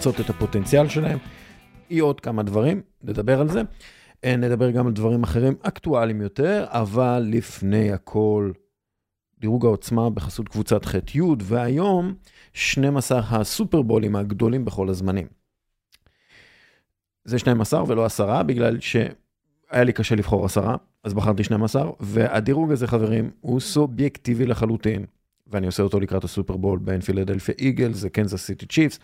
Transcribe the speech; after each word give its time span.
למצות 0.00 0.20
את 0.20 0.30
הפוטנציאל 0.30 0.88
שלהם. 0.88 1.18
היא 1.88 2.02
עוד 2.02 2.20
כמה 2.20 2.42
דברים, 2.42 2.82
נדבר 3.02 3.40
על 3.40 3.48
זה. 3.48 3.62
אה, 4.24 4.36
נדבר 4.36 4.70
גם 4.70 4.86
על 4.86 4.92
דברים 4.92 5.22
אחרים 5.22 5.54
אקטואליים 5.62 6.20
יותר, 6.20 6.64
אבל 6.68 7.26
לפני 7.26 7.92
הכל, 7.92 8.52
דירוג 9.40 9.66
העוצמה 9.66 10.10
בחסות 10.10 10.48
קבוצת 10.48 10.84
ח'-י', 10.84 11.20
והיום 11.42 12.14
12 12.52 13.20
הסופרבולים 13.30 14.16
הגדולים 14.16 14.64
בכל 14.64 14.88
הזמנים. 14.88 15.26
זה 17.24 17.38
12 17.38 17.84
ולא 17.88 18.04
10, 18.04 18.42
בגלל 18.42 18.80
שהיה 18.80 19.84
לי 19.84 19.92
קשה 19.92 20.14
לבחור 20.14 20.44
10, 20.44 20.74
אז 21.04 21.14
בחרתי 21.14 21.44
12, 21.44 21.90
והדירוג 22.00 22.72
הזה, 22.72 22.86
חברים, 22.86 23.30
הוא 23.40 23.60
סובייקטיבי 23.60 24.46
לחלוטין. 24.46 25.06
ואני 25.50 25.66
עושה 25.66 25.82
אותו 25.82 26.00
לקראת 26.00 26.24
הסופרבול 26.24 26.78
בין 26.78 27.00
פילדלפיה 27.00 27.54
איגלס 27.58 28.10
לקנזס 28.10 28.44
סיטי 28.44 28.66
צ'יפס, 28.66 28.98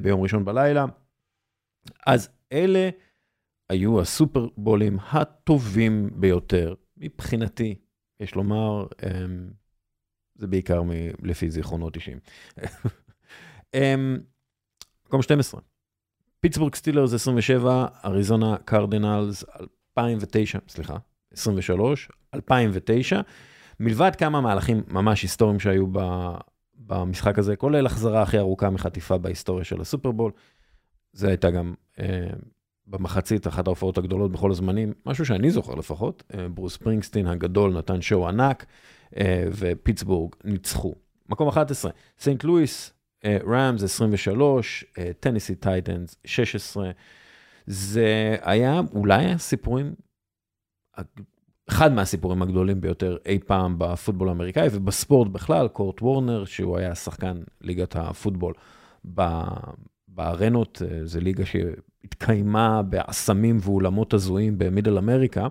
ביום 0.00 0.20
ראשון 0.20 0.44
בלילה. 0.44 0.84
אז 2.06 2.28
אלה 2.52 2.90
היו 3.68 4.00
הסופרבולים 4.00 4.98
הטובים 5.10 6.10
ביותר, 6.14 6.74
מבחינתי, 6.96 7.74
יש 8.20 8.34
לומר, 8.34 8.86
אמ, 9.02 9.50
זה 10.34 10.46
בעיקר 10.46 10.82
לפי 11.22 11.50
זיכרונות 11.50 11.96
אישיים. 11.96 12.18
אמ, 13.74 14.18
מקום 15.06 15.22
12, 15.22 15.60
פיטסבורג 16.40 16.74
סטילרס 16.74 17.12
27, 17.12 17.86
אריזונה 18.04 18.56
קרדינלס 18.64 19.44
2009, 19.98 20.58
סליחה, 20.68 20.96
23, 21.32 22.08
2009. 22.34 23.20
מלבד 23.80 24.16
כמה 24.16 24.40
מהלכים 24.40 24.82
ממש 24.88 25.22
היסטוריים 25.22 25.60
שהיו 25.60 25.86
במשחק 26.76 27.38
הזה, 27.38 27.56
כולל 27.56 27.86
החזרה 27.86 28.22
הכי 28.22 28.38
ארוכה 28.38 28.70
מחטיפה 28.70 29.18
בהיסטוריה 29.18 29.64
של 29.64 29.80
הסופרבול, 29.80 30.32
זה 31.12 31.28
הייתה 31.28 31.50
גם 31.50 31.74
אה, 31.98 32.26
במחצית 32.86 33.46
אחת 33.46 33.66
ההופעות 33.66 33.98
הגדולות 33.98 34.32
בכל 34.32 34.50
הזמנים, 34.50 34.92
משהו 35.06 35.26
שאני 35.26 35.50
זוכר 35.50 35.74
לפחות, 35.74 36.22
אה, 36.34 36.48
ברוס 36.48 36.76
ספרינגסטין 36.76 37.26
הגדול 37.26 37.78
נתן 37.78 38.02
show 38.02 38.28
ענק, 38.28 38.66
אה, 39.16 39.44
ופיטסבורג 39.50 40.34
ניצחו. 40.44 40.94
מקום 41.28 41.48
11, 41.48 41.90
סנט 42.18 42.44
לואיס, 42.44 42.92
ראמס 43.46 43.82
23, 43.82 44.84
טניסי 45.20 45.54
טייטנס 45.54 46.16
16. 46.24 46.90
זה 47.66 48.36
היה 48.42 48.80
אולי 48.94 49.24
הסיפורים 49.24 49.94
אחד 51.72 51.92
מהסיפורים 51.92 52.42
הגדולים 52.42 52.80
ביותר 52.80 53.16
אי 53.26 53.38
פעם 53.46 53.74
בפוטבול 53.78 54.28
האמריקאי 54.28 54.68
ובספורט 54.72 55.28
בכלל, 55.28 55.68
קורט 55.68 56.02
וורנר, 56.02 56.44
שהוא 56.44 56.78
היה 56.78 56.94
שחקן 56.94 57.42
ליגת 57.60 57.96
הפוטבול 57.96 58.54
בארנות, 60.08 60.82
אה, 60.84 61.06
זו 61.06 61.20
ליגה 61.20 61.44
שהתקיימה 61.46 62.82
באסמים 62.82 63.58
ואולמות 63.62 64.14
הזויים 64.14 64.58
במידל 64.58 64.98
אמריקה. 64.98 65.46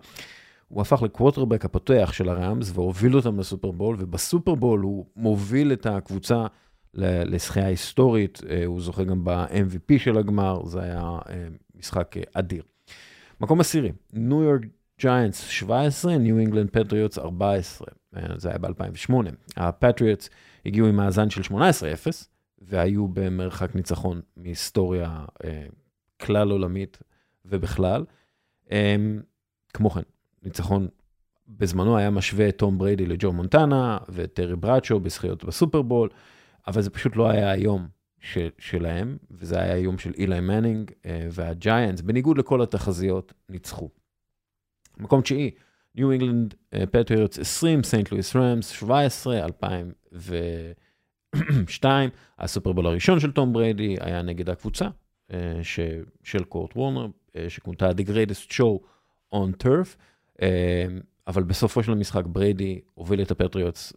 הוא 0.67 0.81
הפך 0.81 1.01
לקווטרבק 1.01 1.65
הפותח 1.65 2.09
של 2.13 2.29
הראמס 2.29 2.71
והוביל 2.73 3.15
אותם 3.15 3.39
לסופרבול, 3.39 3.95
ובסופרבול 3.99 4.79
הוא 4.79 5.05
מוביל 5.15 5.73
את 5.73 5.85
הקבוצה 5.85 6.45
לשחייה 6.93 7.67
היסטורית, 7.67 8.41
אה, 8.49 8.65
הוא 8.65 8.81
זוכה 8.81 9.03
גם 9.03 9.23
ב-MVP 9.23 9.99
של 9.99 10.17
הגמר, 10.17 10.65
זה 10.65 10.81
היה 10.81 11.17
אה, 11.29 11.47
משחק 11.75 12.15
אדיר. 12.33 12.63
מקום 13.41 13.59
עשירי, 13.59 13.91
ניו 14.13 14.43
יורק 14.43 14.61
ג'יינטס 15.01 15.47
17, 15.47 16.17
ניו 16.17 16.37
אינגלנד 16.37 16.69
פטריוטס 16.69 17.17
14, 17.17 17.87
זה 18.37 18.49
היה 18.49 18.57
ב-2008. 18.57 19.13
הפטריוטס 19.57 20.29
הגיעו 20.65 20.87
עם 20.87 20.95
מאזן 20.95 21.29
של 21.29 21.41
18-0, 21.41 21.53
והיו 22.61 23.07
במרחק 23.07 23.75
ניצחון 23.75 24.21
מהיסטוריה 24.37 25.25
אה, 25.43 25.65
כלל 26.21 26.51
עולמית 26.51 26.99
ובכלל. 27.45 28.05
אה, 28.71 28.95
כמו 29.73 29.89
כן, 29.89 30.01
ניצחון 30.43 30.87
בזמנו 31.47 31.97
היה 31.97 32.09
משווה 32.09 32.49
את 32.49 32.57
תום 32.57 32.77
בריידי 32.77 33.05
לג'ו 33.05 33.33
מונטנה 33.33 33.97
וטרי 34.09 34.55
בראדשו 34.55 34.99
בזכיות 34.99 35.43
בסופרבול, 35.43 36.09
אבל 36.67 36.81
זה 36.81 36.89
פשוט 36.89 37.15
לא 37.15 37.29
היה 37.29 37.51
היום 37.51 37.87
של, 38.19 38.49
שלהם, 38.57 39.17
וזה 39.31 39.59
היה 39.59 39.73
היום 39.73 39.97
של 39.97 40.11
אילי 40.17 40.39
מנינג 40.39 40.91
אה, 41.05 41.27
והג'יינטס, 41.31 42.01
בניגוד 42.01 42.37
לכל 42.37 42.61
התחזיות, 42.61 43.33
ניצחו. 43.49 43.89
מקום 44.97 45.21
תשיעי, 45.21 45.51
ניו 45.95 46.11
אינגלנד 46.11 46.53
פטריוטס 46.91 47.39
20, 47.39 47.83
סנט 47.83 48.11
לואיס 48.11 48.35
רמס 48.35 48.69
17, 48.69 49.45
2002, 49.45 52.09
הסופרבול 52.39 52.87
הראשון 52.87 53.19
של 53.19 53.31
תום 53.31 53.53
בריידי 53.53 53.95
היה 53.99 54.21
נגד 54.21 54.49
הקבוצה 54.49 54.87
אה, 55.33 55.59
ש, 55.63 55.79
של 56.23 56.43
קורט 56.43 56.75
וורנר, 56.75 57.07
אה, 57.35 57.49
שכונתה 57.49 57.89
The 57.89 58.07
Greatest 58.07 58.51
Show 58.51 58.79
on 59.35 59.63
Turf, 59.63 59.95
אה, 60.41 60.85
אבל 61.27 61.43
בסופו 61.43 61.83
של 61.83 61.91
המשחק 61.91 62.25
בריידי 62.25 62.81
הוביל 62.93 63.21
את 63.21 63.31
הפטריוטס 63.31 63.93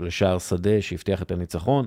לשער 0.00 0.38
שדה 0.38 0.82
שהבטיח 0.82 1.22
את 1.22 1.30
הניצחון, 1.30 1.86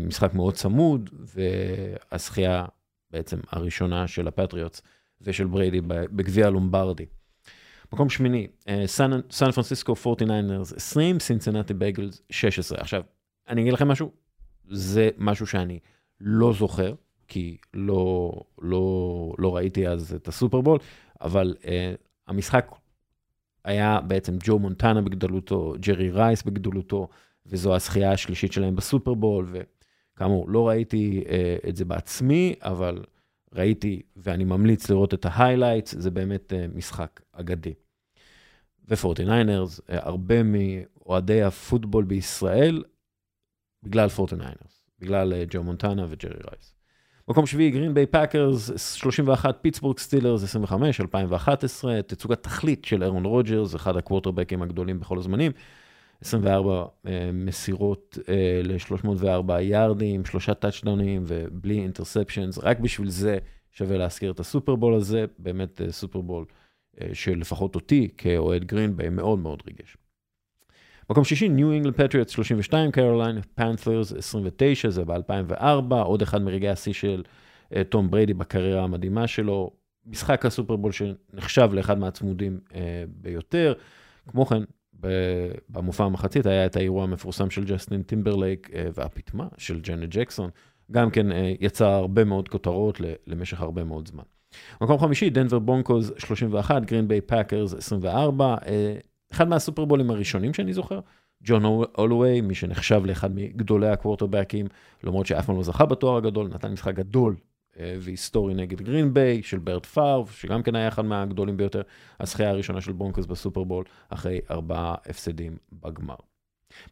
משחק 0.00 0.34
מאוד 0.34 0.54
צמוד, 0.54 1.10
והזכייה 1.20 2.64
בעצם 3.10 3.40
הראשונה 3.50 4.08
של 4.08 4.28
הפטריוטס 4.28 4.82
ושל 5.24 5.46
בריידי 5.46 5.80
בגביע 5.86 6.50
לומברדי. 6.50 7.06
מקום 7.92 8.08
שמיני, 8.08 8.46
סן 8.86 9.10
פרנסיסקו 9.54 9.92
49ers 9.92 10.76
20, 10.76 11.20
סינסינטי 11.20 11.74
בנגלס 11.74 12.22
16. 12.30 12.78
עכשיו, 12.80 13.02
אני 13.48 13.62
אגיד 13.62 13.72
לכם 13.72 13.88
משהו, 13.88 14.10
זה 14.70 15.10
משהו 15.18 15.46
שאני 15.46 15.78
לא 16.20 16.52
זוכר, 16.52 16.94
כי 17.28 17.56
לא, 17.74 18.32
לא, 18.62 19.34
לא 19.38 19.56
ראיתי 19.56 19.88
אז 19.88 20.14
את 20.14 20.28
הסופרבול, 20.28 20.78
אבל 21.20 21.54
אה, 21.60 21.66
המשחק 22.26 22.70
היה 23.64 24.00
בעצם 24.00 24.36
ג'ו 24.44 24.58
מונטנה 24.58 25.02
בגדולתו, 25.02 25.74
ג'רי 25.80 26.10
רייס 26.10 26.42
בגדולתו, 26.42 27.08
וזו 27.46 27.74
הזכייה 27.74 28.12
השלישית 28.12 28.52
שלהם 28.52 28.76
בסופרבול, 28.76 29.52
וכאמור, 29.52 30.48
לא 30.48 30.68
ראיתי 30.68 31.24
אה, 31.26 31.68
את 31.68 31.76
זה 31.76 31.84
בעצמי, 31.84 32.54
אבל 32.60 33.04
ראיתי, 33.54 34.02
ואני 34.16 34.44
ממליץ 34.44 34.90
לראות 34.90 35.14
את 35.14 35.26
ה 35.28 35.34
highlights, 35.34 35.94
זה 35.98 36.10
באמת 36.10 36.52
אה, 36.52 36.76
משחק 36.76 37.20
אגדי. 37.32 37.74
ו-49ers, 38.88 39.78
אה, 39.78 39.82
הרבה 39.88 40.34
מאוהדי 40.42 41.42
הפוטבול 41.42 42.04
בישראל, 42.04 42.82
בגלל 43.82 44.08
49ers, 44.08 44.72
בגלל 44.98 45.32
אה, 45.32 45.36
ג'ו 45.50 45.62
מונטנה 45.62 46.06
וג'רי 46.08 46.38
רייס. 46.50 46.74
מקום 47.28 47.46
שביעי, 47.46 47.70
גרין 47.70 47.94
ביי 47.94 48.06
פאקרס, 48.06 48.94
31, 48.96 49.58
פיטסבורג 49.60 49.98
סטילרס, 49.98 50.42
25, 50.42 51.00
2011, 51.00 52.02
תצוגת 52.02 52.42
תכלית 52.42 52.84
של 52.84 53.02
ארון 53.02 53.24
רודג'רס, 53.24 53.74
אחד 53.76 53.96
הקוורטרבקים 53.96 54.62
הגדולים 54.62 55.00
בכל 55.00 55.18
הזמנים. 55.18 55.52
24 56.20 56.84
אה, 56.84 57.08
מסירות 57.32 58.18
אה, 58.20 58.30
ל-304 58.64 59.60
יארדים, 59.60 60.24
שלושה 60.24 60.54
טאצ'דאונים 60.54 61.24
ובלי 61.26 61.80
interceptions, 61.80 62.58
רק 62.58 62.78
בשביל 62.78 63.08
זה 63.08 63.38
שווה 63.72 63.98
להזכיר 63.98 64.30
את 64.30 64.40
הסופרבול 64.40 64.94
הזה, 64.94 65.24
באמת 65.38 65.80
אה, 65.80 65.90
סופרבול 65.90 66.44
שלפחות 67.12 67.74
אותי 67.74 68.08
כאוהד 68.18 68.64
גרינביי 68.64 69.08
מאוד 69.08 69.38
מאוד 69.38 69.62
ריגש. 69.66 69.96
מקום 71.10 71.24
שישי, 71.24 71.48
New 71.48 71.84
England 71.84 71.98
Patriots 71.98 72.32
32, 72.32 72.90
קרולינה 72.90 73.40
פנת'רס 73.54 74.12
29, 74.12 74.90
זה 74.90 75.04
ב-2004, 75.04 75.94
עוד 75.94 76.22
אחד 76.22 76.42
מרגעי 76.42 76.68
השיא 76.70 76.92
של 76.92 77.22
תום 77.88 78.10
בריידי 78.10 78.34
בקריירה 78.34 78.84
המדהימה 78.84 79.26
שלו, 79.26 79.70
משחק 80.06 80.46
הסופרבול 80.46 80.92
שנחשב 80.92 81.70
לאחד 81.72 81.98
מהצמודים 81.98 82.60
ביותר. 83.08 83.74
כמו 84.28 84.46
כן, 84.46 84.62
במופע 85.68 86.04
המחצית 86.04 86.46
היה 86.46 86.66
את 86.66 86.76
האירוע 86.76 87.02
המפורסם 87.02 87.50
של 87.50 87.64
ג'סטין 87.64 88.02
טימברלייק 88.02 88.70
אה, 88.74 88.86
והפטמה 88.94 89.46
של 89.58 89.80
ג'נט 89.80 90.08
ג'קסון, 90.08 90.50
גם 90.90 91.10
כן 91.10 91.32
אה, 91.32 91.52
יצר 91.60 91.86
הרבה 91.86 92.24
מאוד 92.24 92.48
כותרות 92.48 93.00
למשך 93.26 93.60
הרבה 93.60 93.84
מאוד 93.84 94.08
זמן. 94.08 94.22
מקום 94.80 94.98
חמישי, 94.98 95.30
דנבר 95.30 95.58
ברונקוס 95.58 96.12
31, 96.18 96.84
גרין 96.84 97.08
ביי 97.08 97.20
פאקרס 97.20 97.74
24, 97.74 98.56
אחד 99.32 99.48
מהסופרבולים 99.48 100.10
הראשונים 100.10 100.54
שאני 100.54 100.72
זוכר, 100.72 101.00
ג'ון 101.44 101.64
אולווי, 101.98 102.40
מי 102.40 102.54
שנחשב 102.54 103.02
לאחד 103.04 103.34
מגדולי 103.34 103.88
הקוורטרבקים, 103.88 104.66
למרות 105.04 105.26
שאף 105.26 105.46
פעם 105.46 105.56
לא 105.56 105.62
זכה 105.62 105.86
בתואר 105.86 106.16
הגדול, 106.16 106.48
נתן 106.48 106.72
משחק 106.72 106.94
גדול 106.94 107.36
אה, 107.36 107.53
והיסטורי 107.76 108.54
נגד 108.54 108.80
גרין 108.80 109.14
ביי 109.14 109.42
של 109.42 109.58
ברט 109.58 109.86
פארב, 109.86 110.28
שגם 110.28 110.62
כן 110.62 110.74
היה 110.74 110.88
אחד 110.88 111.04
מהגדולים 111.04 111.56
ביותר, 111.56 111.82
הזכייה 112.20 112.50
הראשונה 112.50 112.80
של 112.80 112.92
ברונקוס 112.92 113.26
בסופרבול, 113.26 113.84
אחרי 114.08 114.40
ארבעה 114.50 114.94
הפסדים 115.06 115.56
בגמר. 115.72 116.14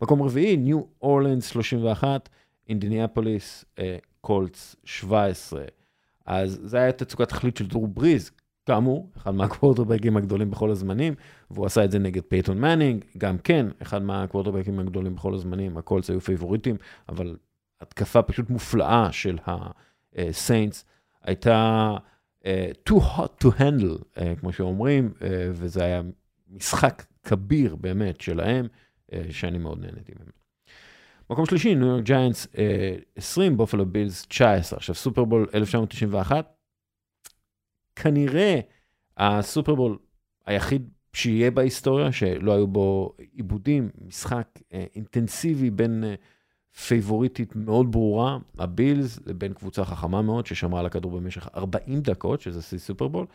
מקום 0.02 0.22
רביעי, 0.22 0.56
ניו 0.56 0.82
אורלנס 1.02 1.46
31, 1.46 2.28
אינדיניאפוליס 2.68 3.64
קולטס 4.20 4.76
17. 4.84 5.64
אז 6.26 6.60
זה 6.64 6.78
היה 6.78 6.92
תצוגת 6.92 7.28
תכלית 7.28 7.56
של 7.56 7.66
דרו 7.66 7.88
בריס, 7.88 8.30
כאמור, 8.66 9.10
אחד 9.16 9.34
מהקוורטרבקים 9.34 10.16
הגדולים 10.16 10.50
בכל 10.50 10.70
הזמנים, 10.70 11.14
והוא 11.50 11.66
עשה 11.66 11.84
את 11.84 11.90
זה 11.90 11.98
נגד 11.98 12.22
פייתון 12.22 12.60
מנינג, 12.60 13.04
גם 13.18 13.38
כן, 13.38 13.66
אחד 13.82 14.02
מהקוורטרבקים 14.02 14.78
הגדולים 14.78 15.14
בכל 15.14 15.34
הזמנים, 15.34 15.76
הקולטס 15.76 16.10
היו 16.10 16.20
פייבוריטים, 16.20 16.76
אבל 17.08 17.36
התקפה 17.80 18.22
פשוט 18.22 18.50
מופלאה 18.50 19.12
של 19.12 19.38
הסיינטס, 20.16 20.84
הייתה 21.22 21.96
uh, 22.40 22.44
too 22.90 22.98
hot 22.98 23.44
to 23.44 23.48
handle, 23.58 24.16
uh, 24.16 24.20
כמו 24.40 24.52
שאומרים, 24.52 25.12
וזה 25.52 25.84
היה 25.84 26.02
משחק 26.50 27.04
כביר 27.22 27.76
באמת 27.76 28.20
שלהם, 28.20 28.66
שאני 29.30 29.58
מאוד 29.58 29.80
נהניתי 29.80 30.12
ממנו. 30.16 30.32
מקום 31.30 31.46
שלישי, 31.46 31.74
ניו 31.74 31.86
יורק 31.86 32.04
ג'יינטס 32.04 32.46
20, 33.16 33.56
בופלו 33.56 33.86
בילס 33.86 34.26
19. 34.26 34.76
עכשיו, 34.76 34.94
סופרבול 34.94 35.48
1991, 35.54 36.54
כנראה 37.96 38.60
הסופרבול 39.16 39.98
היחיד 40.46 40.88
שיהיה 41.12 41.50
בהיסטוריה, 41.50 42.12
שלא 42.12 42.52
היו 42.52 42.66
בו 42.66 43.16
עיבודים, 43.32 43.90
משחק 44.06 44.48
אה, 44.72 44.84
אינטנסיבי 44.94 45.70
בין 45.70 46.04
אה, 46.04 46.14
פייבוריטית 46.76 47.56
מאוד 47.56 47.92
ברורה, 47.92 48.38
הבילס, 48.58 49.20
לבין 49.26 49.54
קבוצה 49.54 49.84
חכמה 49.84 50.22
מאוד, 50.22 50.46
ששמרה 50.46 50.80
על 50.80 50.86
הכדור 50.86 51.10
במשך 51.10 51.48
40 51.54 52.00
דקות, 52.00 52.40
שזה 52.40 52.62
שיא 52.62 52.78
סופרבול. 52.78 53.26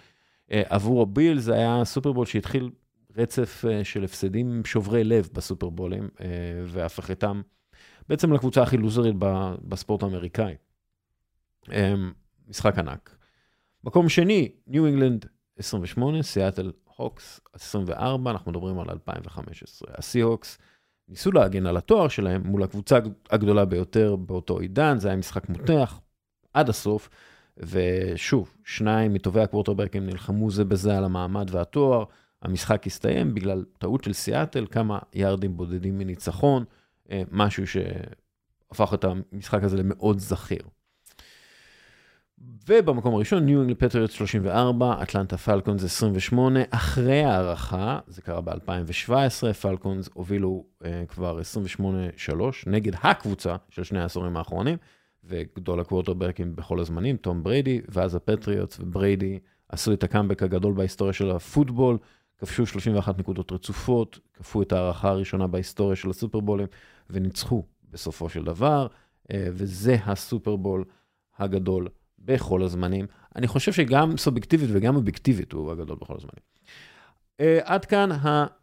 אה, 0.51 0.63
עבור 0.69 1.01
הבילס 1.01 1.43
זה 1.43 1.53
היה 1.53 1.85
סופרבול 1.85 2.25
שהתחיל 2.25 2.71
רצף 3.17 3.65
אה, 3.69 3.83
של 3.83 4.03
הפסדים 4.03 4.61
שוברי 4.65 5.03
לב 5.03 5.29
בסופרבולים, 5.33 6.09
אה, 6.21 6.27
והפך 6.65 7.09
איתם 7.09 7.41
בעצם 8.09 8.33
לקבוצה 8.33 8.63
הכי 8.63 8.77
לוזרית 8.77 9.15
בספורט 9.61 10.03
האמריקאי. 10.03 10.55
משחק 12.47 12.77
ענק. 12.77 13.17
מקום 13.83 14.09
שני, 14.09 14.51
ניו 14.67 14.85
אינגלנד 14.85 15.25
28, 15.57 16.23
סיאטל 16.23 16.71
סיהוקס 16.95 17.39
24, 17.53 18.31
אנחנו 18.31 18.51
מדברים 18.51 18.79
על 18.79 18.89
2015. 18.89 19.93
הסי-הוקס 19.97 20.57
ניסו 21.09 21.31
להגן 21.31 21.65
על 21.65 21.77
התואר 21.77 22.07
שלהם 22.07 22.41
מול 22.45 22.63
הקבוצה 22.63 22.99
הגדולה 23.29 23.65
ביותר 23.65 24.15
באותו 24.15 24.59
עידן, 24.59 24.99
זה 24.99 25.07
היה 25.07 25.17
משחק 25.17 25.49
מותח 25.49 25.99
עד 26.53 26.69
הסוף, 26.69 27.09
ושוב, 27.57 28.53
שניים 28.63 29.13
מטובי 29.13 29.41
הקוורטרברקים 29.41 30.05
נלחמו 30.05 30.51
זה 30.51 30.65
בזה 30.65 30.97
על 30.97 31.03
המעמד 31.03 31.47
והתואר, 31.51 32.03
המשחק 32.41 32.87
הסתיים 32.87 33.33
בגלל 33.33 33.65
טעות 33.77 34.03
של 34.03 34.13
סיאטל, 34.13 34.65
כמה 34.71 34.99
יארדים 35.13 35.57
בודדים 35.57 35.97
מניצחון, 35.97 36.65
אה, 37.11 37.21
משהו 37.31 37.63
שהפך 37.67 38.93
את 38.93 39.03
המשחק 39.03 39.63
הזה 39.63 39.77
למאוד 39.77 40.19
זכיר. 40.19 40.61
ובמקום 42.39 43.15
הראשון, 43.15 43.45
ניו 43.45 43.59
אינגלנד 43.59 43.75
פטריוטס 43.75 44.11
34, 44.11 45.03
אטלנטה 45.03 45.37
פלקונס 45.37 45.83
28, 45.83 46.59
אחרי 46.69 47.23
הארכה, 47.23 47.99
זה 48.07 48.21
קרה 48.21 48.41
ב-2017, 48.41 49.53
פלקונס 49.61 50.09
הובילו 50.13 50.65
אה, 50.83 50.85
כבר 51.07 51.39
28-3 51.79 51.83
נגד 52.67 52.93
הקבוצה 53.03 53.55
של 53.69 53.83
שני 53.83 53.99
העשורים 53.99 54.37
האחרונים, 54.37 54.77
וגדול 55.23 55.79
הקוורטרברקים 55.79 56.55
בכל 56.55 56.79
הזמנים, 56.79 57.17
תום 57.17 57.43
בריידי, 57.43 57.81
ואז 57.89 58.15
הפטריוטס 58.15 58.79
ובריידי 58.79 59.39
עשו 59.69 59.93
את 59.93 60.03
הקאמבק 60.03 60.43
הגדול 60.43 60.73
בהיסטוריה 60.73 61.13
של 61.13 61.31
הפוטבול, 61.31 61.97
כבשו 62.37 62.65
31 62.65 63.19
נקודות 63.19 63.51
רצופות, 63.51 64.19
כפו 64.33 64.61
את 64.61 64.71
ההארכה 64.71 65.09
הראשונה 65.09 65.47
בהיסטוריה 65.47 65.95
של 65.95 66.09
הסופרבולים, 66.09 66.67
וניצחו 67.09 67.63
בסופו 67.89 68.29
של 68.29 68.43
דבר, 68.43 68.87
אה, 68.87 69.35
וזה 69.51 69.97
הסופרבול 70.05 70.83
הגדול 71.37 71.87
בכל 72.27 72.63
הזמנים. 72.63 73.05
אני 73.35 73.47
חושב 73.47 73.71
שגם 73.71 74.17
סובייקטיבית 74.17 74.69
וגם 74.73 74.95
אובייקטיבית 74.95 75.51
הוא 75.51 75.71
הגדול 75.71 75.97
בכל 76.01 76.13
הזמנים. 76.17 76.57
Uh, 77.41 77.43
עד 77.63 77.85
כאן 77.85 78.09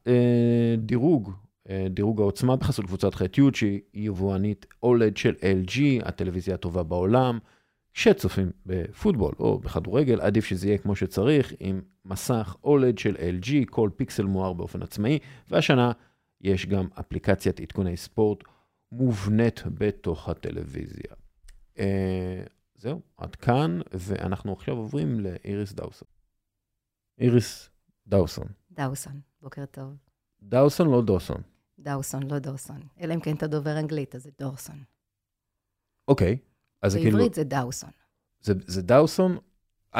הדירוג, 0.06 1.30
uh, 1.68 1.70
דירוג 1.90 2.20
העוצמה 2.20 2.56
בחסות 2.56 2.84
קבוצת 2.86 3.14
ח'-י' 3.14 3.54
שהיא 3.54 3.80
יבואנית 3.94 4.66
אולד 4.82 5.16
של 5.16 5.34
LG, 5.40 5.80
הטלוויזיה 6.04 6.54
הטובה 6.54 6.82
בעולם. 6.82 7.38
כשצופים 7.94 8.50
בפוטבול 8.66 9.34
או 9.38 9.58
בכדורגל, 9.58 10.20
עדיף 10.20 10.44
שזה 10.44 10.66
יהיה 10.66 10.78
כמו 10.78 10.96
שצריך, 10.96 11.52
עם 11.60 11.80
מסך 12.04 12.56
אולד 12.64 12.98
של 12.98 13.16
LG, 13.16 13.50
כל 13.70 13.90
פיקסל 13.96 14.24
מואר 14.24 14.52
באופן 14.52 14.82
עצמאי, 14.82 15.18
והשנה 15.50 15.92
יש 16.40 16.66
גם 16.66 16.86
אפליקציית 17.00 17.60
עדכוני 17.60 17.96
ספורט 17.96 18.44
מובנית 18.92 19.62
בתוך 19.66 20.28
הטלוויזיה. 20.28 21.12
Uh, 21.76 21.80
זהו, 22.84 23.00
עד 23.16 23.36
כאן, 23.36 23.80
ואנחנו 23.92 24.52
עכשיו 24.52 24.76
עוברים 24.76 25.20
לאיריס 25.20 25.72
דאוסון. 25.72 26.08
איריס 27.18 27.70
דאוסון. 28.06 28.46
דאוסון, 28.70 29.20
בוקר 29.42 29.66
טוב. 29.66 29.96
דאוסון, 30.42 30.90
לא 30.90 31.02
דוסון. 31.02 31.42
דאוסון, 31.78 32.22
לא 32.22 32.38
דורסון. 32.38 32.80
אלא 33.00 33.14
אם 33.14 33.20
כן 33.20 33.36
אתה 33.36 33.46
דובר 33.46 33.78
אנגלית, 33.78 34.14
אז 34.14 34.22
זה 34.22 34.30
דורסון. 34.38 34.82
אוקיי, 36.08 36.38
אז 36.82 36.92
זה 36.92 36.98
כאילו... 36.98 37.12
בעברית 37.12 37.34
זה 37.34 37.44
דאוסון. 37.44 37.90
זה, 38.40 38.52
זה 38.66 38.82
דאוסון? 38.82 39.38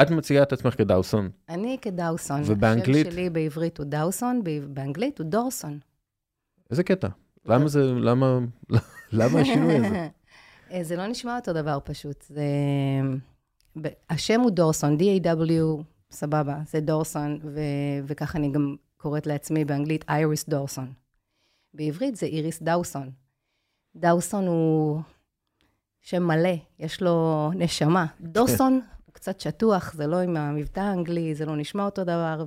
את 0.01 0.11
מציגה 0.11 0.43
את 0.43 0.53
עצמך 0.53 0.77
כדאוסון. 0.77 1.29
אני 1.49 1.77
כדאוסון. 1.81 2.41
ובאנגלית? 2.45 3.07
השם 3.07 3.15
שלי 3.15 3.29
בעברית 3.29 3.77
הוא 3.77 3.85
דאוסון, 3.85 4.41
באנגלית 4.73 5.19
הוא 5.19 5.27
דורסון. 5.27 5.79
איזה 6.71 6.83
קטע? 6.83 7.07
למה 7.45 7.67
זה, 7.67 7.83
למה, 7.83 8.39
למה 9.11 9.39
השינוי 9.39 9.75
הזה? 9.75 10.07
אה, 10.71 10.83
זה 10.83 10.95
לא 10.95 11.07
נשמע 11.07 11.35
אותו 11.35 11.53
דבר 11.53 11.77
פשוט. 11.83 12.25
זה... 12.29 12.43
השם 14.09 14.41
הוא 14.41 14.51
דורסון, 14.51 14.97
D-A-W, 14.97 15.83
סבבה, 16.11 16.57
זה 16.67 16.79
דורסון, 16.79 17.39
ו... 17.43 17.59
וככה 18.05 18.37
אני 18.37 18.51
גם 18.51 18.75
קוראת 18.97 19.27
לעצמי 19.27 19.65
באנגלית 19.65 20.05
אייריס 20.09 20.49
דורסון. 20.49 20.93
בעברית 21.73 22.15
זה 22.15 22.25
איריס 22.25 22.61
דאוסון. 22.61 23.09
דאוסון 23.95 24.47
הוא 24.47 25.01
שם 26.01 26.23
מלא, 26.23 26.55
יש 26.79 27.01
לו 27.01 27.49
נשמה. 27.55 28.05
דוסון 28.21 28.73
הוא 29.05 29.13
קצת 29.13 29.39
שטוח, 29.39 29.93
זה 29.93 30.07
לא 30.07 30.19
עם 30.19 30.37
המבטא 30.37 30.79
האנגלי, 30.79 31.35
זה 31.35 31.45
לא 31.45 31.55
נשמע 31.55 31.85
אותו 31.85 32.03
דבר, 32.03 32.45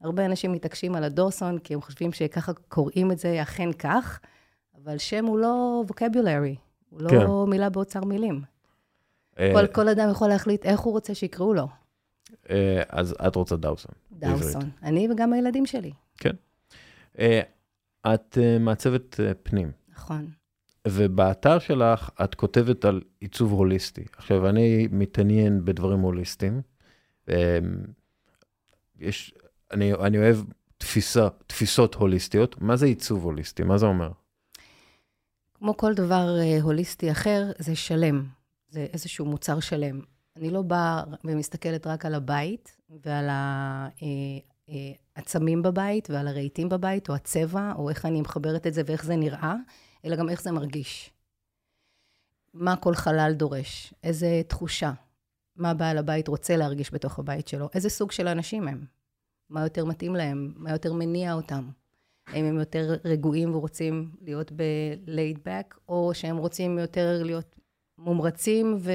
והרבה 0.00 0.24
אנשים 0.26 0.52
מתעקשים 0.52 0.94
על 0.94 1.04
הדורסון, 1.04 1.58
כי 1.58 1.74
הם 1.74 1.80
חושבים 1.80 2.12
שככה 2.12 2.52
קוראים 2.52 3.12
את 3.12 3.18
זה 3.18 3.42
אכן 3.42 3.72
כך, 3.72 4.20
אבל 4.82 4.98
שם 4.98 5.24
הוא 5.24 5.38
לא 5.38 5.82
ווקבולרי. 5.88 6.56
הוא 6.92 7.02
לא 7.02 7.08
כן. 7.10 7.50
מילה 7.50 7.70
באוצר 7.70 8.04
מילים. 8.04 8.42
אה, 9.38 9.52
כל, 9.54 9.66
כל 9.66 9.88
אדם 9.88 10.10
יכול 10.10 10.28
להחליט 10.28 10.66
איך 10.66 10.80
הוא 10.80 10.92
רוצה 10.92 11.14
שיקראו 11.14 11.54
לו. 11.54 11.68
אה, 12.50 12.82
אז 12.88 13.14
את 13.26 13.36
רוצה 13.36 13.56
דאוסון. 13.56 13.92
דאוסון. 14.12 14.70
אני 14.82 15.08
וגם 15.12 15.32
הילדים 15.32 15.66
שלי. 15.66 15.92
כן. 16.18 16.34
אה, 17.18 17.40
את 18.14 18.38
מעצבת 18.60 19.20
פנים. 19.42 19.72
נכון. 19.92 20.30
ובאתר 20.88 21.58
שלך 21.58 22.10
את 22.24 22.34
כותבת 22.34 22.84
על 22.84 23.00
עיצוב 23.20 23.52
הוליסטי. 23.52 24.04
עכשיו, 24.16 24.48
אני 24.48 24.88
מתעניין 24.90 25.64
בדברים 25.64 26.00
הוליסטיים. 26.00 26.62
יש, 28.98 29.34
אני, 29.70 29.92
אני 29.94 30.18
אוהב 30.18 30.36
תפיסה, 30.78 31.28
תפיסות 31.46 31.94
הוליסטיות. 31.94 32.62
מה 32.62 32.76
זה 32.76 32.86
עיצוב 32.86 33.24
הוליסטי? 33.24 33.62
מה 33.62 33.78
זה 33.78 33.86
אומר? 33.86 34.10
כמו 35.62 35.76
כל 35.76 35.94
דבר 35.94 36.38
אה, 36.40 36.58
הוליסטי 36.62 37.10
אחר, 37.10 37.52
זה 37.58 37.76
שלם. 37.76 38.26
זה 38.68 38.86
איזשהו 38.92 39.26
מוצר 39.26 39.60
שלם. 39.60 40.00
אני 40.36 40.50
לא 40.50 40.62
באה 40.62 41.04
ומסתכלת 41.24 41.86
רק 41.86 42.06
על 42.06 42.14
הבית 42.14 42.76
ועל 43.04 43.28
העצמים 45.16 45.58
אה, 45.58 45.64
אה, 45.64 45.70
בבית 45.70 46.10
ועל 46.10 46.28
הרהיטים 46.28 46.68
בבית, 46.68 47.08
או 47.08 47.14
הצבע, 47.14 47.72
או 47.76 47.90
איך 47.90 48.06
אני 48.06 48.20
מחברת 48.20 48.66
את 48.66 48.74
זה 48.74 48.82
ואיך 48.86 49.04
זה 49.04 49.16
נראה, 49.16 49.54
אלא 50.04 50.16
גם 50.16 50.28
איך 50.28 50.42
זה 50.42 50.52
מרגיש. 50.52 51.10
מה 52.54 52.76
כל 52.76 52.94
חלל 52.94 53.32
דורש, 53.36 53.94
איזה 54.02 54.42
תחושה, 54.48 54.92
מה 55.56 55.74
בעל 55.74 55.98
הבית 55.98 56.28
רוצה 56.28 56.56
להרגיש 56.56 56.94
בתוך 56.94 57.18
הבית 57.18 57.48
שלו, 57.48 57.68
איזה 57.74 57.88
סוג 57.88 58.12
של 58.12 58.28
אנשים 58.28 58.68
הם, 58.68 58.84
מה 59.50 59.62
יותר 59.62 59.84
מתאים 59.84 60.14
להם, 60.16 60.52
מה 60.56 60.70
יותר 60.70 60.92
מניע 60.92 61.32
אותם. 61.32 61.70
האם 62.26 62.44
הם 62.44 62.58
יותר 62.58 62.96
רגועים 63.04 63.54
ורוצים 63.54 64.10
להיות 64.20 64.52
ב-laid 64.52 65.38
back, 65.38 65.78
או 65.88 66.10
שהם 66.14 66.36
רוצים 66.36 66.78
יותר 66.78 67.20
להיות 67.24 67.56
מומרצים, 67.98 68.76
ו... 68.80 68.92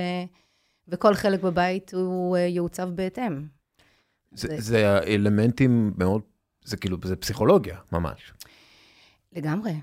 וכל 0.87 1.13
חלק 1.13 1.43
בבית 1.43 1.93
הוא 1.93 2.37
אה, 2.37 2.41
יעוצב 2.41 2.89
בהתאם. 2.89 3.47
זה, 4.31 4.47
זה... 4.47 4.61
זה 4.61 4.99
אלמנטים 5.07 5.93
מאוד, 5.97 6.21
זה 6.63 6.77
כאילו, 6.77 6.97
זה 7.03 7.15
פסיכולוגיה, 7.15 7.77
ממש. 7.91 8.33
לגמרי. 9.31 9.73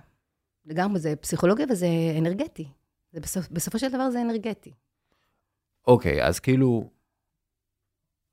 לגמרי, 0.66 1.00
זה 1.00 1.16
פסיכולוגיה 1.16 1.66
וזה 1.70 1.86
אנרגטי. 2.18 2.68
זה 3.12 3.20
בסופ, 3.20 3.48
בסופו 3.50 3.78
של 3.78 3.88
דבר 3.88 4.10
זה 4.10 4.22
אנרגטי. 4.22 4.72
אוקיי, 5.86 6.26
אז 6.26 6.40
כאילו, 6.40 6.90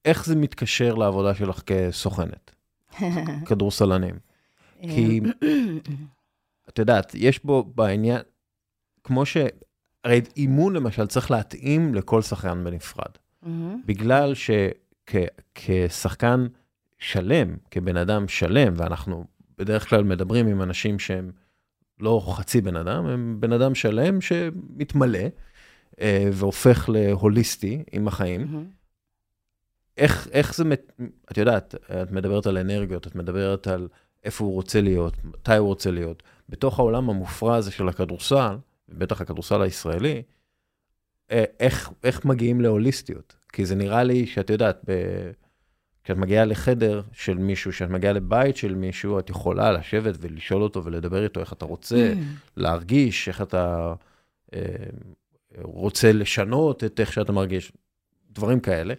איך 0.05 0.25
זה 0.25 0.35
מתקשר 0.35 0.95
לעבודה 0.95 1.35
שלך 1.35 1.61
כסוכנת? 1.65 2.55
כדורסלנים. 3.47 4.30
כי, 4.81 5.21
את 6.69 6.79
יודעת, 6.79 7.11
יש 7.15 7.43
בו 7.45 7.63
בעניין, 7.75 8.21
כמו 9.03 9.25
ש... 9.25 9.37
הרי 10.03 10.21
אימון 10.37 10.73
למשל 10.73 11.07
צריך 11.07 11.31
להתאים 11.31 11.95
לכל 11.95 12.21
שחקן 12.21 12.63
בנפרד. 12.63 13.11
בגלל 13.85 14.33
שכשחקן 15.05 16.47
שלם, 16.99 17.55
כבן 17.71 17.97
אדם 17.97 18.27
שלם, 18.27 18.73
ואנחנו 18.75 19.25
בדרך 19.57 19.89
כלל 19.89 20.03
מדברים 20.03 20.47
עם 20.47 20.61
אנשים 20.61 20.99
שהם 20.99 21.31
לא 21.99 22.23
חצי 22.35 22.61
בן 22.61 22.75
אדם, 22.75 23.05
הם 23.05 23.37
בן 23.39 23.53
אדם 23.53 23.75
שלם 23.75 24.21
שמתמלא 24.21 25.19
אה, 26.01 26.29
והופך 26.33 26.89
להוליסטי 26.93 27.83
עם 27.91 28.07
החיים. 28.07 28.47
איך, 29.97 30.27
איך 30.31 30.55
זה, 30.55 30.63
מת- 30.63 30.91
את 31.31 31.37
יודעת, 31.37 31.75
את 31.75 32.11
מדברת 32.11 32.45
על 32.45 32.57
אנרגיות, 32.57 33.07
את 33.07 33.15
מדברת 33.15 33.67
על 33.67 33.87
איפה 34.23 34.43
הוא 34.43 34.53
רוצה 34.53 34.81
להיות, 34.81 35.13
מתי 35.23 35.55
הוא 35.55 35.67
רוצה 35.67 35.91
להיות. 35.91 36.23
בתוך 36.49 36.79
העולם 36.79 37.09
המופרע 37.09 37.55
הזה 37.55 37.71
של 37.71 37.89
הכדורסל, 37.89 38.57
בטח 38.89 39.21
הכדורסל 39.21 39.61
הישראלי, 39.61 40.21
איך, 41.59 41.91
איך 42.03 42.25
מגיעים 42.25 42.61
להוליסטיות? 42.61 43.35
כי 43.53 43.65
זה 43.65 43.75
נראה 43.75 44.03
לי 44.03 44.27
שאת 44.27 44.49
יודעת, 44.49 44.81
ב... 44.87 44.91
כשאת 46.03 46.17
מגיעה 46.17 46.45
לחדר 46.45 47.01
של 47.11 47.37
מישהו, 47.37 47.71
כשאת 47.71 47.89
מגיעה 47.89 48.13
לבית 48.13 48.57
של 48.57 48.75
מישהו, 48.75 49.19
את 49.19 49.29
יכולה 49.29 49.71
לשבת 49.71 50.15
ולשאול 50.19 50.63
אותו 50.63 50.83
ולדבר 50.83 51.23
איתו 51.23 51.39
איך 51.39 51.53
אתה 51.53 51.65
רוצה, 51.65 52.13
להרגיש, 52.57 53.27
איך 53.27 53.41
אתה 53.41 53.93
אה, 54.53 54.59
רוצה 55.57 56.11
לשנות 56.11 56.83
את 56.83 56.99
איך 56.99 57.13
שאתה 57.13 57.31
מרגיש, 57.31 57.71
דברים 58.31 58.59
כאלה. 58.59 58.93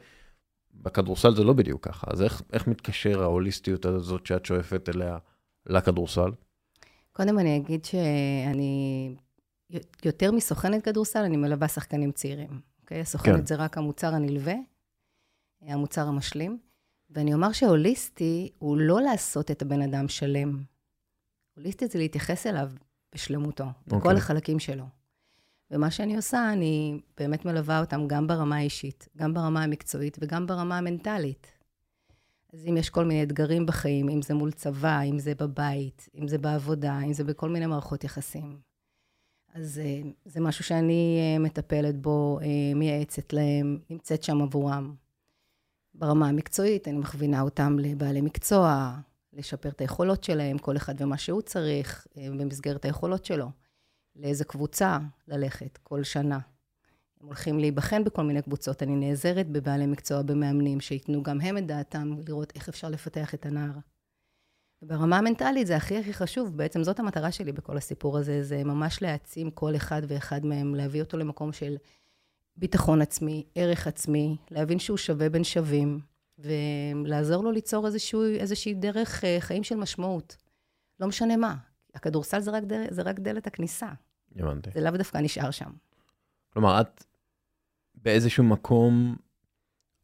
בכדורסל 0.75 1.35
זה 1.35 1.45
לא 1.45 1.53
בדיוק 1.53 1.89
ככה, 1.89 2.07
אז 2.11 2.23
איך, 2.23 2.43
איך 2.53 2.67
מתקשר 2.67 3.23
ההוליסטיות 3.23 3.85
הזאת 3.85 4.27
שאת 4.27 4.47
שואפת 4.47 4.89
אליה 4.95 5.19
לכדורסל? 5.67 6.31
קודם 7.13 7.39
אני 7.39 7.57
אגיד 7.57 7.85
שאני 7.85 9.15
יותר 10.05 10.33
מסוכנת 10.33 10.85
כדורסל, 10.85 11.23
אני 11.25 11.37
מלווה 11.37 11.69
שחקנים 11.69 12.13
צעירים. 12.13 12.61
אוקיי? 12.81 13.01
הסוכנת 13.01 13.37
כן. 13.37 13.47
זה 13.47 13.55
רק 13.55 13.79
המוצר 13.79 14.15
הנלווה, 14.15 14.55
המוצר 15.63 16.09
המשלים. 16.09 16.59
ואני 17.11 17.35
אומר 17.35 17.53
שהוליסטי 17.53 18.53
הוא 18.59 18.77
לא 18.77 19.01
לעשות 19.01 19.51
את 19.51 19.63
הבן 19.63 19.83
אדם 19.83 20.09
שלם. 20.09 20.63
הוליסטי 21.57 21.87
זה 21.87 21.99
להתייחס 21.99 22.47
אליו 22.47 22.71
בשלמותו, 23.15 23.65
בכל 23.87 23.97
אוקיי. 23.97 24.17
החלקים 24.17 24.59
שלו. 24.59 24.85
ומה 25.73 25.91
שאני 25.91 26.17
עושה, 26.17 26.53
אני 26.53 27.01
באמת 27.17 27.45
מלווה 27.45 27.81
אותם 27.81 28.07
גם 28.07 28.27
ברמה 28.27 28.57
האישית, 28.57 29.09
גם 29.17 29.35
ברמה 29.35 29.63
המקצועית 29.63 30.19
וגם 30.21 30.47
ברמה 30.47 30.79
המנטלית. 30.79 31.47
אז 32.53 32.67
אם 32.69 32.77
יש 32.77 32.91
כל 32.91 33.05
מיני 33.05 33.23
אתגרים 33.23 33.67
בחיים, 33.67 34.09
אם 34.09 34.23
זה 34.23 34.35
מול 34.35 34.53
צבא, 34.53 35.01
אם 35.03 35.19
זה 35.19 35.35
בבית, 35.35 36.09
אם 36.15 36.29
זה 36.29 36.39
בעבודה, 36.39 37.01
אם 37.01 37.13
זה 37.13 37.25
בכל 37.25 37.49
מיני 37.49 37.67
מערכות 37.67 38.05
יחסים. 38.05 38.59
אז 39.55 39.81
אה, 39.85 40.11
זה 40.25 40.41
משהו 40.41 40.65
שאני 40.65 41.19
אה, 41.21 41.39
מטפלת 41.39 42.03
בו, 42.03 42.39
אה, 42.43 42.75
מייעצת 42.75 43.33
להם, 43.33 43.79
נמצאת 43.91 44.23
שם 44.23 44.43
עבורם. 44.43 44.95
ברמה 45.95 46.29
המקצועית, 46.29 46.89
אני 46.89 46.99
מכווינה 46.99 47.41
אותם 47.41 47.79
לבעלי 47.79 48.21
מקצוע, 48.21 48.97
לשפר 49.33 49.69
את 49.69 49.81
היכולות 49.81 50.25
שלהם, 50.25 50.59
כל 50.59 50.77
אחד 50.77 50.95
ומה 50.99 51.19
שהוא 51.19 51.43
צריך, 51.43 52.07
במסגרת 52.17 52.85
היכולות 52.85 53.25
שלו. 53.25 53.62
לאיזה 54.17 54.45
קבוצה 54.45 54.99
ללכת 55.29 55.79
כל 55.83 56.03
שנה. 56.05 56.39
הם 57.21 57.27
הולכים 57.27 57.59
להיבחן 57.59 58.05
בכל 58.05 58.23
מיני 58.23 58.43
קבוצות. 58.43 58.83
אני 58.83 58.97
נעזרת 58.97 59.49
בבעלי 59.49 59.87
מקצוע, 59.87 60.23
במאמנים, 60.23 60.81
שייתנו 60.81 61.23
גם 61.23 61.41
הם 61.41 61.59
את 61.59 61.67
דעתם, 61.67 62.15
לראות 62.29 62.53
איך 62.55 62.69
אפשר 62.69 62.89
לפתח 62.89 63.35
את 63.35 63.47
הנער. 63.47 63.79
וברמה 64.83 65.19
המנטלית 65.19 65.67
זה 65.67 65.77
הכי 65.77 65.99
הכי 65.99 66.13
חשוב, 66.13 66.57
בעצם 66.57 66.85
זאת 66.85 67.01
המטרה 67.01 67.33
שלי 67.33 67.53
בכל 67.53 67.77
הסיפור 67.77 68.19
הזה, 68.19 68.43
זה 68.43 68.65
ממש 68.65 69.03
להעצים 69.03 69.51
כל 69.51 69.77
אחד 69.77 70.03
ואחד 70.09 70.47
מהם, 70.47 70.75
להביא 70.75 71.03
אותו 71.03 71.17
למקום 71.17 71.53
של 71.53 71.77
ביטחון 72.57 73.03
עצמי, 73.03 73.45
ערך 73.55 73.87
עצמי, 73.87 74.37
להבין 74.51 74.79
שהוא 74.79 74.97
שווה 74.97 75.29
בין 75.29 75.45
שווים, 75.45 76.01
ולעזור 76.39 77.45
לו 77.45 77.53
ליצור 77.53 77.87
איזשהו, 77.87 78.25
איזושהי 78.25 78.75
דרך 78.75 79.25
אה, 79.25 79.37
חיים 79.41 79.65
של 79.65 79.77
משמעות. 79.77 80.37
לא 81.01 81.07
משנה 81.07 81.37
מה. 81.37 81.57
הכדורסל 81.95 82.41
זה 82.41 82.51
רק, 82.51 82.63
דל, 82.65 82.85
זה 82.91 83.03
רק 83.03 83.21
דלת 83.21 83.47
הכניסה, 83.47 83.89
הבנתי. 84.37 84.71
זה 84.75 84.81
לאו 84.81 84.91
דווקא 84.97 85.19
נשאר 85.19 85.51
שם. 85.51 85.71
כלומר, 86.53 86.81
את 86.81 87.05
באיזשהו 87.95 88.45
מקום, 88.45 89.17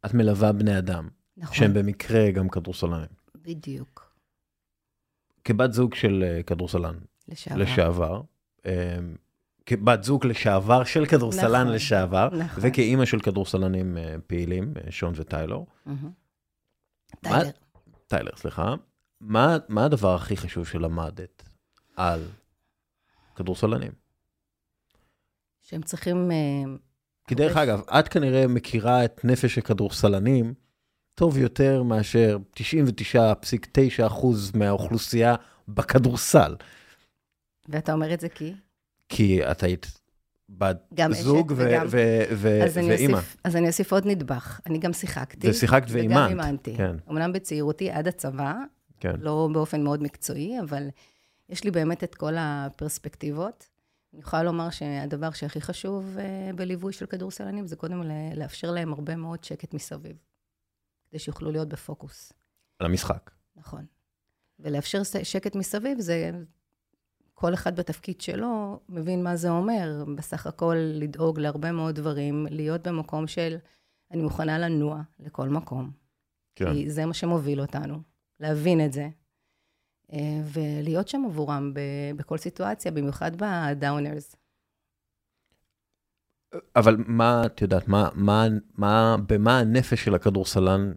את 0.06 0.14
מלווה 0.14 0.52
בני 0.52 0.78
אדם, 0.78 1.08
נכון, 1.36 1.56
שהם 1.56 1.74
במקרה 1.74 2.30
גם 2.30 2.48
כדורסלנים. 2.48 3.08
בדיוק. 3.34 4.12
כבת 5.44 5.72
זוג 5.72 5.94
של 5.94 6.24
אה, 6.26 6.42
כדורסלן 6.42 6.98
לשעבר. 7.28 7.56
לשעבר, 7.62 8.20
אה, 8.66 8.98
כבת 9.66 10.02
זוג 10.04 10.26
לשעבר 10.26 10.84
של 10.84 11.06
כדורסלן 11.06 11.62
נכון, 11.62 11.74
לשעבר, 11.74 12.28
נכון. 12.38 12.64
וכאימא 12.66 13.04
של 13.04 13.20
כדורסלנים 13.20 13.98
אה, 13.98 14.14
פעילים, 14.26 14.74
אה, 14.86 14.90
שון 14.90 15.12
וטיילור. 15.16 15.66
מה- 15.86 15.94
טיילר. 17.20 17.50
טיילר, 18.06 18.30
סליחה. 18.36 18.74
מה, 19.20 19.56
מה 19.68 19.84
הדבר 19.84 20.14
הכי 20.14 20.36
חשוב 20.36 20.66
שלמדת 20.66 21.47
על 21.98 22.24
כדורסלנים? 23.36 23.92
שהם 25.62 25.82
צריכים... 25.82 26.30
אה, 26.30 26.36
כי 27.26 27.34
דרך 27.34 27.50
אוקיי. 27.50 27.62
אגב, 27.62 27.80
את 27.88 28.08
כנראה 28.08 28.46
מכירה 28.46 29.04
את 29.04 29.20
נפש 29.24 29.58
הכדורסלנים 29.58 30.54
טוב 31.14 31.38
יותר 31.38 31.82
מאשר 31.82 32.38
99.9% 32.54 34.26
מהאוכלוסייה 34.54 35.34
בכדורסל. 35.68 36.56
ואתה 37.68 37.92
אומר 37.92 38.14
את 38.14 38.20
זה 38.20 38.28
כי? 38.28 38.54
כי 39.08 39.50
את 39.50 39.62
היית 39.62 40.00
בת 40.48 40.92
זוג 41.10 41.52
ואימא. 41.56 43.16
אוסיף- 43.16 43.36
אז 43.44 43.56
אני 43.56 43.66
אוסיף 43.68 43.92
עוד 43.92 44.06
נדבך. 44.06 44.60
אני 44.66 44.78
גם 44.78 44.92
שיחקתי. 44.92 45.50
ושיחקת 45.50 45.86
ואימנת. 45.90 46.16
וגם 46.16 46.40
אימנתי. 46.40 46.76
כן, 46.76 46.96
אמנם 47.10 47.32
בצעירותי 47.32 47.90
עד 47.90 48.08
הצבא, 48.08 48.54
כן. 49.00 49.14
לא 49.20 49.48
באופן 49.52 49.82
מאוד 49.82 50.02
מקצועי, 50.02 50.60
אבל 50.60 50.88
יש 51.48 51.64
לי 51.64 51.70
באמת 51.70 52.04
את 52.04 52.14
כל 52.14 52.34
הפרספקטיבות. 52.38 53.68
אני 54.12 54.20
יכולה 54.20 54.42
לומר 54.42 54.70
שהדבר 54.70 55.30
שהכי 55.30 55.60
חשוב 55.60 56.18
אה, 56.18 56.50
בליווי 56.54 56.92
של 56.92 57.06
כדורסלנים 57.06 57.66
זה 57.66 57.76
קודם 57.76 58.02
לאפשר 58.36 58.70
להם 58.70 58.92
הרבה 58.92 59.16
מאוד 59.16 59.44
שקט 59.44 59.74
מסביב, 59.74 60.16
כדי 61.10 61.18
שיוכלו 61.18 61.52
להיות 61.52 61.68
בפוקוס. 61.68 62.32
על 62.78 62.86
המשחק. 62.86 63.30
נכון. 63.56 63.86
ולאפשר 64.58 65.02
שקט 65.22 65.56
מסביב 65.56 66.00
זה, 66.00 66.30
כל 67.34 67.54
אחד 67.54 67.76
בתפקיד 67.76 68.20
שלו 68.20 68.80
מבין 68.88 69.22
מה 69.22 69.36
זה 69.36 69.50
אומר. 69.50 70.04
בסך 70.16 70.46
הכל 70.46 70.76
לדאוג 70.78 71.40
להרבה 71.40 71.72
מאוד 71.72 71.94
דברים, 71.94 72.46
להיות 72.50 72.86
במקום 72.86 73.26
של 73.26 73.56
אני 74.10 74.22
מוכנה 74.22 74.58
לנוע 74.58 75.00
לכל 75.18 75.48
מקום. 75.48 75.90
כן. 76.56 76.72
כי 76.72 76.90
זה 76.90 77.06
מה 77.06 77.14
שמוביל 77.14 77.60
אותנו, 77.60 78.02
להבין 78.40 78.84
את 78.84 78.92
זה, 78.92 79.08
ולהיות 80.52 81.08
שם 81.08 81.22
עבורם 81.26 81.72
בכל 82.16 82.38
סיטואציה, 82.38 82.90
במיוחד 82.92 83.30
בדאונרס. 83.36 84.36
אבל 86.76 86.96
מה, 87.06 87.42
את 87.46 87.62
יודעת, 87.62 87.88
מה, 87.88 88.08
מה, 88.14 88.46
מה, 88.74 89.16
במה 89.28 89.58
הנפש 89.58 90.04
של 90.04 90.14
הכדורסלן 90.14 90.92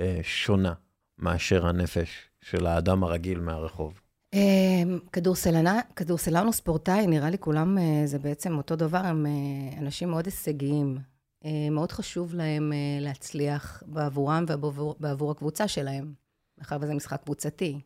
אה, 0.00 0.20
שונה 0.22 0.72
מאשר 1.18 1.66
הנפש 1.66 2.30
של 2.40 2.66
האדם 2.66 3.04
הרגיל 3.04 3.40
מהרחוב? 3.40 4.00
אה, 4.34 4.82
כדורסלנה, 5.12 5.80
כדורסלן 5.96 6.46
או 6.46 6.52
ספורטאי, 6.52 7.06
נראה 7.06 7.30
לי 7.30 7.38
כולם, 7.38 7.78
אה, 7.78 8.02
זה 8.04 8.18
בעצם 8.18 8.56
אותו 8.56 8.76
דבר, 8.76 8.98
הם 8.98 9.26
אה, 9.26 9.78
אנשים 9.78 10.10
מאוד 10.10 10.26
הישגיים. 10.26 10.98
אה, 11.44 11.70
מאוד 11.70 11.92
חשוב 11.92 12.34
להם 12.34 12.72
אה, 12.72 12.98
להצליח 13.00 13.82
בעבורם 13.86 14.44
ובעבור 14.48 14.96
בעבור 15.00 15.30
הקבוצה 15.30 15.68
שלהם, 15.68 16.14
מאחר 16.58 16.76
וזה 16.80 16.94
משחק 16.94 17.22
קבוצתי. 17.24 17.80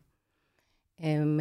הם, 0.99 1.39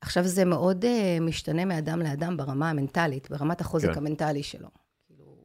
עכשיו 0.00 0.24
זה 0.24 0.44
מאוד 0.44 0.84
אה, 0.84 1.18
משתנה 1.20 1.64
מאדם 1.64 2.02
לאדם 2.02 2.36
ברמה 2.36 2.70
המנטלית, 2.70 3.30
ברמת 3.30 3.60
החוזק 3.60 3.88
כן. 3.88 3.98
המנטלי 3.98 4.42
שלו. 4.42 4.68
כאילו, 5.06 5.36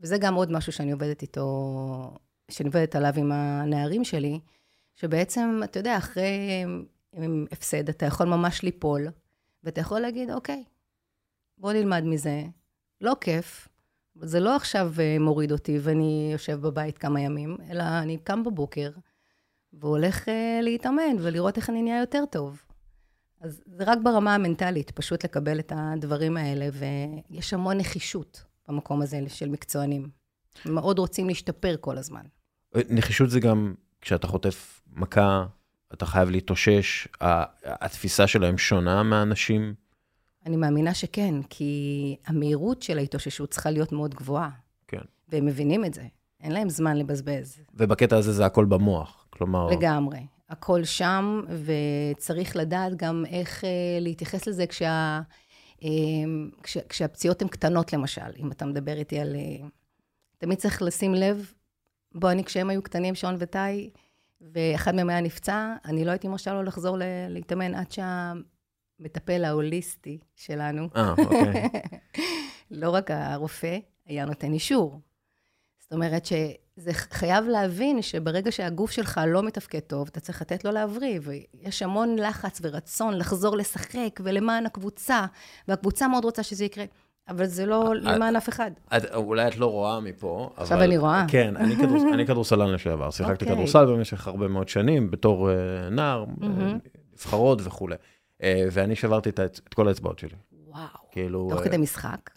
וזה 0.00 0.18
גם 0.18 0.34
עוד 0.34 0.52
משהו 0.52 0.72
שאני 0.72 0.92
עובדת 0.92 1.22
איתו, 1.22 2.16
שאני 2.50 2.66
עובדת 2.66 2.96
עליו 2.96 3.12
עם 3.16 3.32
הנערים 3.32 4.04
שלי, 4.04 4.40
שבעצם, 4.94 5.60
אתה 5.64 5.78
יודע, 5.78 5.98
אחרי 5.98 6.64
עם 7.12 7.46
הפסד, 7.52 7.88
אתה 7.88 8.06
יכול 8.06 8.26
ממש 8.26 8.62
ליפול, 8.62 9.08
ואתה 9.64 9.80
יכול 9.80 10.00
להגיד, 10.00 10.30
אוקיי, 10.30 10.64
בוא 11.58 11.72
נלמד 11.72 12.04
מזה. 12.04 12.42
לא 13.00 13.16
כיף, 13.20 13.68
זה 14.22 14.40
לא 14.40 14.56
עכשיו 14.56 14.92
אה, 14.98 15.16
מוריד 15.20 15.52
אותי 15.52 15.78
ואני 15.82 16.28
יושב 16.32 16.60
בבית 16.60 16.98
כמה 16.98 17.20
ימים, 17.20 17.56
אלא 17.70 17.82
אני 17.82 18.18
קם 18.18 18.44
בבוקר 18.44 18.90
והולך 19.72 20.28
אה, 20.28 20.60
להתאמן 20.62 21.16
ולראות 21.18 21.56
איך 21.56 21.70
אני 21.70 21.82
נהיה 21.82 22.00
יותר 22.00 22.24
טוב. 22.30 22.62
אז 23.40 23.62
זה 23.66 23.84
רק 23.86 23.98
ברמה 24.02 24.34
המנטלית, 24.34 24.90
פשוט 24.90 25.24
לקבל 25.24 25.58
את 25.58 25.72
הדברים 25.76 26.36
האלה, 26.36 26.68
ויש 26.72 27.54
המון 27.54 27.76
נחישות 27.78 28.44
במקום 28.68 29.02
הזה 29.02 29.20
של 29.28 29.48
מקצוענים. 29.48 30.08
הם 30.64 30.74
מאוד 30.74 30.98
רוצים 30.98 31.28
להשתפר 31.28 31.76
כל 31.80 31.98
הזמן. 31.98 32.22
נחישות 32.74 33.30
זה 33.30 33.40
גם 33.40 33.74
כשאתה 34.00 34.26
חוטף 34.26 34.82
מכה, 34.92 35.46
אתה 35.92 36.06
חייב 36.06 36.30
להתאושש, 36.30 37.08
התפיסה 37.64 38.26
שלהם 38.26 38.58
שונה 38.58 39.02
מאנשים. 39.02 39.74
אני 40.46 40.56
מאמינה 40.56 40.94
שכן, 40.94 41.34
כי 41.50 42.16
המהירות 42.26 42.82
של 42.82 42.98
ההתאוששות 42.98 43.50
צריכה 43.50 43.70
להיות 43.70 43.92
מאוד 43.92 44.14
גבוהה. 44.14 44.50
כן. 44.88 45.02
והם 45.28 45.46
מבינים 45.46 45.84
את 45.84 45.94
זה. 45.94 46.02
אין 46.40 46.52
להם 46.52 46.68
זמן 46.68 46.96
לבזבז. 46.96 47.60
ובקטע 47.74 48.16
הזה 48.16 48.32
זה 48.32 48.46
הכל 48.46 48.64
במוח. 48.64 49.19
כלומר, 49.40 49.66
לגמרי. 49.66 50.18
הכל 50.48 50.84
שם, 50.84 51.42
וצריך 51.64 52.56
לדעת 52.56 52.96
גם 52.96 53.24
איך 53.30 53.64
uh, 53.64 53.66
להתייחס 54.00 54.46
לזה 54.46 54.66
כשה, 54.66 55.20
uh, 55.80 55.84
כש, 56.62 56.78
כשהפציעות 56.88 57.42
הן 57.42 57.48
קטנות, 57.48 57.92
למשל. 57.92 58.30
אם 58.38 58.52
אתה 58.52 58.66
מדבר 58.66 58.96
איתי 58.98 59.20
על... 59.20 59.36
Uh, 59.36 59.64
תמיד 60.38 60.58
צריך 60.58 60.82
לשים 60.82 61.14
לב, 61.14 61.52
בוא, 62.14 62.30
אני, 62.30 62.44
כשהם 62.44 62.70
היו 62.70 62.82
קטנים, 62.82 63.14
שון 63.14 63.36
וטאי, 63.38 63.90
ואחד 64.40 64.94
מהם 64.94 65.10
היה 65.10 65.20
נפצע, 65.20 65.74
אני 65.84 66.04
לא 66.04 66.10
הייתי 66.10 66.28
מרשה 66.28 66.52
לו 66.52 66.62
לחזור 66.62 66.96
להתאמן 67.28 67.74
עד 67.74 67.92
שהמטפל 67.92 69.44
ההוליסטי 69.44 70.18
שלנו, 70.34 70.88
אה, 70.96 71.10
אוקיי. 71.10 71.68
לא 72.70 72.90
רק 72.90 73.10
הרופא, 73.10 73.78
היה 74.06 74.24
נותן 74.24 74.52
אישור. 74.52 75.00
זאת 75.78 75.92
אומרת 75.92 76.26
שזה 76.80 76.92
חייב 76.92 77.44
להבין 77.44 78.02
שברגע 78.02 78.52
שהגוף 78.52 78.90
שלך 78.90 79.20
לא 79.26 79.42
מתפקד 79.42 79.78
טוב, 79.78 80.08
אתה 80.12 80.20
צריך 80.20 80.42
לתת 80.42 80.64
לו 80.64 80.70
להבריא, 80.70 81.20
ויש 81.22 81.82
המון 81.82 82.16
לחץ 82.18 82.60
ורצון 82.62 83.18
לחזור 83.18 83.56
לשחק 83.56 84.20
ולמען 84.20 84.66
הקבוצה, 84.66 85.26
והקבוצה 85.68 86.08
מאוד 86.08 86.24
רוצה 86.24 86.42
שזה 86.42 86.64
יקרה. 86.64 86.84
אבל 87.28 87.46
זה 87.46 87.66
לא 87.66 87.94
למען 87.94 88.36
אף 88.36 88.48
אחד. 88.48 88.70
את, 88.96 89.14
אולי 89.14 89.48
את 89.48 89.56
לא 89.56 89.66
רואה 89.66 90.00
מפה, 90.00 90.50
אבל... 90.54 90.62
עכשיו 90.62 90.82
אני 90.82 90.98
רואה. 90.98 91.24
כן, 91.28 91.56
אני, 91.56 91.76
כדור, 91.82 92.14
אני 92.14 92.26
כדורסלן 92.26 92.72
לשעבר. 92.72 93.10
שיחקתי 93.10 93.44
okay. 93.44 93.48
אוקיי. 93.48 93.56
כדורסל 93.56 93.86
במשך 93.86 94.28
הרבה 94.28 94.48
מאוד 94.48 94.68
שנים, 94.68 95.10
בתור 95.10 95.50
uh, 95.50 95.90
נער, 95.90 96.24
mm-hmm. 96.24 96.88
נבחרות 97.12 97.58
וכולי. 97.64 97.94
Uh, 97.94 98.44
ואני 98.72 98.96
שברתי 98.96 99.28
את, 99.28 99.40
את 99.40 99.74
כל 99.74 99.88
האצבעות 99.88 100.18
שלי. 100.18 100.36
וואו. 100.66 100.84
כאילו... 101.10 101.48
תוך 101.50 101.64
כדי 101.64 101.76
משחק? 101.76 102.30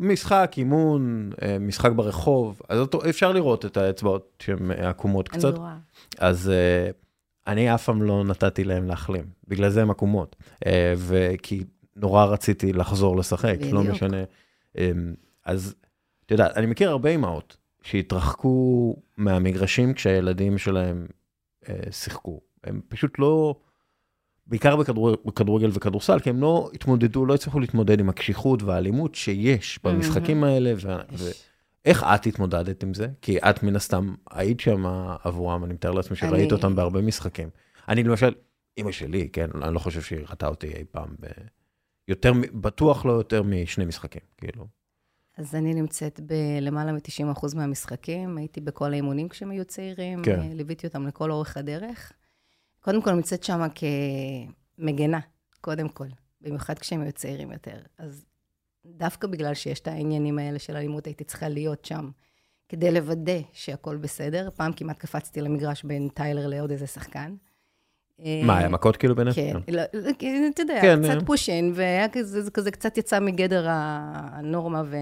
משחק, 0.00 0.52
אימון, 0.56 1.30
uh, 1.34 1.44
משחק 1.60 1.92
ברחוב. 1.92 2.60
אז 2.68 2.78
אפשר 3.10 3.32
לראות 3.32 3.64
את 3.64 3.76
האצבעות 3.76 4.42
שהן 4.42 4.70
עקומות 4.70 5.28
קצת. 5.28 5.56
רואה. 5.56 5.76
אז 6.18 6.52
uh, 6.52 6.92
אני 7.46 7.74
אף 7.74 7.84
פעם 7.84 8.02
לא 8.02 8.24
נתתי 8.24 8.64
להם 8.64 8.86
להחלים. 8.86 9.24
בגלל 9.48 9.70
זה 9.70 9.82
הן 9.82 9.90
עקומות. 9.90 10.36
Uh, 10.64 10.68
וכי... 10.96 11.64
נורא 11.96 12.24
רציתי 12.24 12.72
לחזור 12.72 13.16
לשחק, 13.16 13.56
לא 13.60 13.66
בדיוק. 13.66 13.74
לא 13.74 13.92
משנה. 13.92 14.24
אמ, 14.78 15.14
אז, 15.44 15.74
את 16.26 16.30
יודעת, 16.30 16.56
אני 16.56 16.66
מכיר 16.66 16.90
הרבה 16.90 17.10
אמהות 17.10 17.56
שהתרחקו 17.82 18.96
מהמגרשים 19.16 19.94
כשהילדים 19.94 20.58
שלהם 20.58 21.06
אה, 21.68 21.74
שיחקו. 21.90 22.40
הם 22.64 22.80
פשוט 22.88 23.18
לא, 23.18 23.54
בעיקר 24.50 24.76
בכדור, 24.76 25.16
בכדורגל 25.24 25.70
וכדורסל, 25.72 26.18
כי 26.18 26.30
הם 26.30 26.40
לא 26.40 26.70
התמודדו, 26.74 27.26
לא 27.26 27.34
הצליחו 27.34 27.60
להתמודד 27.60 28.00
עם 28.00 28.08
הקשיחות 28.08 28.62
והאלימות 28.62 29.14
שיש 29.14 29.80
במשחקים 29.84 30.44
האלה. 30.44 30.72
ו... 30.76 30.88
ו... 31.12 31.24
איך 31.84 32.04
את 32.04 32.26
התמודדת 32.26 32.82
עם 32.82 32.94
זה? 32.94 33.08
כי 33.22 33.38
את 33.38 33.62
מן 33.62 33.76
הסתם 33.76 34.14
היית 34.30 34.60
שם 34.60 34.86
עבורם, 35.24 35.64
אני 35.64 35.74
מתאר 35.74 35.90
לעצמי 35.90 36.16
שראית 36.16 36.34
אני... 36.34 36.52
אותם 36.52 36.76
בהרבה 36.76 37.00
משחקים. 37.00 37.48
אני 37.88 38.02
למשל, 38.02 38.34
אימא 38.76 38.92
שלי, 38.92 39.28
כן, 39.32 39.48
אני 39.62 39.74
לא 39.74 39.78
חושב 39.78 40.02
שהיא 40.02 40.20
ראתה 40.30 40.46
אותי 40.46 40.66
אי 40.66 40.84
פעם 40.90 41.08
ב... 41.20 41.26
יותר, 42.08 42.32
בטוח 42.54 43.04
לא 43.04 43.12
יותר 43.12 43.42
משני 43.42 43.84
משחקים, 43.84 44.22
כאילו. 44.38 44.66
אז 45.38 45.54
אני 45.54 45.74
נמצאת 45.74 46.20
בלמעלה 46.20 46.92
מ-90% 46.92 47.56
מהמשחקים, 47.56 48.38
הייתי 48.38 48.60
בכל 48.60 48.92
האימונים 48.92 49.28
כשהם 49.28 49.50
היו 49.50 49.64
צעירים, 49.64 50.22
כן. 50.22 50.40
אה, 50.40 50.54
ליוויתי 50.54 50.86
אותם 50.86 51.06
לכל 51.06 51.30
אורך 51.30 51.56
הדרך. 51.56 52.12
קודם 52.80 53.02
כל, 53.02 53.12
נמצאת 53.12 53.44
שם 53.44 53.60
כמגנה, 54.78 55.20
קודם 55.60 55.88
כל, 55.88 56.06
במיוחד 56.40 56.78
כשהם 56.78 57.00
היו 57.00 57.12
צעירים 57.12 57.52
יותר. 57.52 57.76
אז 57.98 58.24
דווקא 58.86 59.26
בגלל 59.26 59.54
שיש 59.54 59.80
את 59.80 59.88
העניינים 59.88 60.38
האלה 60.38 60.58
של 60.58 60.76
אלימות, 60.76 61.06
הייתי 61.06 61.24
צריכה 61.24 61.48
להיות 61.48 61.84
שם 61.84 62.10
כדי 62.68 62.90
לוודא 62.90 63.38
שהכול 63.52 63.96
בסדר. 63.96 64.48
פעם 64.56 64.72
כמעט 64.72 64.98
קפצתי 64.98 65.40
למגרש 65.40 65.84
בין 65.84 66.08
טיילר 66.08 66.46
לעוד 66.46 66.70
איזה 66.70 66.86
שחקן. 66.86 67.34
מה, 68.44 68.58
היה 68.58 68.68
מכות 68.68 68.96
כאילו 68.96 69.14
ביניהם? 69.14 69.34
כן, 69.34 69.56
לא, 69.68 69.82
לא, 69.92 70.10
אתה 70.48 70.62
יודע, 70.62 70.80
כן, 70.82 71.00
קצת 71.02 71.26
פושין, 71.26 71.72
והיה 71.74 72.08
כזה, 72.08 72.50
כזה 72.50 72.70
קצת 72.70 72.98
יצא 72.98 73.20
מגדר 73.20 73.66
הנורמה, 73.68 74.82
ו... 74.86 74.96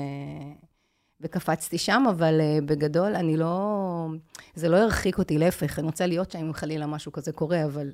וקפצתי 1.21 1.79
שם, 1.79 2.05
אבל 2.11 2.41
uh, 2.41 2.65
בגדול, 2.65 3.15
אני 3.15 3.37
לא... 3.37 4.07
זה 4.55 4.69
לא 4.69 4.77
הרחיק 4.77 5.19
אותי, 5.19 5.39
להפך, 5.39 5.79
אני 5.79 5.87
רוצה 5.87 6.07
להיות 6.07 6.31
שם 6.31 6.39
אם 6.39 6.53
חלילה 6.53 6.87
משהו 6.87 7.13
כזה 7.13 7.33
קורה, 7.33 7.65
אבל 7.65 7.91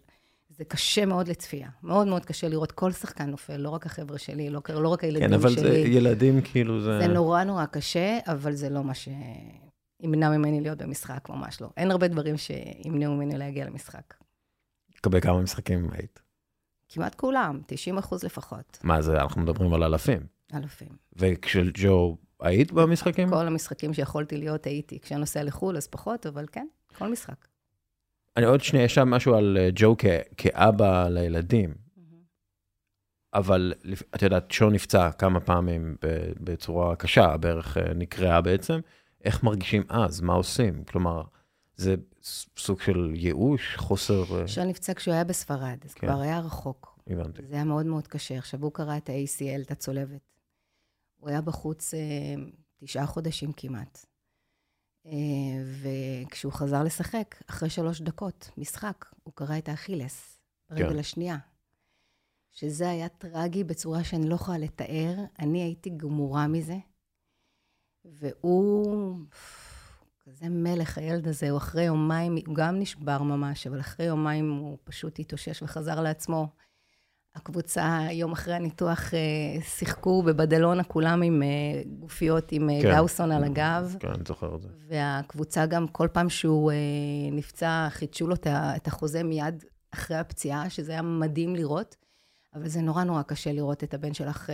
זה 0.56 0.64
קשה 0.64 1.06
מאוד 1.06 1.28
לצפייה. 1.28 1.68
מאוד 1.82 2.06
מאוד 2.06 2.24
קשה 2.24 2.48
לראות 2.48 2.72
כל 2.72 2.92
שחקן 2.92 3.30
נופל, 3.30 3.56
לא 3.56 3.68
רק 3.68 3.86
החבר'ה 3.86 4.18
שלי, 4.18 4.50
לא, 4.50 4.60
לא 4.68 4.88
רק 4.88 5.04
הילדים 5.04 5.28
שלי. 5.28 5.38
כן, 5.38 5.42
אבל 5.42 5.50
שלי. 5.50 5.62
זה 5.62 5.78
ילדים, 5.78 6.40
כאילו 6.40 6.80
זה... 6.80 6.98
זה 6.98 7.06
נורא 7.06 7.44
נורא 7.44 7.64
קשה, 7.64 8.18
אבל 8.26 8.52
זה 8.52 8.70
לא 8.70 8.84
מה 8.84 8.92
שימנע 8.94 10.30
ממני 10.30 10.60
להיות 10.60 10.78
במשחק, 10.78 11.28
ממש 11.28 11.60
לא. 11.60 11.70
אין 11.76 11.90
הרבה 11.90 12.08
דברים 12.08 12.36
שימנעו 12.36 13.14
ממני 13.14 13.38
להגיע 13.38 13.66
למשחק. 13.66 14.14
לגבי 14.98 15.20
כמה 15.20 15.42
משחקים 15.42 15.88
היית? 15.92 16.20
כמעט 16.88 17.14
כולם, 17.14 17.60
90 17.66 17.98
אחוז 17.98 18.24
לפחות. 18.24 18.78
מה 18.82 19.02
זה, 19.02 19.22
אנחנו 19.22 19.42
מדברים 19.42 19.74
על 19.74 19.82
אלפים. 19.82 20.26
אלפים. 20.54 20.88
וכשל 21.16 21.70
ג'ו, 21.74 22.16
היית 22.44 22.72
במשחקים? 22.72 23.28
כל 23.30 23.46
המשחקים 23.46 23.94
שיכולתי 23.94 24.36
להיות 24.36 24.66
הייתי. 24.66 24.98
כשאני 24.98 25.20
נוסע 25.20 25.42
לחו"ל 25.42 25.76
אז 25.76 25.86
פחות, 25.86 26.26
אבל 26.26 26.46
כן, 26.52 26.66
כל 26.98 27.12
משחק. 27.12 27.46
אני 28.36 28.46
עוד 28.46 28.60
שנייה, 28.60 28.84
יש 28.84 28.94
שם 28.94 29.08
משהו 29.10 29.34
על 29.34 29.56
אה, 29.60 29.68
ג'ו 29.74 29.94
כ- 29.98 30.04
כאבא 30.36 31.08
לילדים. 31.08 31.74
אבל 33.34 33.72
את 34.14 34.22
יודעת, 34.22 34.50
שון 34.50 34.72
נפצע 34.72 35.10
כמה 35.10 35.40
פעמים 35.40 35.96
בצורה 36.40 36.96
קשה, 36.96 37.36
בערך 37.36 37.76
אה, 37.78 37.94
נקרעה 37.94 38.40
בעצם. 38.40 38.80
איך 39.24 39.42
מרגישים 39.42 39.82
אז? 39.88 40.20
מה 40.20 40.32
עושים? 40.32 40.84
כלומר, 40.84 41.22
זה 41.76 41.94
סוג 42.56 42.80
של 42.80 43.12
ייאוש, 43.14 43.76
חוסר... 43.76 44.40
אה, 44.40 44.48
שון 44.48 44.68
נפצע 44.68 44.94
כשהוא 44.94 45.14
היה 45.14 45.24
בספרד, 45.24 45.78
אז 45.84 45.94
כן. 45.94 46.06
כבר 46.06 46.20
היה 46.20 46.40
רחוק. 46.40 46.98
הבנתי. 47.10 47.42
זה 47.48 47.54
היה 47.54 47.64
מאוד 47.64 47.86
מאוד 47.86 48.06
קשה. 48.06 48.38
עכשיו, 48.38 48.62
הוא 48.62 48.72
קרא 48.72 48.96
את 48.96 49.08
ה-ACL, 49.08 49.62
את 49.62 49.70
הצולבת. 49.70 50.33
הוא 51.24 51.30
היה 51.30 51.40
בחוץ 51.40 51.94
אה, 51.94 52.34
תשעה 52.76 53.06
חודשים 53.06 53.52
כמעט. 53.52 54.06
אה, 55.06 55.12
וכשהוא 55.82 56.52
חזר 56.52 56.82
לשחק, 56.82 57.34
אחרי 57.50 57.70
שלוש 57.70 58.00
דקות, 58.00 58.50
משחק, 58.58 59.04
הוא 59.22 59.34
קרא 59.34 59.58
את 59.58 59.68
האכילס, 59.68 60.38
ברגל 60.70 60.92
כן. 60.92 60.98
השנייה. 60.98 61.38
שזה 62.50 62.90
היה 62.90 63.08
טרגי 63.08 63.64
בצורה 63.64 64.04
שאני 64.04 64.28
לא 64.28 64.34
יכולה 64.34 64.58
לתאר. 64.58 65.14
אני 65.38 65.62
הייתי 65.62 65.90
גמורה 65.90 66.46
מזה. 66.48 66.76
והוא... 68.04 69.16
כזה 70.20 70.48
מלך, 70.48 70.98
הילד 70.98 71.28
הזה, 71.28 71.50
הוא 71.50 71.58
אחרי 71.58 71.84
יומיים, 71.84 72.36
הוא 72.46 72.54
גם 72.54 72.78
נשבר 72.78 73.22
ממש, 73.22 73.66
אבל 73.66 73.80
אחרי 73.80 74.06
יומיים 74.06 74.50
הוא 74.50 74.78
פשוט 74.84 75.18
התאושש 75.18 75.62
וחזר 75.62 76.00
לעצמו. 76.00 76.48
הקבוצה, 77.34 78.06
יום 78.10 78.32
אחרי 78.32 78.54
הניתוח, 78.54 79.14
אה, 79.14 79.62
שיחקו 79.62 80.22
בבדלונה, 80.22 80.84
כולם 80.84 81.22
עם 81.22 81.42
אה, 81.42 81.82
גופיות, 82.00 82.52
עם 82.52 82.70
אה, 82.70 82.82
כן. 82.82 82.94
דאוסון 82.94 83.32
על 83.32 83.44
הגב. 83.44 83.96
כן, 84.00 84.08
אני 84.08 84.24
זוכר 84.26 84.56
את 84.56 84.62
זה. 84.62 84.68
והקבוצה 84.88 85.66
גם, 85.66 85.88
כל 85.88 86.08
פעם 86.12 86.28
שהוא 86.28 86.72
נפצע, 87.32 87.86
חידשו 87.90 88.26
לו 88.26 88.34
את 88.46 88.86
החוזה 88.86 89.22
מיד 89.22 89.64
אחרי 89.90 90.16
הפציעה, 90.16 90.70
שזה 90.70 90.92
היה 90.92 91.02
מדהים 91.02 91.56
לראות. 91.56 91.96
אבל 92.54 92.68
זה 92.68 92.80
נורא 92.80 93.04
נורא 93.04 93.22
קשה 93.22 93.52
לראות 93.52 93.84
את 93.84 93.94
הבן 93.94 94.14
שלך 94.14 94.50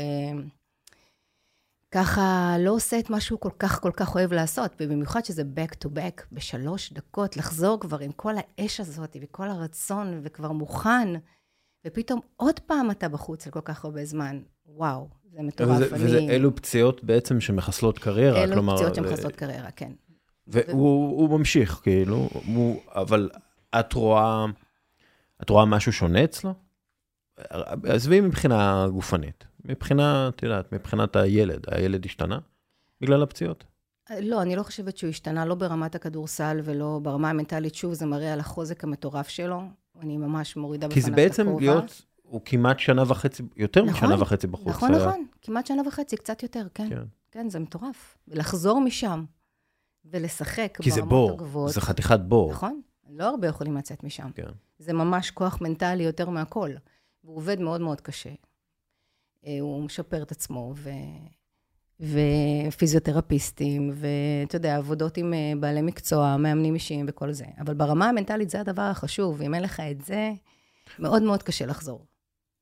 ככה 1.91 2.55
לא 2.59 2.71
עושה 2.71 2.99
את 2.99 3.11
מה 3.11 3.21
שהוא 3.21 3.41
כל 3.41 3.51
כך 3.59 3.81
כל 3.81 3.91
כך 3.97 4.15
אוהב 4.15 4.33
לעשות, 4.33 4.73
ובמיוחד 4.81 5.25
שזה 5.25 5.43
back 5.43 5.75
to 5.85 5.89
back, 5.89 6.23
בשלוש 6.33 6.93
דקות, 6.93 7.37
לחזור 7.37 7.81
כבר 7.81 7.99
עם 7.99 8.13
כל 8.13 8.35
האש 8.37 8.81
הזאת 8.81 9.17
וכל 9.23 9.49
הרצון, 9.49 10.21
וכבר 10.23 10.53
מוכן, 10.53 11.09
ופתאום 11.87 12.21
עוד 12.37 12.61
פעם 12.61 12.91
אתה 12.91 13.09
בחוץ 13.09 13.47
על 13.47 13.53
כל 13.53 13.61
כך 13.65 13.85
הרבה 13.85 14.05
זמן. 14.05 14.41
וואו, 14.67 15.09
זה 15.33 15.43
מטורף. 15.43 15.71
וזה, 15.71 15.97
אני... 15.97 16.05
וזה 16.05 16.19
אלו 16.19 16.57
פציעות 16.57 17.05
בעצם 17.05 17.41
שמחסלות 17.41 17.99
קריירה, 17.99 18.43
אלו 18.43 18.53
כלומר... 18.53 18.73
אלו 18.73 18.79
פציעות 18.81 18.95
שמחסלות 18.95 19.37
קריירה, 19.37 19.71
כן. 19.71 19.93
והוא 20.47 21.31
ו... 21.35 21.39
ממשיך, 21.39 21.81
כאילו, 21.83 22.29
הוא, 22.47 22.81
אבל 22.89 23.31
את 23.81 23.93
רואה, 23.93 24.47
את 25.43 25.51
רואה 25.51 25.65
משהו 25.65 25.93
שונה 25.93 26.25
אצלו? 26.25 26.55
עזבי 27.85 28.21
מבחינה 28.21 28.87
גופנית. 28.93 29.45
מבחינה, 29.65 30.29
את 30.29 30.43
יודעת, 30.43 30.73
מבחינת 30.73 31.17
הילד, 31.17 31.65
הילד 31.71 32.05
השתנה 32.05 32.39
בגלל 33.01 33.23
הפציעות? 33.23 33.65
לא, 34.21 34.43
אני 34.43 34.57
לא 34.57 34.63
חושבת 34.63 34.97
שהוא 34.97 35.11
השתנה, 35.11 35.45
לא 35.45 35.55
ברמת 35.55 35.95
הכדורסל 35.95 36.61
ולא 36.65 37.01
ברמה 37.03 37.31
המנטלית. 37.31 37.75
שוב, 37.75 37.93
זה 37.93 38.07
מראה 38.07 38.33
על 38.33 38.41
החוזק 38.41 38.85
המטורף 38.85 39.29
שלו. 39.29 39.63
אני 40.01 40.17
ממש 40.17 40.57
מורידה 40.57 40.89
בפניו 40.89 41.03
את 41.03 41.09
הכובע. 41.09 41.29
כי 41.29 41.29
זה 41.29 41.45
בעצם 41.45 41.59
להיות, 41.59 42.03
הוא 42.23 42.41
כמעט 42.45 42.79
שנה 42.79 43.03
וחצי, 43.07 43.43
יותר 43.57 43.85
נכון, 43.85 44.09
משנה 44.09 44.23
וחצי 44.23 44.47
בחוץ. 44.47 44.69
נכון, 44.69 44.95
היה... 44.95 45.07
נכון, 45.07 45.27
כמעט 45.43 45.67
שנה 45.67 45.83
וחצי, 45.89 46.17
קצת 46.17 46.43
יותר, 46.43 46.67
כן. 46.75 46.89
כן, 46.89 47.03
כן 47.31 47.49
זה 47.49 47.59
מטורף. 47.59 48.19
לחזור 48.29 48.81
משם 48.81 49.25
ולשחק 50.05 50.79
ברמות 50.87 51.31
הגבוהות. 51.31 51.31
כי 51.31 51.41
זה 51.41 51.47
בור, 51.47 51.69
זה 51.69 51.81
חתיכת 51.81 52.21
בור. 52.21 52.53
נכון, 52.53 52.81
לא 53.09 53.29
הרבה 53.29 53.49
יכולים 53.49 53.77
לצאת 53.77 54.05
משם. 54.05 54.31
כן. 54.35 54.49
זה 54.79 54.93
ממש 54.93 55.31
כוח 55.31 55.61
מנטלי 55.61 56.03
יותר 56.03 56.31
מהכל. 56.31 56.71
והוא 57.25 57.37
עובד 57.37 57.61
מאוד 57.61 57.81
מאוד 57.81 58.01
קשה. 58.01 58.31
אה, 59.47 59.59
הוא 59.61 59.85
משפר 59.85 60.23
את 60.23 60.31
עצמו, 60.33 60.75
ו... 60.77 60.91
ופיזיותרפיסטים, 62.01 63.91
ואתה 63.95 64.57
יודע, 64.57 64.77
עבודות 64.77 65.17
עם 65.17 65.35
אה, 65.35 65.53
בעלי 65.61 65.83
מקצוע, 65.83 66.37
מאמנים 66.37 66.75
אישיים 66.75 67.07
וכל 67.09 67.33
זה. 67.33 67.45
אבל 67.59 67.75
ברמה 67.75 68.09
המנטלית 68.09 68.51
זה 68.51 68.61
הדבר 68.61 68.83
החשוב, 68.83 69.37
ואם 69.39 69.55
אין 69.55 69.63
לך 69.63 69.81
את 69.91 70.01
זה, 70.01 70.33
מאוד 70.99 71.23
מאוד 71.23 71.43
קשה 71.43 71.67
לחזור. 71.67 72.07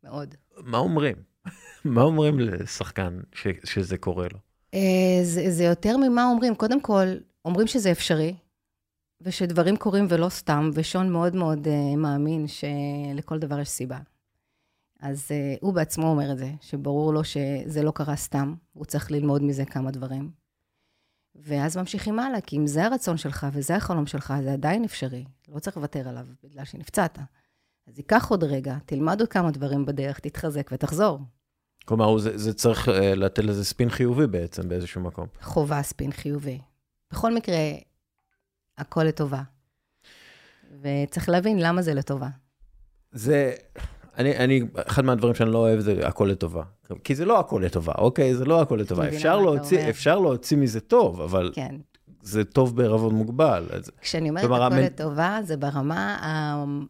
מאוד. 0.04 0.34
מה 0.56 0.78
אומרים? 0.78 1.16
מה 1.84 2.02
אומרים 2.02 2.38
לשחקן 2.38 3.20
ש, 3.34 3.46
שזה 3.64 3.98
קורה 3.98 4.26
לו? 4.32 4.38
אה, 4.74 5.20
זה, 5.22 5.50
זה 5.50 5.64
יותר 5.64 5.96
ממה 5.96 6.24
אומרים. 6.24 6.54
קודם 6.54 6.80
כל, 6.80 7.06
אומרים 7.44 7.66
שזה 7.66 7.92
אפשרי, 7.92 8.34
ושדברים 9.20 9.76
קורים 9.76 10.06
ולא 10.08 10.28
סתם, 10.28 10.70
ושון 10.74 11.12
מאוד 11.12 11.36
מאוד 11.36 11.66
uh, 11.66 11.96
מאמין 11.96 12.46
שלכל 12.48 13.38
דבר 13.38 13.60
יש 13.60 13.68
סיבה. 13.68 13.98
אז 15.00 15.28
uh, 15.28 15.58
הוא 15.60 15.74
בעצמו 15.74 16.06
אומר 16.06 16.32
את 16.32 16.38
זה, 16.38 16.50
שברור 16.60 17.12
לו 17.12 17.24
שזה 17.24 17.82
לא 17.82 17.90
קרה 17.90 18.16
סתם, 18.16 18.54
הוא 18.72 18.84
צריך 18.84 19.10
ללמוד 19.10 19.42
מזה 19.42 19.64
כמה 19.64 19.90
דברים. 19.90 20.30
ואז 21.34 21.76
ממשיכים 21.76 22.18
הלאה, 22.18 22.40
כי 22.40 22.56
אם 22.56 22.66
זה 22.66 22.84
הרצון 22.84 23.16
שלך 23.16 23.46
וזה 23.52 23.76
החלום 23.76 24.06
שלך, 24.06 24.34
זה 24.42 24.52
עדיין 24.52 24.84
אפשרי. 24.84 25.24
לא 25.48 25.58
צריך 25.58 25.76
לוותר 25.76 26.08
עליו 26.08 26.26
בגלל 26.42 26.64
שנפצעת. 26.64 27.18
אז 27.86 27.98
ייקח 27.98 28.30
עוד 28.30 28.44
רגע, 28.44 28.76
תלמד 28.86 29.20
עוד 29.20 29.28
כמה 29.28 29.50
דברים 29.50 29.86
בדרך, 29.86 30.18
תתחזק 30.18 30.70
ותחזור. 30.72 31.18
כלומר, 31.84 32.18
זה, 32.18 32.38
זה 32.38 32.54
צריך 32.54 32.88
uh, 32.88 32.92
לתת 32.92 33.44
לזה 33.44 33.64
ספין 33.64 33.90
חיובי 33.90 34.26
בעצם 34.26 34.68
באיזשהו 34.68 35.00
מקום. 35.00 35.26
חובה 35.40 35.82
ספין 35.82 36.12
חיובי. 36.12 36.60
בכל 37.12 37.34
מקרה, 37.34 37.56
הכל 38.78 39.02
לטובה. 39.02 39.42
וצריך 40.82 41.28
להבין 41.28 41.58
למה 41.58 41.82
זה 41.82 41.94
לטובה. 41.94 42.28
זה, 43.12 43.54
אני, 44.18 44.36
אני, 44.36 44.60
אחד 44.74 45.04
מהדברים 45.04 45.34
שאני 45.34 45.52
לא 45.52 45.58
אוהב 45.58 45.80
זה 45.80 46.06
הכל 46.06 46.24
לטובה. 46.24 46.62
כי 47.04 47.14
זה 47.14 47.24
לא 47.24 47.40
הכל 47.40 47.62
לטובה, 47.64 47.92
אוקיי? 47.98 48.34
זה 48.34 48.44
לא 48.44 48.62
הכל 48.62 48.76
לטובה. 48.76 49.08
אפשר 49.08 49.38
להוציא, 49.38 49.90
אפשר 49.90 50.18
להוציא 50.18 50.56
מזה 50.56 50.80
טוב, 50.80 51.20
אבל 51.20 51.50
כן. 51.54 51.74
זה 52.22 52.44
טוב 52.44 52.76
בערבון 52.76 53.14
מוגבל. 53.14 53.66
אז, 53.72 53.90
כשאני 54.00 54.28
אומרת 54.28 54.44
הכל 54.44 54.62
המ... 54.62 54.72
לטובה, 54.72 55.38
זה 55.42 55.56
ברמה 55.56 56.16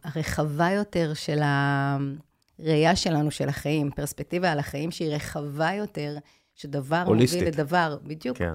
הרחבה 0.03 0.71
יותר 0.71 1.13
של 1.13 1.39
הראייה 1.43 2.95
שלנו 2.95 3.31
של 3.31 3.49
החיים, 3.49 3.91
פרספקטיבה 3.91 4.51
על 4.51 4.59
החיים 4.59 4.91
שהיא 4.91 5.15
רחבה 5.15 5.73
יותר, 5.73 6.17
שדבר 6.55 7.03
הוליסטית. 7.05 7.39
מוביל 7.39 7.53
לדבר, 7.53 7.97
בדיוק. 8.03 8.37
כן. 8.37 8.53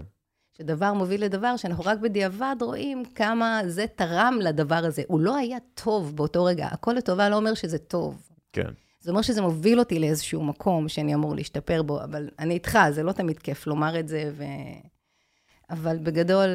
שדבר 0.58 0.92
מוביל 0.92 1.24
לדבר, 1.24 1.56
שאנחנו 1.56 1.84
רק 1.86 1.98
בדיעבד 1.98 2.56
רואים 2.60 3.02
כמה 3.14 3.60
זה 3.66 3.86
תרם 3.96 4.38
לדבר 4.42 4.74
הזה. 4.74 5.02
הוא 5.08 5.20
לא 5.20 5.36
היה 5.36 5.58
טוב 5.74 6.16
באותו 6.16 6.44
רגע. 6.44 6.66
הכל 6.66 6.92
לטובה 6.92 7.28
לא 7.28 7.36
אומר 7.36 7.54
שזה 7.54 7.78
טוב. 7.78 8.33
כן. 8.54 8.70
זה 9.00 9.10
אומר 9.10 9.22
שזה 9.22 9.42
מוביל 9.42 9.78
אותי 9.78 9.98
לאיזשהו 9.98 10.44
מקום 10.44 10.88
שאני 10.88 11.14
אמור 11.14 11.34
להשתפר 11.34 11.82
בו, 11.82 12.04
אבל 12.04 12.28
אני 12.38 12.54
איתך, 12.54 12.78
זה 12.90 13.02
לא 13.02 13.12
תמיד 13.12 13.38
כיף 13.38 13.66
לומר 13.66 14.00
את 14.00 14.08
זה, 14.08 14.32
ו... 14.36 14.44
אבל 15.70 15.98
בגדול, 15.98 16.48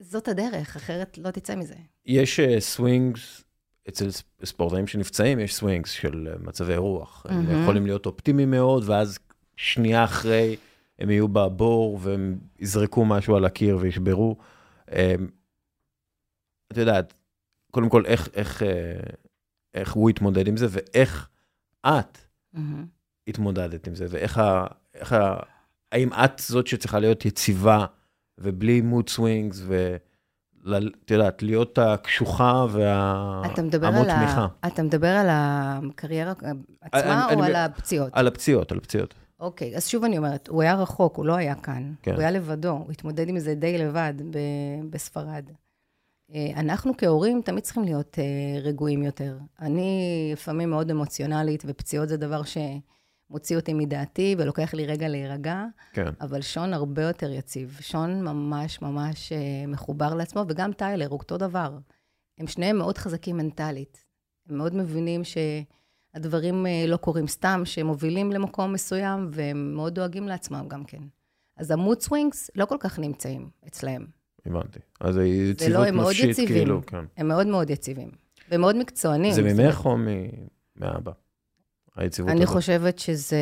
זאת 0.00 0.28
הדרך, 0.28 0.76
אחרת 0.76 1.18
לא 1.18 1.30
תצא 1.30 1.54
מזה. 1.56 1.74
יש 2.06 2.40
swings, 2.58 3.40
אה, 3.40 3.42
אצל 3.88 4.08
ספורטאים 4.44 4.86
שנפצעים, 4.86 5.38
יש 5.38 5.54
swings 5.54 5.90
של 5.90 6.28
אה, 6.34 6.46
מצבי 6.46 6.76
רוח. 6.76 7.26
אמ-המ. 7.26 7.32
הם 7.32 7.62
יכולים 7.62 7.86
להיות 7.86 8.06
אופטימיים 8.06 8.50
מאוד, 8.50 8.82
ואז 8.86 9.18
שנייה 9.56 10.04
אחרי... 10.04 10.56
הם 10.98 11.10
יהיו 11.10 11.28
בבור 11.28 11.98
והם 12.02 12.38
יזרקו 12.58 13.04
משהו 13.04 13.36
על 13.36 13.44
הקיר 13.44 13.78
וישברו. 13.80 14.36
אמ, 14.92 15.28
את 16.72 16.76
יודעת, 16.76 17.14
קודם 17.70 17.88
כל, 17.88 18.06
איך, 18.06 18.28
איך, 18.34 18.62
אה, 18.62 18.68
איך 19.76 19.92
הוא 19.92 20.10
התמודד 20.10 20.48
עם 20.48 20.56
זה, 20.56 20.66
ואיך 20.70 21.28
את 21.86 22.18
mm-hmm. 22.54 22.58
התמודדת 23.28 23.86
עם 23.86 23.94
זה, 23.94 24.06
ואיך 24.10 24.38
ה... 24.38 24.66
איך 24.94 25.12
ה... 25.12 25.36
האם 25.92 26.12
את 26.12 26.38
זאת 26.38 26.66
שצריכה 26.66 26.98
להיות 26.98 27.24
יציבה, 27.24 27.86
ובלי 28.38 28.80
מוד 28.80 29.08
סווינגס, 29.08 29.62
ו... 29.66 29.96
את 31.04 31.10
יודעת, 31.10 31.42
להיות 31.42 31.78
הקשוחה 31.78 32.66
והעמוד 32.70 34.08
תמיכה. 34.08 34.46
אתה 34.66 34.82
מדבר 34.82 35.08
על 35.08 35.26
הקריירה 35.30 36.32
עצמה 36.80 37.26
אני, 37.26 37.34
או 37.34 37.44
אני, 37.44 37.46
על 37.46 37.56
הפציעות? 37.56 38.10
על 38.12 38.26
הפציעות, 38.26 38.72
על 38.72 38.78
הפציעות. 38.78 39.14
אוקיי, 39.40 39.76
אז 39.76 39.88
שוב 39.88 40.04
אני 40.04 40.18
אומרת, 40.18 40.48
הוא 40.48 40.62
היה 40.62 40.74
רחוק, 40.74 41.16
הוא 41.16 41.26
לא 41.26 41.34
היה 41.34 41.54
כאן. 41.54 41.92
כן. 42.02 42.12
הוא 42.12 42.20
היה 42.20 42.30
לבדו, 42.30 42.70
הוא 42.70 42.92
התמודד 42.92 43.28
עם 43.28 43.38
זה 43.38 43.54
די 43.54 43.78
לבד 43.78 44.14
ב- 44.30 44.90
בספרד. 44.90 45.44
אה, 46.34 46.60
אנחנו 46.60 46.92
כהורים 46.98 47.42
תמיד 47.42 47.64
צריכים 47.64 47.84
להיות 47.84 48.18
uh, 48.18 48.64
רגועים 48.64 49.02
יותר. 49.02 49.38
אני 49.60 50.30
לפעמים 50.32 50.70
מאוד 50.70 50.90
אמוציונלית, 50.90 51.62
ופציעות 51.66 52.08
זה 52.08 52.16
דבר 52.16 52.42
שמוציא 52.42 53.56
אותי 53.56 53.74
מדעתי 53.74 54.34
ולוקח 54.38 54.74
לי 54.74 54.86
רגע 54.86 55.08
להירגע, 55.08 55.64
כן. 55.92 56.06
אבל 56.20 56.42
שון 56.42 56.74
הרבה 56.74 57.02
יותר 57.02 57.32
יציב. 57.32 57.78
שון 57.80 58.24
ממש 58.24 58.82
ממש 58.82 59.32
uh, 59.32 59.68
מחובר 59.68 60.14
לעצמו, 60.14 60.44
וגם 60.48 60.72
טיילר, 60.72 61.08
הוא 61.08 61.18
אותו 61.18 61.36
דבר. 61.36 61.78
הם 62.38 62.46
שניהם 62.46 62.78
מאוד 62.78 62.98
חזקים 62.98 63.36
מנטלית. 63.36 64.04
הם 64.48 64.58
מאוד 64.58 64.74
מבינים 64.74 65.24
ש... 65.24 65.36
הדברים 66.16 66.66
אה, 66.66 66.84
לא 66.88 66.96
קורים 66.96 67.28
סתם, 67.28 67.62
שהם 67.64 67.86
מובילים 67.86 68.32
למקום 68.32 68.72
מסוים, 68.72 69.28
והם 69.32 69.74
מאוד 69.74 69.94
דואגים 69.94 70.28
לעצמם 70.28 70.66
גם 70.68 70.84
כן. 70.84 71.02
אז 71.56 71.70
המוד 71.70 72.00
סווינגס 72.00 72.50
לא 72.54 72.64
כל 72.64 72.76
כך 72.80 72.98
נמצאים 72.98 73.50
אצלהם. 73.66 74.06
הבנתי. 74.46 74.78
אז 75.00 75.16
יציבות 75.16 75.86
לא, 75.92 76.02
נפשית, 76.02 76.36
כאילו, 76.36 76.86
כן. 76.86 77.04
הם 77.16 77.28
מאוד 77.28 77.46
מאוד 77.46 77.70
יציבים, 77.70 78.10
ומאוד 78.50 78.76
מקצוענים. 78.76 79.32
זה 79.32 79.42
ממך 79.42 79.86
או 79.86 79.96
מאבא? 80.76 81.12
היציבות 81.96 82.30
הזאת? 82.30 82.40
אני 82.40 82.46
חושבת 82.46 82.98
שזה 82.98 83.40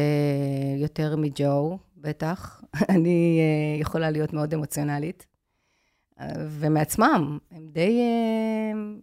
יותר 0.77 1.17
מג'ו, 1.17 1.79
בטח. 1.97 2.63
אני 2.95 3.41
uh, 3.79 3.81
יכולה 3.81 4.11
להיות 4.11 4.33
מאוד 4.33 4.55
אמוציונלית. 4.55 5.27
ומעצמם, 6.49 7.39
הם 7.51 7.69
די... 7.73 8.01
Uh, 8.73 9.03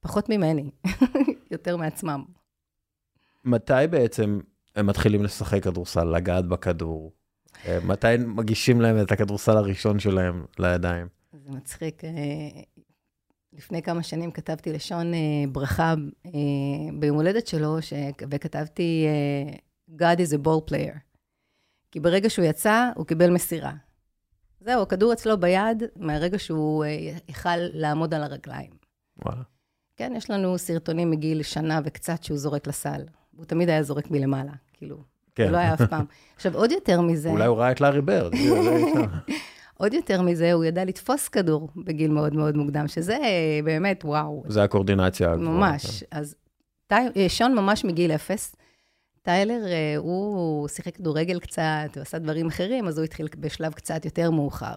פחות 0.00 0.28
ממני, 0.28 0.70
יותר 1.50 1.76
מעצמם. 1.76 2.24
מתי 3.44 3.72
בעצם 3.90 4.40
הם 4.76 4.86
מתחילים 4.86 5.22
לשחק 5.22 5.62
כדורסל, 5.62 6.04
לגעת 6.04 6.46
בכדור? 6.46 7.12
אה, 7.66 7.78
מתי 7.84 8.06
מגישים 8.26 8.80
להם 8.80 9.02
את 9.02 9.12
הכדורסל 9.12 9.56
הראשון 9.56 9.98
שלהם 9.98 10.44
לידיים? 10.58 11.06
זה 11.32 11.50
מצחיק. 11.50 12.04
אה, 12.04 12.10
לפני 13.52 13.82
כמה 13.82 14.02
שנים 14.02 14.30
כתבתי 14.30 14.72
לשון 14.72 15.14
אה, 15.14 15.18
ברכה 15.52 15.94
ביום 16.98 17.16
הולדת 17.16 17.46
שלו, 17.46 17.76
וכתבתי 18.30 19.06
God 19.90 20.18
is 20.18 20.32
a 20.32 20.46
ball 20.46 20.70
player. 20.70 20.98
כי 21.90 22.00
ברגע 22.00 22.30
שהוא 22.30 22.44
יצא, 22.44 22.90
הוא 22.96 23.06
קיבל 23.06 23.30
מסירה. 23.30 23.72
זהו, 24.60 24.82
הכדור 24.82 25.12
אצלו 25.12 25.40
ביד, 25.40 25.82
מהרגע 25.96 26.38
שהוא 26.38 26.84
יכל 27.28 27.56
לעמוד 27.56 28.14
על 28.14 28.22
הרגליים. 28.22 28.70
וואלה. 29.24 29.42
כן, 29.96 30.12
יש 30.16 30.30
לנו 30.30 30.58
סרטונים 30.58 31.10
מגיל 31.10 31.42
שנה 31.42 31.80
וקצת 31.84 32.24
שהוא 32.24 32.38
זורק 32.38 32.66
לסל. 32.66 33.04
הוא 33.36 33.44
תמיד 33.44 33.68
היה 33.68 33.82
זורק 33.82 34.10
מלמעלה, 34.10 34.52
כאילו. 34.72 35.13
כן. 35.34 35.52
לא 35.52 35.56
היה 35.56 35.74
אף 35.74 35.82
פעם. 35.82 36.04
עכשיו, 36.36 36.56
עוד 36.56 36.72
יותר 36.72 37.00
מזה... 37.00 37.28
אולי 37.28 37.46
הוא 37.46 37.58
ראה 37.58 37.70
את 37.70 37.80
לארי 37.80 38.00
ברד. 38.00 38.32
עוד 39.78 39.94
יותר 39.94 40.22
מזה, 40.22 40.52
הוא 40.52 40.64
ידע 40.64 40.84
לתפוס 40.84 41.28
כדור 41.28 41.68
בגיל 41.76 42.10
מאוד 42.10 42.34
מאוד 42.34 42.56
מוקדם, 42.56 42.88
שזה 42.88 43.18
באמת, 43.64 44.04
וואו. 44.04 44.42
זה 44.46 44.62
הקואורדינציה 44.62 45.32
הגבוהה. 45.32 45.50
ממש. 45.50 46.00
כן. 46.00 46.06
אז 46.18 46.34
אה, 46.92 47.28
שון 47.28 47.54
ממש 47.54 47.84
מגיל 47.84 48.12
אפס. 48.12 48.56
טיילר, 49.22 49.66
אה, 49.66 49.94
הוא 49.96 50.68
שיחק 50.68 50.96
כדורגל 50.96 51.40
קצת, 51.40 51.90
הוא 51.94 52.02
עשה 52.02 52.18
דברים 52.18 52.46
אחרים, 52.46 52.86
אז 52.86 52.98
הוא 52.98 53.04
התחיל 53.04 53.28
בשלב 53.38 53.72
קצת 53.72 54.04
יותר 54.04 54.30
מאוחר. 54.30 54.76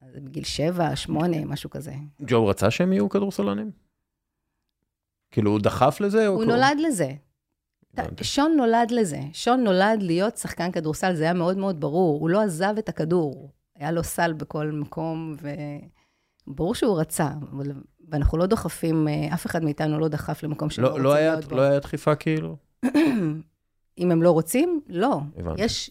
אז 0.00 0.16
בגיל 0.16 0.44
שבע, 0.44 0.96
שמונה, 0.96 1.44
משהו 1.44 1.70
כזה. 1.70 1.92
ג'ו 2.22 2.46
רצה 2.46 2.70
שהם 2.70 2.92
יהיו 2.92 3.08
כדורסלנים? 3.08 3.70
כאילו, 5.30 5.50
הוא 5.50 5.60
דחף 5.60 6.00
לזה? 6.00 6.26
הוא 6.26 6.44
נולד 6.44 6.76
לזה. 6.88 7.12
שון 8.22 8.54
נולד 8.56 8.90
לזה. 8.90 9.20
שון 9.32 9.64
נולד 9.64 10.02
להיות 10.02 10.36
שחקן 10.36 10.72
כדורסל, 10.72 11.14
זה 11.14 11.24
היה 11.24 11.32
מאוד 11.32 11.56
מאוד 11.58 11.80
ברור. 11.80 12.20
הוא 12.20 12.30
לא 12.30 12.40
עזב 12.40 12.74
את 12.78 12.88
הכדור. 12.88 13.50
היה 13.76 13.90
לו 13.90 14.04
סל 14.04 14.32
בכל 14.32 14.66
מקום, 14.66 15.36
וברור 16.46 16.74
שהוא 16.74 17.00
רצה, 17.00 17.28
אבל... 17.52 17.72
ואנחנו 18.12 18.38
לא 18.38 18.46
דוחפים, 18.46 19.08
אה, 19.08 19.34
אף 19.34 19.46
אחד 19.46 19.64
מאיתנו 19.64 19.98
לא 19.98 20.08
דחף 20.08 20.42
למקום 20.42 20.70
שלא 20.70 20.90
לא, 20.90 21.00
לא 21.00 21.14
להיות 21.14 21.44
בו. 21.44 21.56
לא 21.56 21.62
היה 21.62 21.78
דחיפה 21.78 22.14
כאילו? 22.14 22.56
אם 23.98 24.10
הם 24.10 24.22
לא 24.22 24.30
רוצים, 24.30 24.80
לא. 24.88 25.20
הבנתי. 25.36 25.62
יש, 25.62 25.90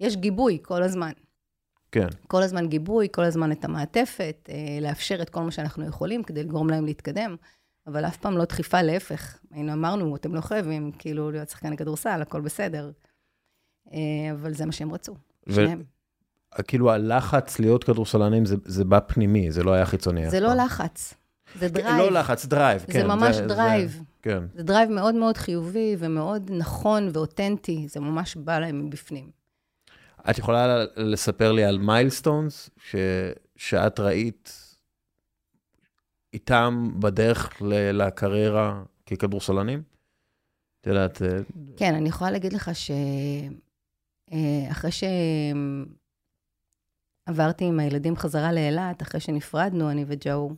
יש 0.00 0.16
גיבוי 0.16 0.58
כל 0.62 0.82
הזמן. 0.82 1.12
כן. 1.92 2.06
כל 2.26 2.42
הזמן 2.42 2.68
גיבוי, 2.68 3.08
כל 3.12 3.24
הזמן 3.24 3.52
את 3.52 3.64
המעטפת, 3.64 4.48
אה, 4.48 4.78
לאפשר 4.80 5.22
את 5.22 5.30
כל 5.30 5.40
מה 5.40 5.50
שאנחנו 5.50 5.86
יכולים 5.86 6.22
כדי 6.22 6.42
לגרום 6.42 6.70
להם 6.70 6.84
להתקדם, 6.84 7.36
אבל 7.86 8.06
אף 8.06 8.16
פעם 8.16 8.38
לא 8.38 8.44
דחיפה, 8.44 8.82
להפך. 8.82 9.38
היינו 9.50 9.72
אמרנו, 9.72 10.16
אתם 10.16 10.34
לא 10.34 10.40
חייבים 10.40 10.92
כאילו 10.98 11.30
להיות 11.30 11.48
שחקני 11.48 11.76
כדורסל, 11.76 12.22
הכל 12.22 12.40
בסדר. 12.40 12.90
אה, 13.92 13.98
אבל 14.32 14.54
זה 14.54 14.66
מה 14.66 14.72
שהם 14.72 14.92
רצו, 14.92 15.16
ו... 15.48 15.54
שניהם. 15.54 15.82
כאילו 16.68 16.90
הלחץ 16.90 17.58
להיות 17.58 17.84
כדורסלנים 17.84 18.46
זה, 18.46 18.56
זה 18.64 18.84
בא 18.84 18.98
פנימי, 19.06 19.52
זה 19.52 19.62
לא 19.62 19.72
היה 19.72 19.86
חיצוני. 19.86 20.30
זה 20.30 20.40
לא 20.40 20.54
לחץ, 20.54 21.14
זה 21.58 21.68
כן, 21.68 21.74
drive. 21.74 21.96
לא 21.98 22.12
לחץ, 22.12 22.46
drive, 22.46 22.84
כן. 22.86 22.92
זה 22.92 23.06
ממש 23.06 23.36
זה, 23.36 23.46
drive. 23.46 23.90
זה, 23.90 23.98
כן. 24.22 24.42
זה 24.54 24.62
drive 24.62 24.90
מאוד 24.90 25.14
מאוד 25.14 25.36
חיובי 25.36 25.96
ומאוד 25.98 26.50
נכון 26.50 27.10
ואותנטי, 27.12 27.86
זה 27.88 28.00
ממש 28.00 28.36
בא 28.36 28.58
להם 28.58 28.86
מבפנים. 28.86 29.30
את 30.30 30.38
יכולה 30.38 30.84
לספר 30.96 31.52
לי 31.52 31.64
על 31.64 31.78
milestones 31.78 32.70
שאת 33.56 34.00
ראית 34.00 34.69
איתם 36.32 36.90
בדרך 36.98 37.62
לקריירה 37.92 38.82
ככדורסלנים? 39.06 39.82
את 40.80 40.86
יודעת... 40.86 41.22
אה, 41.22 41.38
כן, 41.76 41.94
אני 41.94 42.08
יכולה 42.08 42.30
להגיד 42.30 42.52
לך 42.52 42.70
שאחרי 44.30 44.90
שעברתי 47.26 47.64
עם 47.64 47.80
הילדים 47.80 48.16
חזרה 48.16 48.52
לאילת, 48.52 49.02
אחרי 49.02 49.20
שנפרדנו, 49.20 49.90
אני 49.90 50.04
וג'ו, 50.08 50.50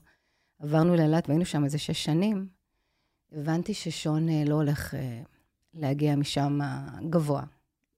עברנו 0.59 0.97
לאילת 0.97 1.29
והיינו 1.29 1.45
שם 1.45 1.65
איזה 1.65 1.79
שש 1.79 2.05
שנים, 2.05 2.49
הבנתי 3.33 3.75
ששון 3.75 4.29
אה, 4.29 4.43
לא 4.47 4.55
הולך 4.55 4.95
אה, 4.95 5.23
להגיע 5.75 6.17
משם 6.17 6.59
גבוה. 7.11 7.43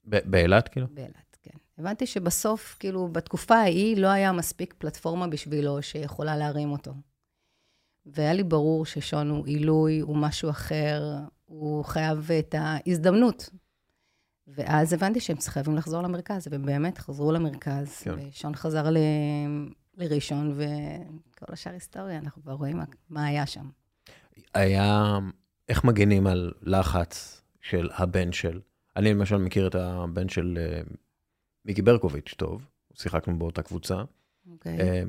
באילת, 0.05 0.69
כאילו? 0.69 0.87
באילת, 0.91 1.37
כן. 1.43 1.59
הבנתי 1.79 2.07
שבסוף, 2.07 2.77
כאילו, 2.81 3.09
בתקופה 3.09 3.55
ההיא 3.55 3.97
לא 3.97 4.09
היה 4.09 4.33
מספיק 4.33 4.75
פלטפורמה 4.79 5.27
בשבילו 5.29 5.83
שיכולה 5.83 6.37
להרים 6.37 6.73
אותו. 6.73 6.93
והיה 8.07 8.33
לי 8.33 8.43
ברור 8.43 8.87
ששון 8.87 9.31
הוא 9.31 9.47
עילוי, 9.47 10.01
הוא 10.01 10.17
משהו 10.17 10.51
אחר, 10.51 11.03
הוא 11.45 11.85
חייב 11.85 12.31
את 12.39 12.55
ההזדמנות. 12.59 13.51
ואז 14.47 14.93
הבנתי 14.93 15.21
שהם 15.21 15.37
חייבים 15.41 15.77
לחזור 15.77 16.03
למרכז, 16.03 16.49
והם 16.51 16.67
באמת 16.67 16.99
חזרו 16.99 17.33
למרכז. 17.33 18.03
כן. 18.03 18.15
ושון 18.29 18.55
חזר 18.55 18.91
ל... 18.91 18.97
לראשון, 19.97 20.55
וכל 20.57 21.53
השאר 21.53 21.73
היסטוריה, 21.73 22.19
אנחנו 22.19 22.43
כבר 22.43 22.53
רואים 22.53 22.77
מה, 22.77 22.85
מה 23.11 23.25
היה 23.25 23.47
שם. 23.47 23.69
היה, 24.55 25.19
איך 25.69 25.85
מגנים 25.85 26.27
על 26.27 26.53
לחץ 26.63 27.43
של 27.61 27.91
הבן 27.93 28.33
של, 28.33 28.61
אני 28.97 29.15
למשל 29.15 29.37
מכיר 29.37 29.67
את 29.67 29.75
הבן 29.75 30.29
של 30.29 30.59
uh, 30.59 30.97
מיקי 31.65 31.83
ברקוביץ' 31.83 32.35
טוב, 32.37 32.67
שיחקנו 32.95 33.39
באותה 33.39 33.63
קבוצה, 33.63 34.03
okay. 34.03 34.51
אוקיי. 34.51 35.03
um, 35.03 35.07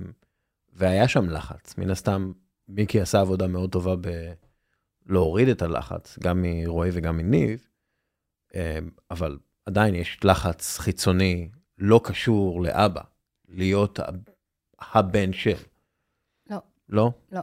והיה 0.73 1.07
שם 1.07 1.29
לחץ, 1.29 1.77
מן 1.77 1.89
הסתם 1.89 2.31
מיקי 2.67 3.01
עשה 3.01 3.19
עבודה 3.21 3.47
מאוד 3.47 3.71
טובה 3.71 3.95
בלהוריד 5.05 5.47
את 5.47 5.61
הלחץ, 5.61 6.19
גם 6.23 6.41
מרועי 6.41 6.89
וגם 6.93 7.17
מניב, 7.17 7.67
אמ, 8.55 8.89
אבל 9.11 9.37
עדיין 9.65 9.95
יש 9.95 10.19
לחץ 10.23 10.77
חיצוני 10.77 11.49
לא 11.77 12.01
קשור 12.03 12.61
לאבא, 12.61 13.01
להיות 13.49 13.99
הבן 14.79 15.33
של. 15.33 15.55
לא. 16.49 16.57
לא? 16.89 17.11
לא. 17.31 17.41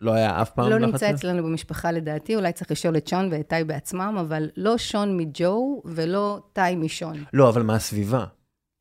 לא 0.00 0.12
היה 0.12 0.42
אף 0.42 0.50
פעם 0.50 0.70
לא 0.70 0.76
לחץ? 0.76 0.82
לא 0.82 0.86
נמצא 0.92 1.10
אצלנו 1.10 1.42
במשפחה 1.42 1.92
לדעתי, 1.92 2.36
אולי 2.36 2.52
צריך 2.52 2.70
לשאול 2.70 2.96
את 2.96 3.06
שון 3.06 3.28
ואת 3.32 3.48
טאי 3.48 3.64
בעצמם, 3.64 4.16
אבל 4.20 4.50
לא 4.56 4.78
שון 4.78 5.16
מג'ו 5.16 5.82
ולא 5.84 6.40
טאי 6.52 6.76
משון. 6.76 7.24
לא, 7.32 7.48
אבל 7.48 7.62
מהסביבה. 7.62 8.24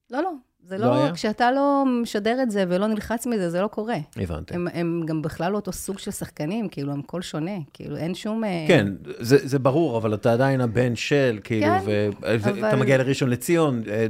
לא, 0.10 0.22
לא. 0.22 0.32
זה 0.70 0.78
לא, 0.78 1.06
לא 1.08 1.12
כשאתה 1.14 1.52
לא 1.52 1.84
משדר 2.02 2.44
את 2.44 2.52
זה 2.52 2.66
ולא 2.68 2.88
נלחץ 2.88 3.28
מזה, 3.28 3.50
זה 3.50 3.62
לא 3.62 3.68
קורה. 3.68 3.98
הבנתי. 4.16 4.54
הם, 4.54 4.68
הם 4.74 5.04
גם 5.06 5.22
בכלל 5.22 5.52
לא 5.52 5.56
אותו 5.56 5.72
סוג 5.72 6.00
של 6.00 6.12
שחקנים, 6.12 6.70
כאילו, 6.70 6.94
הם 6.94 7.02
קול 7.02 7.22
שונה, 7.22 7.58
כאילו, 7.74 7.98
אין 7.98 8.16
שום... 8.16 8.44
אה, 8.44 8.66
כן, 8.68 8.88
זה, 9.20 9.48
זה 9.48 9.60
ברור, 9.60 9.98
אבל 9.98 10.14
אתה 10.14 10.34
עדיין 10.34 10.62
הבן 10.62 10.96
של, 10.96 11.40
כאילו, 11.44 11.66
כן, 11.66 11.84
ואתה 12.22 12.50
אבל... 12.50 12.80
מגיע 12.80 12.98
לראשון 12.98 13.30
לציון, 13.30 13.82
אה, 13.88 14.06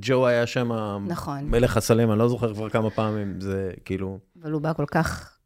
ג'ו 0.00 0.26
היה 0.26 0.46
שם 0.46 0.72
נכון. 1.06 1.44
מלך 1.44 1.76
הסלם, 1.76 2.10
אני 2.10 2.18
לא 2.18 2.28
זוכר 2.28 2.54
כבר 2.54 2.68
כמה 2.68 2.90
פעמים, 2.90 3.40
זה 3.40 3.70
כאילו... 3.84 4.18
אבל 4.42 4.52
הוא 4.52 4.60
בא 4.60 4.72
כל 4.72 4.86
כך 4.86 5.38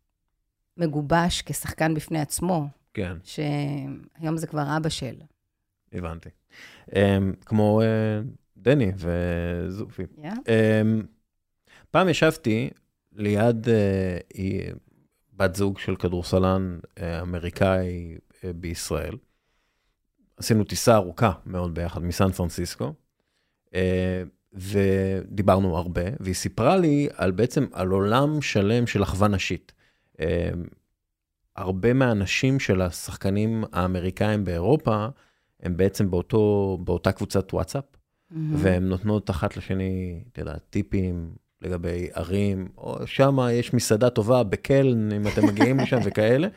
מגובש 0.77 1.43
כשחקן 1.47 1.95
בפני 1.95 2.21
עצמו, 2.21 2.67
כן. 2.95 3.17
שהיום 3.25 4.37
זה 4.37 4.47
כבר 4.47 4.77
אבא 4.77 4.89
של. 4.89 5.15
הבנתי. 5.93 6.29
אמ, 6.97 7.33
כמו... 7.47 7.83
אה, 8.69 8.75
דני 8.75 8.93
וזופי. 8.97 10.03
Yeah. 10.03 10.27
Um, 10.27 11.07
פעם 11.91 12.09
ישבתי 12.09 12.71
ליד 13.13 13.67
uh, 13.67 14.39
בת 15.33 15.55
זוג 15.55 15.79
של 15.79 15.97
כדורסלן 15.97 16.79
uh, 16.83 17.03
אמריקאי 17.23 18.17
uh, 18.17 18.35
בישראל. 18.57 19.17
עשינו 20.37 20.65
טיסה 20.65 20.95
ארוכה 20.95 21.33
מאוד 21.47 21.75
ביחד 21.75 22.03
מסן 22.03 22.33
פרנסיסקו, 22.33 22.95
ודיברנו 24.53 25.77
הרבה, 25.77 26.03
והיא 26.21 26.35
סיפרה 26.35 26.77
לי 26.77 27.09
על 27.15 27.31
בעצם, 27.31 27.67
על 27.73 27.89
עולם 27.89 28.43
שלם 28.43 28.87
של 28.87 29.03
אחווה 29.03 29.29
נשית. 29.29 29.73
Uh, 30.17 30.21
הרבה 31.57 31.93
מהאנשים 31.93 32.61
של 32.61 32.83
השחקנים 32.83 33.65
האמריקאים 33.73 34.45
באירופה, 34.45 35.07
הם 35.61 35.77
בעצם 35.77 36.11
באותו, 36.11 36.79
באותה 36.85 37.13
קבוצת 37.13 37.55
וואטסאפ. 37.55 37.85
Mm-hmm. 38.33 38.37
והן 38.57 38.89
נותנות 38.89 39.31
אחת 39.31 39.57
לשני, 39.57 40.25
אתה 40.33 40.41
יודע, 40.41 40.59
טיפים 40.71 41.35
לגבי 41.63 42.09
ערים, 42.13 42.69
או 42.77 43.07
שם 43.07 43.37
יש 43.53 43.75
מסעדה 43.75 44.11
טובה 44.11 44.43
בקלן, 44.43 45.13
אם 45.13 45.27
אתם 45.27 45.47
מגיעים 45.47 45.79
לשם 45.81 45.99
וכאלה. 46.05 46.49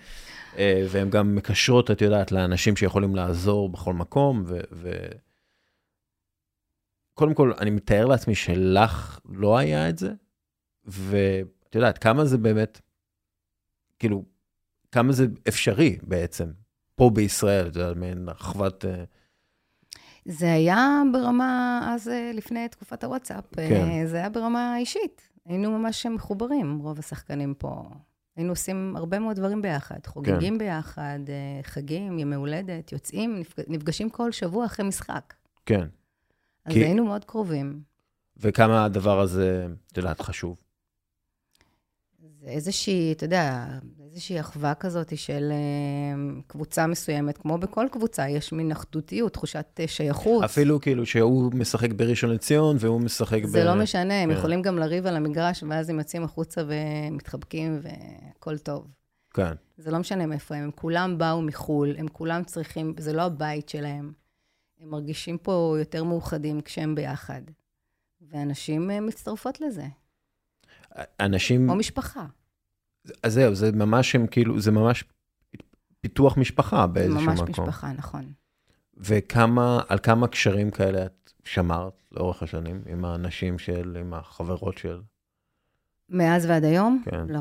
אה, 0.58 0.86
והן 0.90 1.10
גם 1.10 1.36
מקשרות, 1.36 1.92
את 1.92 2.02
יודעת, 2.02 2.32
לאנשים 2.32 2.76
שיכולים 2.76 3.16
לעזור 3.16 3.70
בכל 3.70 3.94
מקום, 3.94 4.44
ו... 4.48 4.60
ו... 4.72 4.92
קודם 7.14 7.34
כל, 7.34 7.54
אני 7.60 7.70
מתאר 7.70 8.06
לעצמי 8.06 8.36
שלך 8.36 9.20
לא 9.26 9.58
היה 9.58 9.90
את 9.90 9.98
זה, 9.98 10.12
ואת 10.86 11.76
יודעת, 11.76 11.98
כמה 11.98 12.26
זה 12.26 12.38
באמת, 12.38 12.82
כאילו, 14.00 14.26
כמה 14.92 15.12
זה 15.12 15.26
אפשרי 15.48 15.98
בעצם, 16.04 16.52
פה 16.96 17.10
בישראל, 17.14 17.68
את 17.68 17.76
יודעת, 17.76 17.98
מעין 17.98 18.30
אחוות... 18.30 18.86
Uh, 18.86 18.88
זה 20.26 20.54
היה 20.54 21.02
ברמה, 21.14 21.82
אז 21.94 22.08
אה, 22.08 22.32
לפני 22.34 22.70
תקופת 22.70 23.04
הוואטסאפ, 23.04 23.60
אה, 23.60 23.70
כן. 23.70 24.06
זה 24.06 24.18
היה 24.18 24.30
ברמה 24.30 24.78
אישית. 24.78 25.30
היינו 25.46 25.80
ממש 25.80 26.06
מחוברים, 26.06 26.80
רוב 26.80 27.00
השחקנים 27.00 27.54
פה. 27.54 27.84
היינו 28.36 28.52
עושים 28.52 28.96
הרבה 28.96 29.20
מאוד 29.20 29.36
דברים 29.36 29.62
ביחד, 29.62 30.00
חוגגים 30.06 30.54
כן. 30.54 30.58
ביחד, 30.58 31.20
אה, 31.30 31.64
חגים, 31.64 32.20
ימי 32.20 32.36
הולדת, 32.36 32.92
יוצאים, 32.92 33.42
נפגשים 33.68 34.10
כל 34.10 34.32
שבוע 34.32 34.66
אחרי 34.66 34.86
משחק. 34.88 35.34
כן. 35.66 35.88
אז 36.66 36.74
כי... 36.74 36.84
היינו 36.84 37.06
מאוד 37.06 37.26
קרובים. 37.26 37.82
וכמה 38.38 38.86
הדבר 38.86 39.20
הזה, 39.20 39.68
את 39.92 39.98
יודעת, 39.98 40.22
חשוב? 40.22 40.58
זה 42.20 42.48
איזושהי, 42.48 43.12
אתה 43.12 43.26
יודע, 43.26 43.68
איזושהי 44.12 44.40
אחווה 44.40 44.76
כזאת 44.76 45.18
של 45.18 45.52
uh, 45.52 46.42
קבוצה 46.48 46.88
מסוימת, 46.88 47.38
כמו 47.38 47.58
בכל 47.58 47.88
קבוצה, 47.92 48.30
יש 48.30 48.52
מין 48.54 48.72
אחדותיות, 48.72 49.34
תחושת 49.34 49.80
uh, 49.84 49.88
שייכות. 49.88 50.44
אפילו 50.44 50.82
כאילו 50.82 51.06
שהוא 51.06 51.54
משחק 51.54 51.94
בראשון 51.94 52.30
לציון 52.30 52.78
והוא 52.80 53.02
משחק 53.02 53.46
זה 53.46 53.48
ב... 53.48 53.62
זה 53.62 53.64
לא 53.64 53.76
משנה, 53.76 54.22
הם 54.22 54.32
כן. 54.32 54.38
יכולים 54.38 54.62
גם 54.62 54.78
לריב 54.78 55.08
על 55.08 55.16
המגרש, 55.16 55.64
ואז 55.70 55.90
הם 55.90 56.00
יוצאים 56.00 56.24
החוצה 56.24 56.62
ומתחבקים 56.68 57.80
והכל 57.82 58.58
טוב. 58.58 58.88
כן. 59.34 59.54
זה 59.78 59.92
לא 59.92 60.00
משנה 60.00 60.26
מאיפה 60.26 60.56
הם, 60.56 60.64
הם 60.64 60.72
כולם 60.72 61.18
באו 61.18 61.42
מחו"ל, 61.42 61.96
הם 61.98 62.08
כולם 62.08 62.44
צריכים, 62.44 62.94
זה 63.00 63.14
לא 63.14 63.22
הבית 63.22 63.70
שלהם. 63.70 64.12
הם 64.80 64.90
מרגישים 64.90 65.38
פה 65.38 65.76
יותר 65.80 66.04
מאוחדים 66.04 66.62
כשהם 66.62 66.96
ביחד. 66.96 67.42
ואנשים 68.32 68.90
uh, 68.90 68.94
מצטרפות 69.02 69.62
לזה. 69.62 69.86
אנשים... 71.20 71.70
או 71.70 71.76
משפחה. 71.76 72.26
אז 73.24 73.34
זהו, 73.34 73.56
זה 73.56 73.72
ממש 73.72 74.16
הם 74.16 74.28
כאילו, 74.28 74.60
זה 74.60 74.72
ממש 74.72 75.04
פיתוח 76.02 76.38
משפחה 76.38 76.88
באיזשהו 76.88 77.22
ממש 77.22 77.40
מקום. 77.40 77.46
ממש 77.48 77.60
משפחה, 77.60 77.94
נכון. 77.94 78.32
וכמה, 78.98 79.82
על 79.88 79.98
כמה 80.04 80.28
קשרים 80.28 80.72
כאלה 80.72 81.06
את 81.06 81.32
שמרת 81.44 82.02
לאורך 82.12 82.44
השנים 82.44 82.82
עם 82.86 83.06
האנשים 83.06 83.60
של, 83.60 83.98
עם 84.00 84.14
החברות 84.14 84.78
של? 84.78 85.02
מאז 86.10 86.46
ועד 86.46 86.64
היום? 86.64 87.04
כן. 87.06 87.26
לא, 87.28 87.40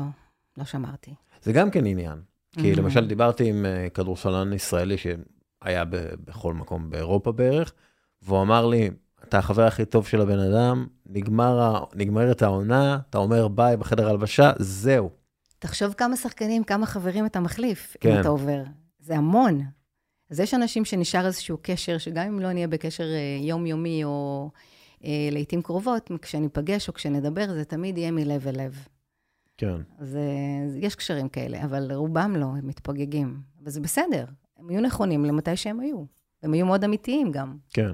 לא 0.57 0.63
שמרתי. 0.63 1.13
זה 1.41 1.53
גם 1.53 1.71
כן 1.71 1.85
עניין. 1.85 2.21
כי 2.51 2.73
mm-hmm. 2.73 2.77
למשל 2.77 3.07
דיברתי 3.07 3.49
עם 3.49 3.65
אה, 3.65 3.89
כדורסלן 3.89 4.53
ישראלי 4.53 4.95
שהיה 4.97 5.85
בכל 6.25 6.53
מקום 6.53 6.89
באירופה 6.89 7.31
בערך, 7.31 7.73
והוא 8.21 8.41
אמר 8.41 8.67
לי, 8.67 8.89
אתה 9.23 9.37
החבר 9.37 9.63
הכי 9.63 9.85
טוב 9.85 10.07
של 10.07 10.21
הבן 10.21 10.39
אדם, 10.39 10.87
נגמר, 11.05 11.83
נגמרת 11.95 12.41
העונה, 12.41 12.99
אתה 13.09 13.17
אומר 13.17 13.47
ביי 13.47 13.77
בחדר 13.77 14.09
הלבשה, 14.09 14.51
זהו. 14.59 15.20
תחשוב 15.61 15.93
כמה 15.93 16.15
שחקנים, 16.15 16.63
כמה 16.63 16.85
חברים 16.85 17.25
אתה 17.25 17.39
מחליף, 17.39 17.97
כן. 17.99 18.11
אם 18.11 18.19
אתה 18.19 18.27
עובר. 18.27 18.63
זה 18.99 19.17
המון. 19.17 19.61
אז 20.29 20.39
יש 20.39 20.53
אנשים 20.53 20.85
שנשאר 20.85 21.25
איזשהו 21.25 21.57
קשר, 21.61 21.97
שגם 21.97 22.27
אם 22.27 22.39
לא 22.39 22.53
נהיה 22.53 22.67
בקשר 22.67 23.03
אה, 23.03 23.37
יומיומי 23.41 24.03
או 24.03 24.49
אה, 25.03 25.29
לעיתים 25.31 25.61
קרובות, 25.61 26.11
כשניפגש 26.21 26.87
או 26.87 26.93
כשנדבר, 26.93 27.53
זה 27.53 27.65
תמיד 27.65 27.97
יהיה 27.97 28.11
מלב 28.11 28.47
אל 28.47 28.65
לב. 28.65 28.87
כן. 29.57 29.75
אז 29.99 30.15
אה, 30.15 30.79
יש 30.79 30.95
קשרים 30.95 31.29
כאלה, 31.29 31.63
אבל 31.63 31.91
רובם 31.91 32.35
לא, 32.35 32.45
הם 32.45 32.67
מתפוגגים. 32.67 33.41
אבל 33.63 33.69
זה 33.69 33.81
בסדר, 33.81 34.25
הם 34.57 34.69
יהיו 34.69 34.81
נכונים 34.81 35.25
למתי 35.25 35.57
שהם 35.57 35.79
היו. 35.79 36.03
הם 36.43 36.53
יהיו 36.53 36.65
מאוד 36.65 36.83
אמיתיים 36.83 37.31
גם. 37.31 37.57
כן. 37.73 37.91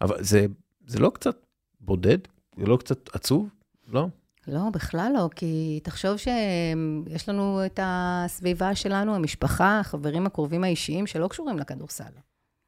אבל 0.00 0.24
זה, 0.24 0.46
זה 0.86 0.98
לא 0.98 1.10
קצת 1.14 1.46
בודד? 1.80 2.18
זה 2.56 2.66
לא 2.66 2.76
קצת 2.76 3.14
עצוב? 3.14 3.48
לא? 3.88 4.06
לא, 4.48 4.70
בכלל 4.72 5.12
לא, 5.14 5.28
כי 5.36 5.80
תחשוב 5.82 6.16
שיש 6.16 7.28
לנו 7.28 7.66
את 7.66 7.80
הסביבה 7.82 8.74
שלנו, 8.74 9.14
המשפחה, 9.14 9.80
החברים 9.80 10.26
הקרובים 10.26 10.64
האישיים 10.64 11.06
שלא 11.06 11.28
קשורים 11.28 11.58
לכדורסל. 11.58 12.12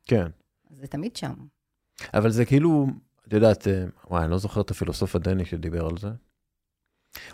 כן. 0.04 0.26
זה 0.70 0.86
תמיד 0.86 1.16
שם. 1.16 1.34
אבל 2.14 2.30
זה 2.30 2.44
כאילו, 2.44 2.86
את 3.28 3.32
יודעת, 3.32 3.68
אה, 3.68 3.84
וואי, 4.10 4.22
אני 4.22 4.30
לא 4.30 4.38
זוכר 4.38 4.60
את 4.60 4.70
הפילוסוף 4.70 5.16
הדני 5.16 5.44
שדיבר 5.44 5.86
על 5.86 5.98
זה. 5.98 6.08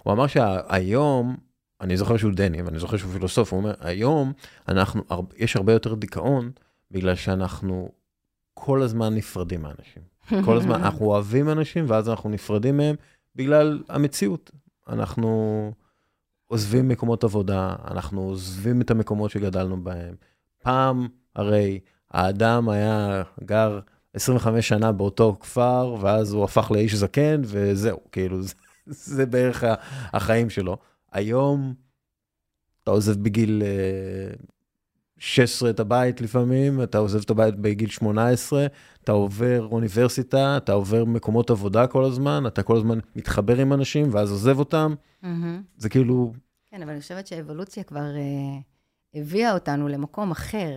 הוא 0.02 0.12
אמר 0.12 0.26
שהיום, 0.26 1.36
אני 1.80 1.96
זוכר 1.96 2.16
שהוא 2.16 2.32
דני, 2.32 2.62
ואני 2.62 2.78
זוכר 2.78 2.96
שהוא 2.96 3.12
פילוסוף, 3.12 3.52
הוא 3.52 3.60
אומר, 3.60 3.74
היום 3.80 4.32
אנחנו, 4.68 5.02
יש 5.36 5.56
הרבה 5.56 5.72
יותר 5.72 5.94
דיכאון, 5.94 6.50
בגלל 6.90 7.14
שאנחנו 7.14 7.88
כל 8.54 8.82
הזמן 8.82 9.14
נפרדים 9.14 9.62
מאנשים. 9.62 10.02
כל 10.44 10.56
הזמן, 10.56 10.74
אנחנו 10.74 11.06
אוהבים 11.06 11.50
אנשים, 11.50 11.84
ואז 11.88 12.08
אנחנו 12.08 12.30
נפרדים 12.30 12.76
מהם 12.76 12.96
בגלל 13.36 13.82
המציאות. 13.88 14.50
אנחנו 14.88 15.72
עוזבים 16.46 16.88
מקומות 16.88 17.24
עבודה, 17.24 17.76
אנחנו 17.90 18.20
עוזבים 18.20 18.80
את 18.80 18.90
המקומות 18.90 19.30
שגדלנו 19.30 19.84
בהם. 19.84 20.14
פעם, 20.62 21.08
הרי, 21.36 21.80
האדם 22.10 22.68
היה 22.68 23.22
גר 23.44 23.80
25 24.14 24.68
שנה 24.68 24.92
באותו 24.92 25.36
כפר, 25.40 25.96
ואז 26.00 26.32
הוא 26.32 26.44
הפך 26.44 26.70
לאיש 26.70 26.94
זקן, 26.94 27.40
וזהו, 27.44 27.98
כאילו, 28.12 28.42
זה, 28.42 28.54
זה 28.86 29.26
בערך 29.26 29.64
החיים 30.12 30.50
שלו. 30.50 30.76
היום, 31.12 31.74
אתה 32.82 32.90
עוזב 32.90 33.22
בגיל 33.22 33.62
16 35.24 35.66
אה, 35.66 35.70
את 35.74 35.80
הבית 35.80 36.20
לפעמים, 36.20 36.82
אתה 36.82 36.98
עוזב 36.98 37.20
את 37.20 37.30
הבית 37.30 37.54
בגיל 37.54 37.90
18, 37.90 38.66
אתה 39.04 39.12
עובר 39.12 39.68
אוניברסיטה, 39.70 40.56
אתה 40.56 40.72
עובר 40.72 41.04
מקומות 41.04 41.50
עבודה 41.50 41.86
כל 41.86 42.04
הזמן, 42.04 42.46
אתה 42.46 42.62
כל 42.62 42.76
הזמן 42.76 42.98
מתחבר 43.16 43.60
עם 43.60 43.72
אנשים, 43.72 44.08
ואז 44.12 44.30
עוזב 44.30 44.58
אותם. 44.58 44.94
Mm-hmm. 45.22 45.26
זה 45.76 45.88
כאילו... 45.88 46.32
כן, 46.70 46.82
אבל 46.82 46.90
אני 46.90 47.00
חושבת 47.00 47.26
שהאבולוציה 47.26 47.82
כבר... 47.82 48.04
Uh... 48.14 48.74
הביאה 49.14 49.52
אותנו 49.52 49.88
למקום 49.88 50.30
אחר. 50.30 50.70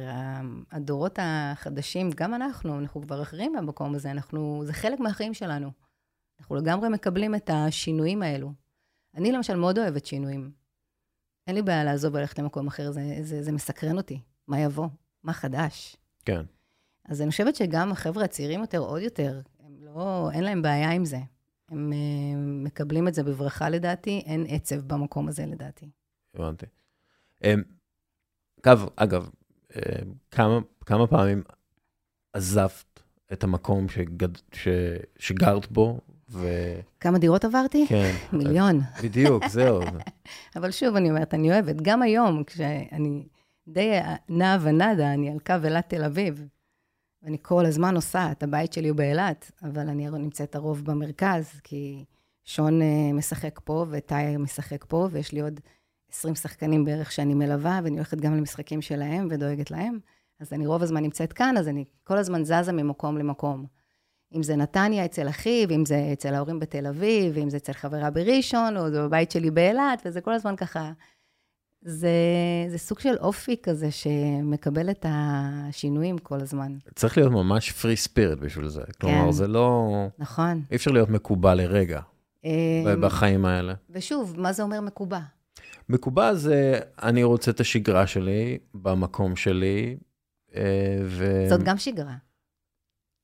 הדורות 0.71 1.19
החדשים, 1.21 2.09
גם 2.15 2.33
אנחנו, 2.33 2.79
אנחנו 2.79 3.01
כבר 3.01 3.21
אחרים 3.21 3.53
מהמקום 3.53 3.95
הזה, 3.95 4.11
אנחנו, 4.11 4.61
זה 4.65 4.73
חלק 4.73 4.99
מהחיים 4.99 5.33
שלנו. 5.33 5.71
אנחנו 6.39 6.55
לגמרי 6.55 6.89
מקבלים 6.89 7.35
את 7.35 7.49
השינויים 7.53 8.21
האלו. 8.21 8.51
אני 9.15 9.31
למשל 9.31 9.55
מאוד 9.55 9.79
אוהבת 9.79 10.05
שינויים. 10.05 10.51
אין 11.47 11.55
לי 11.55 11.61
בעיה 11.61 11.83
לעזוב 11.83 12.15
וללכת 12.15 12.39
למקום 12.39 12.67
אחר, 12.67 12.91
זה, 12.91 13.01
זה, 13.21 13.43
זה 13.43 13.51
מסקרן 13.51 13.97
אותי. 13.97 14.19
מה 14.47 14.59
יבוא? 14.59 14.87
מה 15.23 15.33
חדש? 15.33 15.97
כן. 16.25 16.41
אז 17.05 17.21
אני 17.21 17.31
חושבת 17.31 17.55
שגם 17.55 17.91
החבר'ה 17.91 18.23
הצעירים 18.23 18.61
יותר, 18.61 18.77
עוד 18.77 19.01
יותר, 19.01 19.41
הם 19.65 19.75
לא, 19.79 20.29
אין 20.33 20.43
להם 20.43 20.61
בעיה 20.61 20.91
עם 20.91 21.05
זה. 21.05 21.19
הם 21.69 21.91
uh, 21.91 22.65
מקבלים 22.65 23.07
את 23.07 23.13
זה 23.13 23.23
בברכה 23.23 23.69
לדעתי, 23.69 24.23
אין 24.25 24.45
עצב 24.49 24.75
במקום 24.75 25.27
הזה 25.27 25.45
לדעתי. 25.45 25.89
הבנתי. 26.35 26.65
אמ, 27.43 27.61
אגב, 28.61 28.85
אגב, 28.95 29.29
אה, 29.75 29.81
כמה, 30.31 30.59
כמה 30.85 31.07
פעמים 31.07 31.43
עזבת 32.33 33.03
את 33.33 33.43
המקום 33.43 33.89
שגד, 33.89 34.37
ש, 34.53 34.67
שגרת 35.19 35.71
בו, 35.71 35.99
ו... 36.29 36.47
כמה 36.99 37.17
דירות 37.17 37.45
עברתי? 37.45 37.85
כן. 37.89 38.15
מיליון. 38.33 38.79
בדיוק, 39.03 39.47
זהו. 39.47 39.81
אבל 40.55 40.71
שוב, 40.71 40.95
אני 40.95 41.09
אומרת, 41.09 41.33
אני 41.33 41.51
אוהבת, 41.51 41.75
גם 41.81 42.01
היום, 42.01 42.43
כשאני 42.43 43.27
די 43.67 43.91
נעה 44.29 44.57
ונדה, 44.61 45.13
אני 45.13 45.31
על 45.31 45.39
קו 45.39 45.53
אילת 45.63 45.89
תל 45.89 46.03
אביב, 46.03 46.47
ואני 47.23 47.37
כל 47.41 47.65
הזמן 47.65 47.93
נוסעת, 47.93 48.43
הבית 48.43 48.73
שלי 48.73 48.87
הוא 48.87 48.97
באילת, 48.97 49.51
אבל 49.63 49.89
אני 49.89 50.09
נמצאת 50.09 50.55
הרוב 50.55 50.85
במרכז, 50.85 51.61
כי 51.63 52.05
שון 52.45 52.81
אה, 52.81 53.13
משחק 53.13 53.59
פה, 53.63 53.85
וטאי 53.89 54.37
משחק 54.37 54.85
פה, 54.87 55.07
ויש 55.11 55.31
לי 55.31 55.41
עוד 55.41 55.59
20 56.11 56.35
שחקנים 56.35 56.85
בערך 56.85 57.11
שאני 57.11 57.33
מלווה, 57.33 57.79
ואני 57.83 57.95
הולכת 57.95 58.17
גם 58.17 58.37
למשחקים 58.37 58.81
שלהם 58.81 59.27
ודואגת 59.31 59.71
להם. 59.71 59.99
אז 60.39 60.53
אני 60.53 60.67
רוב 60.67 60.83
הזמן 60.83 61.03
נמצאת 61.03 61.33
כאן, 61.33 61.57
אז 61.57 61.67
אני 61.67 61.85
כל 62.03 62.17
הזמן 62.17 62.43
זזה 62.43 62.71
ממקום 62.71 63.17
למקום. 63.17 63.65
אם 64.35 64.43
זה 64.43 64.55
נתניה 64.55 65.05
אצל 65.05 65.29
אחיו, 65.29 65.69
אם 65.71 65.85
זה 65.85 66.09
אצל 66.13 66.33
ההורים 66.33 66.59
בתל 66.59 66.87
אביב, 66.87 67.37
אם 67.37 67.49
זה 67.49 67.57
אצל 67.57 67.73
חברה 67.73 68.09
בראשון, 68.09 68.77
או 68.77 68.89
זה 68.89 69.01
בבית 69.01 69.31
שלי 69.31 69.51
באילת, 69.51 70.01
וזה 70.05 70.21
כל 70.21 70.33
הזמן 70.33 70.55
ככה... 70.55 70.91
זה, 71.81 72.09
זה 72.69 72.77
סוג 72.77 72.99
של 72.99 73.15
אופי 73.19 73.55
כזה 73.63 73.91
שמקבל 73.91 74.89
את 74.89 75.05
השינויים 75.09 76.17
כל 76.17 76.41
הזמן. 76.41 76.77
צריך 76.95 77.17
להיות 77.17 77.31
ממש 77.31 77.71
פרי 77.71 77.95
ספירט 77.95 78.37
בשביל 78.37 78.67
זה. 78.67 78.81
כלומר, 79.01 79.25
כן. 79.25 79.31
זה 79.31 79.47
לא... 79.47 79.91
נכון. 80.19 80.61
אי 80.71 80.75
אפשר 80.75 80.91
להיות 80.91 81.09
מקובע 81.09 81.55
לרגע 81.55 82.01
אמ, 82.43 83.01
בחיים 83.01 83.45
האלה. 83.45 83.73
ושוב, 83.89 84.35
מה 84.37 84.53
זה 84.53 84.63
אומר 84.63 84.81
מקובע? 84.81 85.19
מקובע 85.89 86.33
זה, 86.33 86.79
אני 87.03 87.23
רוצה 87.23 87.51
את 87.51 87.59
השגרה 87.59 88.07
שלי 88.07 88.57
במקום 88.73 89.35
שלי, 89.35 89.97
אה, 90.55 90.97
ו... 91.05 91.45
זאת 91.49 91.63
גם 91.63 91.77
שגרה. 91.77 92.15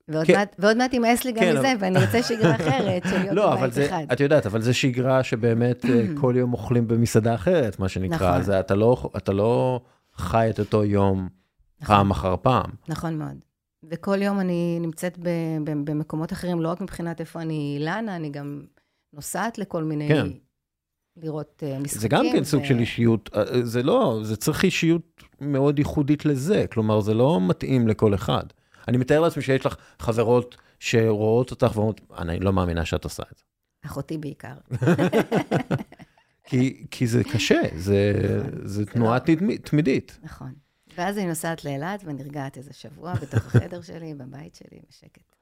ועוד, 0.08 0.26
כן. 0.28 0.34
מעט, 0.34 0.56
ועוד 0.60 0.78
מעט 0.78 0.94
יימאס 0.94 1.26
לי 1.26 1.32
גם 1.32 1.39
כן, 1.39 1.58
מזה, 1.58 1.72
אבל... 1.74 1.82
ואני 1.82 2.06
רוצה 2.06 2.24
שגרה 2.24 2.56
אחרת 2.56 3.04
של 3.10 3.18
להיות 3.18 3.36
לא, 3.36 3.56
בבית 3.56 3.74
אחד. 3.88 4.06
את 4.13 4.20
יודעת, 4.20 4.46
אבל 4.46 4.62
זו 4.62 4.74
שגרה 4.74 5.24
שבאמת 5.24 5.86
אה, 5.86 6.06
כל 6.22 6.34
יום 6.38 6.54
אוכלים 6.54 6.88
במסעדה 6.88 7.36
אחרת, 7.36 7.80
מה 7.80 7.89
שנקרא. 7.89 8.30
נכון. 8.32 8.44
זה, 8.44 8.60
אתה, 8.60 8.76
לא, 8.76 9.10
אתה 9.18 9.34
לא 9.34 9.82
חי 10.16 10.48
את 10.50 10.60
אותו 10.60 10.84
יום 10.84 11.30
נכון. 11.82 11.96
פעם 11.96 12.12
אחר 12.12 12.36
פעם. 12.42 12.70
נכון 12.88 13.18
מאוד. 13.18 13.38
וכל 13.89 14.22
יום 14.22 14.39
אני 14.39 14.78
נמצאת 14.82 15.18
ב, 15.18 15.30
ב, 15.63 15.72
במקומות 15.92 16.34
אחרים, 16.34 16.62
לא 16.62 16.70
רק 16.70 16.82
מבחינת 16.82 17.20
איפה 17.20 17.42
אני 17.42 17.78
לנה, 17.80 18.16
אני 18.16 18.30
גם 18.30 18.62
נוסעת 19.13 19.58
לכל 19.58 19.84
מיני 19.84 20.08
כן. 20.08 20.28
לראות 21.18 21.63
uh, 21.63 21.84
משחקים. 21.84 22.02
זה 22.02 22.08
גם 22.08 22.26
כן 22.34 22.42
ו... 22.42 22.46
סוג 22.46 22.63
של 22.63 22.80
אישיות, 22.80 23.30
אה, 23.36 23.44
זה 23.63 23.84
לא, 23.84 24.20
זה 24.24 24.36
צריך 24.36 24.63
אישיות 24.63 25.24
מאוד 25.42 25.80
ייחודית 25.80 26.26
לזה, 26.26 26.66
כלומר, 26.72 27.00
זה 27.00 27.13
לא 27.13 27.39
מתאים 27.42 27.88
לכל 27.88 28.13
אחד. 28.13 28.44
אני 28.88 28.98
מתאר 28.98 29.19
לעצמי 29.19 29.43
שיש 29.43 29.65
לך 29.65 29.76
חברות 30.00 30.58
שרואות 30.80 31.52
אותך 31.52 31.72
ואומרות, 31.76 32.02
אני 32.17 32.39
לא 32.39 32.54
מאמינה 32.54 32.86
שאת 32.86 33.04
עושה 33.04 33.24
את 33.32 33.38
זה. 33.38 33.43
אחותי 33.86 34.17
בעיקר. 34.17 34.54
כי, 36.48 36.86
כי 36.91 37.08
זה 37.08 37.24
קשה, 37.24 37.62
זה, 37.76 38.13
נכון, 38.39 38.67
זה 38.67 38.86
תנועה 38.86 39.17
לא... 39.17 39.56
תמידית. 39.63 40.19
נכון. 40.24 40.54
ואז 40.98 41.17
אני 41.17 41.28
נוסעת 41.28 41.65
לאילת 41.65 42.04
ונרגעת 42.06 42.58
איזה 42.58 42.74
שבוע 42.74 43.13
בתוך 43.13 43.46
החדר 43.46 43.82
שלי, 43.88 44.13
בבית 44.13 44.56
שלי, 44.56 44.80
בשקט. 44.89 45.36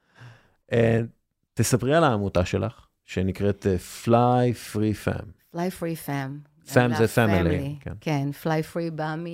תספרי 1.54 1.96
על 1.96 2.04
העמותה 2.04 2.44
שלך, 2.44 2.86
שנקראת 3.04 3.66
Fly 4.04 4.74
Free 4.74 5.06
Fam. 5.06 5.54
Fly 5.54 5.80
Free 5.80 6.08
Fam. 6.08 6.52
Fam 6.68 6.96
זה 6.98 7.04
family. 7.04 7.80
כן, 7.80 7.92
כן 8.00 8.28
Fly 8.42 8.74
Free 8.74 8.90
בא 8.94 9.14
מ... 9.18 9.26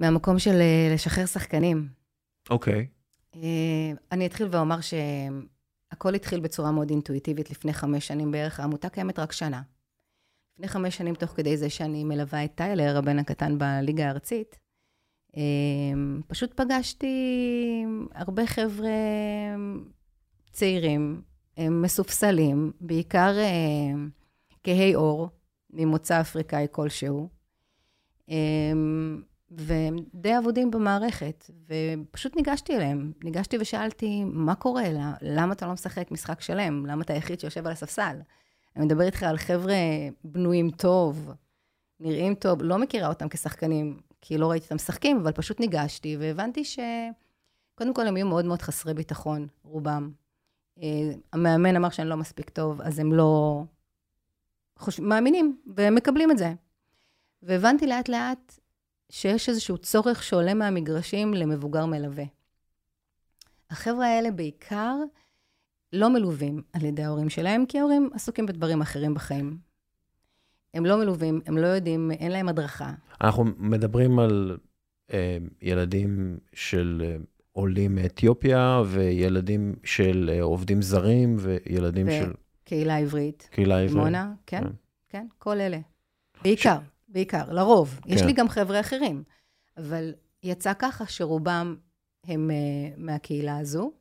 אה, 0.00 0.10
מהמקום 0.10 0.38
של 0.38 0.60
אה, 0.60 0.90
לשחרר 0.94 1.26
שחקנים. 1.26 1.88
אוקיי. 2.50 2.86
Okay. 2.86 3.36
אה, 3.36 3.92
אני 4.12 4.26
אתחיל 4.26 4.48
ואומר 4.50 4.78
שהכל 4.80 6.14
התחיל 6.14 6.40
בצורה 6.40 6.72
מאוד 6.72 6.90
אינטואיטיבית 6.90 7.50
לפני 7.50 7.72
חמש 7.72 8.06
שנים 8.06 8.30
בערך. 8.30 8.60
העמותה 8.60 8.88
קיימת 8.88 9.18
רק 9.18 9.32
שנה. 9.32 9.62
לפני 10.54 10.68
חמש 10.68 10.96
שנים, 10.96 11.14
תוך 11.14 11.30
כדי 11.30 11.56
זה 11.56 11.70
שאני 11.70 12.04
מלווה 12.04 12.44
את 12.44 12.54
טיילר, 12.54 12.96
הבן 12.96 13.18
הקטן 13.18 13.58
בליגה 13.58 14.06
הארצית, 14.06 14.58
פשוט 16.26 16.60
פגשתי 16.60 17.16
הרבה 18.14 18.46
חבר'ה 18.46 18.90
צעירים 20.52 21.22
מסופסלים, 21.60 22.72
בעיקר 22.80 23.34
אה, 23.38 23.94
כהי 24.64 24.92
עור, 24.92 25.28
ממוצא 25.70 26.20
אפריקאי 26.20 26.66
כלשהו, 26.70 27.28
אה, 28.30 28.72
והם 29.56 29.96
די 30.14 30.38
אבודים 30.38 30.70
במערכת, 30.70 31.50
ופשוט 31.66 32.36
ניגשתי 32.36 32.76
אליהם. 32.76 33.12
ניגשתי 33.24 33.56
ושאלתי, 33.60 34.24
מה 34.24 34.54
קורה? 34.54 34.84
למה 35.22 35.52
אתה 35.52 35.66
לא 35.66 35.72
משחק 35.72 36.10
משחק 36.10 36.40
שלם? 36.40 36.86
למה 36.86 37.02
אתה 37.02 37.12
היחיד 37.12 37.40
שיושב 37.40 37.66
על 37.66 37.72
הספסל? 37.72 38.16
אני 38.76 38.84
מדבר 38.84 39.04
איתך 39.04 39.22
על 39.22 39.36
חבר'ה 39.36 39.74
בנויים 40.24 40.70
טוב, 40.70 41.30
נראים 42.00 42.34
טוב, 42.34 42.62
לא 42.62 42.78
מכירה 42.78 43.08
אותם 43.08 43.28
כשחקנים, 43.28 44.00
כי 44.20 44.38
לא 44.38 44.50
ראיתי 44.50 44.64
אותם 44.64 44.74
משחקים, 44.74 45.16
אבל 45.16 45.32
פשוט 45.32 45.60
ניגשתי, 45.60 46.16
והבנתי 46.20 46.64
ש... 46.64 46.78
קודם 47.74 47.94
כל, 47.94 48.06
הם 48.06 48.16
היו 48.16 48.26
מאוד 48.26 48.44
מאוד 48.44 48.62
חסרי 48.62 48.94
ביטחון, 48.94 49.46
רובם. 49.64 50.10
אה, 50.82 51.12
המאמן 51.32 51.76
אמר 51.76 51.90
שאני 51.90 52.08
לא 52.08 52.16
מספיק 52.16 52.50
טוב, 52.50 52.80
אז 52.80 52.98
הם 52.98 53.12
לא 53.12 53.62
חוש... 54.78 55.00
מאמינים 55.00 55.60
ומקבלים 55.76 56.30
את 56.30 56.38
זה. 56.38 56.52
והבנתי 57.42 57.86
לאט 57.86 58.08
לאט 58.08 58.58
שיש 59.12 59.48
איזשהו 59.48 59.78
צורך 59.78 60.22
שעולה 60.22 60.54
מהמגרשים 60.54 61.34
למבוגר 61.34 61.86
מלווה. 61.86 62.24
החבר'ה 63.70 64.06
האלה 64.06 64.30
בעיקר 64.30 64.96
לא 65.92 66.10
מלווים 66.10 66.62
על 66.72 66.84
ידי 66.84 67.02
ההורים 67.02 67.30
שלהם, 67.30 67.66
כי 67.66 67.78
ההורים 67.78 68.10
עסוקים 68.14 68.46
בדברים 68.46 68.80
אחרים 68.80 69.14
בחיים. 69.14 69.58
הם 70.74 70.86
לא 70.86 70.98
מלווים, 70.98 71.40
הם 71.46 71.58
לא 71.58 71.66
יודעים, 71.66 72.10
אין 72.10 72.32
להם 72.32 72.48
הדרכה. 72.48 72.92
אנחנו 73.20 73.44
מדברים 73.44 74.18
על 74.18 74.58
אה, 75.12 75.38
ילדים 75.62 76.38
של 76.52 77.02
אה, 77.04 77.16
עולים 77.52 77.94
מאתיופיה, 77.94 78.82
וילדים 78.86 79.74
של 79.84 80.30
אה, 80.32 80.42
עובדים 80.42 80.82
זרים, 80.82 81.36
וילדים 81.38 82.06
ו- 82.08 82.10
של... 82.10 82.32
קהילה 82.64 82.96
עברית. 82.96 83.48
קהילה 83.52 83.80
עברית. 83.80 83.96
מונה, 83.96 84.32
כן, 84.46 84.62
כן, 84.62 84.70
כן, 85.08 85.26
כל 85.38 85.60
אלה. 85.60 85.78
בעיקר. 86.42 86.78
בעיקר, 87.12 87.52
לרוב. 87.52 88.00
כן. 88.02 88.10
יש 88.10 88.22
לי 88.22 88.32
גם 88.32 88.48
חבר'ה 88.48 88.80
אחרים, 88.80 89.22
אבל 89.76 90.14
יצא 90.42 90.72
ככה 90.78 91.06
שרובם 91.06 91.76
הם 92.26 92.50
uh, 92.50 92.94
מהקהילה 93.00 93.58
הזו, 93.58 93.92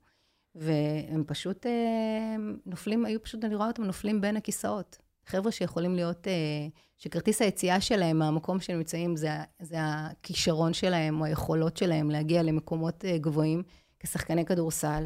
והם 0.55 1.23
פשוט 1.27 1.65
אה, 1.65 2.35
נופלים, 2.65 3.05
היו 3.05 3.23
פשוט, 3.23 3.45
אני 3.45 3.55
רואה 3.55 3.67
אותם 3.67 3.83
נופלים 3.83 4.21
בין 4.21 4.37
הכיסאות. 4.37 4.97
חבר'ה 5.25 5.51
שיכולים 5.51 5.95
להיות, 5.95 6.27
אה, 6.27 6.67
שכרטיס 6.97 7.41
היציאה 7.41 7.81
שלהם 7.81 8.19
מהמקום 8.19 8.59
שהם 8.59 8.77
נמצאים, 8.77 9.15
זה, 9.15 9.29
זה 9.59 9.75
הכישרון 9.79 10.73
שלהם 10.73 11.21
או 11.21 11.25
היכולות 11.25 11.77
שלהם 11.77 12.09
להגיע 12.09 12.43
למקומות 12.43 13.05
אה, 13.05 13.17
גבוהים 13.17 13.63
כשחקני 13.99 14.45
כדורסל, 14.45 15.05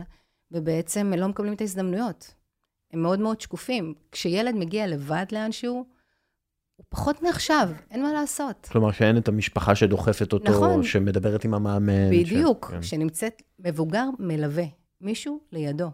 ובעצם 0.52 1.14
לא 1.18 1.28
מקבלים 1.28 1.54
את 1.54 1.62
ההזדמנויות. 1.62 2.34
הם 2.94 3.02
מאוד 3.02 3.20
מאוד 3.20 3.42
שקופים. 3.42 3.94
כשילד 4.12 4.56
מגיע 4.56 4.88
לבד 4.88 5.26
לאנשהו, 5.32 5.86
הוא 6.76 6.86
פחות 6.90 7.24
נחשב, 7.24 7.68
אין 7.92 8.04
מה 8.04 8.14
לעשות. 8.14 8.68
כלומר, 8.72 8.92
שאין 8.92 9.18
את 9.18 9.28
המשפחה 9.28 9.76
שדוחפת 9.76 10.34
אותו, 10.34 10.52
נכון. 10.52 10.84
שמדברת 10.84 11.46
עם 11.46 11.54
המאמן. 11.54 12.10
בדיוק, 12.12 12.66
ש... 12.70 12.74
כן. 12.74 12.82
שנמצאת 12.82 13.42
מבוגר 13.60 14.06
מלווה, 14.20 14.66
מישהו 15.02 15.40
לידו. 15.52 15.90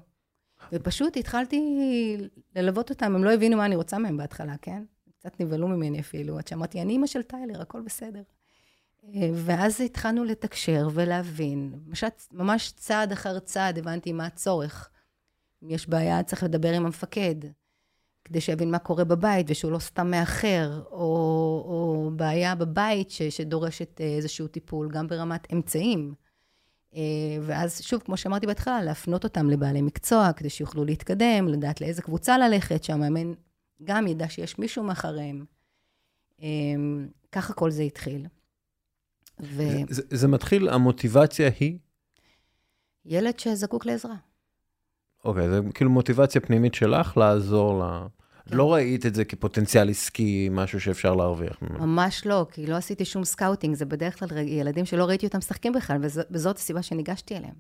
ופשוט 0.73 1.17
התחלתי 1.17 1.61
ללוות 2.55 2.89
אותם, 2.89 3.15
הם 3.15 3.23
לא 3.23 3.33
הבינו 3.33 3.57
מה 3.57 3.65
אני 3.65 3.75
רוצה 3.75 3.97
מהם 3.97 4.17
בהתחלה, 4.17 4.55
כן? 4.61 4.83
קצת 5.19 5.39
נבהלו 5.39 5.67
ממני 5.67 5.99
אפילו, 5.99 6.37
עד 6.37 6.47
שאמרתי, 6.47 6.81
אני 6.81 6.93
אימא 6.93 7.07
של 7.07 7.21
טיילר, 7.21 7.61
הכל 7.61 7.81
בסדר. 7.81 8.21
אה, 9.03 9.29
ואז 9.33 9.81
התחלנו 9.81 10.23
לתקשר 10.23 10.87
ולהבין, 10.93 11.73
ממש, 11.85 12.03
ממש 12.31 12.71
צעד 12.71 13.11
אחר 13.11 13.39
צעד 13.39 13.77
הבנתי 13.77 14.13
מה 14.13 14.25
הצורך. 14.25 14.89
אם 15.63 15.69
יש 15.69 15.89
בעיה, 15.89 16.23
צריך 16.23 16.43
לדבר 16.43 16.73
עם 16.73 16.85
המפקד, 16.85 17.35
כדי 18.25 18.41
שיבין 18.41 18.71
מה 18.71 18.79
קורה 18.79 19.03
בבית 19.03 19.45
ושהוא 19.49 19.71
לא 19.71 19.79
סתם 19.79 20.11
מאחר, 20.11 20.81
או, 20.91 21.01
או 21.67 22.11
בעיה 22.15 22.55
בבית 22.55 23.11
ש, 23.11 23.21
שדורשת 23.21 24.01
אה, 24.01 24.05
איזשהו 24.05 24.47
טיפול, 24.47 24.89
גם 24.91 25.07
ברמת 25.07 25.53
אמצעים. 25.53 26.13
אה, 26.95 27.01
ואז 27.41 27.81
שוב, 27.81 28.01
כמו 28.01 28.17
שאמרתי 28.17 28.47
בהתחלה, 28.47 28.83
להפנות 28.83 29.23
אותם 29.23 29.49
לבעלי 29.49 29.81
מקצוע, 29.81 30.33
כדי 30.33 30.49
שיוכלו 30.49 30.85
להתקדם, 30.85 31.47
לדעת 31.47 31.81
לאיזה 31.81 32.01
קבוצה 32.01 32.37
ללכת, 32.37 32.83
שהמאמן 32.83 33.33
גם 33.83 34.07
ידע 34.07 34.29
שיש 34.29 34.59
מישהו 34.59 34.83
מאחריהם. 34.83 35.45
ככה 37.31 37.53
כל 37.53 37.71
זה 37.71 37.83
התחיל. 37.83 38.27
ו... 39.39 39.63
זה, 39.89 40.01
זה 40.09 40.27
מתחיל, 40.27 40.69
המוטיבציה 40.69 41.49
היא? 41.59 41.77
ילד 43.05 43.39
שזקוק 43.39 43.85
לעזרה. 43.85 44.15
אוקיי, 45.25 45.49
זה 45.49 45.59
כאילו 45.73 45.91
מוטיבציה 45.91 46.41
פנימית 46.41 46.73
שלך 46.73 47.17
לעזור 47.17 47.83
ל... 47.83 48.07
כן. 48.45 48.57
לא 48.57 48.73
ראית 48.73 49.05
את 49.05 49.15
זה 49.15 49.25
כפוטנציאל 49.25 49.89
עסקי, 49.89 50.49
משהו 50.51 50.81
שאפשר 50.81 51.15
להרוויח 51.15 51.57
ממנו. 51.61 51.87
ממש 51.87 52.25
לא, 52.25 52.45
כי 52.51 52.67
לא 52.67 52.75
עשיתי 52.75 53.05
שום 53.05 53.23
scouting, 53.23 53.75
זה 53.75 53.85
בדרך 53.85 54.19
כלל 54.19 54.37
ילדים 54.37 54.85
שלא 54.85 55.05
ראיתי 55.05 55.25
אותם 55.25 55.37
משחקים 55.37 55.73
בכלל, 55.73 55.97
וזאת 56.31 56.57
הסיבה 56.57 56.81
שניגשתי 56.81 57.37
אליהם. 57.37 57.53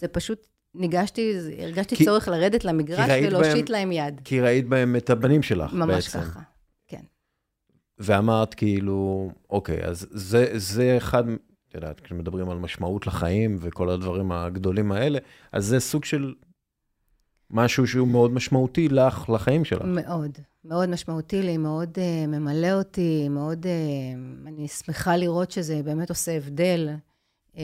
זה 0.00 0.08
פשוט, 0.08 0.46
ניגשתי, 0.74 1.34
הרגשתי 1.58 1.96
כי, 1.96 2.04
צורך 2.04 2.28
לרדת 2.28 2.64
למגרש 2.64 3.10
ולהושיט 3.10 3.70
להם 3.70 3.92
יד. 3.92 4.20
כי 4.24 4.40
ראית 4.40 4.68
בהם 4.68 4.96
את 4.96 5.10
הבנים 5.10 5.42
שלך 5.42 5.72
ממש 5.72 5.94
בעצם. 5.94 6.18
ממש 6.18 6.28
ככה, 6.28 6.40
כן. 6.88 7.02
ואמרת 7.98 8.54
כאילו, 8.54 9.30
אוקיי, 9.50 9.84
אז 9.84 10.06
זה, 10.10 10.50
זה 10.54 10.96
אחד, 10.96 11.28
את 11.68 11.74
יודעת, 11.74 12.00
כשמדברים 12.00 12.50
על 12.50 12.58
משמעות 12.58 13.06
לחיים 13.06 13.56
וכל 13.60 13.90
הדברים 13.90 14.32
הגדולים 14.32 14.92
האלה, 14.92 15.18
אז 15.52 15.66
זה 15.66 15.80
סוג 15.80 16.04
של 16.04 16.34
משהו 17.50 17.86
שהוא 17.86 18.08
מאוד 18.08 18.32
משמעותי 18.32 18.88
לך, 18.88 19.30
לחיים 19.30 19.64
שלך. 19.64 19.82
מאוד, 19.84 20.38
מאוד 20.64 20.88
משמעותי 20.88 21.42
לי, 21.42 21.56
מאוד 21.56 21.98
uh, 21.98 22.26
ממלא 22.26 22.72
אותי, 22.72 23.28
מאוד, 23.28 23.66
uh, 23.66 24.48
אני 24.48 24.68
שמחה 24.68 25.16
לראות 25.16 25.50
שזה 25.50 25.82
באמת 25.82 26.10
עושה 26.10 26.36
הבדל. 26.36 26.88
Uh, 27.54 27.58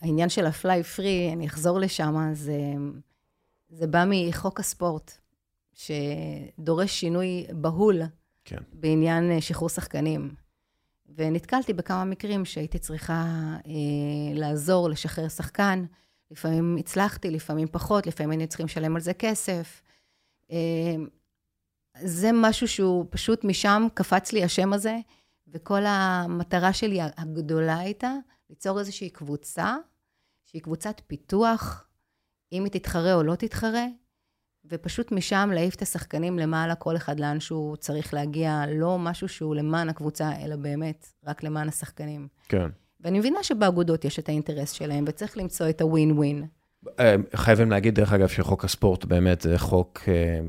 העניין 0.00 0.28
של 0.28 0.46
הפליי 0.46 0.82
פרי, 0.82 1.30
אני 1.32 1.46
אחזור 1.46 1.80
לשם, 1.80 2.30
זה, 2.32 2.58
זה 3.68 3.86
בא 3.86 4.04
מחוק 4.06 4.60
הספורט, 4.60 5.12
שדורש 5.72 7.00
שינוי 7.00 7.46
בהול 7.52 8.02
כן. 8.44 8.58
בעניין 8.72 9.40
שחרור 9.40 9.68
שחקנים. 9.68 10.34
ונתקלתי 11.16 11.72
בכמה 11.72 12.04
מקרים 12.04 12.44
שהייתי 12.44 12.78
צריכה 12.78 13.24
uh, 13.62 13.68
לעזור 14.34 14.90
לשחרר 14.90 15.28
שחקן. 15.28 15.84
לפעמים 16.30 16.76
הצלחתי, 16.78 17.30
לפעמים 17.30 17.68
פחות, 17.72 18.06
לפעמים 18.06 18.30
היינו 18.30 18.46
צריכים 18.46 18.66
לשלם 18.66 18.94
על 18.96 19.00
זה 19.00 19.14
כסף. 19.14 19.82
אמ, 20.50 21.06
זה 22.02 22.30
משהו 22.34 22.68
שהוא 22.68 23.06
פשוט 23.10 23.44
משם 23.44 23.86
קפץ 23.94 24.32
לי 24.32 24.44
השם 24.44 24.72
הזה, 24.72 24.96
וכל 25.48 25.82
המטרה 25.86 26.72
שלי 26.72 26.98
הגדולה 27.16 27.78
הייתה 27.78 28.12
ליצור 28.50 28.78
איזושהי 28.78 29.10
קבוצה, 29.10 29.76
שהיא 30.46 30.62
קבוצת 30.62 31.00
פיתוח, 31.06 31.86
אם 32.52 32.64
היא 32.64 32.72
תתחרה 32.72 33.14
או 33.14 33.22
לא 33.22 33.34
תתחרה, 33.34 33.86
ופשוט 34.64 35.12
משם 35.12 35.50
להעיף 35.54 35.74
את 35.74 35.82
השחקנים 35.82 36.38
למעלה, 36.38 36.74
כל 36.74 36.96
אחד 36.96 37.20
לאן 37.20 37.40
שהוא 37.40 37.76
צריך 37.76 38.14
להגיע, 38.14 38.64
לא 38.68 38.98
משהו 38.98 39.28
שהוא 39.28 39.54
למען 39.54 39.88
הקבוצה, 39.88 40.30
אלא 40.44 40.56
באמת 40.56 41.06
רק 41.24 41.42
למען 41.42 41.68
השחקנים. 41.68 42.28
כן. 42.48 42.70
ואני 43.04 43.18
מבינה 43.18 43.42
שבאגודות 43.42 44.04
יש 44.04 44.18
את 44.18 44.28
האינטרס 44.28 44.72
שלהם, 44.72 45.04
וצריך 45.08 45.38
למצוא 45.38 45.68
את 45.68 45.80
הווין 45.80 46.12
ווין. 46.12 46.44
אה, 47.00 47.14
חייבים 47.34 47.70
להגיד, 47.70 47.94
דרך 47.94 48.12
אגב, 48.12 48.28
שחוק 48.28 48.64
הספורט 48.64 49.04
באמת 49.04 49.40
זה 49.40 49.58
חוק 49.58 50.00
אה, 50.08 50.40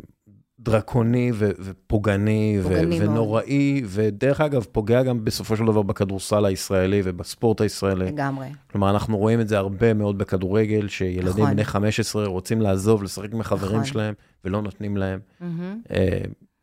דרקוני 0.60 1.32
ו- 1.34 1.52
ופוגעני 1.60 2.60
ו- 2.64 2.82
ונוראי, 3.00 3.82
ודרך 3.86 4.42
אגב, 4.42 4.66
פוגע 4.72 5.04
גם 5.04 5.26
בסופו 5.26 5.58
של 5.58 5.66
דבר 5.66 5.82
בכדורסל 5.82 6.46
הישראלי 6.46 7.02
ובספורט 7.04 7.62
הישראלי. 7.62 8.06
לגמרי. 8.06 8.48
כלומר, 8.72 8.90
אנחנו 8.90 9.18
רואים 9.18 9.42
את 9.42 9.48
זה 9.48 9.58
הרבה 9.58 9.94
מאוד 9.94 10.18
בכדורגל, 10.18 10.88
שילדים 10.88 11.44
נכון. 11.44 11.54
בני 11.54 11.64
15 11.64 12.28
רוצים 12.28 12.62
לעזוב, 12.62 13.04
לשחק 13.04 13.34
עם 13.34 13.42
החברים 13.42 13.72
נכון. 13.72 13.86
שלהם, 13.86 14.14
ולא 14.46 14.62
נותנים 14.62 14.98
להם. 14.98 15.20
Mm-hmm. 15.42 15.94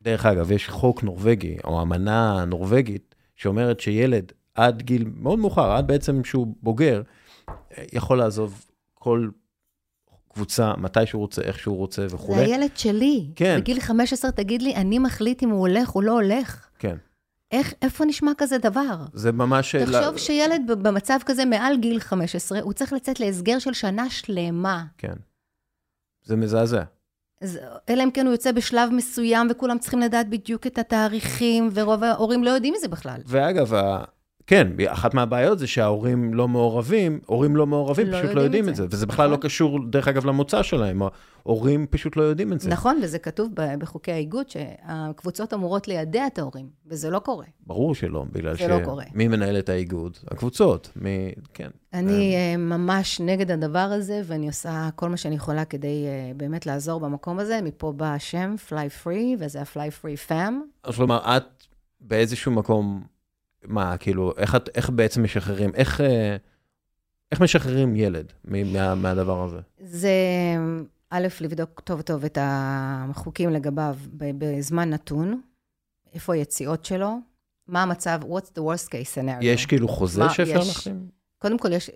דרך 0.03 0.27
אגב, 0.27 0.53
יש 0.53 0.69
חוק 0.69 1.03
נורבגי, 1.03 1.57
או 1.65 1.83
אמנה 1.83 2.45
נורבגית, 2.45 3.15
שאומרת 3.37 3.81
שילד 3.81 4.33
עד 4.59 4.83
גיל 4.83 5.05
מאוד 5.17 5.39
מאוחר, 5.39 5.71
עד 5.73 5.87
בעצם 5.87 6.25
שהוא 6.25 6.47
בוגר, 6.63 7.03
יכול 7.93 8.19
לעזוב 8.19 8.65
כל 8.95 9.29
קבוצה, 10.29 10.73
מתי 10.77 11.07
שהוא 11.07 11.21
רוצה, 11.21 11.43
איך 11.43 11.59
שהוא 11.59 11.77
רוצה 11.77 12.07
וכולי. 12.11 12.39
זה 12.39 12.45
הילד 12.45 12.77
שלי. 12.77 13.27
כן. 13.37 13.57
בגיל 13.61 13.81
15 13.81 14.31
תגיד 14.31 14.63
לי, 14.63 14.75
אני 14.75 14.99
מחליט 14.99 15.43
אם 15.43 15.51
הוא 15.51 15.61
הולך 15.61 15.95
או 15.95 16.03
לא 16.03 16.13
הולך. 16.13 16.69
כן. 16.79 16.97
איך, 17.53 17.75
איפה 17.83 18.05
נשמע 18.05 18.33
כזה 18.39 18.59
דבר? 18.59 18.97
זה 19.13 19.33
ממש... 19.33 19.77
תחשוב 19.77 20.13
לה... 20.13 20.19
שילד 20.19 20.63
במצב 20.83 21.19
כזה 21.27 21.45
מעל 21.45 21.77
גיל 21.77 22.01
15, 22.01 22.61
הוא 22.61 22.73
צריך 22.73 22.93
לצאת 22.93 23.21
להסגר 23.21 23.59
של 23.59 23.73
שנה 23.73 24.11
שלמה. 24.11 24.85
כן. 24.99 25.15
זה 26.25 26.37
מזעזע. 26.37 26.83
אז 27.41 27.59
אלא 27.89 28.05
אם 28.05 28.11
כן 28.11 28.27
הוא 28.27 28.33
יוצא 28.33 28.53
בשלב 28.53 28.91
מסוים, 28.91 29.47
וכולם 29.51 29.79
צריכים 29.79 30.01
לדעת 30.01 30.29
בדיוק 30.29 30.67
את 30.67 30.79
התאריכים, 30.79 31.71
ורוב 31.75 32.05
ההורים 32.05 32.45
לא 32.45 32.51
יודעים 32.51 32.75
מזה 32.77 32.89
בכלל. 32.89 33.21
ואגב, 33.27 33.73
כן, 34.49 34.69
אחת 34.87 35.15
מהבעיות 35.15 35.59
זה 35.59 35.67
שההורים 35.67 36.35
לא 36.35 36.49
מעורבים, 36.49 37.21
הורים 37.27 37.57
לא 37.57 37.67
מעורבים, 37.67 38.07
לא 38.07 38.19
פשוט 38.19 38.35
לא 38.35 38.41
יודעים 38.41 38.69
את 38.69 38.77
זה. 38.77 38.85
את 38.85 38.91
זה. 38.91 38.97
וזה 38.97 39.07
בכלל 39.07 39.27
לא 39.27 39.33
נכון. 39.33 39.41
לא 39.41 39.49
קשור, 39.49 39.91
דרך 39.91 40.09
אגב, 40.09 40.27
למוצא 40.27 40.63
שלהם. 40.63 41.03
ההורים 41.03 41.87
פשוט 41.91 42.17
לא 42.17 42.23
יודעים 42.23 42.53
את 42.53 42.61
זה. 42.61 42.71
נכון, 42.71 43.01
וזה 43.03 43.19
כתוב 43.19 43.51
בחוקי 43.55 44.13
האיגוד, 44.13 44.51
שהקבוצות 44.51 45.55
אמורות 45.55 45.89
לידע 45.89 46.27
את 46.27 46.39
ההורים, 46.39 46.67
וזה 46.87 47.11
לא 47.11 47.19
קורה. 47.19 47.45
ברור 47.67 47.95
שלא, 47.95 48.25
בגלל 48.33 48.57
ש... 48.57 48.63
זה 48.63 48.69
לא 48.69 48.85
קורה. 48.85 49.05
מי 49.15 49.29
מנהל 49.29 49.59
את 49.59 49.69
האיגוד? 49.69 50.17
הקבוצות, 50.31 50.93
מי... 50.97 51.33
כן. 51.55 51.69
אני 51.95 52.35
אה, 52.35 52.57
ממש 52.57 53.21
נגד 53.21 53.51
הדבר 53.51 53.79
הזה, 53.79 54.21
ואני 54.25 54.47
עושה 54.47 54.89
כל 54.97 55.09
מה 55.09 55.17
שאני 55.17 55.35
יכולה 55.35 55.65
כדי 55.65 56.07
אה, 56.07 56.33
באמת 56.37 56.67
לעזור 56.67 57.01
במקום 57.01 57.39
הזה. 57.39 57.61
מפה 57.63 57.93
בא 57.93 58.15
השם, 58.15 58.55
Fly 58.69 59.05
Free, 59.05 59.37
וזה 59.39 59.61
ה-Fly 59.61 60.05
Free 60.05 60.31
Fam. 60.31 60.53
אז 60.85 60.97
כלומר, 60.97 61.37
את 61.37 61.65
באיזשהו 62.01 62.53
מקום... 62.53 63.18
מה, 63.65 63.97
כאילו, 63.97 64.33
איך, 64.37 64.57
איך 64.75 64.91
בעצם 64.91 65.23
משחררים, 65.23 65.75
איך, 65.75 66.01
אה, 66.01 66.37
איך 67.33 67.41
משחררים 67.41 67.97
ילד 67.97 68.33
מה, 68.45 68.95
מהדבר 68.95 69.45
הזה? 69.45 69.59
זה, 69.81 70.11
א', 71.11 71.29
לבדוק 71.41 71.81
טוב 71.81 72.03
טוב 72.03 72.25
את 72.25 72.39
החוקים 72.41 73.51
לגביו 73.51 73.97
בזמן 74.13 74.91
נתון, 74.91 75.41
איפה 76.15 76.35
היציאות 76.35 76.85
שלו, 76.85 77.19
מה 77.69 77.83
המצב, 77.83 78.21
what's 78.23 78.51
the 78.59 78.61
worst 78.61 78.89
case 78.89 79.15
scenario. 79.15 79.45
יש 79.45 79.67
כאילו 79.67 79.89
חוזה 79.89 80.23
מה, 80.23 80.31
שאפשר 80.31 80.59
להחתים? 80.59 81.09
קודם 81.39 81.59
כל, 81.59 81.73
יש, 81.73 81.91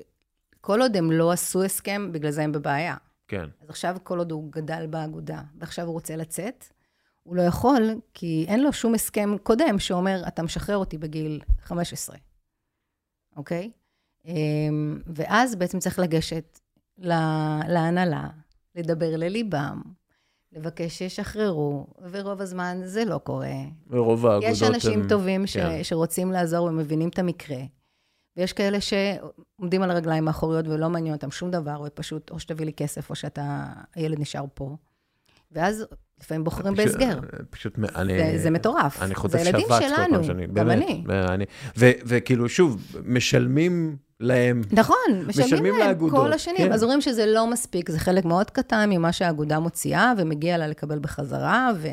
כל 0.60 0.80
עוד 0.80 0.96
הם 0.96 1.12
לא 1.12 1.32
עשו 1.32 1.64
הסכם, 1.64 2.12
בגלל 2.12 2.30
זה 2.30 2.42
הם 2.42 2.52
בבעיה. 2.52 2.96
כן. 3.28 3.44
אז 3.62 3.70
עכשיו, 3.70 3.96
כל 4.02 4.18
עוד 4.18 4.32
הוא 4.32 4.52
גדל 4.52 4.86
באגודה, 4.90 5.42
ועכשיו 5.58 5.86
הוא 5.86 5.92
רוצה 5.92 6.16
לצאת, 6.16 6.64
הוא 7.22 7.36
לא 7.36 7.42
יכול, 7.42 8.00
כי 8.14 8.44
אין 8.48 8.62
לו 8.62 8.72
שום 8.72 8.94
הסכם 8.94 9.36
קודם 9.42 9.78
שאומר, 9.78 10.22
אתה 10.28 10.42
משחרר 10.42 10.76
אותי 10.76 10.98
בגיל 10.98 11.40
15, 11.62 12.16
אוקיי? 13.36 13.70
אמ, 14.24 14.98
ואז 15.06 15.54
בעצם 15.54 15.78
צריך 15.78 15.98
לגשת 15.98 16.58
להנהלה, 17.68 18.28
לדבר 18.74 19.16
לליבם, 19.16 19.82
לבקש 20.52 20.98
שישחררו, 20.98 21.86
ורוב 22.10 22.40
הזמן 22.40 22.80
זה 22.84 23.04
לא 23.04 23.18
קורה. 23.18 23.54
ורוב 23.90 24.26
האגודות 24.26 24.50
יש 24.50 24.62
אנשים 24.62 25.00
הם... 25.00 25.08
טובים 25.08 25.46
ש... 25.46 25.56
כן. 25.56 25.82
שרוצים 25.82 26.32
לעזור 26.32 26.66
ומבינים 26.66 27.08
את 27.08 27.18
המקרה. 27.18 27.58
ויש 28.36 28.52
כאלה 28.52 28.78
שעומדים 28.80 29.82
על 29.82 29.90
הרגליים 29.90 30.28
האחוריות 30.28 30.68
ולא 30.68 30.90
מעניין 30.90 31.14
אותם 31.14 31.30
שום 31.30 31.50
דבר, 31.50 31.82
ופשוט 31.86 32.30
או 32.30 32.38
שתביא 32.38 32.66
לי 32.66 32.72
כסף 32.72 33.10
או 33.10 33.14
שאתה, 33.14 33.72
הילד 33.94 34.20
נשאר 34.20 34.44
פה. 34.54 34.76
ואז 35.54 35.84
לפעמים 36.20 36.44
בוחרים 36.44 36.74
פשוט- 36.76 36.86
בהסגר. 36.86 37.18
פשוט, 37.50 37.78
אני... 37.96 38.18
זה, 38.18 38.42
זה 38.42 38.50
מטורף. 38.50 39.02
אני 39.02 39.14
חוטף 39.14 39.38
זה 39.38 39.44
שבץ 39.44 39.62
כל 39.68 39.68
פעם 39.68 40.24
שאני... 40.24 40.46
גם 40.46 40.54
באמת, 40.54 40.82
אני. 40.86 41.04
ואני- 41.06 41.44
ו- 41.78 41.90
וכאילו, 42.06 42.48
שוב, 42.48 42.82
משלמים 43.04 43.96
להם. 44.20 44.62
נכון, 44.72 44.96
משלמים 45.26 45.46
משלמים 45.54 45.78
להם 45.78 45.88
לאגודות, 45.88 46.20
כל 46.20 46.32
השנים. 46.32 46.56
כן. 46.56 46.72
אז 46.72 46.82
אומרים 46.82 47.00
שזה 47.00 47.26
לא 47.26 47.46
מספיק, 47.50 47.90
זה 47.90 47.98
חלק 47.98 48.24
מאוד 48.24 48.50
קטן 48.50 48.90
ממה 48.90 49.12
שהאגודה 49.12 49.58
מוציאה, 49.58 50.12
ומגיע 50.18 50.58
לה 50.58 50.66
לקבל 50.66 50.98
בחזרה, 50.98 51.70
ו... 51.76 51.88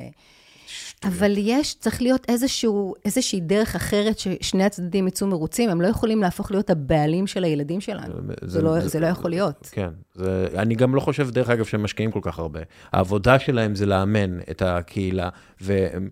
אבל 1.04 1.34
יש, 1.38 1.76
צריך 1.76 2.02
להיות 2.02 2.26
איזשהו, 2.28 2.94
איזושהי 3.06 3.40
דרך 3.40 3.76
אחרת 3.76 4.20
ששני 4.20 4.64
הצדדים 4.64 5.08
יצאו 5.08 5.28
מרוצים, 5.28 5.70
הם 5.70 5.82
לא 5.82 5.88
יכולים 5.88 6.22
להפוך 6.22 6.52
להיות 6.52 6.70
הבעלים 6.70 7.28
של 7.28 7.44
הילדים 7.44 7.82
שלנו. 7.82 8.14
זה, 8.42 8.62
לא, 8.62 8.80
זה 8.80 9.00
לא 9.00 9.08
יכול 9.08 9.32
להיות. 9.32 9.70
כן, 9.72 9.90
זה, 10.14 10.48
אני 10.56 10.76
גם 10.76 10.96
לא 10.96 11.00
חושב, 11.00 11.30
דרך 11.30 11.50
אגב, 11.50 11.66
שהם 11.66 11.84
משקיעים 11.84 12.12
כל 12.12 12.20
כך 12.24 12.40
הרבה. 12.40 12.60
העבודה 12.92 13.40
שלהם 13.40 13.76
זה 13.76 13.86
לאמן 13.86 14.40
את 14.52 14.62
הקהילה, 14.62 15.30
והם, 15.62 16.10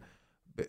ב- 0.57 0.61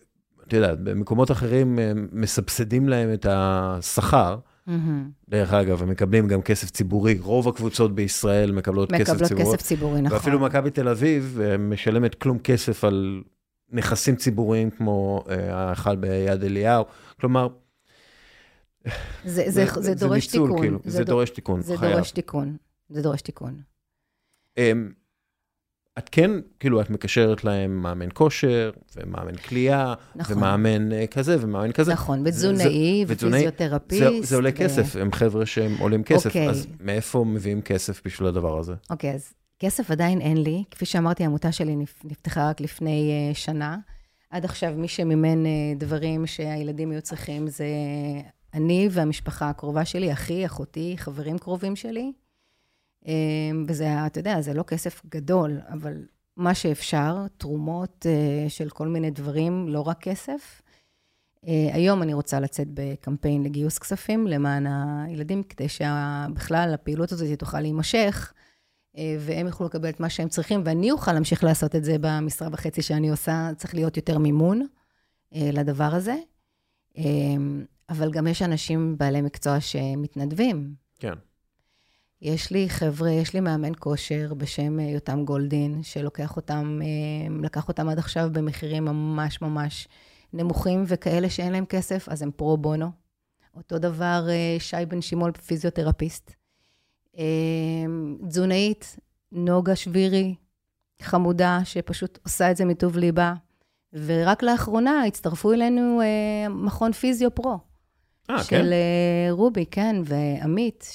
אתה 0.47 0.57
יודע, 0.57 0.75
במקומות 0.75 1.31
אחרים 1.31 1.79
מסבסדים 2.13 2.89
להם 2.89 3.13
את 3.13 3.27
השכר. 3.31 4.39
מהמם. 4.67 5.11
דרך 5.29 5.53
אגב, 5.53 5.83
הם 5.83 5.89
מקבלים 5.89 6.29
גם 6.29 6.43
כסף 6.43 6.71
ציבורי, 6.71 7.19
רוב 7.21 7.49
הקבוצות 7.49 7.95
בישראל 7.95 8.53
מקבלות 8.53 8.93
כסף 8.93 9.13
מקבלות 9.13 9.29
ציבורי. 9.29 9.57
כסף 9.57 9.67
ציבורי, 9.67 10.01
נכון. 10.01 10.17
ואפילו 10.19 10.41
מכבי 10.41 10.71
תל 10.71 10.89
אביב 10.89 11.41
אה, 11.43 11.59
משלמת 11.59 12.15
כלום 12.15 12.39
כסף 12.39 12.85
על 12.85 13.23
נכסים 13.71 14.17
ציבוריים 14.17 14.71
כמו 14.71 15.25
אה, 15.31 15.55
ההיכל 15.55 15.97
ביד 15.97 16.45
אליהו. 16.45 16.85
כלומר, 17.21 17.49
זה, 18.87 18.91
זה, 19.25 19.51
זה, 19.51 19.81
זה 19.81 19.95
דורש 19.95 20.25
ניצול, 20.27 20.49
תיקון. 20.49 20.61
כאילו, 20.63 20.79
זה, 20.85 20.99
דור- 20.99 21.07
דורש 21.07 21.31
תיקון, 21.31 21.61
זה 21.63 21.77
חייב. 21.77 21.93
דורש 21.97 22.11
תיקון. 22.11 22.57
זה 22.89 23.03
דורש 23.03 23.23
תיקון. 23.23 23.61
אמ, 24.59 24.93
את 25.99 26.09
כן, 26.13 26.31
כאילו, 26.61 26.81
את 26.81 26.91
מקשרת 26.91 27.45
להם 27.45 27.83
מאמן 27.83 28.09
כושר, 28.15 28.71
ומאמן 28.97 29.37
כליאה, 29.37 29.95
נכון. 30.17 30.37
ומאמן 30.37 30.93
אה, 30.93 31.07
כזה, 31.07 31.37
ומאמן 31.41 31.73
כזה. 31.73 31.93
נכון, 31.93 32.25
זה- 32.25 32.31
זה- 32.31 32.49
ותזונאי, 32.53 33.05
ופיזיותרפיסט. 33.09 34.03
זה, 34.05 34.23
זה 34.23 34.37
עולה 34.37 34.51
ו- 34.55 34.57
כסף, 34.57 34.97
הם 34.97 35.13
חבר'ה 35.13 35.47
שהם 35.47 35.77
עולים 35.79 36.03
כסף, 36.03 36.27
אוקיי. 36.27 36.49
אז 36.51 36.67
מאיפה 36.81 37.25
מביאים 37.29 37.63
כסף 37.63 38.03
בשביל 38.05 38.29
הדבר 38.29 38.59
הזה? 38.59 38.75
אוקיי, 38.91 39.15
אז 39.15 39.33
כסף 39.59 39.91
עדיין 39.91 40.21
אין 40.21 40.37
לי. 40.37 40.65
כפי 40.71 40.87
שאמרתי, 40.87 41.23
העמותה 41.23 41.53
שלי 41.53 41.77
נפ- 41.77 42.05
נפתחה 42.05 42.49
רק 42.49 42.61
לפני 42.61 43.31
uh, 43.33 43.37
שנה. 43.37 43.79
עד 44.31 44.45
עכשיו, 44.45 44.75
מי 44.77 44.89
שמימן 44.89 45.45
uh, 45.45 45.49
דברים 45.79 46.27
שהילדים 46.27 46.91
היו 46.91 47.03
צריכים 47.03 47.49
זה 47.49 47.67
אני 48.55 48.89
והמשפחה 48.91 49.51
הקרובה 49.51 49.85
שלי, 49.85 50.13
אחי, 50.13 50.47
אחותי, 50.47 50.95
חברים 50.99 51.39
קרובים 51.39 51.77
שלי. 51.77 52.13
וזה, 53.69 54.07
אתה 54.07 54.21
יודע, 54.21 54.41
זה 54.41 54.55
לא 54.55 54.63
כסף 54.63 55.03
גדול, 55.07 55.61
אבל 55.69 56.07
מה 56.37 56.55
שאפשר, 56.55 57.27
תרומות 57.37 58.07
של 58.49 58.71
כל 58.71 58.89
מיני 58.89 59.11
דברים, 59.11 59.69
לא 59.69 59.81
רק 59.81 60.01
כסף. 60.01 60.63
Uh, 61.45 61.49
היום 61.73 62.03
אני 62.03 62.15
רוצה 62.15 62.41
לצאת 62.41 62.69
בקמפיין 62.75 63.43
לגיוס 63.43 63.79
כספים 63.79 64.27
למען 64.27 64.67
הילדים, 64.67 65.43
כדי 65.43 65.69
שבכלל 65.69 66.71
הפעילות 66.75 67.13
הזאת 67.13 67.39
תוכל 67.39 67.61
להימשך, 67.61 68.33
אה, 68.33 68.38
והם 68.95 69.47
יוכלו 69.47 69.67
לקבל 69.67 69.89
את 69.89 70.01
מה 70.01 70.11
שהם 70.11 70.29
צריכים, 70.29 70.63
ואני 70.65 70.91
אוכל 70.91 71.13
להמשיך 71.13 71.45
לעשות 71.45 71.77
את 71.77 71.85
זה 71.85 71.97
במשרה 72.01 72.49
וחצי 72.53 72.83
שאני 72.83 73.11
עושה, 73.11 73.51
צריך 73.57 73.75
להיות 73.75 73.97
יותר 73.97 74.19
מימון 74.19 74.67
אה, 75.35 75.51
לדבר 75.53 75.95
הזה. 75.95 76.17
אה, 76.99 77.05
אבל 77.89 78.11
גם 78.11 78.27
יש 78.27 78.43
אנשים 78.43 78.99
בעלי 78.99 79.21
מקצוע 79.21 79.61
שמתנדבים. 79.61 80.75
כן. 80.99 81.15
יש 82.23 82.51
לי 82.51 82.69
חבר'ה, 82.71 83.11
יש 83.11 83.35
לי 83.35 83.41
מאמן 83.41 83.73
כושר 83.79 84.35
בשם 84.35 84.81
אה, 84.81 84.85
יותם 84.85 85.25
גולדין, 85.25 85.83
שלוקח 85.83 86.37
אותם, 86.37 86.81
אה, 86.83 87.35
לקח 87.43 87.69
אותם 87.69 87.89
עד 87.89 87.99
עכשיו 87.99 88.29
במחירים 88.33 88.85
ממש 88.85 89.43
ממש 89.43 89.89
נמוכים, 90.33 90.85
וכאלה 90.87 91.31
שאין 91.31 91.53
להם 91.53 91.67
כסף, 91.67 92.09
אז 92.09 92.23
הם 92.23 92.31
פרו 92.31 92.57
בונו. 92.57 92.91
אותו 93.57 93.79
דבר 93.79 94.27
אה, 94.29 94.57
שי 94.59 94.87
בן 94.89 95.01
שימול, 95.01 95.33
פיזיותרפיסט. 95.33 96.35
תזונאית, 98.29 98.97
נוגה 99.33 99.77
שבירי, 99.77 100.35
חמודה, 101.03 101.61
שפשוט 101.65 102.19
עושה 102.25 102.51
את 102.51 102.57
זה 102.57 102.65
מטוב 102.65 102.97
ליבה. 102.97 103.35
ורק 103.93 104.43
לאחרונה 104.43 105.05
הצטרפו 105.05 105.53
אלינו 105.53 106.01
אה, 106.03 106.49
מכון 106.49 106.93
פיזיו 106.93 107.35
פרו. 107.35 107.59
אה, 108.31 108.43
של 108.43 108.49
כן? 108.51 108.65
אה, 108.65 109.29
רובי, 109.31 109.67
כן, 109.71 109.97
ועמית, 110.05 110.87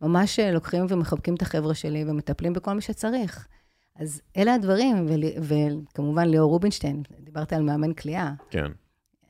שממש 0.00 0.38
אה, 0.38 0.52
לוקחים 0.52 0.86
ומחבקים 0.88 1.34
את 1.34 1.42
החבר'ה 1.42 1.74
שלי 1.74 2.04
ומטפלים 2.06 2.52
בכל 2.52 2.72
מי 2.72 2.80
שצריך. 2.80 3.48
אז 3.96 4.22
אלה 4.36 4.54
הדברים, 4.54 5.06
ול- 5.08 5.42
וכמובן 5.42 6.28
ליאור 6.28 6.50
רובינשטיין, 6.50 7.02
דיברת 7.20 7.52
על 7.52 7.62
מאמן 7.62 7.92
כליאה. 7.94 8.32
כן. 8.50 8.66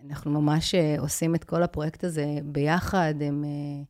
אנחנו 0.07 0.30
ממש 0.30 0.74
אה, 0.74 0.97
עושים 0.99 1.35
את 1.35 1.45
כל 1.45 1.62
הפרויקט 1.62 2.05
הזה 2.05 2.26
ביחד. 2.45 3.14
הם, 3.20 3.45
אה, 3.45 3.83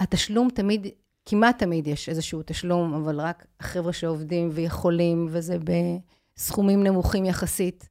התשלום 0.00 0.48
תמיד, 0.54 0.86
כמעט 1.26 1.58
תמיד 1.58 1.86
יש 1.86 2.08
איזשהו 2.08 2.42
תשלום, 2.46 2.94
אבל 2.94 3.20
רק 3.20 3.46
החבר'ה 3.60 3.92
שעובדים 3.92 4.48
ויכולים, 4.52 5.26
וזה 5.30 5.56
בסכומים 6.36 6.84
נמוכים 6.84 7.24
יחסית. 7.24 7.88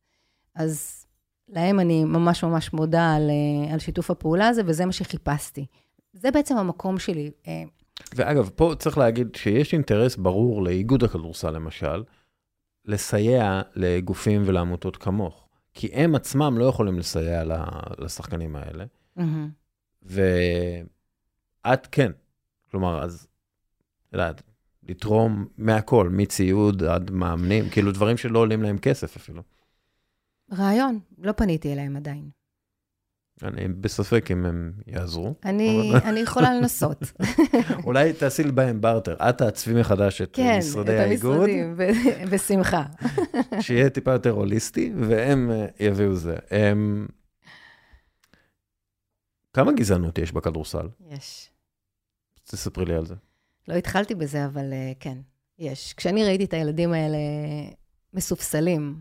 אז 0.56 1.06
להם 1.50 1.80
אני 1.80 2.04
ממש 2.04 2.44
ממש 2.44 2.74
מודה 2.74 3.16
על, 3.16 3.30
אה, 3.30 3.74
על 3.74 3.80
שיתוף 3.80 4.12
הפעולה 4.12 4.48
הזה, 4.48 4.62
וזה 4.66 4.86
מה 4.86 4.92
שחיפשתי. 4.92 5.66
זה 6.14 6.32
בעצם 6.32 6.58
המקום 6.58 7.00
שלי. 7.00 7.32
אה, 7.48 7.64
ואגב, 8.16 8.50
פה 8.56 8.74
צריך 8.80 8.98
להגיד 8.98 9.36
שיש 9.36 9.74
אינטרס 9.74 10.16
ברור 10.16 10.64
לאיגוד 10.64 11.04
הכדורסל, 11.04 11.52
למשל, 11.52 12.04
לסייע 12.86 13.62
לגופים 13.76 14.44
ולעמותות 14.46 14.98
כמוך. 14.98 15.48
כי 15.74 15.88
הם 15.94 16.16
עצמם 16.16 16.56
לא 16.58 16.66
יכולים 16.66 17.00
לסייע 17.00 17.44
לשחקנים 17.98 18.56
האלה, 18.56 18.86
מהמם. 19.16 19.50
ואת 20.02 21.88
כן. 21.92 22.12
כלומר, 22.72 23.04
אז, 23.04 23.28
את 24.08 24.14
יודעת, 24.14 24.42
לתרום 24.84 25.48
מהכל, 25.58 26.10
מציוד 26.12 26.84
עד 26.84 27.12
מאמנים, 27.12 27.70
כאילו 27.70 27.92
דברים 27.92 28.18
שלא 28.18 28.40
עולים 28.40 28.64
להם 28.64 28.78
כסף 28.78 29.16
אפילו. 29.16 29.42
רעיון, 30.54 31.00
לא 31.18 31.32
פניתי 31.32 31.74
אליהם 31.74 31.96
עדיין. 31.96 32.30
אני 33.44 33.68
בספק 33.68 34.32
אם 34.32 34.46
הם 34.46 34.72
יעזרו. 34.88 35.34
אני, 35.46 35.92
אבל- 35.92 36.00
אני 36.10 36.20
יכולה 36.20 36.54
לנסות. 36.54 37.12
אולי 37.86 38.14
תעשי 38.14 38.44
בהם 38.44 38.82
בארטר. 38.82 39.30
את 39.30 39.38
תעצבי 39.38 39.80
מחדש 39.80 40.22
את 40.22 40.30
כן, 40.34 40.58
משרדי 40.60 40.96
את 40.96 41.00
האיגוד, 41.00 41.36
המשרדים, 41.36 41.78
ב- 41.78 42.30
בשמחה. 42.36 42.86
שיהיה 43.62 43.90
טיפה 43.90 44.12
יותר 44.12 44.30
הוליסטי, 44.32 44.94
והם 45.00 45.52
אה, 45.52 45.66
יביאו 45.80 46.16
זה. 46.16 46.36
הם... 46.52 47.08
כמה 49.54 49.72
גזענות 49.72 50.18
יש 50.18 50.32
בכדורסל? 50.32 50.88
יש. 51.10 51.50
תספרי 52.52 52.86
לי 52.86 52.94
על 52.94 53.06
זה. 53.06 53.16
לא 53.68 53.74
התחלתי 53.74 54.16
בזה, 54.16 54.46
אבל 54.46 54.72
uh, 54.72 54.96
כן, 55.00 55.18
יש. 55.60 55.94
כשאני 55.94 56.24
ראיתי 56.24 56.46
את 56.46 56.54
הילדים 56.54 56.94
האלה 56.94 57.18
מסופסלים, 58.14 58.96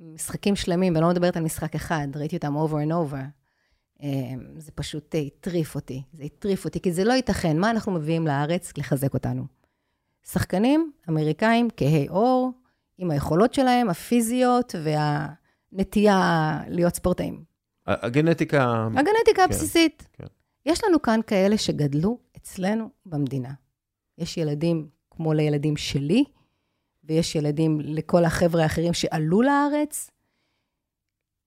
משחקים 0.00 0.56
שלמים, 0.56 0.94
ואני 0.94 1.02
לא 1.02 1.10
מדברת 1.10 1.36
על 1.36 1.42
משחק 1.42 1.74
אחד, 1.74 2.08
ראיתי 2.16 2.36
אותם 2.36 2.54
over 2.56 2.88
and 2.88 2.92
over, 2.92 3.16
um, 3.98 4.04
זה 4.58 4.72
פשוט 4.74 5.14
הטריף 5.26 5.74
אותי. 5.74 6.02
זה 6.12 6.24
הטריף 6.24 6.64
אותי, 6.64 6.80
כי 6.80 6.92
זה 6.92 7.04
לא 7.04 7.12
ייתכן. 7.12 7.58
מה 7.58 7.70
אנחנו 7.70 7.92
מביאים 7.92 8.26
לארץ? 8.26 8.72
לחזק 8.78 9.14
אותנו. 9.14 9.44
שחקנים 10.30 10.92
אמריקאים, 11.08 11.68
כהי 11.76 12.06
עור, 12.08 12.52
עם 12.98 13.10
היכולות 13.10 13.54
שלהם, 13.54 13.88
הפיזיות 13.88 14.74
והנטייה 14.84 16.60
להיות 16.68 16.94
ספורטאים. 16.94 17.44
הגנטיקה, 17.86 18.88
הגנטיקה 18.90 19.44
הבסיסית. 19.44 20.08
כן. 20.12 20.24
יש 20.66 20.84
לנו 20.84 21.02
כאן 21.02 21.20
כאלה 21.26 21.58
שגדלו 21.58 22.18
אצלנו 22.46 22.90
במדינה. 23.06 23.52
יש 24.18 24.36
ילדים 24.36 24.88
כמו 25.10 25.32
לילדים 25.32 25.76
שלי, 25.76 26.24
ויש 27.04 27.34
ילדים 27.34 27.80
לכל 27.80 28.24
החבר'ה 28.24 28.62
האחרים 28.62 28.94
שעלו 28.94 29.42
לארץ. 29.42 30.10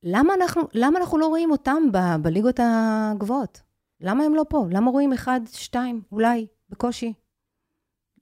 למה 0.03 0.33
אנחנו, 0.33 0.61
למה 0.73 0.99
אנחנו 0.99 1.17
לא 1.17 1.27
רואים 1.27 1.51
אותם 1.51 1.83
ב, 1.91 1.97
בליגות 2.21 2.59
הגבוהות? 2.63 3.61
למה 4.01 4.23
הם 4.23 4.35
לא 4.35 4.45
פה? 4.49 4.65
למה 4.71 4.91
רואים 4.91 5.13
אחד, 5.13 5.41
שתיים, 5.51 6.01
אולי, 6.11 6.47
בקושי? 6.69 7.13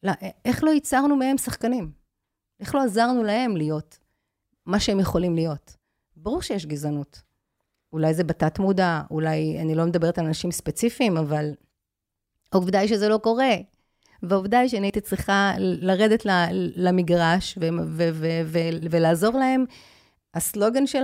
לא, 0.04 0.12
איך 0.46 0.64
לא 0.64 0.70
ייצרנו 0.70 1.16
מהם 1.16 1.38
שחקנים? 1.38 1.92
איך 2.60 2.76
לא 2.76 2.84
עזרנו 2.84 3.24
להם 3.24 3.58
להיות 3.58 4.00
מה 4.66 4.80
שהם 4.80 5.00
יכולים 5.00 5.36
להיות? 5.36 5.78
ברור 6.16 6.42
שיש 6.42 6.66
גזענות. 6.66 7.22
אולי 7.94 8.14
זה 8.14 8.24
בתת 8.24 8.60
מודע, 8.60 9.02
אולי, 9.12 9.62
אני 9.62 9.76
לא 9.76 9.86
מדברת 9.86 10.18
על 10.18 10.26
אנשים 10.26 10.52
ספציפיים, 10.52 11.18
אבל 11.18 11.54
העובדה 12.52 12.80
היא 12.80 12.90
שזה 12.90 13.10
לא 13.10 13.18
קורה. 13.18 13.56
והעובדה 14.24 14.60
היא 14.60 14.70
שאני 14.70 14.88
הייתי 14.88 15.02
צריכה 15.02 15.54
לרדת 15.58 16.26
למגרש 16.76 17.58
ו- 17.62 17.68
ו- 17.86 18.10
ו- 18.14 18.42
ו- 18.46 18.70
ולעזור 18.92 19.38
להם. 19.38 19.66
הסלוגן 20.34 20.88
של 20.88 21.04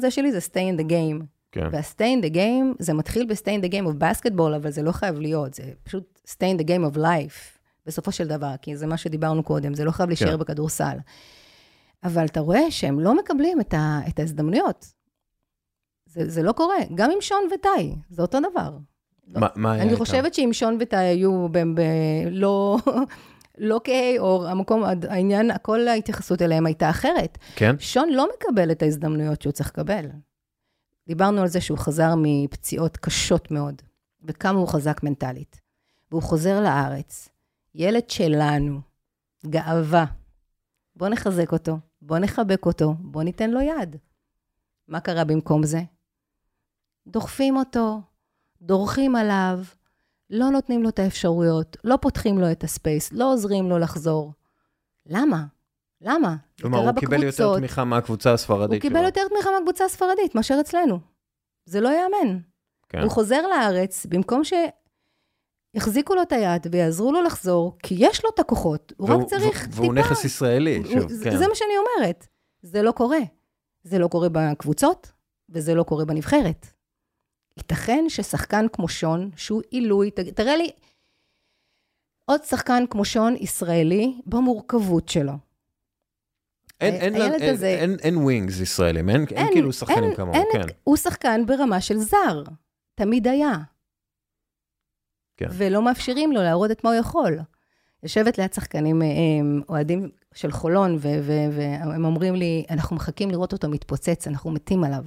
זה 0.00 0.10
שלי 0.10 0.32
זה 0.32 0.38
stay 0.38 0.74
in 0.76 0.80
the 0.80 0.84
game. 0.90 1.24
כן. 1.54 1.68
וה-stay 1.72 2.20
in 2.20 2.24
the 2.24 2.34
game, 2.34 2.76
זה 2.78 2.94
מתחיל 2.94 3.26
ב-stay 3.26 3.60
in 3.60 3.64
the 3.64 3.70
game 3.70 3.86
of 3.86 4.02
basketball, 4.02 4.56
אבל 4.56 4.70
זה 4.70 4.82
לא 4.82 4.92
חייב 4.92 5.18
להיות, 5.18 5.54
זה 5.54 5.62
פשוט 5.82 6.20
stay 6.28 6.56
in 6.56 6.60
the 6.60 6.64
game 6.64 6.94
of 6.94 6.96
life, 6.98 7.58
בסופו 7.86 8.12
של 8.12 8.28
דבר, 8.28 8.54
כי 8.62 8.76
זה 8.76 8.86
מה 8.86 8.96
שדיברנו 8.96 9.42
קודם, 9.42 9.74
זה 9.74 9.84
לא 9.84 9.90
חייב 9.90 10.08
להישאר 10.08 10.30
כן. 10.30 10.38
בכדורסל. 10.38 10.96
אבל 12.04 12.24
אתה 12.24 12.40
רואה 12.40 12.70
שהם 12.70 13.00
לא 13.00 13.16
מקבלים 13.16 13.60
את, 13.60 13.74
ה, 13.74 14.00
את 14.08 14.18
ההזדמנויות. 14.18 14.86
זה, 16.06 16.28
זה 16.28 16.42
לא 16.42 16.52
קורה, 16.52 16.76
גם 16.94 17.10
עם 17.10 17.20
שון 17.20 17.48
וטאי, 17.54 17.94
זה 18.10 18.22
אותו 18.22 18.38
דבר. 18.50 18.70
מה, 19.26 19.46
מה 19.54 19.72
היה 19.72 19.82
אני 19.82 19.90
איתם? 19.90 20.04
חושבת 20.04 20.34
שאם 20.34 20.50
שון 20.52 20.78
וטאי 20.80 20.98
היו 20.98 21.48
ב, 21.48 21.58
ב, 21.58 21.80
לא, 22.30 22.76
לא 23.58 23.80
כהי 23.84 24.16
עור, 24.16 24.46
המקום, 24.46 24.84
העניין, 25.08 25.50
כל 25.62 25.88
ההתייחסות 25.88 26.42
אליהם 26.42 26.66
הייתה 26.66 26.90
אחרת. 26.90 27.38
כן? 27.56 27.76
שון 27.78 28.08
לא 28.12 28.28
מקבל 28.36 28.70
את 28.70 28.82
ההזדמנויות 28.82 29.42
שהוא 29.42 29.52
צריך 29.52 29.68
לקבל. 29.68 30.06
דיברנו 31.06 31.40
על 31.40 31.48
זה 31.48 31.60
שהוא 31.60 31.78
חזר 31.78 32.14
מפציעות 32.16 32.96
קשות 32.96 33.50
מאוד, 33.50 33.82
וכמה 34.24 34.58
הוא 34.58 34.68
חזק 34.68 35.02
מנטלית. 35.02 35.60
והוא 36.10 36.22
חוזר 36.22 36.60
לארץ, 36.60 37.28
ילד 37.74 38.10
שלנו, 38.10 38.80
גאווה. 39.46 40.04
בוא 40.96 41.08
נחזק 41.08 41.52
אותו, 41.52 41.78
בוא 42.02 42.18
נחבק 42.18 42.66
אותו, 42.66 42.94
בוא 42.98 43.22
ניתן 43.22 43.50
לו 43.50 43.60
יד. 43.60 43.96
מה 44.88 45.00
קרה 45.00 45.24
במקום 45.24 45.66
זה? 45.66 45.80
דוחפים 47.06 47.56
אותו, 47.56 48.00
דורכים 48.68 49.16
עליו, 49.16 49.58
לא 50.30 50.50
נותנים 50.50 50.82
לו 50.82 50.88
את 50.88 50.98
האפשרויות, 50.98 51.76
לא 51.84 51.96
פותחים 52.00 52.38
לו 52.40 52.52
את 52.52 52.64
הספייס, 52.64 53.12
לא 53.12 53.32
עוזרים 53.32 53.68
לו 53.68 53.78
לחזור. 53.78 54.32
למה? 55.06 55.44
למה? 56.00 56.36
כלומר, 56.60 56.78
הוא 56.78 56.92
קיבל 57.00 57.22
יותר 57.22 57.26
בקבוצות. 57.28 57.58
תמיכה 57.58 57.84
מהקבוצה 57.84 58.32
הספרדית 58.32 58.82
הוא 58.82 58.90
קיבל 58.90 59.04
יותר 59.04 59.28
תמיכה 59.28 59.50
מהקבוצה 59.50 59.84
הספרדית 59.84 60.34
מאשר 60.34 60.56
אצלנו. 60.60 60.98
זה 61.66 61.80
לא 61.80 61.88
ייאמן. 61.88 62.38
כן. 62.88 63.02
הוא 63.02 63.10
חוזר 63.10 63.46
לארץ, 63.46 64.06
במקום 64.06 64.42
שיחזיקו 65.76 66.14
לו 66.14 66.22
את 66.22 66.32
היד 66.32 66.66
ויעזרו 66.72 67.12
לו 67.12 67.22
לחזור, 67.22 67.76
כי 67.82 67.94
יש 67.98 68.24
לו 68.24 68.30
את 68.34 68.38
הכוחות, 68.38 68.92
הוא 68.96 69.08
והוא- 69.10 69.22
רק 69.22 69.28
צריך 69.28 69.42
והוא- 69.44 69.54
טיפה. 69.70 69.80
והוא 69.82 69.94
נכס 69.94 70.24
ישראלי, 70.24 70.76
הוא- 70.76 70.86
שוב, 70.86 71.12
זה- 71.12 71.24
כן. 71.24 71.36
זה 71.36 71.48
מה 71.48 71.54
שאני 71.54 71.72
אומרת. 71.78 72.26
זה 72.62 72.82
לא 72.82 72.92
קורה. 72.92 73.18
זה 73.82 73.98
לא 73.98 74.08
קורה 74.08 74.28
בקבוצות, 74.32 75.12
וזה 75.48 75.74
לא 75.74 75.82
קורה 75.82 76.04
בנבחרת. 76.04 76.66
ייתכן 77.56 78.04
ששחקן 78.08 78.66
כמו 78.72 78.88
שון, 78.88 79.30
שהוא 79.36 79.62
עילוי, 79.70 80.10
תראה 80.10 80.56
לי 80.56 80.70
עוד 82.24 82.42
שחקן 82.44 82.84
כמו 82.90 83.04
שון 83.04 83.36
ישראלי 83.40 84.20
במורכבות 84.26 85.08
שלו. 85.08 85.32
אין- 86.80 86.94
אין- 86.94 87.14
אין- 87.42 87.54
הזה- 87.54 87.66
אין- 87.66 87.96
אין 88.02 88.16
ווינגס 88.16 88.60
ישראלים, 88.60 89.08
אין 89.10 89.24
אין 89.30 89.46
כאילו 89.52 89.72
שחקנים 89.72 90.04
אין- 90.04 90.14
כמוהו, 90.14 90.34
אין 90.34 90.46
כן. 90.52 90.68
הוא 90.84 90.96
שחקן 90.96 91.46
ברמה 91.46 91.80
של 91.80 91.98
זר, 91.98 92.42
תמיד 92.94 93.28
היה. 93.28 93.52
כן. 95.36 95.46
ולא 95.52 95.82
מאפשרים 95.82 96.32
לו 96.32 96.42
להראות 96.42 96.70
את 96.70 96.84
מה 96.84 96.90
הוא 96.90 96.98
יכול. 97.00 97.38
יושבת 98.02 98.38
ליד 98.38 98.52
שחקנים, 98.52 99.02
אה, 99.02 99.06
הם, 99.40 99.60
אוהדים 99.68 100.08
של 100.34 100.50
חולון, 100.50 100.98
והם 101.00 102.04
אומרים 102.04 102.34
לי, 102.34 102.64
אנחנו 102.70 102.96
מחכים 102.96 103.30
לראות 103.30 103.52
אותו 103.52 103.68
מתפוצץ, 103.68 104.26
אנחנו 104.26 104.50
מתים 104.50 104.84
עליו. 104.84 105.04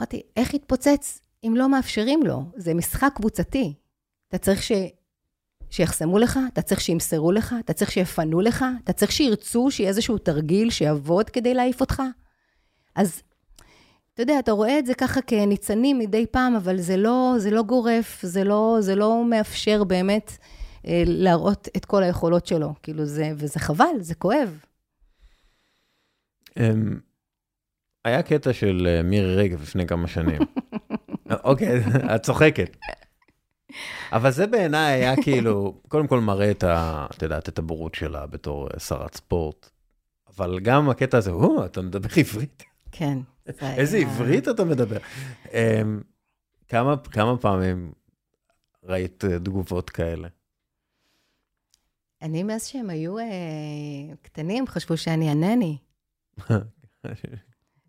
אמרתי, 0.00 0.22
איך 0.36 0.54
יתפוצץ 0.54 1.20
אם 1.44 1.54
לא 1.56 1.68
מאפשרים 1.68 2.22
לו? 2.22 2.42
זה 2.56 2.74
משחק 2.74 3.12
קבוצתי. 3.14 3.74
אתה 4.28 4.38
צריך 4.38 4.62
ש... 4.62 4.72
שיחסמו 5.70 6.18
לך, 6.18 6.38
אתה 6.52 6.62
צריך 6.62 6.80
שימסרו 6.80 7.32
לך, 7.32 7.54
אתה 7.64 7.72
צריך 7.72 7.90
שיפנו 7.90 8.40
לך, 8.40 8.64
אתה 8.84 8.92
צריך 8.92 9.12
שירצו 9.12 9.70
שיהיה 9.70 9.88
איזשהו 9.88 10.18
תרגיל 10.18 10.70
שיעבוד 10.70 11.30
כדי 11.30 11.54
להעיף 11.54 11.80
אותך. 11.80 12.02
אז 12.96 13.22
אתה 14.14 14.22
יודע, 14.22 14.38
אתה 14.38 14.52
רואה 14.52 14.78
את 14.78 14.86
זה 14.86 14.94
ככה 14.94 15.22
כניצנים 15.22 15.98
מדי 15.98 16.26
פעם, 16.26 16.54
אבל 16.54 16.80
זה 16.80 16.96
לא, 16.96 17.34
זה 17.38 17.50
לא 17.50 17.62
גורף, 17.62 18.22
זה 18.22 18.44
לא, 18.44 18.76
זה 18.80 18.94
לא 18.94 19.24
מאפשר 19.24 19.84
באמת 19.84 20.32
אה, 20.86 21.02
להראות 21.06 21.68
את 21.76 21.84
כל 21.84 22.02
היכולות 22.02 22.46
שלו. 22.46 22.74
כאילו 22.82 23.04
זה, 23.04 23.32
וזה 23.36 23.58
חבל, 23.58 24.00
זה 24.00 24.14
כואב. 24.14 24.64
היה 28.04 28.22
קטע 28.22 28.52
של 28.52 28.86
אה, 28.90 29.02
מירי 29.02 29.36
רגב 29.36 29.62
לפני 29.62 29.86
כמה 29.86 30.08
שנים. 30.08 30.40
אוקיי, 31.44 31.80
את 32.14 32.22
צוחקת. 32.22 32.76
אבל 34.12 34.30
זה 34.30 34.46
בעיניי 34.46 34.92
היה 34.92 35.22
כאילו, 35.22 35.80
קודם 35.88 36.06
כל 36.06 36.20
מראה 36.20 36.50
את 36.50 36.64
ה... 36.64 37.06
את 37.16 37.22
יודעת, 37.22 37.48
את 37.48 37.58
הבורות 37.58 37.94
שלה 37.94 38.26
בתור 38.26 38.68
אה, 38.74 38.80
שרת 38.80 39.14
ספורט. 39.14 39.70
אבל 40.36 40.60
גם 40.60 40.90
הקטע 40.90 41.18
הזה, 41.18 41.30
או, 41.30 41.64
אתה 41.64 41.82
מדבר 41.82 42.08
עברית? 42.16 42.62
כן. 42.92 43.18
זה 43.46 43.52
איזה 43.78 43.96
היה- 43.96 44.06
עברית 44.06 44.48
אתה 44.48 44.64
מדבר? 44.64 44.98
אמ, 45.52 46.00
כמה 46.68 46.96
כמה 46.96 47.36
פעמים 47.38 47.92
ראית 48.84 49.24
אה, 49.24 49.38
תגובות 49.38 49.90
כאלה? 49.90 50.28
אני, 52.22 52.42
מאז 52.42 52.66
שהם 52.66 52.90
היו 52.90 53.18
אה, 53.18 53.24
קטנים, 54.22 54.66
חשבו 54.66 54.96
שאני 54.96 55.30
הנני. 55.30 55.78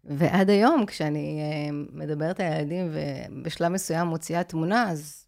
ועד 0.03 0.49
היום, 0.49 0.85
כשאני 0.85 1.39
אה, 1.41 1.69
מדברת 1.93 2.39
על 2.39 2.45
ילדים 2.53 2.91
ובשלב 2.91 3.71
מסוים 3.71 4.07
מוציאה 4.07 4.43
תמונה, 4.43 4.91
אז 4.91 5.25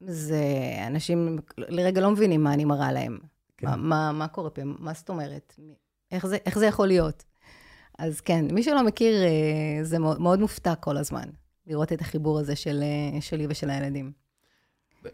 זה 0.00 0.44
אנשים 0.86 1.38
לרגע 1.58 2.00
לא 2.00 2.10
מבינים 2.10 2.44
מה 2.44 2.54
אני 2.54 2.64
מראה 2.64 2.92
להם. 2.92 3.18
כן. 3.56 3.66
מה, 3.66 3.76
מה, 3.76 4.12
מה 4.12 4.28
קורה 4.28 4.50
פה? 4.50 4.62
מה 4.64 4.92
זאת 4.94 5.08
אומרת? 5.08 5.54
איך 6.12 6.26
זה, 6.26 6.36
איך 6.46 6.58
זה 6.58 6.66
יכול 6.66 6.86
להיות? 6.86 7.24
אז 7.98 8.20
כן, 8.20 8.44
מי 8.52 8.62
שלא 8.62 8.84
מכיר, 8.84 9.22
אה, 9.22 9.84
זה 9.84 9.98
מאוד, 9.98 10.20
מאוד 10.20 10.40
מופתע 10.40 10.74
כל 10.74 10.96
הזמן, 10.96 11.28
לראות 11.66 11.92
את 11.92 12.00
החיבור 12.00 12.38
הזה 12.38 12.56
של, 12.56 12.82
אה, 12.82 13.20
שלי 13.20 13.46
ושל 13.48 13.70
הילדים. 13.70 14.12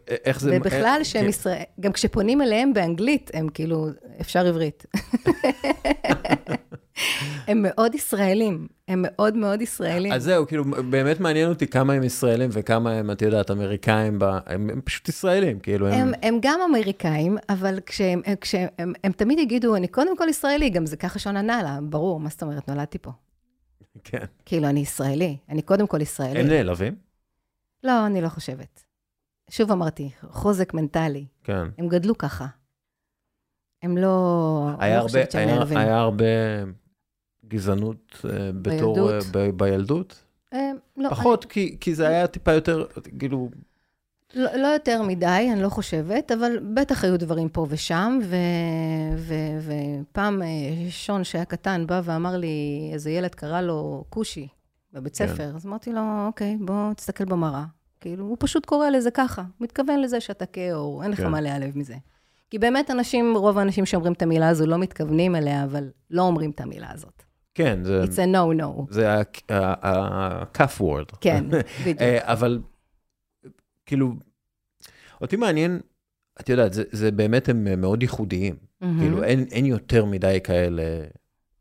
איך 0.08 0.40
זה... 0.40 0.56
ובכלל, 0.56 1.00
שהם 1.02 1.22
כן. 1.22 1.28
ישראל, 1.28 1.62
גם 1.80 1.92
כשפונים 1.92 2.42
אליהם 2.42 2.72
באנגלית, 2.72 3.30
הם 3.34 3.48
כאילו, 3.48 3.86
אפשר 4.20 4.46
עברית. 4.46 4.86
הם 7.46 7.62
מאוד 7.62 7.94
ישראלים, 7.94 8.68
הם 8.88 9.04
מאוד 9.06 9.36
מאוד 9.36 9.62
ישראלים. 9.62 10.12
אז 10.12 10.24
זהו, 10.24 10.46
כאילו, 10.46 10.64
באמת 10.64 11.20
מעניין 11.20 11.48
אותי 11.48 11.66
כמה 11.66 11.92
הם 11.92 12.02
ישראלים 12.02 12.50
וכמה 12.52 12.92
הם, 12.92 13.10
את 13.10 13.22
יודעת, 13.22 13.50
אמריקאים, 13.50 14.18
ב... 14.18 14.24
הם, 14.24 14.70
הם 14.70 14.80
פשוט 14.80 15.08
ישראלים, 15.08 15.60
כאילו, 15.60 15.88
הם... 15.88 15.92
הם, 15.92 16.12
הם 16.22 16.38
גם 16.42 16.60
אמריקאים, 16.70 17.38
אבל 17.48 17.80
כשהם, 17.86 18.22
כשהם 18.40 18.68
הם, 18.78 18.92
הם 19.04 19.12
תמיד 19.12 19.38
יגידו, 19.38 19.76
אני 19.76 19.88
קודם 19.88 20.16
כל 20.16 20.26
ישראלי, 20.28 20.70
גם 20.70 20.86
זה 20.86 20.96
ככה 20.96 21.18
שון 21.18 21.36
ענה 21.36 21.62
לה, 21.62 21.78
ברור, 21.82 22.20
מה 22.20 22.28
זאת 22.28 22.42
אומרת, 22.42 22.68
נולדתי 22.68 22.98
פה. 22.98 23.10
כן. 24.04 24.24
כאילו, 24.44 24.68
אני 24.68 24.80
ישראלי, 24.80 25.36
אני 25.48 25.62
קודם 25.62 25.86
כל 25.86 26.00
ישראלי. 26.00 26.40
הם 26.40 26.46
נעלבים? 26.46 26.94
לא, 27.84 28.06
אני 28.06 28.20
לא 28.20 28.28
חושבת. 28.28 28.84
שוב 29.50 29.72
אמרתי, 29.72 30.10
חוזק 30.30 30.74
מנטלי, 30.74 31.24
כן. 31.44 31.66
הם 31.78 31.88
גדלו 31.88 32.18
ככה. 32.18 32.46
הם 33.82 33.98
לא... 33.98 34.70
אני 34.80 34.90
היה 34.90 34.96
לא 34.96 35.02
הרבה, 35.02 35.20
היה. 35.34 35.80
היה 35.80 35.98
הרבה 35.98 36.24
גזענות 37.48 38.24
אה, 38.24 38.50
בתור... 38.62 38.94
בילדות? 38.94 39.36
אה, 39.36 39.48
ב, 39.52 39.56
בילדות? 39.56 40.22
אה, 40.54 40.70
לא, 40.96 41.08
פחות, 41.08 41.44
כי, 41.44 41.76
כי 41.80 41.94
זה 41.94 42.08
היה 42.08 42.26
טיפה 42.26 42.52
יותר, 42.52 42.86
כאילו... 43.18 43.48
לא, 44.34 44.54
לא 44.54 44.66
יותר 44.66 45.02
מדי, 45.02 45.48
אני 45.52 45.62
לא 45.62 45.68
חושבת, 45.68 46.32
אבל 46.32 46.58
בטח 46.74 47.04
היו 47.04 47.18
דברים 47.18 47.48
פה 47.48 47.66
ושם, 47.68 48.18
ו, 48.24 48.36
ו, 49.16 49.34
ופעם 49.62 50.42
שון 50.90 51.24
שהיה 51.24 51.44
קטן 51.44 51.86
בא 51.86 52.00
ואמר 52.04 52.36
לי, 52.36 52.90
איזה 52.92 53.10
ילד 53.10 53.34
קרא 53.34 53.60
לו 53.60 54.04
כושי 54.10 54.48
בבית 54.92 55.16
כן. 55.16 55.26
ספר, 55.26 55.52
אז 55.56 55.66
אמרתי 55.66 55.92
לו, 55.92 56.00
אוקיי, 56.26 56.56
בוא 56.60 56.92
תסתכל 56.92 57.24
במראה. 57.24 57.64
כאילו, 58.00 58.24
הוא 58.24 58.36
פשוט 58.40 58.66
קורא 58.66 58.88
לזה 58.88 59.10
ככה, 59.10 59.42
הוא 59.42 59.48
מתכוון 59.64 60.00
לזה 60.00 60.20
שאתה 60.20 60.46
כהעור, 60.46 61.02
אין 61.02 61.10
לך 61.10 61.18
כן. 61.18 61.28
מה 61.28 61.40
להיעלב 61.40 61.78
מזה. 61.78 61.94
כי 62.50 62.58
באמת 62.58 62.90
אנשים, 62.90 63.36
רוב 63.36 63.58
האנשים 63.58 63.86
שאומרים 63.86 64.12
את 64.12 64.22
המילה 64.22 64.48
הזו 64.48 64.66
לא 64.66 64.78
מתכוונים 64.78 65.36
אליה, 65.36 65.64
אבל 65.64 65.90
לא 66.10 66.22
אומרים 66.22 66.50
את 66.50 66.60
המילה 66.60 66.92
הזאת. 66.92 67.17
כן, 67.58 67.84
זה... 67.84 68.04
It's 68.04 68.16
a 68.16 68.34
no-no. 68.34 68.86
זה 68.90 69.12
ה-cuff 69.12 70.80
word. 70.80 71.16
כן, 71.20 71.44
בדיוק. 71.80 72.00
אה, 72.00 72.32
אבל, 72.32 72.60
כאילו, 73.86 74.12
אותי 75.20 75.36
מעניין, 75.36 75.80
את 76.40 76.48
יודעת, 76.48 76.72
זה, 76.72 76.82
זה 76.90 77.10
באמת 77.10 77.48
הם 77.48 77.80
מאוד 77.80 78.02
ייחודיים. 78.02 78.56
מהמם. 78.80 79.00
כאילו, 79.00 79.24
אין, 79.24 79.46
אין 79.50 79.66
יותר 79.66 80.04
מדי 80.04 80.38
כאלה 80.44 80.82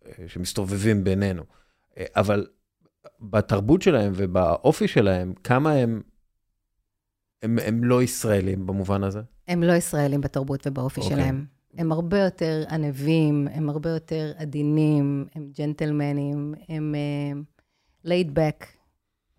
אה, 0.05 0.11
שמסתובבים 0.27 1.03
בינינו. 1.03 1.43
אה, 1.97 2.05
אבל 2.15 2.47
בתרבות 3.21 3.81
שלהם 3.81 4.11
ובאופי 4.15 4.87
שלהם, 4.87 5.33
כמה 5.43 5.71
הם, 5.71 6.01
הם, 7.41 7.59
הם 7.65 7.83
לא 7.83 8.03
ישראלים 8.03 8.67
במובן 8.67 9.03
הזה? 9.03 9.21
הם 9.47 9.63
לא 9.63 9.73
ישראלים 9.73 10.21
בתרבות 10.21 10.67
ובאופי 10.67 11.01
אוקיי. 11.01 11.15
שלהם. 11.17 11.56
הם 11.77 11.91
הרבה 11.91 12.19
יותר 12.19 12.63
ענבים, 12.69 13.47
הם 13.51 13.69
הרבה 13.69 13.89
יותר 13.89 14.33
עדינים, 14.37 15.27
הם 15.35 15.51
ג'נטלמנים, 15.57 16.53
הם 16.69 16.95
uh, 16.95 18.07
laid 18.07 18.37
back, 18.37 18.65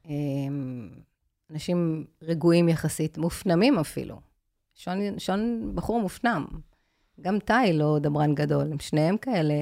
הם 0.05 0.91
אנשים 1.51 2.07
רגועים 2.22 2.68
יחסית, 2.68 3.18
מופנמים 3.18 3.78
אפילו. 3.78 4.20
שון, 4.74 5.18
שון 5.18 5.72
בחור 5.74 6.01
מופנם. 6.01 6.47
גם 7.20 7.39
טאי 7.39 7.72
לא 7.72 7.99
דברן 8.01 8.34
גדול, 8.34 8.72
הם 8.72 8.78
שניהם 8.78 9.16
כאלה 9.16 9.55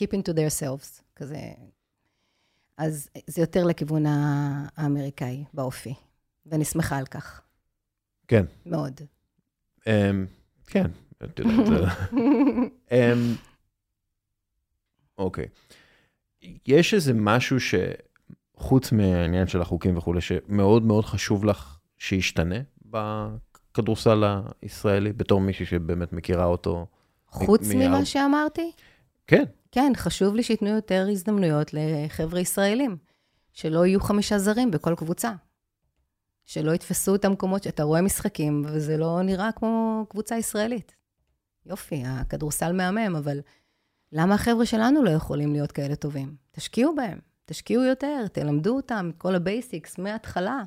keeping 0.00 0.22
to 0.28 0.32
themselves, 0.32 1.02
כזה. 1.16 1.40
אז 2.76 3.08
זה 3.26 3.42
יותר 3.42 3.64
לכיוון 3.64 4.04
האמריקאי 4.06 5.44
באופי, 5.54 5.94
ואני 6.46 6.64
שמחה 6.64 6.96
על 6.96 7.06
כך. 7.06 7.42
כן. 8.28 8.44
מאוד. 8.66 9.00
Um, 9.80 9.90
כן, 10.66 10.90
אוקיי. 15.18 15.46
יש 16.66 16.94
איזה 16.94 17.12
משהו 17.14 17.56
שחוץ 17.60 18.92
מהעניין 18.92 19.46
של 19.46 19.60
החוקים 19.60 19.96
וכולי, 19.96 20.20
שמאוד 20.20 20.82
מאוד 20.82 21.04
חשוב 21.04 21.44
לך 21.44 21.78
שישתנה 21.98 22.56
בכדורסל 22.84 24.24
הישראלי, 24.62 25.12
בתור 25.12 25.40
מישהי 25.40 25.66
שבאמת 25.66 26.12
מכירה 26.12 26.44
אותו? 26.44 26.86
חוץ 27.28 27.60
ממה 27.74 28.04
שאמרתי? 28.04 28.72
כן. 29.26 29.44
כן, 29.72 29.92
חשוב 29.96 30.34
לי 30.34 30.42
שייתנו 30.42 30.68
יותר 30.68 31.06
הזדמנויות 31.10 31.70
לחבר'ה 31.72 32.40
ישראלים, 32.40 32.96
שלא 33.52 33.86
יהיו 33.86 34.00
חמישה 34.00 34.38
זרים 34.38 34.70
בכל 34.70 34.94
קבוצה. 34.94 35.32
שלא 36.44 36.74
יתפסו 36.74 37.14
את 37.14 37.24
המקומות 37.24 37.62
שאתה 37.62 37.82
רואה 37.82 38.02
משחקים, 38.02 38.62
וזה 38.66 38.96
לא 38.96 39.22
נראה 39.22 39.52
כמו 39.52 40.04
קבוצה 40.08 40.36
ישראלית. 40.36 40.97
יופי, 41.68 42.02
הכדורסל 42.06 42.72
מהמם, 42.72 43.16
אבל 43.16 43.40
למה 44.12 44.34
החבר'ה 44.34 44.66
שלנו 44.66 45.02
לא 45.02 45.10
יכולים 45.10 45.52
להיות 45.52 45.72
כאלה 45.72 45.96
טובים? 45.96 46.36
תשקיעו 46.50 46.94
בהם, 46.94 47.18
תשקיעו 47.44 47.82
יותר, 47.82 48.26
תלמדו 48.32 48.76
אותם 48.76 49.10
את 49.10 49.18
כל 49.18 49.34
ה 49.34 49.43
basics 49.43 49.98
מההתחלה. 49.98 50.62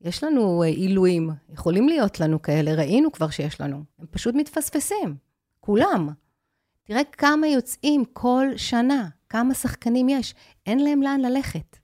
יש 0.00 0.24
לנו 0.24 0.62
אה, 0.62 0.68
עילויים, 0.68 1.30
יכולים 1.48 1.88
להיות 1.88 2.20
לנו 2.20 2.42
כאלה, 2.42 2.74
ראינו 2.74 3.12
כבר 3.12 3.30
שיש 3.30 3.60
לנו. 3.60 3.84
הם 3.98 4.06
פשוט 4.10 4.34
מתפספסים, 4.34 5.16
כולם. 5.60 6.08
תראה 6.82 7.04
כמה 7.04 7.46
יוצאים 7.46 8.04
כל 8.12 8.46
שנה, 8.56 9.08
כמה 9.28 9.54
שחקנים 9.54 10.08
יש. 10.08 10.34
אין 10.66 10.78
להם 10.78 11.02
לאן 11.02 11.20
ללכת. 11.20 11.76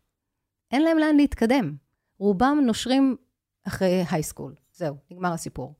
אין 0.70 0.82
להם 0.82 0.98
לאן 0.98 1.16
להתקדם. 1.16 1.76
רובם 2.18 2.58
נושרים 2.66 3.16
אחרי 3.66 4.04
הייסקול. 4.10 4.54
זהו, 4.72 4.96
נגמר 5.10 5.32
הסיפור. 5.32 5.74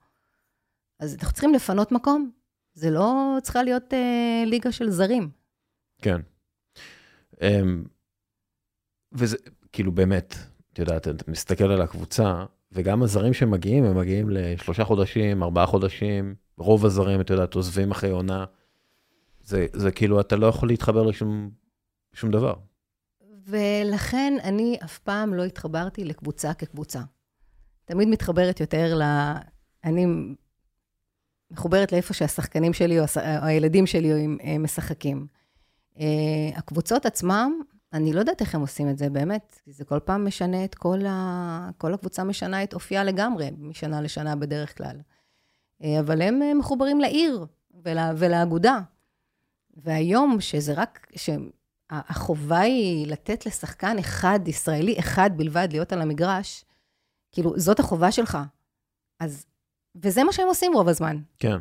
אז 0.99 1.15
אנחנו 1.15 1.33
צריכים 1.33 1.55
לפנות 1.55 1.93
מקום. 1.93 2.31
זה 2.75 2.91
לא 2.91 3.37
צריכה 3.43 3.63
להיות 3.63 3.95
אה, 3.95 4.43
ליגה 4.47 4.73
של 4.73 4.91
זרים. 4.91 5.31
כן. 6.03 6.21
Um, 7.35 7.39
וזה, 9.13 9.37
כאילו 9.73 9.93
באמת, 9.93 10.35
את 10.73 10.79
יודעת, 10.79 11.09
אתה 11.09 11.31
מסתכל 11.31 11.65
על 11.65 11.83
הקבוצה, 11.83 12.45
וגם 12.73 13.03
הזרים 13.03 13.33
שמגיעים, 13.33 13.85
הם 13.85 13.99
מגיעים 13.99 14.31
לשלושה 14.31 14.85
חודשים, 14.85 15.43
ארבעה 15.43 15.67
חודשים, 15.67 16.35
רוב 16.59 16.87
הזרים, 16.87 17.21
את 17.21 17.31
יודעת, 17.31 17.55
עוזבים 17.55 17.91
אחרי 17.91 18.11
עונה. 18.11 18.45
זה, 19.41 19.67
זה 19.73 19.91
כאילו, 19.91 20.21
אתה 20.21 20.37
לא 20.37 20.47
יכול 20.47 20.69
להתחבר 20.69 21.03
לשום 21.03 21.51
שום 22.13 22.31
דבר. 22.31 22.55
ולכן 23.47 24.35
אני 24.45 24.79
אף 24.85 24.99
פעם 24.99 25.35
לא 25.35 25.45
התחברתי 25.45 26.05
לקבוצה 26.05 26.55
כקבוצה. 26.55 27.01
תמיד 27.85 28.09
מתחברת 28.09 28.61
יותר 28.61 28.95
ל... 28.99 29.03
אני 29.85 30.07
מחוברת 31.51 31.93
לאיפה 31.93 32.15
שהשחקנים 32.15 32.73
שלי 32.73 33.01
או 33.01 33.05
הילדים 33.43 33.87
שלי 33.87 34.27
משחקים. 34.59 35.27
אה, 36.01 36.59
הקבוצות 36.59 37.07
עצמם, 37.07 37.61
אני 37.93 38.13
לא 38.13 38.21
יודעת 38.21 38.41
איך 38.41 38.55
הם 38.55 38.61
עושים 38.61 38.91
את 38.91 38.99
זה, 38.99 39.11
באמת. 39.11 39.61
זה 39.67 39.85
כל 39.85 39.99
פעם 40.05 40.27
משנה 40.27 40.65
את 40.65 40.75
כל 40.75 41.07
ה... 41.07 41.71
כל 41.79 41.95
הקבוצה 41.95 42.25
משנה 42.25 42.63
את 42.63 42.75
אופייה 42.75 43.05
לגמרי, 43.05 43.51
משנה 43.59 44.01
לשנה 44.01 44.37
בדרך 44.37 44.77
כלל. 44.77 45.01
אה, 45.83 46.01
אבל 46.01 46.23
הם 46.23 46.43
אה, 46.43 46.55
מחוברים 46.55 47.01
לעיר 47.01 47.47
ולה... 47.85 48.13
ולאגודה. 48.17 48.79
והיום, 49.77 50.41
שזה 50.41 50.73
רק... 50.73 51.07
שהחובה 51.17 52.61
היא 52.61 53.07
לתת 53.07 53.47
לשחקן 53.47 53.99
אחד, 53.99 54.41
ישראלי 54.47 54.99
אחד 54.99 55.31
בלבד, 55.37 55.69
להיות 55.71 55.93
על 55.93 56.03
המגרש, 56.03 56.65
כאילו, 57.33 57.59
זאת 57.59 57.81
החובה 57.81 58.13
שלך. 58.13 58.39
אז 59.21 59.47
וזה 60.03 60.25
מה 60.25 60.33
שהם 60.33 60.49
עושים 60.49 60.73
רוב 60.75 60.89
הזמן. 60.89 61.17
כן. 61.39 61.57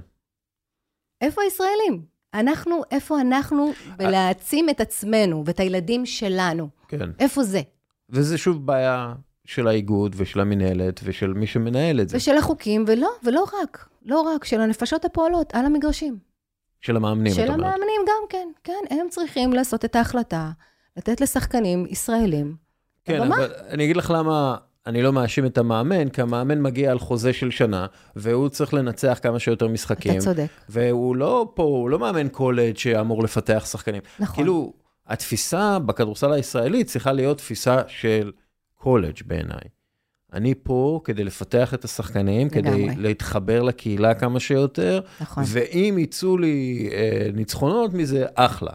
איפה 1.22 1.42
הישראלים? 1.42 2.06
אנחנו, 2.34 2.82
איפה 2.92 3.22
אנחנו 3.22 3.72
בלהעצים 3.98 4.70
את 4.70 4.82
עצמנו 4.82 5.44
ואת 5.46 5.60
הילדים 5.60 6.06
שלנו? 6.06 6.70
כן. 6.88 7.10
איפה 7.20 7.44
זה? 7.44 7.62
וזה 8.10 8.38
שוב 8.38 8.66
בעיה 8.66 9.14
של 9.46 9.68
האיגוד 9.68 10.16
ושל 10.18 10.40
המינהלת 10.40 11.00
ושל 11.04 11.34
מי 11.34 11.48
שמנהל 11.48 12.02
את 12.02 12.10
זה. 12.10 12.18
ושל 12.18 12.38
החוקים, 12.38 12.86
ולא, 12.88 13.10
ולא 13.24 13.46
רק, 13.62 13.90
לא 14.06 14.22
רק, 14.22 14.46
של 14.46 14.62
הנפשות 14.62 15.06
הפועלות 15.06 15.56
על 15.56 15.66
המגרשים. 15.66 16.18
של 16.82 16.96
המאמנים, 16.96 17.34
את 17.34 17.38
אומרת. 17.38 17.48
של 17.48 17.54
המאמנים 17.54 18.02
גם 18.08 18.24
כן, 18.30 18.48
כן, 18.64 18.84
הם 18.90 19.08
צריכים 19.10 19.54
לעשות 19.54 19.86
את 19.86 19.96
ההחלטה, 19.96 20.52
לתת 20.98 21.22
לשחקנים 21.22 21.86
ישראלים. 21.90 22.56
כן, 23.06 23.22
אבל 23.22 23.54
אני 23.70 23.84
אגיד 23.84 23.98
לך 23.98 24.14
למה 24.16 24.58
אני 24.88 25.02
לא 25.02 25.14
מאשים 25.14 25.46
את 25.46 25.58
המאמן, 25.58 26.10
כי 26.10 26.22
המאמן 26.22 26.62
מגיע 26.62 26.92
על 26.92 27.00
חוזה 27.00 27.34
של 27.34 27.52
שנה, 27.52 27.86
והוא 28.16 28.50
צריך 28.50 28.74
לנצח 28.74 29.20
כמה 29.22 29.40
שיותר 29.40 29.68
משחקים. 29.68 30.12
אתה 30.12 30.22
צודק. 30.22 30.48
והוא 30.70 31.16
לא 31.16 31.52
פה, 31.56 31.64
הוא 31.64 31.90
לא 31.90 32.00
מאמן 32.00 32.30
קולג' 32.30 32.78
שאמור 32.78 33.24
לפתח 33.24 33.66
שחקנים. 33.72 34.02
נכון. 34.20 34.36
כאילו, 34.36 34.74
התפיסה 35.08 35.80
בכדורסל 35.80 36.32
הישראלי 36.32 36.84
צריכה 36.84 37.12
להיות 37.12 37.38
תפיסה 37.38 37.82
של 37.88 38.32
קולג' 38.76 39.18
בעיניי. 39.26 39.70
אני 40.34 40.54
פה 40.64 41.02
כדי 41.04 41.24
לפתח 41.24 41.74
את 41.74 41.86
השחקנים, 41.86 42.48
לגמרי. 42.56 42.90
כדי 42.90 43.02
להתחבר 43.02 43.62
לקהילה 43.64 44.14
כמה 44.14 44.40
שיותר, 44.40 45.00
נכון. 45.22 45.44
ואם 45.48 45.96
יצאו 46.00 46.38
לי 46.38 46.90
אה, 46.92 47.28
ניצחונות 47.34 47.94
מזה, 47.94 48.26
אחלה. 48.36 48.72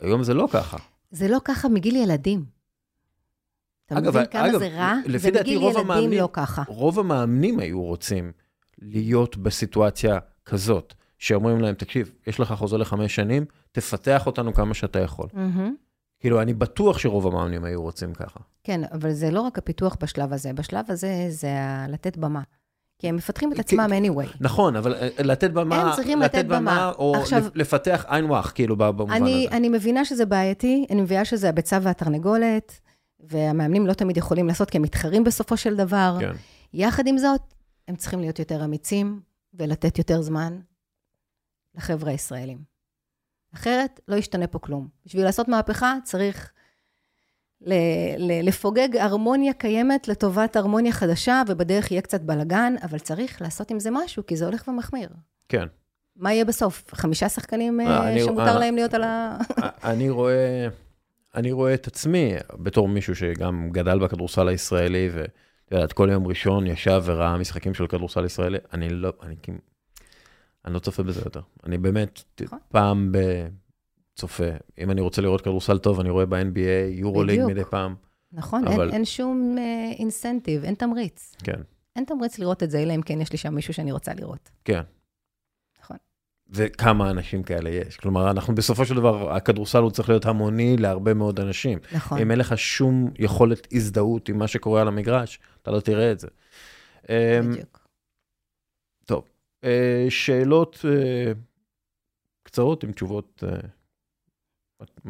היום 0.00 0.22
זה 0.22 0.34
לא 0.34 0.48
ככה. 0.52 0.76
זה 1.10 1.28
לא 1.28 1.38
ככה 1.44 1.68
מגיל 1.68 1.96
ילדים. 1.96 2.61
אתה 3.86 3.98
אגב, 3.98 4.16
מבין 4.16 4.26
כמה 4.26 4.50
אגב, 4.50 4.58
זה 4.58 4.68
רע? 4.68 4.94
ובגיל 5.06 5.62
ילדים 5.62 5.76
המאמנים, 5.76 6.20
לא 6.20 6.28
ככה. 6.32 6.62
רוב 6.66 6.98
המאמנים 6.98 7.58
היו 7.58 7.82
רוצים 7.82 8.32
להיות 8.78 9.36
בסיטואציה 9.36 10.18
כזאת, 10.44 10.94
שאומרים 11.18 11.60
להם, 11.60 11.74
תקשיב, 11.74 12.12
יש 12.26 12.40
לך 12.40 12.52
חוזה 12.52 12.78
לחמש 12.78 13.14
שנים, 13.14 13.44
תפתח 13.72 14.26
אותנו 14.26 14.54
כמה 14.54 14.74
שאתה 14.74 14.98
יכול. 14.98 15.26
Mm-hmm. 15.32 15.70
כאילו, 16.20 16.42
אני 16.42 16.54
בטוח 16.54 16.98
שרוב 16.98 17.26
המאמנים 17.26 17.64
היו 17.64 17.82
רוצים 17.82 18.14
ככה. 18.14 18.40
כן, 18.64 18.80
אבל 18.92 19.12
זה 19.12 19.30
לא 19.30 19.40
רק 19.40 19.58
הפיתוח 19.58 19.96
בשלב 20.00 20.32
הזה, 20.32 20.52
בשלב 20.52 20.84
הזה 20.88 21.26
זה 21.28 21.48
לתת 21.88 22.16
במה. 22.16 22.42
כי 22.98 23.08
הם 23.08 23.16
מפתחים 23.16 23.52
את 23.52 23.58
עצמם 23.58 23.90
anyway. 24.02 24.36
נכון, 24.40 24.76
אבל 24.76 24.94
אה, 24.94 25.08
לתת 25.18 25.50
במה, 25.50 25.82
הם 25.82 25.96
צריכים 25.96 26.20
לתת, 26.20 26.34
לתת 26.34 26.46
במה, 26.46 26.58
במה, 26.60 26.92
או 26.98 27.16
עכשיו, 27.16 27.44
לפתח 27.54 28.04
עין 28.08 28.24
וואח, 28.24 28.52
כאילו, 28.54 28.76
במובן 28.76 29.12
אני, 29.12 29.46
הזה. 29.46 29.56
אני 29.56 29.68
מבינה 29.68 30.04
שזה 30.04 30.26
בעייתי, 30.26 30.86
אני 30.90 31.00
מבינה 31.00 31.24
שזה 31.24 31.48
הביצה 31.48 31.78
והתרנגולת. 31.82 32.80
והמאמנים 33.22 33.86
לא 33.86 33.92
תמיד 33.92 34.16
יכולים 34.16 34.48
לעשות, 34.48 34.70
כי 34.70 34.76
הם 34.76 34.82
מתחרים 34.82 35.24
בסופו 35.24 35.56
של 35.56 35.76
דבר. 35.76 36.16
כן. 36.20 36.32
יחד 36.72 37.06
עם 37.06 37.18
זאת, 37.18 37.40
הם 37.88 37.96
צריכים 37.96 38.20
להיות 38.20 38.38
יותר 38.38 38.64
אמיצים 38.64 39.20
ולתת 39.54 39.98
יותר 39.98 40.22
זמן 40.22 40.60
לחבר'ה 41.74 42.10
הישראלים. 42.10 42.58
אחרת, 43.54 44.00
לא 44.08 44.16
ישתנה 44.16 44.46
פה 44.46 44.58
כלום. 44.58 44.88
בשביל 45.06 45.24
לעשות 45.24 45.48
מהפכה, 45.48 45.94
צריך 46.04 46.52
ל- 47.60 47.74
ל- 48.18 48.48
לפוגג 48.48 48.96
הרמוניה 48.96 49.52
קיימת 49.52 50.08
לטובת 50.08 50.56
הרמוניה 50.56 50.92
חדשה, 50.92 51.42
ובדרך 51.48 51.90
יהיה 51.90 52.02
קצת 52.02 52.20
בלאגן, 52.20 52.74
אבל 52.82 52.98
צריך 52.98 53.42
לעשות 53.42 53.70
עם 53.70 53.80
זה 53.80 53.90
משהו, 53.92 54.26
כי 54.26 54.36
זה 54.36 54.44
הולך 54.46 54.68
ומחמיר. 54.68 55.08
כן. 55.48 55.66
מה 56.16 56.32
יהיה 56.32 56.44
בסוף? 56.44 56.84
חמישה 56.94 57.28
שחקנים 57.28 57.80
אה, 57.80 58.14
שמותר 58.24 58.50
אני, 58.50 58.60
להם 58.60 58.74
להיות 58.74 58.94
על 58.94 59.02
ה... 59.02 59.38
אני 59.84 60.10
רואה... 60.10 60.68
אני 61.34 61.52
רואה 61.52 61.74
את 61.74 61.86
עצמי 61.86 62.32
בתור 62.52 62.88
מישהו 62.88 63.16
שגם 63.16 63.70
גדל 63.72 63.98
בכדורסל 63.98 64.48
הישראלי, 64.48 65.08
ואת 65.12 65.30
יודעת, 65.70 65.92
כל 65.92 66.08
יום 66.12 66.26
ראשון 66.26 66.66
ישב 66.66 67.02
וראה 67.04 67.38
משחקים 67.38 67.74
של 67.74 67.86
כדורסל 67.86 68.24
ישראלי, 68.24 68.58
אני 68.72 68.88
לא, 68.88 69.12
אני, 69.22 69.34
אני 70.64 70.74
לא 70.74 70.78
צופה 70.78 71.02
בזה 71.02 71.20
יותר. 71.24 71.40
אני 71.64 71.78
באמת 71.78 72.22
נכון. 72.40 72.58
פעם 72.68 73.12
בצופה, 73.12 74.44
אם 74.78 74.90
אני 74.90 75.00
רוצה 75.00 75.22
לראות 75.22 75.40
כדורסל 75.40 75.78
טוב, 75.78 76.00
אני 76.00 76.10
רואה 76.10 76.26
ב-NBA, 76.26 76.90
יורוליג 76.90 77.40
מדי 77.46 77.64
פעם. 77.64 77.94
נכון, 78.32 78.68
אבל... 78.68 78.86
אין, 78.86 78.94
אין 78.94 79.04
שום 79.04 79.56
אינסנטיב, 79.98 80.62
uh, 80.62 80.66
אין 80.66 80.74
תמריץ. 80.74 81.36
כן. 81.44 81.60
אין 81.96 82.04
תמריץ 82.04 82.38
לראות 82.38 82.62
את 82.62 82.70
זה, 82.70 82.82
אלא 82.82 82.94
אם 82.94 83.02
כן 83.02 83.20
יש 83.20 83.32
לי 83.32 83.38
שם 83.38 83.54
מישהו 83.54 83.74
שאני 83.74 83.92
רוצה 83.92 84.12
לראות. 84.14 84.50
כן. 84.64 84.82
וכמה 86.54 87.10
אנשים 87.10 87.42
כאלה 87.42 87.70
יש. 87.70 87.96
כלומר, 87.96 88.30
אנחנו 88.30 88.54
בסופו 88.54 88.86
של 88.86 88.94
דבר, 88.94 89.32
הכדורסל 89.36 89.78
הוא 89.78 89.90
צריך 89.90 90.08
להיות 90.08 90.26
המוני 90.26 90.76
להרבה 90.76 91.14
מאוד 91.14 91.40
אנשים. 91.40 91.78
נכון. 91.92 92.18
אם 92.18 92.30
אין 92.30 92.38
לך 92.38 92.58
שום 92.58 93.10
יכולת 93.18 93.68
הזדהות 93.72 94.28
עם 94.28 94.38
מה 94.38 94.48
שקורה 94.48 94.80
על 94.80 94.88
המגרש, 94.88 95.38
אתה 95.62 95.70
לא 95.70 95.80
תראה 95.80 96.12
את 96.12 96.20
זה. 96.20 96.28
אמ, 97.08 97.14
בדיוק. 97.50 97.88
טוב, 99.04 99.24
אה, 99.64 100.06
שאלות 100.08 100.84
אה, 100.84 101.32
קצרות 102.42 102.84
עם 102.84 102.92
תשובות, 102.92 103.44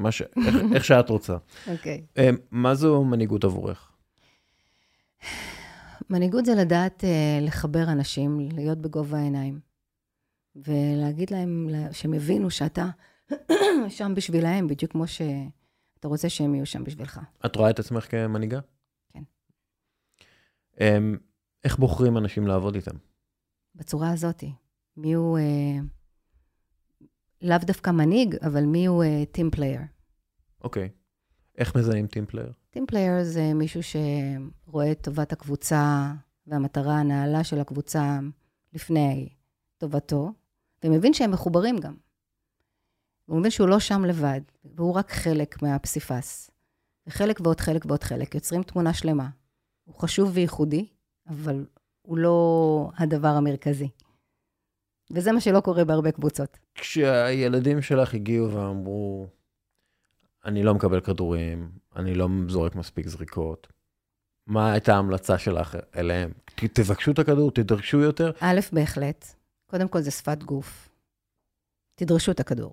אה, 0.05 0.13
ש... 0.13 0.23
איך, 0.23 0.55
איך 0.75 0.85
שאת 0.85 1.09
רוצה. 1.09 1.37
אוקיי. 1.67 2.03
Okay. 2.19 2.21
מה 2.51 2.75
זו 2.75 3.05
מנהיגות 3.05 3.45
עבורך? 3.45 3.93
מנהיגות 6.11 6.45
זה 6.45 6.55
לדעת 6.55 7.05
לחבר 7.41 7.83
אנשים, 7.83 8.39
להיות 8.55 8.79
בגובה 8.79 9.19
העיניים. 9.19 9.72
ולהגיד 10.57 11.31
להם 11.31 11.69
שהם 11.93 12.13
הבינו 12.13 12.51
שאתה 12.51 12.87
שם 13.89 14.13
בשבילהם, 14.17 14.69
בדיוק 14.69 14.93
כמו 14.93 15.07
שאתה 15.07 15.49
אתה 15.99 16.09
רוצה 16.09 16.29
שהם 16.29 16.55
יהיו 16.55 16.67
שם 16.67 16.85
בשבילך. 16.85 17.21
את 17.47 17.57
רואה 17.57 17.71
את 17.71 17.79
עצמך 17.79 18.11
כמנהיגה? 18.11 18.61
כן. 19.09 19.23
אמ, 20.81 21.17
איך 21.65 21.79
בוחרים 21.79 22.19
אנשים 22.19 22.47
לעבוד 22.47 22.75
איתם? 22.75 22.97
בצורה 23.75 24.11
הזאת. 24.11 24.45
מי 24.97 25.13
הוא, 25.13 25.39
אה, 25.39 25.79
לאו 27.43 27.59
דווקא 27.63 27.91
מנהיג, 27.91 28.37
אבל 28.37 28.65
מי 28.65 28.87
הוא 28.87 29.05
טים 29.33 29.51
פלייר. 29.51 29.81
אוקיי. 30.65 30.89
איך 31.59 31.77
מזהים 31.77 32.07
team 32.07 32.27
player? 32.27 32.53
team 32.71 32.87
player 32.87 33.25
זה 33.25 33.55
מישהו 33.55 33.81
שרואה 33.83 34.93
את 34.93 35.01
טובת 35.01 35.33
הקבוצה 35.33 36.13
והמטרה 36.47 36.99
הנעלה 36.99 37.45
של 37.45 37.61
הקבוצה 37.61 38.19
לפני 38.73 39.29
טובתו, 39.79 40.33
ומבין 40.85 41.15
שהם 41.15 41.31
מחוברים 41.31 41.79
גם. 41.79 41.95
הוא 43.27 43.39
מבין 43.41 43.51
שהוא 43.51 43.69
לא 43.69 43.79
שם 43.79 44.05
לבד, 44.05 44.41
והוא 44.65 44.95
רק 44.95 45.11
חלק 45.11 45.63
מהפסיפס. 45.63 46.51
וחלק 47.07 47.41
ועוד 47.41 47.61
חלק 47.61 47.87
ועוד 47.87 48.05
חלק, 48.05 48.35
יוצרים 48.35 48.63
תמונה 48.63 48.95
שלמה. 48.95 49.29
הוא 49.85 49.95
חשוב 49.95 50.31
וייחודי, 50.35 50.87
אבל 51.29 51.67
הוא 52.03 52.19
לא 52.19 52.91
הדבר 52.97 53.29
המרכזי. 53.29 53.89
וזה 55.11 55.33
מה 55.33 55.41
שלא 55.41 55.61
קורה 55.61 55.85
בהרבה 55.85 56.13
קבוצות. 56.13 56.59
כשהילדים 56.75 57.83
שלך 57.83 58.15
הגיעו 58.15 58.53
ואמרו, 58.53 59.27
אני 60.45 60.63
לא 60.63 60.75
מקבל 60.75 61.01
כדורים, 61.01 61.71
אני 61.97 62.15
לא 62.15 62.29
זורק 62.49 62.75
מספיק 62.75 63.09
זריקות, 63.09 63.69
מה 64.47 64.73
הייתה 64.73 64.95
ההמלצה 64.95 65.39
שלך 65.39 65.77
אליהם? 65.97 66.33
תבקשו 66.55 67.11
את 67.11 67.19
הכדור, 67.19 67.51
תדרשו 67.51 68.01
יותר? 68.01 68.31
א', 68.41 68.61
בהחלט. 68.73 69.35
קודם 69.73 69.89
כל 69.89 70.01
זה 70.01 70.11
שפת 70.11 70.43
גוף. 70.43 70.89
תדרשו 71.95 72.33
את 72.33 72.41
הכדור. 72.41 72.73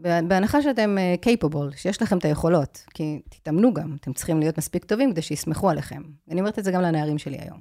בהנחה 0.00 0.62
שאתם 0.62 0.96
קייפבול, 1.20 1.70
uh, 1.72 1.76
שיש 1.76 2.02
לכם 2.02 2.18
את 2.18 2.24
היכולות, 2.24 2.84
כי 2.94 3.22
תתאמנו 3.28 3.74
גם, 3.74 3.96
אתם 4.00 4.12
צריכים 4.12 4.40
להיות 4.40 4.58
מספיק 4.58 4.84
טובים 4.84 5.12
כדי 5.12 5.22
שיסמכו 5.22 5.70
עליכם. 5.70 6.02
אני 6.30 6.40
אומרת 6.40 6.58
את 6.58 6.64
זה 6.64 6.70
גם 6.70 6.82
לנערים 6.82 7.18
שלי 7.18 7.38
היום. 7.38 7.60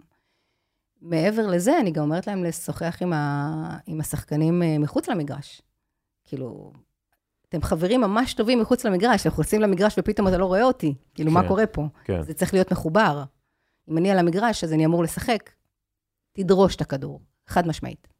מעבר 1.02 1.48
לזה, 1.48 1.80
אני 1.80 1.92
גם 1.92 2.04
אומרת 2.04 2.28
להם 2.28 2.44
לשוחח 2.44 2.98
עם, 3.02 3.14
ה... 3.14 3.78
עם 3.86 4.00
השחקנים 4.00 4.62
אה, 4.62 4.80
מחוץ 4.80 5.10
למגרש. 5.10 5.62
כאילו, 6.24 6.72
אתם 7.50 7.62
חברים 7.62 8.02
ממש 8.02 8.34
טובים 8.34 8.60
מחוץ 8.60 8.86
למגרש, 8.86 9.26
אנחנו 9.26 9.44
יוצאים 9.44 9.62
למגרש 9.62 9.96
ופתאום 9.98 10.28
אתה 10.28 10.38
לא 10.38 10.46
רואה 10.46 10.64
אותי. 10.64 10.94
כאילו, 11.16 11.30
כן, 11.30 11.34
מה 11.34 11.48
קורה 11.48 11.68
פה? 11.68 11.88
כן. 12.04 12.22
זה 12.22 12.34
צריך 12.34 12.54
להיות 12.54 12.72
מחובר. 12.72 13.24
אם 13.90 13.98
אני 13.98 14.12
על 14.12 14.20
המגרש, 14.20 14.64
אז 14.64 14.74
אני 14.74 14.86
אמור 14.86 15.04
לשחק. 15.04 15.50
תדרוש 16.34 16.76
את 16.76 16.82
הכדור, 16.82 17.22
חד 17.48 17.68
משמעית. 17.68 18.11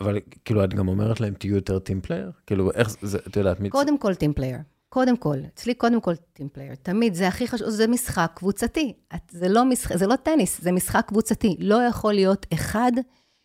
אבל 0.00 0.18
כאילו, 0.44 0.64
את 0.64 0.74
גם 0.74 0.88
אומרת 0.88 1.20
להם, 1.20 1.34
תהיו 1.34 1.54
יותר 1.54 1.78
team 1.78 2.00
player? 2.00 2.30
כאילו, 2.46 2.72
איך 2.72 2.88
זה, 3.02 3.18
את 3.28 3.36
יודעת, 3.36 3.60
מי... 3.60 3.70
קודם 3.70 3.98
כל 3.98 4.14
team 4.14 4.32
player. 4.32 4.58
קודם 4.88 5.16
כל, 5.16 5.38
אצלי 5.54 5.74
קודם 5.74 6.00
כל 6.00 6.14
team 6.32 6.48
player. 6.48 6.74
תמיד, 6.82 7.14
זה 7.14 7.28
הכי 7.28 7.48
חשוב, 7.48 7.68
זה 7.68 7.86
משחק 7.86 8.30
קבוצתי. 8.34 8.92
זה 9.30 9.48
לא, 9.48 9.64
משחק, 9.64 9.96
זה 9.96 10.06
לא 10.06 10.16
טניס, 10.16 10.60
זה 10.60 10.72
משחק 10.72 11.04
קבוצתי. 11.08 11.56
לא 11.58 11.82
יכול 11.82 12.14
להיות 12.14 12.46
אחד 12.54 12.92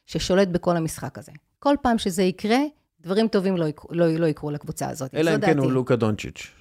ששולט 0.05 0.47
בכל 0.47 0.77
המשחק 0.77 1.17
הזה. 1.17 1.31
כל 1.59 1.75
פעם 1.81 1.97
שזה 1.97 2.23
יקרה, 2.23 2.59
דברים 3.01 3.27
טובים 3.27 3.57
לא, 3.57 3.65
יקרו, 3.65 3.89
לא, 3.93 4.07
לא 4.07 4.25
יקרו 4.25 4.51
לקבוצה 4.51 4.89
הזאת. 4.89 5.15
אלא 5.15 5.35
אם 5.35 5.41
כן 5.41 5.57
הוא 5.57 5.71
לוקה 5.71 5.95
דונצ'יץ'. 5.95 6.51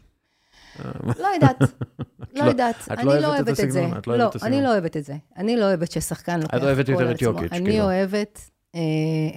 לא 1.18 1.28
יודעת, 1.34 1.56
לא 2.36 2.44
יודעת. 2.44 2.76
אני 2.90 3.04
לא 3.04 3.26
אוהבת 3.26 3.60
את 3.60 3.72
זה. 3.72 3.86
לא, 4.06 4.30
אני 4.42 4.62
לא 4.62 4.72
אוהבת 4.72 4.96
את 4.96 5.04
זה. 5.04 5.16
אני 5.36 5.56
לא 5.56 5.64
אוהבת 5.64 5.90
ששחקן 5.90 6.40
לוקח 6.40 6.56
את 6.56 6.62
אוהבת 6.62 6.88
יותר 6.88 7.10
את 7.10 7.22
יוקיץ', 7.22 7.52
אני 7.52 7.70
כאילו. 7.70 7.84
אוהבת 7.84 8.38
אה, 8.38 8.53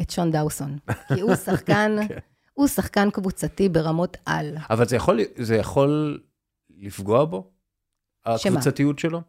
את 0.02 0.10
שון 0.10 0.32
דאוסון. 0.32 0.78
כי 1.08 1.22
הוא 1.22 1.36
שחקן, 1.36 1.96
כן. 2.10 2.18
הוא 2.54 2.68
שחקן 2.68 3.10
קבוצתי 3.10 3.70
ברמות 3.70 4.18
על. 4.26 4.58
אבל 4.70 4.86
זה 5.36 5.56
יכול 5.56 6.20
לפגוע 6.78 7.26
בו? 7.26 7.50
הקבוצתיות 8.26 9.00
שלו? 9.00 9.22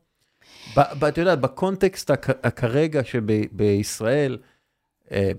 את 1.09 1.19
יודעת, 1.19 1.41
בקונטקסט 1.41 2.11
כרגע 2.57 3.05
שבישראל, 3.05 4.39
אה, 5.13 5.31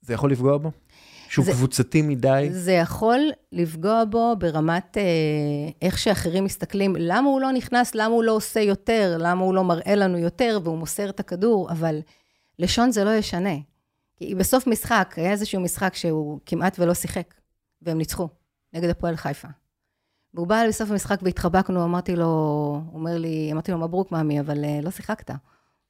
זה 0.00 0.14
יכול 0.14 0.32
לפגוע 0.32 0.58
בו? 0.58 0.70
שהוא 1.28 1.44
זה, 1.44 1.52
קבוצתי 1.52 2.02
מדי? 2.02 2.48
זה 2.52 2.72
יכול 2.72 3.20
לפגוע 3.52 4.04
בו 4.04 4.36
ברמת 4.38 4.96
אה, 4.96 5.02
איך 5.82 5.98
שאחרים 5.98 6.44
מסתכלים, 6.44 6.96
למה 6.98 7.28
הוא 7.28 7.40
לא 7.40 7.52
נכנס, 7.52 7.94
למה 7.94 8.14
הוא 8.14 8.24
לא 8.24 8.32
עושה 8.32 8.60
יותר, 8.60 9.16
למה 9.20 9.44
הוא 9.44 9.54
לא 9.54 9.64
מראה 9.64 9.94
לנו 9.94 10.18
יותר 10.18 10.58
והוא 10.64 10.78
מוסר 10.78 11.08
את 11.08 11.20
הכדור, 11.20 11.70
אבל 11.70 12.00
לשון 12.62 12.90
זה 12.90 13.04
לא 13.04 13.10
ישנה. 13.10 13.54
כי 14.16 14.34
בסוף 14.34 14.66
משחק, 14.66 15.14
היה 15.16 15.30
איזשהו 15.30 15.60
משחק 15.60 15.94
שהוא 15.94 16.40
כמעט 16.46 16.78
ולא 16.78 16.94
שיחק, 16.94 17.34
והם 17.82 17.98
ניצחו, 17.98 18.28
נגד 18.72 18.88
הפועל 18.88 19.16
חיפה. 19.16 19.48
והוא 20.34 20.46
בא 20.46 20.62
בסוף 20.68 20.90
המשחק 20.90 21.18
והתחבקנו, 21.22 21.84
אמרתי 21.84 22.16
לו, 22.16 22.26
אומר 22.92 23.18
לי, 23.18 23.52
אמרתי 23.52 23.72
לו, 23.72 23.78
מברוק, 23.78 24.12
מאמי, 24.12 24.40
אבל 24.40 24.64
uh, 24.64 24.84
לא 24.84 24.90
שיחקת. 24.90 25.30
הוא 25.30 25.36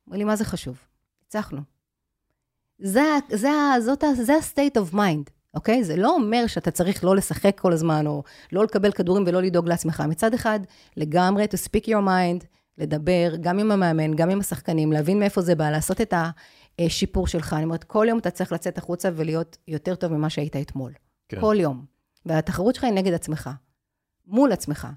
אומר 0.07 0.19
לי, 0.19 0.25
מה 0.25 0.37
זה 0.37 0.45
חשוב? 0.45 0.79
ניצחנו. 1.23 1.61
זה, 2.79 3.03
זה, 3.31 3.51
זה 4.15 4.35
ה-state 4.35 4.79
of 4.79 4.95
mind, 4.95 5.31
אוקיי? 5.55 5.85
זה 5.85 5.97
לא 5.97 6.15
אומר 6.15 6.47
שאתה 6.47 6.71
צריך 6.71 7.05
לא 7.05 7.17
לשחק 7.17 7.61
כל 7.61 7.73
הזמן, 7.73 8.07
או 8.07 8.23
לא 8.53 8.65
לקבל 8.65 8.93
כדורים 8.93 9.25
ולא 9.27 9.43
לדאוג 9.43 9.69
לעצמך. 9.69 10.03
מצד 10.09 10.35
אחד, 10.35 10.61
לגמרי 10.97 11.45
to 11.45 11.69
speak 11.69 11.85
your 11.85 12.07
mind, 12.07 12.47
לדבר 12.79 13.33
גם 13.41 13.59
עם 13.59 13.71
המאמן, 13.71 14.15
גם 14.15 14.31
עם 14.31 14.41
השחקנים, 14.41 14.93
להבין 14.93 15.19
מאיפה 15.19 15.41
זה 15.41 15.55
בא, 15.55 15.71
לעשות 15.71 16.01
את 16.01 16.15
השיפור 16.79 17.27
שלך. 17.27 17.53
אני 17.53 17.65
אומרת, 17.65 17.85
כל 17.85 18.07
יום 18.09 18.19
אתה 18.19 18.31
צריך 18.31 18.53
לצאת 18.53 18.79
החוצה 18.79 19.11
ולהיות 19.17 19.59
יותר 19.69 19.95
טוב 19.95 20.13
ממה 20.13 20.31
שהיית 20.31 20.57
אתמול. 20.57 20.93
כן. 21.29 21.41
כל 21.41 21.57
יום. 21.59 21.85
והתחרות 22.27 22.75
שלך 22.75 22.85
היא 22.85 22.93
נגד 22.93 23.13
עצמך, 23.13 23.51
מול 24.27 24.53
עצמך. 24.53 24.89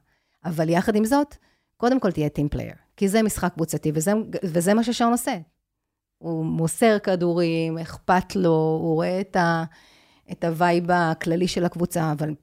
אבל 0.45 0.69
יחד 0.69 0.95
עם 0.95 1.05
זאת, 1.05 1.35
קודם 1.77 1.99
כל 1.99 2.11
תהיה 2.11 2.29
team 2.29 2.49
player, 2.49 2.75
כי 2.97 3.07
זה 3.09 3.23
משחק 3.23 3.53
קבוצתי, 3.53 3.91
וזה, 3.93 4.11
וזה 4.43 4.73
מה 4.73 4.83
ששון 4.83 5.11
עושה. 5.11 5.37
הוא 6.17 6.45
מוסר 6.45 6.99
כדורים, 6.99 7.77
אכפת 7.77 8.35
לו, 8.35 8.79
הוא 8.81 8.93
רואה 8.93 9.21
את, 9.21 9.35
ה, 9.35 9.63
את 10.31 10.43
ה 10.43 10.53
vibe 10.53 10.91
הכללי 10.91 11.47
של 11.47 11.65
הקבוצה, 11.65 12.11
אבל 12.11 12.35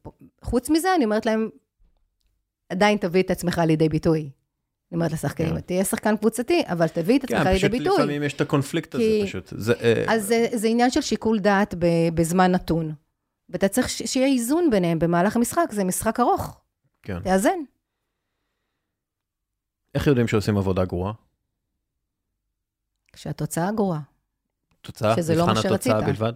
חוץ 0.43 0.71
מזה, 0.71 0.89
אני 0.97 1.05
אומרת 1.05 1.27
להם, 1.27 1.49
עדיין 2.69 2.99
תביא 2.99 3.23
את 3.23 3.31
עצמך 3.31 3.61
לידי 3.67 3.89
ביטוי. 3.89 4.31
אני 4.93 4.97
אומרת 4.97 5.13
לשחקנים, 5.13 5.55
כן. 5.55 5.61
תהיה 5.61 5.85
שחקן 5.85 6.17
קבוצתי, 6.17 6.63
אבל 6.67 6.89
תביא 6.89 7.19
את 7.19 7.25
עצמך 7.25 7.47
לידי 7.47 7.69
ביטוי. 7.69 7.79
כן, 7.79 7.85
פשוט 7.85 7.99
לפעמים 7.99 8.23
יש 8.23 8.33
את 8.33 8.41
הקונפליקט 8.41 8.95
הזה 8.95 9.05
פשוט. 9.25 9.53
אה, 9.83 10.05
אז 10.15 10.27
זה, 10.27 10.47
זה 10.55 10.69
עניין 10.69 10.91
של 10.91 11.01
שיקול 11.01 11.39
דעת 11.39 11.75
בזמן 12.15 12.53
נתון. 12.53 12.95
ואתה 13.49 13.69
צריך 13.69 13.89
שיהיה 13.89 14.27
איזון 14.27 14.71
ביניהם 14.71 14.99
במהלך 14.99 15.37
המשחק, 15.37 15.65
זה 15.71 15.85
משחק 15.85 16.21
ארוך. 16.21 16.61
כן. 17.03 17.21
תאזן. 17.21 17.59
איך 19.95 20.07
יודעים 20.07 20.29
שעושים 20.29 20.57
עבודה 20.57 20.85
גרועה? 20.85 21.13
כשהתוצאה 23.13 23.73
גרועה. 23.73 24.01
תוצאה? 24.81 25.17
שזה 25.17 25.35
לא 25.35 25.47
מה 25.47 25.57
שרצית. 25.57 25.93
מבחן 25.93 26.01
התוצאה 26.01 26.01
בלבד? 26.01 26.33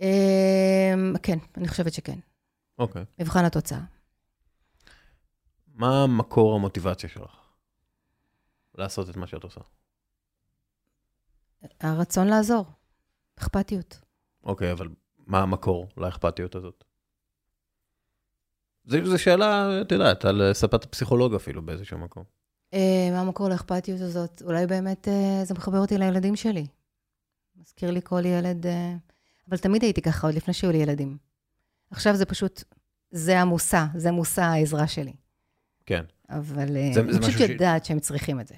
אמ, 0.00 1.14
כן, 1.22 1.38
אני 1.56 1.68
חושבת 1.68 1.92
שכן. 1.92 2.18
אוקיי. 2.78 3.04
מבחן 3.18 3.44
התוצאה. 3.44 3.80
מה 5.76 6.06
מקור 6.06 6.54
המוטיבציה 6.54 7.08
שלך 7.08 7.36
לעשות 8.74 9.10
את 9.10 9.16
מה 9.16 9.26
שאת 9.26 9.44
עושה? 9.44 9.60
הרצון 11.80 12.26
לעזור, 12.26 12.64
אכפתיות. 13.38 14.00
אוקיי, 14.44 14.72
אבל 14.72 14.88
מה 15.26 15.40
המקור 15.40 15.88
לאכפתיות 15.96 16.54
הזאת? 16.54 16.84
זו 18.84 19.18
שאלה, 19.18 19.80
את 19.80 19.92
יודעת, 19.92 20.24
על 20.24 20.52
ספת 20.52 20.84
הפסיכולוג 20.84 21.34
אפילו 21.34 21.62
באיזשהו 21.62 21.98
מקום. 21.98 22.24
אה, 22.74 23.08
מה 23.12 23.20
המקור 23.20 23.48
לאכפתיות 23.48 24.00
הזאת? 24.00 24.42
אולי 24.42 24.66
באמת 24.66 25.08
אה, 25.08 25.44
זה 25.44 25.54
מחבר 25.54 25.78
אותי 25.78 25.98
לילדים 25.98 26.36
שלי. 26.36 26.66
מזכיר 27.56 27.90
לי 27.90 28.00
כל 28.04 28.24
ילד, 28.24 28.66
אה, 28.66 28.94
אבל 29.48 29.56
תמיד 29.56 29.82
הייתי 29.82 30.02
ככה, 30.02 30.26
עוד 30.26 30.36
לפני 30.36 30.54
שהיו 30.54 30.72
לי 30.72 30.78
ילדים. 30.78 31.16
עכשיו 31.90 32.16
זה 32.16 32.26
פשוט, 32.26 32.64
זה 33.10 33.40
המושא, 33.40 33.84
זה 33.94 34.10
מושא 34.10 34.42
העזרה 34.42 34.86
שלי. 34.86 35.12
כן. 35.86 36.04
אבל 36.28 36.66
זה, 36.94 37.00
אני 37.00 37.18
פשוט 37.20 37.50
יודעת 37.50 37.84
ש... 37.84 37.88
שהם 37.88 38.00
צריכים 38.00 38.40
את 38.40 38.46
זה. 38.46 38.54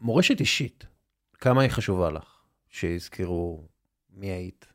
מורשת 0.00 0.40
אישית, 0.40 0.86
כמה 1.34 1.62
היא 1.62 1.70
חשובה 1.70 2.10
לך? 2.10 2.42
שיזכרו 2.68 3.68
מי 4.10 4.26
היית? 4.26 4.66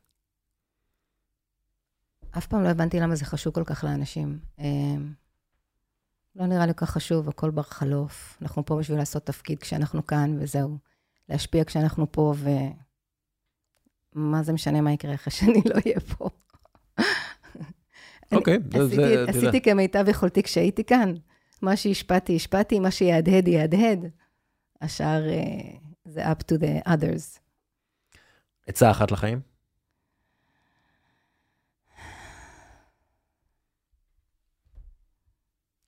אף 2.38 2.46
פעם 2.46 2.62
לא 2.62 2.68
הבנתי 2.68 3.00
למה 3.00 3.16
זה 3.16 3.24
חשוב 3.24 3.54
כל 3.54 3.64
כך 3.64 3.84
לאנשים. 3.84 4.38
לא 6.36 6.46
נראה 6.46 6.66
לי 6.66 6.74
כל 6.74 6.86
כך 6.86 6.90
חשוב, 6.90 7.28
הכל 7.28 7.50
בר 7.50 7.62
חלוף. 7.62 8.38
אנחנו 8.42 8.66
פה 8.66 8.76
בשביל 8.78 8.98
לעשות 8.98 9.26
תפקיד 9.26 9.58
כשאנחנו 9.58 10.06
כאן, 10.06 10.36
וזהו. 10.40 10.78
להשפיע 11.28 11.64
כשאנחנו 11.64 12.12
פה, 12.12 12.34
ו... 12.36 12.48
מה 14.12 14.42
זה 14.42 14.52
משנה 14.52 14.80
מה 14.80 14.92
יקרה 14.92 15.14
אחרי 15.14 15.32
שאני 15.38 15.62
לא 15.66 15.74
אהיה 15.74 16.00
פה. 16.00 16.30
אוקיי, 18.32 18.58
זה... 18.72 18.86
זה... 18.86 19.24
עשיתי 19.28 19.60
כמיטב 19.60 20.04
יכולתי 20.08 20.42
כשהייתי 20.42 20.84
כאן. 20.84 21.14
מה 21.62 21.76
שהשפעתי, 21.76 22.36
השפעתי, 22.36 22.80
מה 22.80 22.90
שיהדהד, 22.90 23.48
יהדהד. 23.48 24.10
השאר 24.80 25.22
uh, 25.28 25.76
זה 26.04 26.32
up 26.32 26.52
to 26.52 26.58
the 26.58 26.88
others. 26.88 27.40
עצה 28.66 28.90
אחת 28.90 29.10
לחיים? 29.10 29.40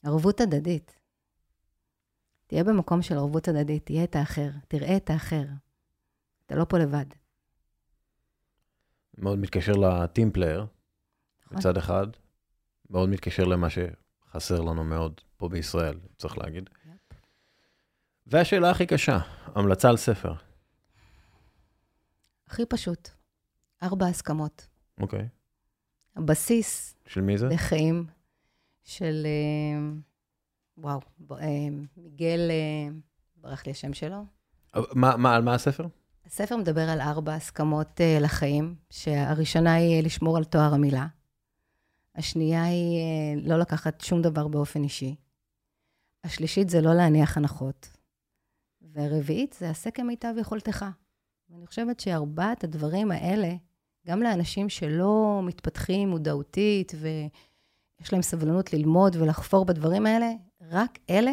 ערבות 0.03 0.41
הדדית. 0.41 1.01
תהיה 2.47 2.65
במקום 2.65 3.03
של 3.03 3.15
ערבות 3.15 3.49
הדדית, 3.49 3.87
תהיה 3.87 4.05
את 4.05 4.17
האחר, 4.17 4.51
תראה 4.69 4.97
את 4.97 5.11
האחר. 5.11 5.45
אתה 6.47 6.57
לא 6.57 6.65
פה 6.65 6.79
לבד. 6.79 7.05
מאוד 9.19 9.39
מתקשר 9.39 9.73
ל 9.73 9.84
team 9.84 10.31
player, 10.33 10.67
נכון. 11.47 11.59
מצד 11.59 11.77
אחד, 11.77 12.07
מאוד 12.91 13.09
מתקשר 13.09 13.45
למה 13.45 13.69
שחסר 13.71 14.61
לנו 14.61 14.85
מאוד 14.85 15.21
פה 15.37 15.49
בישראל, 15.49 15.99
צריך 16.19 16.39
להגיד. 16.39 16.71
Yep. 16.71 17.15
והשאלה 18.27 18.71
הכי 18.71 18.87
קשה, 18.87 19.19
המלצה 19.55 19.89
על 19.89 19.97
ספר. 19.97 20.33
הכי 22.47 22.67
פשוט, 22.67 23.09
ארבע 23.83 24.07
הסכמות. 24.07 24.67
אוקיי. 25.01 25.21
אוקיי. 25.21 25.39
הבסיס. 26.17 26.95
של 27.07 27.21
מי 27.21 27.39
זה? 27.39 27.49
לחיים, 27.49 28.07
של, 28.85 29.27
אה, 29.27 29.91
וואו, 30.79 31.01
אה, 31.33 31.47
מיגל, 31.97 32.51
אה, 32.51 32.95
ברח 33.37 33.67
לי 33.67 33.73
השם 33.73 33.93
שלו. 33.93 34.25
מה, 34.77 35.17
מה, 35.17 35.37
על 35.37 35.43
מה 35.43 35.55
הספר? 35.55 35.87
הספר 36.27 36.57
מדבר 36.57 36.89
על 36.89 37.01
ארבע 37.01 37.35
הסכמות 37.35 38.01
לחיים, 38.21 38.75
שהראשונה 38.91 39.75
היא 39.75 40.03
לשמור 40.03 40.37
על 40.37 40.45
תואר 40.45 40.75
המילה. 40.75 41.07
השנייה 42.19 42.65
היא 42.65 43.01
לא 43.45 43.59
לקחת 43.59 44.01
שום 44.01 44.23
דבר 44.23 44.49
באופן 44.49 44.83
אישי. 44.83 45.15
השלישית 46.25 46.69
זה 46.69 46.81
לא 46.81 46.95
להניח 46.95 47.37
הנחות. 47.37 47.97
והרביעית 48.81 49.57
זה 49.59 49.71
עשה 49.71 49.91
כמיטב 49.91 50.35
יכולתך. 50.41 50.85
ואני 51.51 51.67
חושבת 51.67 52.01
שארבעת 52.01 52.65
הדברים 52.65 53.11
האלה, 53.11 53.55
גם 54.07 54.23
לאנשים 54.23 54.69
שלא 54.69 55.41
מתפתחים 55.45 56.09
מודעותית 56.09 56.93
ויש 56.95 58.13
להם 58.13 58.23
סבלנות 58.23 58.73
ללמוד 58.73 59.17
ולחפור 59.17 59.65
בדברים 59.65 60.07
האלה, 60.07 60.31
רק 60.71 60.99
אלה 61.11 61.33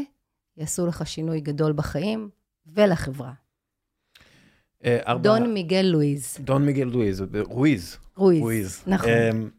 יעשו 0.58 0.88
לך 0.88 1.08
שינוי 1.08 1.42
גדול 1.42 1.74
בחיים 1.74 2.30
ולחברה. 2.66 3.34
אה, 4.86 5.00
ארבע... 5.08 5.22
דון 5.24 5.54
מיגל 5.54 5.82
לואיז. 5.82 6.38
דון 6.40 6.66
מיגל 6.66 6.84
לואיז, 6.84 7.24
רואיז. 7.46 7.98
רואיז, 8.16 8.84
נכון. 8.88 9.50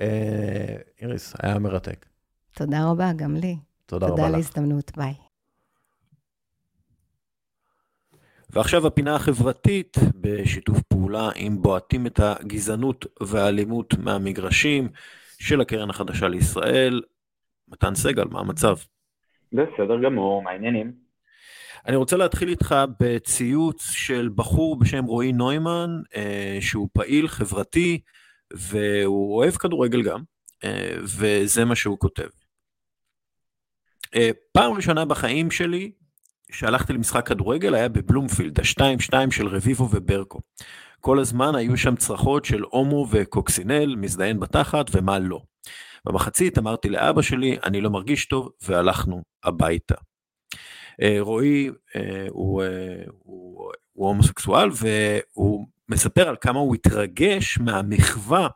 אה, 0.00 0.76
איריס, 1.00 1.34
היה 1.42 1.58
מרתק. 1.58 2.06
תודה 2.52 2.90
רבה, 2.90 3.10
גם 3.16 3.36
לי. 3.36 3.56
תודה 3.86 4.06
רבה 4.06 4.14
לך. 4.14 4.16
תודה 4.16 4.28
על 4.28 4.34
ההזדמנות, 4.34 4.92
ביי. 4.96 5.14
ועכשיו 8.50 8.86
הפינה 8.86 9.14
החברתית 9.14 9.96
בשיתוף 10.20 10.78
פעולה 10.88 11.28
עם 11.36 11.62
בועטים 11.62 12.06
את 12.06 12.20
הגזענות 12.20 13.06
והאלימות 13.20 13.94
מהמגרשים 13.98 14.88
של 15.38 15.60
הקרן 15.60 15.90
החדשה 15.90 16.28
לישראל. 16.28 17.02
מתן 17.68 17.94
סגל, 17.94 18.24
מה 18.24 18.40
המצב? 18.40 18.76
בסדר 19.52 20.02
גמור, 20.04 20.42
מה 20.42 20.50
העניינים? 20.50 20.92
אני 21.86 21.96
רוצה 21.96 22.16
להתחיל 22.16 22.48
איתך 22.48 22.74
בציוץ 23.00 23.90
של 23.90 24.28
בחור 24.34 24.78
בשם 24.78 25.04
רועי 25.04 25.32
נוימן, 25.32 25.90
אה, 26.16 26.58
שהוא 26.60 26.88
פעיל 26.92 27.28
חברתי 27.28 28.00
והוא 28.52 29.36
אוהב 29.36 29.54
כדורגל 29.54 30.02
גם, 30.02 30.22
אה, 30.64 30.96
וזה 31.02 31.64
מה 31.64 31.76
שהוא 31.76 31.98
כותב. 31.98 32.28
אה, 34.14 34.30
פעם 34.52 34.72
ראשונה 34.72 35.04
בחיים 35.04 35.50
שלי 35.50 35.92
שהלכתי 36.50 36.92
למשחק 36.92 37.28
כדורגל 37.28 37.74
היה 37.74 37.88
בבלומפילד, 37.88 38.60
ה-2-2 38.60 39.30
של 39.30 39.46
רביבו 39.46 39.88
וברקו. 39.90 40.40
כל 41.00 41.18
הזמן 41.18 41.54
היו 41.54 41.76
שם 41.76 41.96
צרחות 41.96 42.44
של 42.44 42.62
הומו 42.70 43.06
וקוקסינל, 43.10 43.96
מזדיין 43.96 44.40
בתחת 44.40 44.86
ומה 44.92 45.18
לא. 45.18 45.40
במחצית 46.04 46.58
אמרתי 46.58 46.88
לאבא 46.88 47.22
שלי, 47.22 47.58
אני 47.64 47.80
לא 47.80 47.90
מרגיש 47.90 48.26
טוב, 48.26 48.50
והלכנו 48.62 49.22
הביתה. 49.44 49.94
אה, 51.02 51.16
רועי 51.20 51.70
הוא, 52.30 52.62
הוא, 53.22 53.72
הוא 53.92 54.08
הומוסקסואל 54.08 54.68
והוא 54.72 55.66
מספר 55.88 56.28
על 56.28 56.36
כמה 56.40 56.58
הוא 56.58 56.74
התרגש 56.74 57.58
מהמחווה 57.58 58.48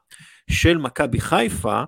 של 0.50 0.78
מכבי 0.78 1.20
חיפה, 1.20 1.82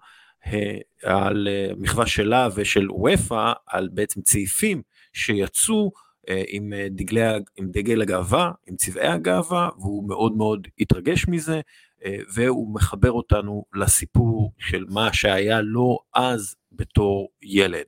על 1.03 1.49
מחווה 1.76 2.07
שלה 2.07 2.49
ושל 2.55 2.90
וופא, 2.90 3.53
על 3.66 3.88
בעצם 3.93 4.22
צעיפים 4.22 4.82
שיצאו 5.12 5.93
אה, 6.28 6.43
עם, 6.49 6.72
אה, 6.72 6.86
דגלי, 6.90 7.20
עם 7.57 7.70
דגל 7.70 8.03
הגאווה, 8.03 8.53
עם 8.66 8.76
צבעי 8.76 9.09
הגאווה, 9.09 9.68
והוא 9.78 10.09
מאוד 10.09 10.36
מאוד 10.36 10.68
התרגש 10.78 11.28
מזה, 11.28 11.61
אה, 12.05 12.16
והוא 12.34 12.74
מחבר 12.74 13.12
אותנו 13.12 13.64
לסיפור 13.74 14.53
של 14.59 14.84
מה 14.88 15.12
שהיה 15.12 15.61
לו 15.61 15.99
אז 16.14 16.57
בתור 16.72 17.28
ילד. 17.43 17.86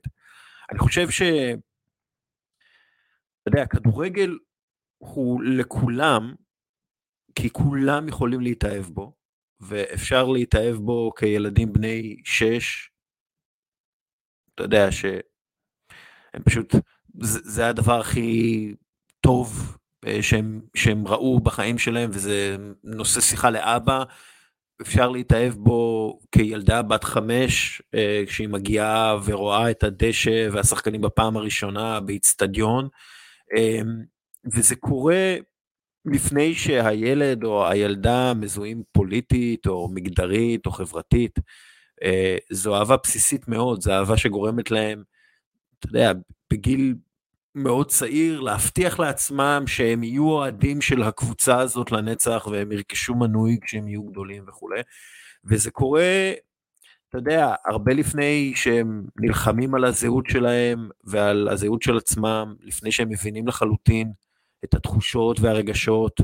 אני 0.71 0.79
חושב 0.79 1.09
ש... 1.09 1.21
אתה 3.41 3.49
יודע, 3.49 3.65
כדורגל 3.65 4.37
הוא 4.97 5.43
לכולם, 5.43 6.33
כי 7.35 7.49
כולם 7.49 8.07
יכולים 8.07 8.41
להתאהב 8.41 8.85
בו, 8.85 9.13
ואפשר 9.59 10.27
להתאהב 10.27 10.75
בו 10.75 11.11
כילדים 11.15 11.73
בני 11.73 12.17
שש. 12.23 12.89
אתה 14.55 14.63
יודע 14.63 14.91
שהם 14.91 16.43
פשוט 16.43 16.75
זה, 17.21 17.39
זה 17.43 17.67
הדבר 17.67 17.99
הכי 17.99 18.73
טוב 19.21 19.77
אה, 20.07 20.23
שהם, 20.23 20.61
שהם 20.75 21.07
ראו 21.07 21.39
בחיים 21.39 21.77
שלהם, 21.77 22.09
וזה 22.13 22.57
נושא 22.83 23.21
שיחה 23.21 23.49
לאבא. 23.49 24.03
אפשר 24.81 25.09
להתאהב 25.09 25.53
בו 25.53 26.19
כילדה 26.31 26.81
בת 26.81 27.03
חמש, 27.03 27.81
אה, 27.95 28.23
כשהיא 28.27 28.49
מגיעה 28.49 29.17
ורואה 29.25 29.71
את 29.71 29.83
הדשא 29.83 30.47
והשחקנים 30.51 31.01
בפעם 31.01 31.37
הראשונה 31.37 31.99
באיצטדיון. 31.99 32.87
אמ, 33.57 34.03
וזה 34.53 34.75
קורה 34.75 35.35
לפני 36.05 36.55
שהילד 36.55 37.43
או 37.43 37.67
הילדה 37.67 38.33
מזוהים 38.33 38.83
פוליטית 38.91 39.67
או 39.67 39.89
מגדרית 39.93 40.65
או 40.65 40.71
חברתית. 40.71 41.39
אה, 42.03 42.37
זו 42.51 42.75
אהבה 42.75 42.95
בסיסית 43.03 43.47
מאוד, 43.47 43.81
זו 43.81 43.91
אהבה 43.91 44.17
שגורמת 44.17 44.71
להם, 44.71 45.03
אתה 45.79 45.87
יודע, 45.87 46.11
בגיל 46.53 46.95
מאוד 47.55 47.89
צעיר 47.89 48.39
להבטיח 48.39 48.99
לעצמם 48.99 49.63
שהם 49.67 50.03
יהיו 50.03 50.29
אוהדים 50.29 50.81
של 50.81 51.03
הקבוצה 51.03 51.59
הזאת 51.59 51.91
לנצח 51.91 52.47
והם 52.51 52.71
ירכשו 52.71 53.15
מנוי 53.15 53.57
כשהם 53.61 53.87
יהיו 53.87 54.03
גדולים 54.03 54.43
וכולי. 54.47 54.81
וזה 55.45 55.71
קורה, 55.71 56.33
אתה 57.09 57.17
יודע, 57.17 57.55
הרבה 57.65 57.93
לפני 57.93 58.53
שהם 58.55 59.03
נלחמים 59.19 59.75
על 59.75 59.85
הזהות 59.85 60.25
שלהם 60.29 60.89
ועל 61.03 61.47
הזהות 61.47 61.81
של 61.81 61.97
עצמם, 61.97 62.55
לפני 62.61 62.91
שהם 62.91 63.09
מבינים 63.09 63.47
לחלוטין 63.47 64.11
את 64.65 64.73
התחושות 64.73 65.39
והרגשות, 65.39 66.21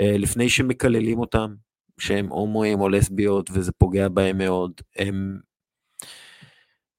אה, 0.00 0.16
לפני 0.18 0.48
שמקללים 0.48 1.18
אותם, 1.18 1.54
שהם 2.00 2.26
הומואים 2.26 2.80
או 2.80 2.88
לסביות 2.88 3.50
וזה 3.52 3.72
פוגע 3.72 4.08
בהם 4.08 4.38
מאוד, 4.38 4.72
הם 4.96 5.38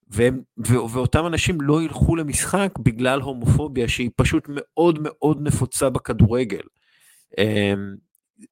והם, 0.08 0.42
ו, 0.66 0.72
ואותם 0.92 1.26
אנשים 1.26 1.60
לא 1.60 1.82
ילכו 1.82 2.16
למשחק 2.16 2.72
בגלל 2.78 3.20
הומופוביה 3.20 3.88
שהיא 3.88 4.10
פשוט 4.16 4.44
מאוד 4.48 4.98
מאוד 5.02 5.38
נפוצה 5.42 5.90
בכדורגל. 5.90 6.62
הם, 7.38 7.96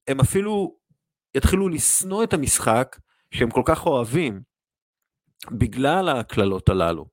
הם 0.08 0.20
אפילו 0.20 0.76
יתחילו 1.34 1.68
לשנוא 1.68 2.24
את 2.24 2.32
המשחק 2.32 2.98
שהם 3.30 3.50
כל 3.50 3.62
כך 3.64 3.86
אוהבים 3.86 4.40
בגלל 5.50 6.08
הקללות 6.08 6.68
הללו, 6.68 7.06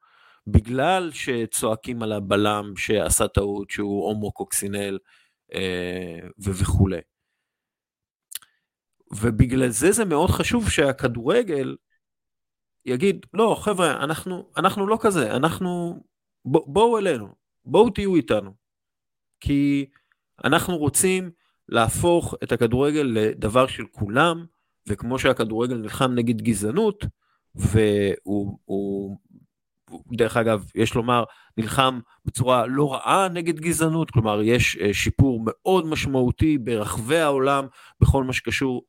בגלל 0.48 1.12
שצועקים 1.12 2.04
על 2.04 2.12
הבלם 2.12 2.74
שעשה 2.78 3.28
טעות 3.28 3.70
שהוא 3.70 4.08
הומו 4.08 4.32
קוקסינל 4.32 4.98
אה, 5.54 6.20
וכולי. 6.40 7.02
ובגלל 9.12 9.70
זה 9.70 9.92
זה 9.92 10.06
מאוד 10.06 10.30
חשוב 10.30 10.70
שהכדורגל 10.70 11.76
יגיד, 12.86 13.26
לא, 13.34 13.58
חבר'ה, 13.60 14.04
אנחנו, 14.04 14.50
אנחנו 14.58 14.88
לא 14.88 14.98
כזה, 15.02 15.36
אנחנו, 15.36 16.04
ב, 16.46 16.58
בואו 16.66 16.98
אלינו, 16.98 17.28
בואו 17.66 17.90
תהיו 17.90 18.16
איתנו. 18.16 18.52
כי 19.40 19.90
אנחנו 20.44 20.78
רוצים 20.78 21.32
להפוך 21.70 22.36
את 22.44 22.52
הכדורגל 22.52 23.12
לדבר 23.14 23.68
של 23.68 23.84
כולם, 23.92 24.46
וכמו 24.88 25.20
שהכדורגל 25.20 25.76
נלחם 25.78 26.12
נגד 26.12 26.42
גזענות, 26.42 27.06
והוא 27.56 29.18
דרך 30.12 30.38
אגב, 30.38 30.66
יש 30.76 30.96
לומר, 30.96 31.24
נלחם 31.58 32.00
בצורה 32.26 32.66
לא 32.66 32.94
רעה 32.94 33.28
נגד 33.30 33.60
גזענות, 33.60 34.12
כלומר, 34.12 34.42
יש 34.42 34.78
אה, 34.78 34.94
שיפור 34.94 35.44
מאוד 35.46 35.86
משמעותי 35.86 36.58
ברחבי 36.58 37.18
העולם 37.18 37.68
בכל 38.02 38.24
מה 38.24 38.34
שקשור 38.34 38.84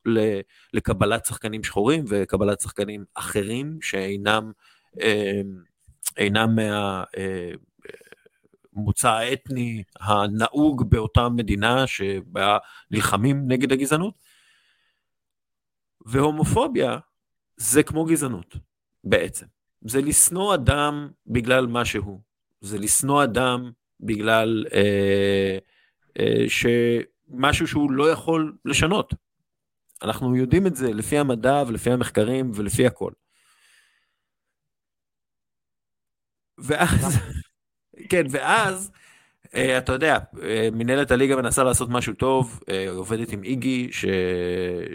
לקבלת 0.73 1.25
שחקנים 1.25 1.63
שחורים 1.63 2.05
וקבלת 2.07 2.59
שחקנים 2.61 3.05
אחרים 3.13 3.77
שאינם 3.81 4.51
אה, 5.01 5.41
אינם 6.17 6.55
מהמוצא 8.75 9.09
אה, 9.09 9.17
האתני 9.19 9.83
הנהוג 9.99 10.89
באותה 10.89 11.29
מדינה 11.29 11.87
שבה 11.87 12.57
נלחמים 12.91 13.43
נגד 13.47 13.71
הגזענות. 13.71 14.13
והומופוביה 16.05 16.97
זה 17.57 17.83
כמו 17.83 18.05
גזענות, 18.05 18.55
בעצם. 19.03 19.45
זה 19.81 20.01
לשנוא 20.01 20.53
אדם 20.53 21.09
בגלל 21.27 21.67
מה 21.67 21.85
שהוא. 21.85 22.19
זה 22.61 22.77
לשנוא 22.77 23.23
אדם 23.23 23.71
בגלל 23.99 24.65
אה, 24.73 25.57
אה, 26.19 26.45
שמשהו 26.47 27.67
שהוא 27.67 27.91
לא 27.91 28.11
יכול 28.11 28.57
לשנות. 28.65 29.13
אנחנו 30.01 30.35
יודעים 30.35 30.67
את 30.67 30.75
זה 30.75 30.93
לפי 30.93 31.17
המדע 31.17 31.63
ולפי 31.67 31.91
המחקרים 31.91 32.51
ולפי 32.55 32.87
הכל. 32.87 33.11
ואז, 36.57 37.17
כן, 38.09 38.23
ואז, 38.29 38.91
אה, 39.55 39.77
אתה 39.77 39.91
יודע, 39.91 40.17
אה, 40.43 40.69
מנהלת 40.71 41.11
הליגה 41.11 41.35
מנסה 41.35 41.63
לעשות 41.63 41.89
משהו 41.89 42.13
טוב, 42.13 42.59
אה, 42.69 42.89
עובדת 42.89 43.31
עם 43.31 43.43
איגי, 43.43 43.89
ש... 43.91 44.05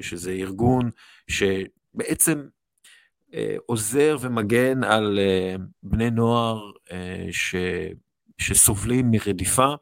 שזה 0.01 0.31
ארגון 0.31 0.91
שבעצם 1.29 2.47
עוזר 3.67 4.17
ומגן 4.21 4.85
על 4.85 5.19
בני 5.83 6.11
נוער 6.11 6.71
ש... 7.31 7.55
שסובלים 8.39 9.11
מרדיפה. 9.11 9.75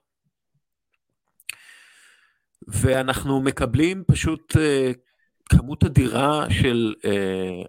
ואנחנו 2.68 3.40
מקבלים 3.42 4.04
פשוט 4.06 4.56
כמות 5.48 5.84
אדירה 5.84 6.46
של 6.50 6.94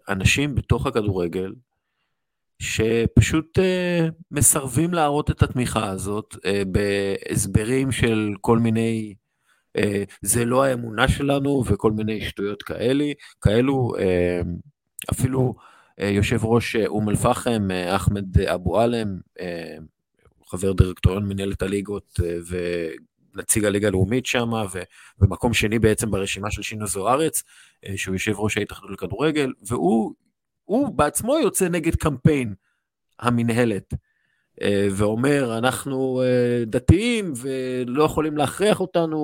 אנשים 0.10 0.56
בתוך 0.56 0.88
הכדורגל, 0.88 1.54
שפשוט 2.60 3.60
uh, 3.60 4.12
מסרבים 4.32 4.94
להראות 4.94 5.32
את 5.32 5.44
התמיכה 5.44 5.90
הזאת 5.90 6.34
uh, 6.34 6.40
בהסברים 6.68 7.92
של 7.92 8.30
כל 8.42 8.60
מיני, 8.60 9.14
uh, 9.78 9.82
זה 10.22 10.46
לא 10.46 10.64
האמונה 10.64 11.08
שלנו 11.08 11.64
וכל 11.68 11.92
מיני 11.92 12.22
שטויות 12.22 12.64
כאלה, 12.64 13.06
כאלו, 13.42 13.92
uh, 13.98 14.48
אפילו 15.12 15.56
יושב 15.98 16.46
ראש 16.46 16.76
אום 16.76 17.10
אל-פחם, 17.10 17.68
uh, 17.70 17.96
אחמד 17.96 18.40
אבו 18.40 18.80
עלם, 18.80 19.18
uh, 19.40 19.44
חבר 20.48 20.74
דירקטוריון 20.74 21.28
מנהלת 21.28 21.62
הליגות 21.62 22.20
ונציג 23.36 23.66
הליגה 23.66 23.88
הלאומית 23.88 24.26
שם, 24.26 24.50
ומקום 25.20 25.54
שני 25.54 25.80
בעצם 25.80 26.12
ברשימה 26.12 26.52
של 26.52 26.62
שינו 26.62 26.88
זוארץ, 26.88 27.44
שהוא 27.96 28.16
יושב 28.16 28.34
ראש 28.38 28.58
ההתאחדות 28.58 28.92
לכדורגל, 28.92 29.54
והוא 29.68 30.14
הוא 30.64 30.94
בעצמו 30.96 31.38
יוצא 31.38 31.70
נגד 31.70 31.96
קמפיין 31.96 32.54
המינהלת, 33.20 33.94
אה, 34.62 34.88
ואומר, 34.92 35.58
אנחנו 35.58 36.22
אה, 36.22 36.66
דתיים 36.66 37.34
ולא 37.36 38.04
יכולים 38.04 38.38
להכריח 38.38 38.80
אותנו 38.80 39.18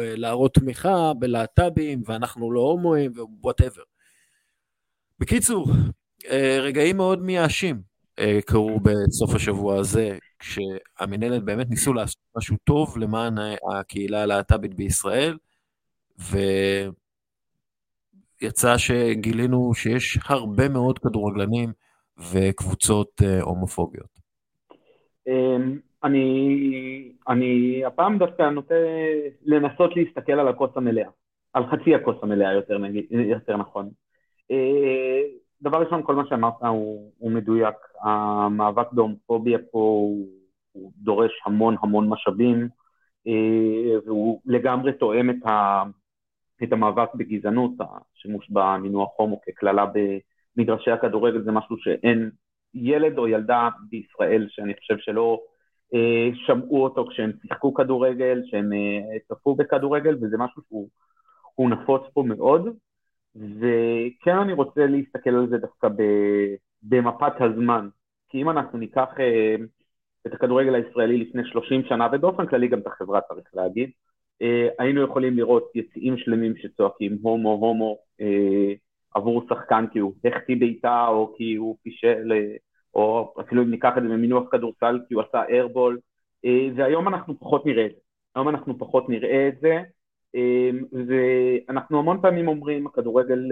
אה, 0.00 0.16
להראות 0.16 0.54
תמיכה 0.54 1.12
בלהט"בים, 1.18 2.02
ואנחנו 2.06 2.52
לא 2.52 2.60
הומואים 2.60 3.12
ווואטאבר. 3.16 3.82
בקיצור, 5.18 5.66
רגעים 6.60 6.96
מאוד 6.96 7.22
מייאשים 7.22 7.76
קרו 8.46 8.80
בסוף 8.80 9.34
השבוע 9.34 9.78
הזה, 9.78 10.16
כשהמינהלת 10.38 11.44
באמת 11.44 11.70
ניסו 11.70 11.92
לעשות 11.92 12.20
משהו 12.36 12.56
טוב 12.64 12.98
למען 12.98 13.34
הקהילה 13.72 14.22
הלהט"בית 14.22 14.74
בישראל, 14.74 15.36
ו... 16.20 16.38
יצא 18.42 18.78
שגילינו 18.78 19.74
שיש 19.74 20.18
הרבה 20.28 20.68
מאוד 20.68 20.98
כדורגלנים 20.98 21.72
וקבוצות 22.32 23.22
אה, 23.24 23.40
הומופוביות. 23.40 24.18
אמ, 25.28 25.78
אני, 26.04 27.12
אני 27.28 27.82
הפעם 27.84 28.18
דווקא 28.18 28.42
נוטה 28.42 28.74
לנסות 29.44 29.90
להסתכל 29.96 30.32
על 30.32 30.48
הכוס 30.48 30.70
המלאה, 30.76 31.08
על 31.52 31.62
חצי 31.66 31.94
הכוס 31.94 32.16
המלאה 32.22 32.52
יותר, 32.52 32.78
יותר 33.10 33.56
נכון. 33.56 33.90
דבר 35.62 35.80
ראשון, 35.80 36.02
כל 36.02 36.14
מה 36.14 36.22
שאמרת 36.28 36.62
הוא, 36.62 37.12
הוא 37.18 37.32
מדויק. 37.32 37.74
המאבק 38.02 38.92
בהומופוביה 38.92 39.58
פה 39.58 39.78
הוא, 39.78 40.26
הוא 40.72 40.92
דורש 40.96 41.32
המון 41.46 41.76
המון 41.82 42.08
משאבים, 42.08 42.68
אה, 43.26 43.98
והוא 44.06 44.40
לגמרי 44.46 44.92
תואם 44.92 45.30
את, 45.30 45.46
ה, 45.46 45.82
את 46.62 46.72
המאבק 46.72 47.14
בגזענות, 47.14 47.72
השימוש 47.80 48.50
במינוח 48.50 49.10
הומו 49.16 49.40
כקללה 49.42 49.86
במגרשי 50.56 50.90
הכדורגל 50.90 51.42
זה 51.42 51.52
משהו 51.52 51.76
שאין 51.78 52.30
ילד 52.74 53.18
או 53.18 53.28
ילדה 53.28 53.68
בישראל 53.90 54.46
שאני 54.50 54.74
חושב 54.74 54.98
שלא 54.98 55.40
אה, 55.94 56.30
שמעו 56.34 56.84
אותו 56.84 57.06
כשהם 57.10 57.32
שיחקו 57.42 57.74
כדורגל, 57.74 58.42
שהם 58.44 58.72
אה, 58.72 59.18
צפו 59.28 59.54
בכדורגל, 59.54 60.14
וזה 60.14 60.36
משהו 60.38 60.62
שהוא 60.68 61.70
נפוץ 61.70 62.02
פה 62.12 62.22
מאוד. 62.26 62.68
וכן 63.36 64.36
אני 64.38 64.52
רוצה 64.52 64.86
להסתכל 64.86 65.30
על 65.30 65.48
זה 65.48 65.58
דווקא 65.58 65.88
במפת 66.82 67.40
הזמן, 67.40 67.88
כי 68.28 68.42
אם 68.42 68.50
אנחנו 68.50 68.78
ניקח 68.78 69.08
אה, 69.20 69.54
את 70.26 70.34
הכדורגל 70.34 70.74
הישראלי 70.74 71.18
לפני 71.18 71.42
30 71.44 71.82
שנה, 71.88 72.08
ובאופן 72.12 72.46
כללי 72.46 72.68
גם 72.68 72.78
את 72.78 72.86
החברה 72.86 73.20
צריך 73.20 73.46
להגיד, 73.54 73.90
אה, 74.42 74.68
היינו 74.78 75.02
יכולים 75.02 75.36
לראות 75.36 75.70
יציאים 75.74 76.18
שלמים 76.18 76.56
שצועקים 76.56 77.18
הומו 77.22 77.50
הומו 77.50 77.98
אה, 78.20 78.72
עבור 79.14 79.46
שחקן 79.48 79.84
כי 79.92 79.98
הוא 79.98 80.14
החטיא 80.24 80.56
בעיטה 80.56 81.06
או 81.08 81.34
כי 81.36 81.54
הוא 81.54 81.76
פישל, 81.82 82.32
או 82.94 83.34
אפילו 83.40 83.62
אם 83.62 83.70
ניקח 83.70 83.92
את 83.98 84.02
זה 84.02 84.08
ממינוח 84.08 84.48
כדורסל 84.50 85.00
כי 85.08 85.14
הוא 85.14 85.22
עשה 85.22 85.44
איירבול, 85.48 85.98
והיום 86.76 87.08
אנחנו 87.08 87.38
פחות 87.38 87.66
נראה 87.66 87.86
את 87.86 87.90
זה. 87.92 87.98
היום 88.34 88.48
אנחנו 88.48 88.78
פחות 88.78 89.08
נראה 89.08 89.48
את 89.48 89.60
זה, 89.60 89.82
ואנחנו 91.08 91.98
המון 91.98 92.20
פעמים 92.20 92.48
אומרים 92.48 92.86
הכדורגל, 92.86 93.48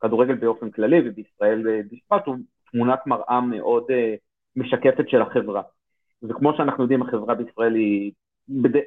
כדורגל 0.00 0.34
באופן 0.34 0.70
כללי 0.70 1.00
ובישראל 1.04 1.82
בפרט 1.92 2.26
הוא 2.26 2.36
תמונת 2.72 3.06
מראה 3.06 3.40
מאוד 3.40 3.84
משקפת 4.56 5.08
של 5.08 5.22
החברה. 5.22 5.62
וכמו 6.22 6.52
שאנחנו 6.56 6.84
יודעים 6.84 7.02
החברה 7.02 7.34
בישראל 7.34 7.74
היא 7.74 8.12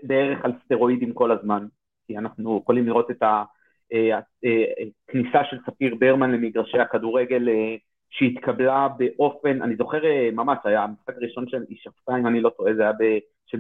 בערך 0.04 0.46
על 0.46 0.52
סטרואידים 0.66 1.14
כל 1.14 1.32
הזמן, 1.32 1.66
כי 2.08 2.18
אנחנו 2.18 2.60
יכולים 2.64 2.86
לראות 2.86 3.12
את 3.12 3.24
הכניסה 3.24 5.38
אה, 5.38 5.44
אה, 5.44 5.50
של 5.50 5.58
ספיר 5.66 5.96
ברמן 5.96 6.32
למגרשי 6.32 6.80
הכדורגל 6.80 7.50
אה, 7.50 7.76
שהתקבלה 8.10 8.88
באופן, 8.98 9.62
אני 9.62 9.76
זוכר 9.76 10.02
ממש, 10.34 10.58
היה 10.64 10.84
המשחק 10.84 11.14
הראשון 11.18 11.48
של 11.48 11.64
איש 11.70 11.88
הפתעה, 11.88 12.20
אם 12.20 12.28
אני 12.28 12.42
לא 12.42 12.50
טועה, 12.50 12.74
זה 12.74 12.82
היה 12.82 12.92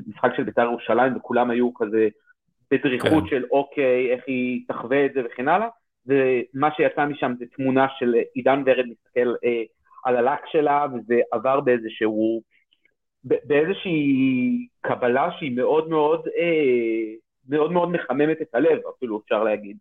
משחק 0.08 0.30
של 0.36 0.44
בית"ר 0.44 0.62
ירושלים, 0.62 1.18
וכולם 1.18 1.50
היו 1.50 1.74
כזה 1.74 2.08
בדריכות 2.72 3.24
כן. 3.24 3.30
של 3.30 3.46
אוקיי, 3.52 4.12
איך 4.12 4.24
היא 4.28 4.64
תחווה 4.68 5.06
את 5.06 5.14
זה 5.14 5.22
וכן 5.26 5.48
הלאה, 5.48 5.68
ומה 6.06 6.70
שיצא 6.76 7.06
משם 7.06 7.34
זה 7.40 7.46
תמונה 7.56 7.88
של 8.00 8.16
עידן 8.34 8.64
ורד 8.66 8.86
מסתכל 8.86 9.36
אה, 9.46 9.64
על 10.06 10.18
הלק 10.18 10.40
שלה, 10.52 10.86
וזה 10.94 11.20
עבר 11.32 11.60
באיזשהו 11.60 12.42
באיזושהי 13.24 14.68
קבלה 14.82 15.30
שהיא 15.40 15.58
מאוד 15.58 15.90
מאוד, 15.90 16.28
אה, 16.38 17.14
מאוד 17.50 17.72
מאוד 17.72 17.90
מחממת 17.90 18.42
את 18.42 18.56
הלב, 18.56 18.80
אפילו 18.98 19.20
אפשר 19.20 19.44
להגיד. 19.44 19.78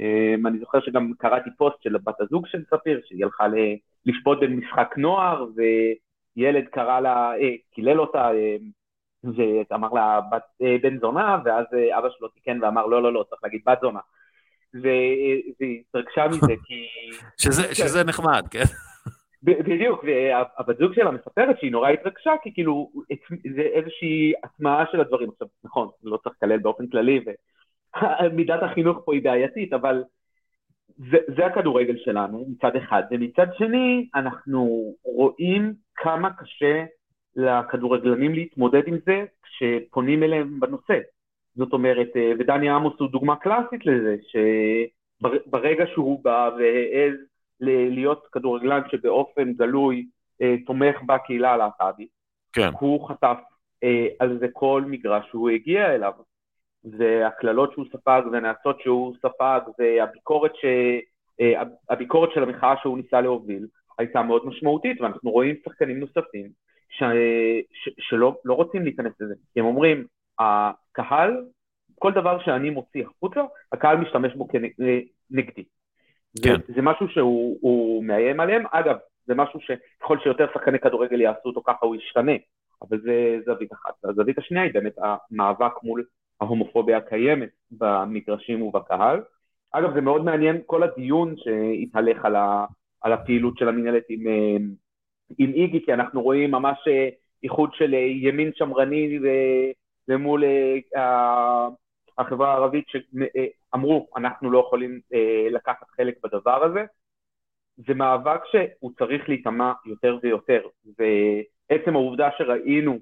אה, 0.00 0.34
אני 0.46 0.58
זוכר 0.58 0.80
שגם 0.80 1.12
קראתי 1.18 1.50
פוסט 1.58 1.82
של 1.82 1.96
בת 1.96 2.20
הזוג 2.20 2.46
של 2.46 2.64
ספיר, 2.64 3.00
שהיא 3.04 3.24
הלכה 3.24 3.46
לשפוט 4.06 4.38
במשחק 4.40 4.94
נוער, 4.96 5.46
וילד 6.36 6.64
קרא 6.64 7.00
לה, 7.00 7.32
אה, 7.40 7.54
קילל 7.74 8.00
אותה, 8.00 8.30
אה, 8.30 8.56
ואמר 9.24 9.88
לה 9.92 10.20
בת, 10.32 10.42
אה, 10.62 10.76
בן 10.82 10.98
זונה, 10.98 11.38
ואז 11.44 11.66
אה, 11.74 11.98
אבא 11.98 12.08
שלו 12.10 12.28
תיקן 12.28 12.58
ואמר 12.62 12.86
לא, 12.86 13.02
לא, 13.02 13.12
לא, 13.12 13.24
צריך 13.30 13.44
להגיד 13.44 13.60
בת 13.66 13.78
זונה. 13.80 14.00
והיא 14.74 15.82
התרגשה 15.88 16.28
מזה 16.28 16.54
כי... 16.66 16.86
שזה, 17.36 17.74
שזה 17.74 18.04
נחמד, 18.04 18.46
כן? 18.50 18.64
בדיוק, 19.42 20.04
והבת 20.04 20.78
זוג 20.78 20.94
שלה 20.94 21.10
מספרת 21.10 21.56
שהיא 21.60 21.72
נורא 21.72 21.90
התרגשה, 21.90 22.32
כי 22.42 22.54
כאילו 22.54 22.90
זה 23.56 23.60
איזושהי 23.60 24.32
הטמעה 24.44 24.84
של 24.92 25.00
הדברים. 25.00 25.28
עכשיו, 25.30 25.48
נכון, 25.64 25.88
לא 26.02 26.16
צריך 26.16 26.34
לקלל 26.36 26.58
באופן 26.58 26.86
כללי, 26.86 27.20
ומידת 28.22 28.62
החינוך 28.62 28.98
פה 29.04 29.14
היא 29.14 29.22
בעייתית, 29.24 29.72
אבל 29.72 30.04
זה, 31.10 31.18
זה 31.36 31.46
הכדורגל 31.46 31.96
שלנו 32.04 32.46
מצד 32.48 32.76
אחד, 32.76 33.02
ומצד 33.10 33.46
שני 33.58 34.08
אנחנו 34.14 34.94
רואים 35.04 35.74
כמה 35.94 36.30
קשה 36.30 36.84
לכדורגלנים 37.36 38.34
להתמודד 38.34 38.82
עם 38.86 38.98
זה 39.06 39.24
כשפונים 39.42 40.22
אליהם 40.22 40.60
בנושא. 40.60 40.98
זאת 41.54 41.72
אומרת, 41.72 42.08
ודני 42.38 42.70
עמוס 42.70 42.94
הוא 42.98 43.08
דוגמה 43.08 43.36
קלאסית 43.36 43.86
לזה, 43.86 44.16
שברגע 44.30 45.84
שהוא 45.94 46.24
בא 46.24 46.50
והעז 46.58 47.14
להיות 47.60 48.26
כדורגלן 48.32 48.80
שבאופן 48.90 49.52
גלוי 49.52 50.06
אה, 50.42 50.54
תומך 50.66 50.96
בקהילה 51.06 51.52
הלהט"בית. 51.52 52.08
כן. 52.52 52.70
הוא 52.80 53.08
חטף 53.08 53.38
אה, 53.84 54.06
על 54.18 54.38
זה 54.38 54.46
כל 54.52 54.84
מגרש 54.86 55.24
שהוא 55.28 55.50
הגיע 55.50 55.94
אליו. 55.94 56.12
והקללות 56.84 57.72
שהוא 57.72 57.84
ספג 57.92 58.22
והנאצות 58.32 58.80
שהוא 58.80 59.14
ספג 59.16 59.60
והביקורת 59.78 60.56
ש... 60.56 60.64
אה, 61.40 61.62
הביקורת 61.90 62.30
של 62.34 62.42
המחאה 62.42 62.74
שהוא 62.82 62.98
ניסה 62.98 63.20
להוביל 63.20 63.66
הייתה 63.98 64.22
מאוד 64.22 64.46
משמעותית 64.46 65.00
ואנחנו 65.00 65.30
רואים 65.30 65.54
שחקנים 65.64 66.00
נוספים 66.00 66.50
ש... 66.90 67.02
ש... 67.72 67.88
שלא 67.98 68.36
לא 68.44 68.54
רוצים 68.54 68.82
להיכנס 68.82 69.12
לזה 69.20 69.34
כי 69.52 69.60
הם 69.60 69.66
אומרים 69.66 70.06
הקהל 70.38 71.44
כל 72.00 72.12
דבר 72.12 72.38
שאני 72.44 72.70
מוציא 72.70 73.04
החוצה 73.06 73.40
הקהל 73.72 73.96
משתמש 73.96 74.34
בו 74.34 74.48
כנגדי. 74.48 75.64
כן. 76.42 76.56
זה, 76.66 76.74
זה 76.74 76.82
משהו 76.82 77.08
שהוא 77.08 78.04
מאיים 78.04 78.40
עליהם. 78.40 78.64
אגב, 78.70 78.96
זה 79.26 79.34
משהו 79.34 79.60
שככל 79.60 80.18
שיותר 80.22 80.46
שחקני 80.54 80.78
כדורגל 80.78 81.20
יעשו 81.20 81.48
אותו 81.48 81.62
ככה 81.66 81.86
הוא 81.86 81.96
ישתנה, 81.96 82.32
אבל 82.82 83.00
זה 83.00 83.38
זווית 83.46 83.72
אחת. 83.72 83.94
והזווית 84.04 84.38
השנייה 84.38 84.64
היא 84.64 84.74
באמת 84.74 84.94
המאבק 84.98 85.72
מול 85.82 86.04
ההומופוביה 86.40 86.96
הקיימת 86.96 87.48
במגרשים 87.70 88.62
ובקהל. 88.62 89.20
אגב, 89.72 89.94
זה 89.94 90.00
מאוד 90.00 90.24
מעניין 90.24 90.60
כל 90.66 90.82
הדיון 90.82 91.34
שהתהלך 91.36 92.24
על, 92.24 92.36
ה, 92.36 92.66
על 93.00 93.12
הפעילות 93.12 93.58
של 93.58 93.68
המנהלת 93.68 94.04
עם, 94.08 94.26
אה, 94.26 94.56
עם 95.38 95.52
איגי, 95.52 95.84
כי 95.84 95.92
אנחנו 95.92 96.22
רואים 96.22 96.50
ממש 96.50 96.78
אה, 96.88 97.08
איחוד 97.42 97.70
של 97.74 97.94
ימין 97.94 98.50
שמרני 98.54 99.18
למול 100.08 100.44
החברה 102.18 102.52
הערבית 102.52 102.84
שאמרו, 102.88 104.08
אנחנו 104.16 104.50
לא 104.50 104.58
יכולים 104.58 105.00
לקחת 105.50 105.90
חלק 105.96 106.14
בדבר 106.24 106.64
הזה. 106.64 106.84
זה 107.76 107.94
מאבק 107.94 108.40
שהוא 108.50 108.92
צריך 108.98 109.28
להיטמע 109.28 109.72
יותר 109.86 110.18
ויותר, 110.22 110.62
ועצם 110.98 111.96
העובדה 111.96 112.28
שראינו 112.38 112.98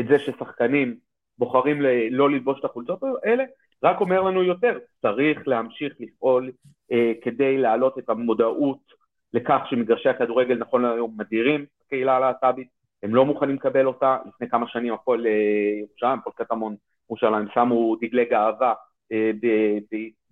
את 0.00 0.06
זה 0.08 0.18
ששחקנים 0.18 0.96
בוחרים 1.38 1.82
לא 2.10 2.30
ללבוש 2.30 2.60
את 2.60 2.64
החולצות 2.64 3.02
האלה, 3.22 3.44
רק 3.82 4.00
אומר 4.00 4.22
לנו 4.22 4.42
יותר, 4.42 4.78
צריך 5.02 5.48
להמשיך 5.48 5.94
לפעול 6.00 6.52
אה, 6.92 7.12
כדי 7.22 7.58
להעלות 7.58 7.98
את 7.98 8.10
המודעות 8.10 9.01
לכך 9.34 9.60
שמגרשי 9.70 10.08
הכדורגל 10.08 10.54
נכון 10.58 10.82
להיום 10.82 11.14
מדירים 11.16 11.64
הקהילה 11.86 12.16
הלהט"בית, 12.16 12.68
הם 13.02 13.14
לא 13.14 13.24
מוכנים 13.24 13.56
לקבל 13.56 13.86
אותה, 13.86 14.18
לפני 14.28 14.48
כמה 14.48 14.68
שנים 14.68 14.94
הכל 14.94 15.24
אה, 15.26 15.80
ירושלים, 15.80 16.20
כל 16.24 16.30
קטמון 16.34 16.76
ירושלים, 17.10 17.48
שמו 17.54 17.96
דגלי 18.00 18.24
גאווה 18.24 18.74
אה, 19.12 19.30
ב- 19.40 19.78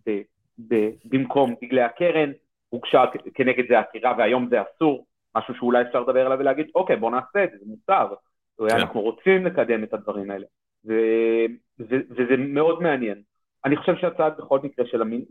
ב- 0.07 0.23
ב- 0.69 0.91
במקום 1.05 1.55
דגלי 1.63 1.83
הקרן, 1.83 2.33
הוגשה 2.69 3.05
כנגד 3.35 3.69
זה 3.69 3.79
עתירה 3.79 4.15
והיום 4.19 4.49
זה 4.51 4.57
אסור, 4.63 5.07
משהו 5.37 5.55
שאולי 5.55 5.83
אפשר 5.83 6.01
לדבר 6.01 6.27
עליו 6.27 6.39
ולהגיד, 6.39 6.67
אוקיי, 6.75 6.97
בוא 6.97 7.11
נעשה 7.11 7.45
את 7.45 7.51
זה, 7.51 7.57
זה 7.59 7.65
מותר, 7.67 8.15
כן. 8.69 8.77
אנחנו 8.77 9.01
רוצים 9.01 9.47
לקדם 9.47 9.85
את 9.85 9.95
הדברים 9.95 10.31
האלה, 10.31 10.47
ו, 10.87 10.93
ו, 11.81 11.97
וזה 12.11 12.37
מאוד 12.39 12.83
מעניין. 12.83 13.23
אני 13.65 13.77
חושב 13.77 13.97
שהצעד 13.97 14.33
בכל 14.39 14.59
מקרה 14.63 14.87
של 14.87 15.03
המין, 15.03 15.25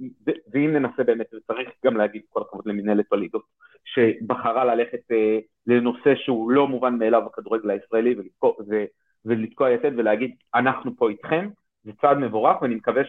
ואם 0.54 0.74
ננסה 0.74 1.04
באמת, 1.04 1.34
וצריך 1.34 1.70
גם 1.86 1.98
להגיד 1.98 2.22
כל 2.30 2.42
הכבוד 2.42 2.66
למנהלת 2.66 3.14
הליגות, 3.14 3.44
שבחרה 3.86 4.66
ללכת 4.66 5.12
אה, 5.12 5.40
לנושא 5.68 6.16
שהוא 6.16 6.52
לא 6.52 6.68
מובן 6.68 6.96
מאליו 6.98 7.22
בכדורגל 7.26 7.70
הישראלי 7.70 8.16
ולתקוע, 8.18 8.52
ו, 8.70 8.84
ולתקוע 9.26 9.72
יתד 9.72 9.92
ולהגיד, 9.98 10.36
אנחנו 10.56 10.96
פה 10.98 11.10
איתכם, 11.10 11.50
זה 11.84 11.92
צעד 12.02 12.18
מבורך, 12.18 12.62
ואני 12.62 12.76
מקווה 12.76 13.02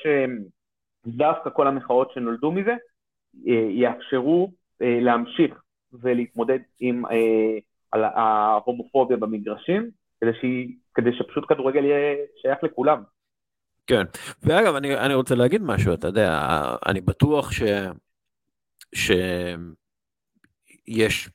שדווקא 1.07 1.51
כל 1.51 1.67
המחאות 1.67 2.11
שנולדו 2.13 2.53
מזה, 2.53 2.75
אה, 3.49 3.67
יאפשרו 3.71 4.53
אה, 4.83 4.99
להמשיך 5.01 5.63
ולהתמודד 5.93 6.59
עם 6.81 7.07
אה, 7.07 7.59
ההומופוביה 7.93 9.17
במגרשים, 9.17 9.91
כדי, 10.21 10.31
שהיא, 10.41 10.75
כדי 10.95 11.13
שפשוט 11.13 11.45
כדורגל 11.49 11.85
יהיה 11.85 12.17
שייך 12.43 12.59
לכולם. 12.63 13.03
כן, 13.91 14.05
ואגב, 14.43 14.75
אני, 14.75 14.97
אני 14.97 15.15
רוצה 15.15 15.35
להגיד 15.35 15.63
משהו, 15.63 15.95
אתה 15.95 16.07
יודע, 16.07 16.45
אני 16.87 17.01
בטוח 17.01 17.53
ש... 17.53 17.63
שיש 18.95 21.29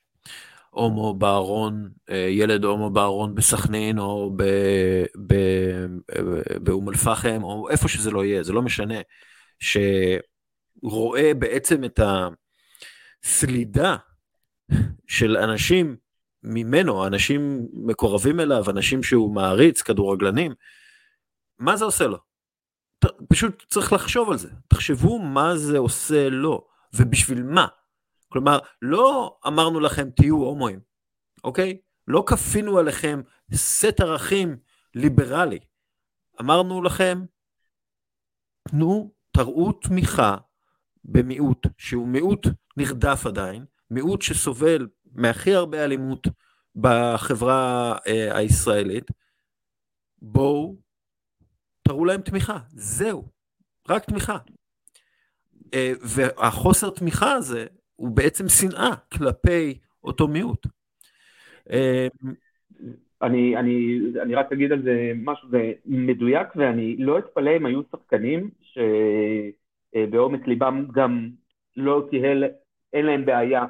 הומו 0.70 1.14
בארון, 1.14 1.90
ילד 2.28 2.64
הומו 2.64 2.90
בארון 2.90 3.34
בסכנין 3.34 3.98
או 3.98 4.36
באום 6.60 6.88
אל-פחם 6.88 7.42
או 7.42 7.70
איפה 7.70 7.88
שזה 7.88 8.10
לא 8.10 8.24
יהיה, 8.24 8.42
זה 8.42 8.52
לא 8.52 8.62
משנה, 8.62 8.98
ש... 9.58 9.76
רואה 10.82 11.34
בעצם 11.34 11.84
את 11.84 12.00
הסלידה 13.24 13.96
של 15.06 15.36
אנשים 15.36 15.96
ממנו, 16.42 17.06
אנשים 17.06 17.66
מקורבים 17.72 18.40
אליו, 18.40 18.70
אנשים 18.70 19.02
שהוא 19.02 19.34
מעריץ, 19.34 19.82
כדורגלנים, 19.82 20.52
מה 21.58 21.76
זה 21.76 21.84
עושה 21.84 22.06
לו? 22.06 22.25
פשוט 23.28 23.64
צריך 23.68 23.92
לחשוב 23.92 24.30
על 24.30 24.38
זה. 24.38 24.48
תחשבו 24.68 25.18
מה 25.18 25.56
זה 25.56 25.78
עושה 25.78 26.28
לו, 26.28 26.66
ובשביל 26.94 27.42
מה. 27.42 27.66
כלומר, 28.28 28.58
לא 28.82 29.36
אמרנו 29.46 29.80
לכם 29.80 30.10
תהיו 30.10 30.36
הומואים, 30.36 30.80
אוקיי? 31.44 31.78
לא 32.08 32.24
כפינו 32.26 32.78
עליכם 32.78 33.20
סט 33.54 34.00
ערכים 34.00 34.56
ליברלי. 34.94 35.58
אמרנו 36.40 36.82
לכם, 36.82 37.24
תנו, 38.68 39.12
תראו 39.32 39.72
תמיכה 39.72 40.36
במיעוט 41.04 41.66
שהוא 41.78 42.08
מיעוט 42.08 42.46
נרדף 42.76 43.26
עדיין, 43.26 43.64
מיעוט 43.90 44.22
שסובל 44.22 44.88
מהכי 45.12 45.54
הרבה 45.54 45.84
אלימות 45.84 46.26
בחברה 46.76 47.96
אה, 48.06 48.38
הישראלית, 48.38 49.10
בואו 50.22 50.76
תראו 51.88 52.04
להם 52.04 52.20
תמיכה, 52.20 52.58
זהו, 52.68 53.24
רק 53.88 54.04
תמיכה. 54.04 54.38
אה, 55.74 55.92
והחוסר 56.02 56.90
תמיכה 56.90 57.32
הזה 57.32 57.66
הוא 57.96 58.10
בעצם 58.10 58.48
שנאה 58.48 58.90
כלפי 59.12 59.78
אותו 60.04 60.28
מיעוט. 60.28 60.66
אה, 61.70 62.08
אני, 63.22 63.56
אני, 63.56 63.98
אני 64.22 64.34
רק 64.34 64.52
אגיד 64.52 64.72
על 64.72 64.82
זה 64.82 65.12
משהו, 65.16 65.48
זה 65.50 65.72
מדויק 65.86 66.48
ואני 66.56 66.96
לא 66.96 67.18
אתפלא 67.18 67.56
אם 67.56 67.66
היו 67.66 67.80
שחקנים 67.92 68.50
ש... 68.60 68.78
אה, 69.96 70.04
ליבם 70.46 70.86
גם 70.92 71.28
לא 71.76 72.06
תהיה, 72.10 72.32
אין 72.92 73.06
להם 73.06 73.24
בעיה 73.24 73.64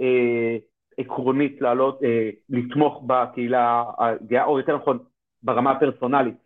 אה, 0.00 0.56
עקרונית 0.98 1.60
לעלות, 1.60 2.02
אה, 2.04 2.30
לתמוך 2.48 3.04
בקהילה 3.06 3.84
הגאה, 3.98 4.44
או 4.44 4.58
יותר 4.58 4.76
נכון, 4.76 4.98
ברמה 5.42 5.70
הפרסונלית. 5.70 6.43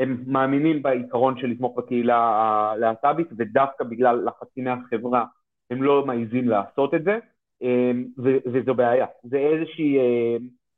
הם 0.00 0.24
מאמינים 0.26 0.82
בעיקרון 0.82 1.40
של 1.40 1.46
לתמוך 1.46 1.78
בקהילה 1.78 2.16
הלהט"בית, 2.16 3.26
ודווקא 3.36 3.84
בגלל 3.84 4.24
לחצים 4.26 4.64
מהחברה 4.64 5.24
הם 5.70 5.82
לא 5.82 6.06
מעיזים 6.06 6.48
לעשות 6.48 6.94
את 6.94 7.04
זה, 7.04 7.18
וזו 8.18 8.74
בעיה. 8.74 9.06
זה 9.22 9.38
איזושהי, 9.38 9.98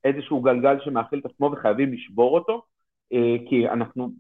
איזשהו 0.05 0.41
גלגל 0.41 0.81
שמאכיל 0.81 1.19
את 1.19 1.27
עצמו 1.27 1.51
וחייבים 1.53 1.93
לשבור 1.93 2.35
אותו, 2.35 2.63
כי 3.49 3.69
אנחנו 3.69 4.11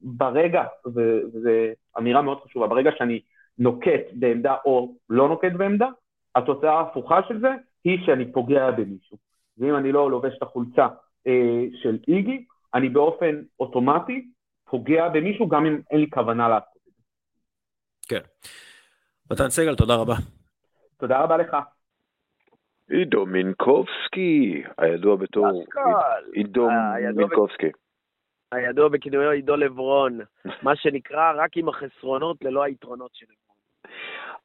ברגע, 0.00 0.64
וזו 0.86 1.50
אמירה 1.98 2.22
מאוד 2.22 2.40
חשובה, 2.44 2.66
ברגע 2.66 2.90
שאני 2.98 3.20
נוקט 3.58 4.02
בעמדה 4.12 4.54
או 4.64 4.94
לא 5.10 5.28
נוקט 5.28 5.52
בעמדה, 5.52 5.88
התוצאה 6.34 6.72
ההפוכה 6.72 7.20
של 7.28 7.40
זה 7.40 7.48
היא 7.84 7.98
שאני 8.06 8.32
פוגע 8.32 8.70
במישהו. 8.70 9.16
ואם 9.58 9.76
אני 9.76 9.92
לא 9.92 10.10
לובש 10.10 10.36
את 10.36 10.42
החולצה 10.42 10.86
אה, 11.26 11.64
של 11.82 11.98
איגי, 12.08 12.44
אני 12.74 12.88
באופן 12.88 13.42
אוטומטי 13.60 14.28
פוגע 14.70 15.08
במישהו 15.08 15.48
גם 15.48 15.66
אם 15.66 15.80
אין 15.90 16.00
לי 16.00 16.10
כוונה 16.10 16.48
לעשות 16.48 16.76
את 16.76 16.92
זה. 16.94 17.02
כן. 18.08 18.20
מתן 19.30 19.48
סגל, 19.48 19.76
תודה 19.76 19.94
רבה. 19.94 20.14
תודה 20.96 21.20
רבה 21.20 21.36
לך. 21.36 21.56
עידו 22.90 23.26
מינקובסקי, 23.26 24.62
הידוע 24.78 25.16
בתור 25.16 25.64
עידו 26.32 26.68
מינקובסקי. 27.14 27.70
הידוע 28.52 28.88
בכינויו 28.88 29.30
עידו 29.30 29.56
לברון, 29.56 30.20
מה 30.62 30.76
שנקרא 30.76 31.32
רק 31.36 31.56
עם 31.56 31.68
החסרונות 31.68 32.36
ללא 32.44 32.62
היתרונות 32.62 33.10
של 33.14 33.26
לברון. 33.26 33.38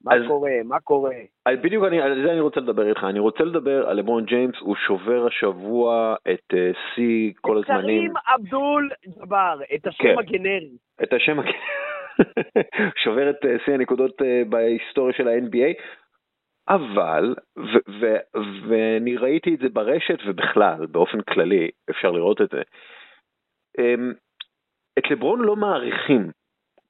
מה 0.03 0.15
אז, 0.15 0.21
קורה? 0.27 0.51
מה 0.65 0.80
קורה? 0.80 1.15
אז 1.45 1.59
בדיוק 1.63 1.85
אני, 1.85 2.01
על 2.01 2.23
זה 2.25 2.31
אני 2.31 2.39
רוצה 2.39 2.59
לדבר 2.59 2.89
איתך. 2.89 3.03
אני 3.03 3.19
רוצה 3.19 3.43
לדבר 3.43 3.89
על 3.89 3.97
לברון 3.97 4.25
ג'יימס, 4.25 4.55
הוא 4.59 4.75
שובר 4.75 5.27
השבוע 5.27 6.15
את 6.34 6.53
אה, 6.53 6.71
שיא 6.95 7.31
uh, 7.31 7.38
כל 7.41 7.57
הזמנים. 7.57 8.11
את 8.11 8.11
קרים 8.11 8.13
אבדול 8.35 8.89
ג'אבר, 9.05 9.59
את 9.75 9.88
השם 9.88 10.03
כן. 10.03 10.15
הגנרי. 10.19 10.77
את 11.03 11.13
השם 11.13 11.39
הגנרי. 11.39 11.57
שובר 13.03 13.30
את 13.30 13.45
אה, 13.45 13.55
שיא 13.65 13.73
הנקודות 13.73 14.21
uh, 14.21 14.25
בהיסטוריה 14.49 15.13
של 15.13 15.27
ה-NBA. 15.27 15.81
אבל, 16.69 17.35
ואני 18.67 19.17
ראיתי 19.17 19.55
את 19.55 19.59
זה 19.59 19.69
ברשת 19.69 20.17
ובכלל, 20.25 20.85
באופן 20.85 21.21
כללי, 21.21 21.69
אפשר 21.89 22.11
לראות 22.11 22.41
את 22.41 22.49
זה. 22.49 22.61
אמ, 23.80 24.13
את 24.99 25.11
לברון 25.11 25.41
לא 25.41 25.55
מעריכים 25.55 26.31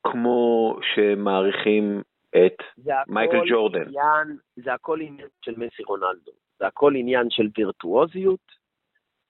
כמו 0.03 0.75
שמעריכים 0.93 2.01
את 2.35 2.83
מייקל 3.07 3.41
ג'ורדן. 3.49 3.81
עניין, 3.81 4.37
זה 4.55 4.73
הכל 4.73 5.01
עניין 5.01 5.27
של 5.45 5.53
מסי 5.57 5.83
רונלדו. 5.83 6.31
זה 6.59 6.67
הכל 6.67 6.95
עניין 6.95 7.29
של 7.29 7.47
וירטואוזיות 7.57 8.51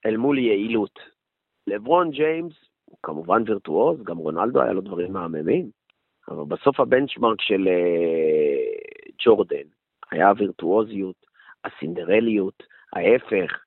אל 0.06 0.16
מול 0.16 0.38
יעילות. 0.38 0.98
לברון 1.66 2.10
ג'יימס 2.10 2.54
הוא 2.84 2.98
כמובן 3.02 3.42
וירטואוז, 3.46 4.02
גם 4.02 4.16
רונלדו 4.16 4.62
היה 4.62 4.72
לו 4.72 4.80
דברים 4.80 5.12
מהממים, 5.12 5.70
אבל 6.28 6.44
בסוף 6.48 6.80
הבנצ'מרק 6.80 7.40
של 7.40 7.68
uh, 7.68 9.12
ג'ורדן 9.24 9.68
היה 10.10 10.28
הווירטואוזיות, 10.28 11.26
הסינדרליות, 11.64 12.62
ההפך, 12.92 13.64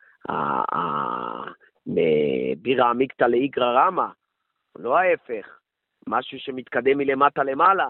מבירה 1.88 2.90
עמיקתא 2.90 3.24
לאיגרא 3.24 3.86
רמא, 3.86 4.06
לא 4.80 4.98
ההפך, 4.98 5.60
משהו 6.08 6.40
שמתקדם 6.40 6.98
מלמטה 6.98 7.44
למעלה. 7.44 7.88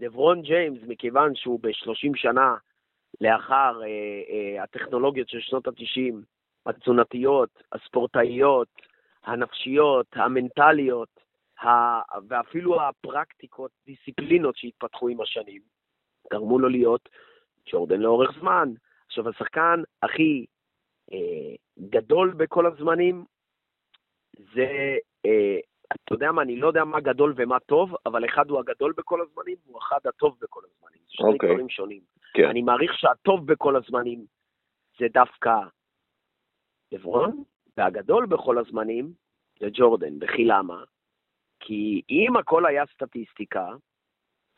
לברון 0.00 0.42
ג'יימס, 0.42 0.78
מכיוון 0.86 1.34
שהוא 1.34 1.60
ב-30 1.62 2.12
שנה 2.14 2.56
לאחר 3.20 3.80
אה, 3.82 3.86
אה, 4.28 4.62
הטכנולוגיות 4.62 5.28
של 5.28 5.40
שנות 5.40 5.66
ה-90, 5.68 6.14
התזונתיות, 6.66 7.62
הספורטאיות, 7.72 8.68
הנפשיות, 9.24 10.06
המנטליות, 10.12 11.20
ה... 11.60 11.68
ואפילו 12.28 12.82
הפרקטיקות, 12.82 13.70
דיסציפלינות 13.86 14.56
שהתפתחו 14.56 15.08
עם 15.08 15.20
השנים, 15.20 15.62
גרמו 16.32 16.58
לו 16.58 16.68
להיות 16.68 17.08
ג'ורדן 17.70 18.00
לאורך 18.00 18.30
זמן. 18.40 18.68
עכשיו, 19.06 19.28
השחקן 19.28 19.82
הכי 20.02 20.46
אה, 21.12 21.54
גדול 21.78 22.34
בכל 22.36 22.66
הזמנים, 22.66 23.24
זה, 24.54 24.96
אה, 25.26 25.58
אתה 25.92 26.14
יודע 26.14 26.32
מה, 26.32 26.42
אני 26.42 26.56
לא 26.56 26.66
יודע 26.66 26.84
מה 26.84 27.00
גדול 27.00 27.34
ומה 27.36 27.60
טוב, 27.60 27.94
אבל 28.06 28.24
אחד 28.24 28.50
הוא 28.50 28.58
הגדול 28.58 28.92
בכל 28.96 29.20
הזמנים, 29.20 29.56
והוא 29.66 29.78
אחד 29.78 29.98
הטוב 30.04 30.36
בכל 30.40 30.60
הזמנים. 30.64 31.00
זה 31.06 31.12
שני 31.12 31.28
okay. 31.28 31.32
אוקיי. 31.32 31.48
דברים 31.48 31.68
שונים. 31.68 32.00
כן. 32.34 32.48
אני 32.48 32.62
מעריך 32.62 32.94
שהטוב 32.94 33.46
בכל 33.46 33.76
הזמנים 33.76 34.24
זה 34.98 35.06
דווקא 35.12 35.54
לברון, 36.92 37.42
והגדול 37.76 38.26
בכל 38.26 38.58
הזמנים 38.58 39.12
זה 39.60 39.66
ג'ורדן. 39.72 40.14
וכי 40.20 40.44
למה? 40.44 40.84
כי 41.60 42.02
אם 42.10 42.36
הכל 42.36 42.66
היה 42.66 42.84
סטטיסטיקה, 42.86 43.68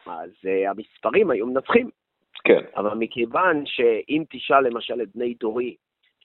אז 0.07 0.31
uh, 0.31 0.71
המספרים 0.71 1.31
היו 1.31 1.47
מנצחים. 1.47 1.91
כן. 2.45 2.61
אבל 2.77 2.95
מכיוון 2.95 3.67
שאם 3.67 4.25
תשאל 4.31 4.69
למשל 4.69 5.03
את 5.03 5.09
בני 5.15 5.35
דורי, 5.35 5.77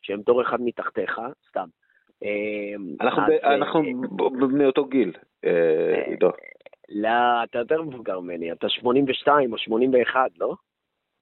שהם 0.01 0.21
דור 0.21 0.41
אחד 0.41 0.61
מתחתיך, 0.61 1.21
סתם. 1.49 1.67
אה, 2.23 2.73
אנחנו 3.55 3.83
אה, 3.83 3.89
ב- 4.15 4.45
בני 4.45 4.65
אותו 4.65 4.85
גיל, 4.85 5.11
אה, 5.45 6.03
עידו. 6.05 6.29
לא, 6.89 7.43
אתה 7.43 7.59
יותר 7.59 7.81
מבוגר 7.81 8.19
ממני, 8.19 8.51
אתה 8.51 8.69
82 8.69 9.53
או 9.53 9.57
81, 9.57 10.19
לא? 10.39 10.53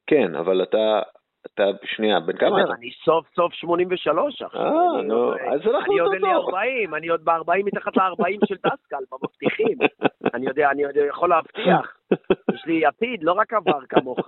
כן, 0.07 0.35
אבל 0.35 0.63
אתה, 0.63 1.01
אתה, 1.45 1.63
שנייה, 1.85 2.19
בן 2.19 2.37
כמה 2.37 2.63
אתה? 2.63 2.73
אני 2.73 2.91
סוף 3.05 3.27
סוף 3.35 3.53
83 3.53 4.41
עכשיו. 4.41 4.61
אה, 4.61 5.01
נו, 5.01 5.33
אז 5.33 5.61
אנחנו 5.67 5.93
אני 5.93 5.99
עוד 5.99 6.13
אותו 6.13 6.13
אין 6.13 6.21
לי 6.21 6.33
דור. 6.33 6.49
40, 6.49 6.95
אני 6.95 7.07
עוד 7.07 7.25
ב-40 7.25 7.63
מתחת 7.65 7.97
ל-40 7.97 8.45
של 8.45 8.55
דסקל, 8.55 9.03
במבטיחים. 9.11 9.77
אני 10.33 10.45
יודע, 10.45 10.71
אני 10.71 10.85
עוד 10.85 10.95
יכול 11.09 11.29
להבטיח. 11.29 11.97
יש 12.55 12.65
לי 12.65 12.85
עתיד, 12.85 13.23
לא 13.23 13.31
רק 13.31 13.53
עבר 13.53 13.85
כמוך. 13.89 14.19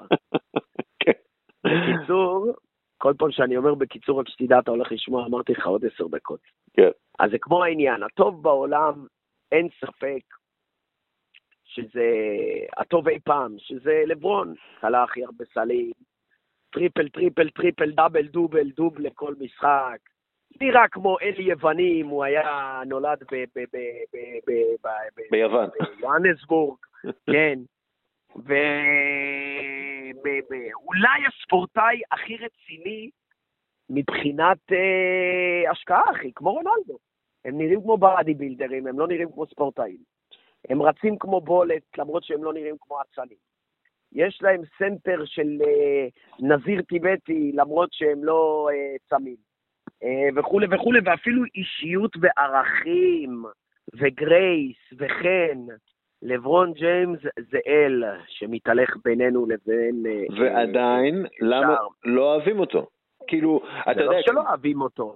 כן. 0.99 1.11
בקיצור, 1.65 2.45
כל 2.97 3.13
פעם 3.17 3.31
שאני 3.31 3.57
אומר 3.57 3.75
בקיצור, 3.75 4.19
רק 4.19 4.29
שתדע, 4.29 4.59
אתה 4.59 4.71
הולך 4.71 4.91
לשמוע, 4.91 5.25
אמרתי 5.25 5.51
לך 5.51 5.67
עוד 5.67 5.85
עשר 5.85 6.07
דקות. 6.07 6.39
כן. 6.73 6.89
אז 7.19 7.31
זה 7.31 7.37
כמו 7.37 7.63
העניין, 7.63 8.03
הטוב 8.03 8.43
בעולם, 8.43 9.05
אין 9.51 9.67
ספק 9.79 10.21
שזה 11.65 12.11
הטוב 12.77 13.07
אי 13.07 13.19
פעם, 13.19 13.55
שזה 13.57 14.03
לברון, 14.05 14.53
כלה 14.81 15.03
הכי 15.03 15.23
הרבה 15.23 15.45
סלים, 15.53 15.91
טריפל, 16.69 17.09
טריפל, 17.09 17.49
טריפל, 17.49 17.91
דאבל, 17.91 18.27
דובל, 18.27 18.69
דוב 18.69 18.99
לכל 18.99 19.33
משחק. 19.39 19.97
נראה 20.61 20.87
כמו 20.87 21.17
אלי 21.21 21.43
יווני 21.43 22.01
אם 22.01 22.07
הוא 22.07 22.23
היה 22.23 22.81
נולד 22.85 23.23
ביוון. 25.31 25.69
ביוהנסבורג, 25.99 26.77
כן. 27.33 27.59
ואולי 30.23 31.19
הספורטאי 31.27 32.01
הכי 32.11 32.37
רציני 32.37 33.09
מבחינת 33.89 34.57
אה, 34.71 35.71
השקעה, 35.71 36.03
אחי, 36.11 36.31
כמו 36.35 36.51
רונלדו. 36.53 36.97
הם 37.45 37.57
נראים 37.57 37.81
כמו 37.81 37.97
body 37.97 38.33
builder 38.33 38.71
ים, 38.71 38.87
הם 38.87 38.99
לא 38.99 39.07
נראים 39.07 39.31
כמו 39.31 39.45
ספורטאים. 39.45 39.97
הם 40.69 40.81
רצים 40.81 41.17
כמו 41.17 41.41
בולט, 41.41 41.97
למרות 41.97 42.23
שהם 42.23 42.43
לא 42.43 42.53
נראים 42.53 42.75
כמו 42.81 42.97
אצנים. 43.01 43.37
יש 44.13 44.39
להם 44.41 44.61
סנטר 44.77 45.25
של 45.25 45.61
אה, 45.67 46.07
נזיר 46.39 46.81
טיבטי, 46.81 47.51
למרות 47.53 47.93
שהם 47.93 48.23
לא 48.23 48.69
אה, 48.73 48.95
צמים. 49.09 49.35
אה, 50.03 50.29
וכולי 50.35 50.67
וכולי, 50.71 50.99
ואפילו 51.05 51.43
אישיות 51.55 52.11
וערכים, 52.21 53.43
וגרייס, 53.93 54.77
וחן. 54.97 55.75
לברון 56.25 56.73
ג'יימס 56.73 57.19
זה 57.51 57.57
אל 57.67 58.03
שמתהלך 58.27 58.97
בינינו 59.03 59.45
לבין... 59.45 60.03
אה, 60.05 60.23
ועדיין, 60.39 61.25
אה, 61.25 61.29
למה. 61.41 61.75
לא 62.03 62.33
אוהבים 62.33 62.59
אותו? 62.59 62.87
כאילו, 63.27 63.61
אתה 63.81 63.93
זה 63.93 64.05
לא 64.05 64.11
יודע, 64.11 64.21
שלא 64.25 64.41
אוהבים 64.41 64.81
אותו. 64.81 65.15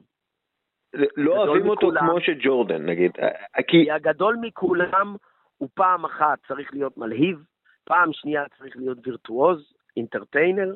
לא 1.18 1.38
אוהבים 1.38 1.70
אותו 1.70 1.88
מכולם. 1.88 2.08
כמו 2.08 2.22
שג'ורדן, 2.22 2.86
נגיד. 2.86 3.12
אה, 3.20 3.64
כי, 3.64 3.64
כי 3.86 3.92
הגדול 3.92 4.38
מכולם 4.42 5.16
הוא 5.58 5.70
פעם 5.74 6.06
אחת 6.06 6.40
צריך 6.48 6.74
להיות 6.74 6.98
מלהיב, 6.98 7.44
פעם 7.84 8.14
שנייה 8.14 8.44
צריך 8.58 8.78
להיות 8.78 8.98
וירטואוז, 9.08 9.74
אינטרטיינר, 9.98 10.76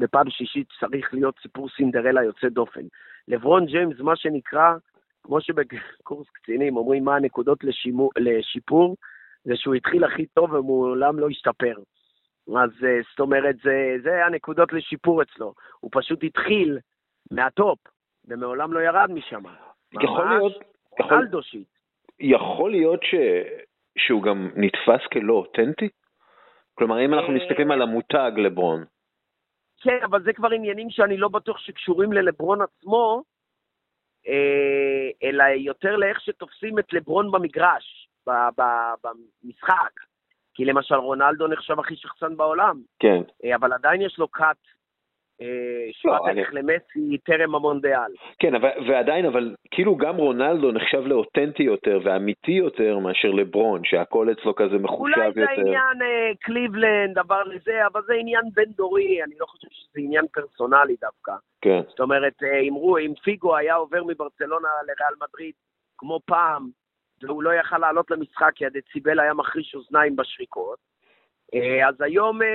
ופעם 0.00 0.30
שישית 0.30 0.68
צריך 0.80 1.14
להיות 1.14 1.38
סיפור 1.42 1.68
סינדרלה 1.68 2.24
יוצא 2.24 2.48
דופן. 2.48 2.84
לברון 3.28 3.66
ג'יימס, 3.66 4.00
מה 4.00 4.16
שנקרא, 4.16 4.74
כמו 5.22 5.40
שבקורס 5.40 6.26
קצינים 6.32 6.76
אומרים 6.76 7.04
מה 7.04 7.16
הנקודות 7.16 7.64
לשימו, 7.64 8.10
לשיפור, 8.18 8.96
זה 9.44 9.56
שהוא 9.56 9.74
התחיל 9.74 10.04
הכי 10.04 10.26
טוב 10.26 10.52
ומעולם 10.52 11.18
לא 11.18 11.28
השתפר. 11.28 11.74
אז 12.48 12.70
אה, 12.84 13.00
זאת 13.10 13.20
אומרת, 13.20 13.56
זה, 13.64 13.96
זה 14.02 14.26
הנקודות 14.26 14.72
לשיפור 14.72 15.22
אצלו. 15.22 15.54
הוא 15.80 15.90
פשוט 15.94 16.24
התחיל 16.24 16.78
מהטופ, 17.30 17.78
ומעולם 18.28 18.72
לא 18.72 18.80
ירד 18.80 19.10
משם. 19.10 19.42
יכול 19.92 20.28
להיות, 20.28 20.52
יכול. 21.00 21.26
יכול 22.20 22.70
להיות 22.70 23.00
ש, 23.02 23.14
שהוא 23.98 24.22
גם 24.22 24.50
נתפס 24.56 25.06
כלא 25.12 25.32
אותנטי? 25.32 25.88
כלומר, 26.74 27.04
אם 27.04 27.14
אנחנו 27.14 27.32
אה, 27.32 27.36
מסתכלים 27.36 27.70
על 27.70 27.82
המותג 27.82 28.32
לברון, 28.36 28.84
כן, 29.80 29.98
אבל 30.04 30.22
זה 30.22 30.32
כבר 30.32 30.50
עניינים 30.50 30.90
שאני 30.90 31.16
לא 31.16 31.28
בטוח 31.28 31.58
שקשורים 31.58 32.12
ללברון 32.12 32.62
עצמו, 32.62 33.22
אה, 34.28 35.28
אלא 35.28 35.44
יותר 35.44 35.96
לאיך 35.96 36.20
שתופסים 36.20 36.78
את 36.78 36.92
לברון 36.92 37.30
במגרש, 37.30 38.09
במשחק. 38.26 39.90
כי 40.54 40.64
למשל 40.64 40.94
רונלדו 40.94 41.46
נחשב 41.46 41.80
הכי 41.80 41.96
שחצן 41.96 42.36
בעולם, 42.36 42.80
כן. 42.98 43.22
אה, 43.44 43.54
אבל 43.56 43.72
עדיין 43.72 44.02
יש 44.02 44.18
לו 44.18 44.28
קאט 44.28 44.56
אה, 45.40 45.46
שוות 45.92 46.28
אני- 46.28 46.40
ערך 46.40 46.50
למסי 46.52 47.18
טרם 47.24 47.54
המונדיאל. 47.54 48.12
כן, 48.38 48.54
אבל, 48.54 48.68
ועדיין, 48.88 49.26
אבל 49.26 49.54
כאילו 49.70 49.96
גם 49.96 50.16
רונלדו 50.16 50.72
נחשב 50.72 51.02
לאותנטי 51.06 51.62
יותר 51.62 52.00
ואמיתי 52.04 52.52
יותר 52.52 52.98
מאשר 52.98 53.28
לברון, 53.30 53.80
שהכל 53.84 54.28
אצלו 54.32 54.54
כזה 54.54 54.78
מחושב 54.78 55.00
אולי 55.00 55.26
יותר. 55.26 55.40
זה 55.46 55.60
עניין 55.60 56.02
אה, 56.02 56.30
קליבלנד, 56.40 57.18
עבר 57.18 57.42
לזה, 57.42 57.86
אבל 57.86 58.00
זה 58.06 58.14
עניין 58.14 58.44
בין-דורי, 58.54 59.22
אני 59.24 59.34
לא 59.40 59.46
חושב 59.46 59.68
שזה 59.70 60.00
עניין 60.00 60.24
פרסונלי 60.32 60.96
דווקא. 61.00 61.32
כן, 61.60 61.80
זאת 61.88 62.00
אומרת, 62.00 62.42
אה, 62.42 62.68
אמרו, 62.68 62.98
אם 62.98 63.14
פיגו 63.24 63.56
היה 63.56 63.74
עובר 63.74 64.04
מברצלונה 64.04 64.68
לריאל 64.82 65.14
מדריד 65.20 65.54
כמו 65.98 66.20
פעם, 66.26 66.68
והוא 67.22 67.42
לא 67.42 67.50
יכל 67.50 67.78
לעלות 67.78 68.10
למשחק 68.10 68.52
כי 68.54 68.66
הדציבל 68.66 69.20
היה 69.20 69.34
מחריש 69.34 69.74
אוזניים 69.74 70.16
בשריקות, 70.16 70.78
אה, 71.54 71.88
אז 71.88 72.00
היום 72.00 72.42
אה, 72.42 72.48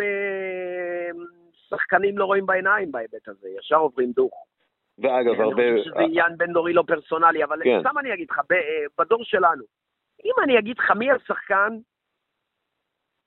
אה, 0.00 1.10
שחקנים 1.52 2.18
לא 2.18 2.24
רואים 2.24 2.46
בעיניים 2.46 2.92
בהיבט 2.92 3.28
הזה, 3.28 3.48
ישר 3.58 3.76
עוברים 3.76 4.12
דוך. 4.12 4.46
ואגב, 4.98 5.32
אני 5.32 5.42
הרבה... 5.42 5.62
חושב 5.78 5.90
שזה 5.90 6.00
עניין 6.00 6.36
בין-דורי 6.36 6.72
לא 6.72 6.84
פרסונלי, 6.86 7.44
אבל 7.44 7.60
כן. 7.64 7.80
סתם 7.80 7.98
אני 7.98 8.14
אגיד 8.14 8.30
לך, 8.30 8.40
בדור 8.98 9.24
שלנו, 9.24 9.64
אם 10.24 10.32
אני 10.44 10.58
אגיד 10.58 10.78
לך 10.78 10.90
מי 10.90 11.10
השחקן 11.10 11.78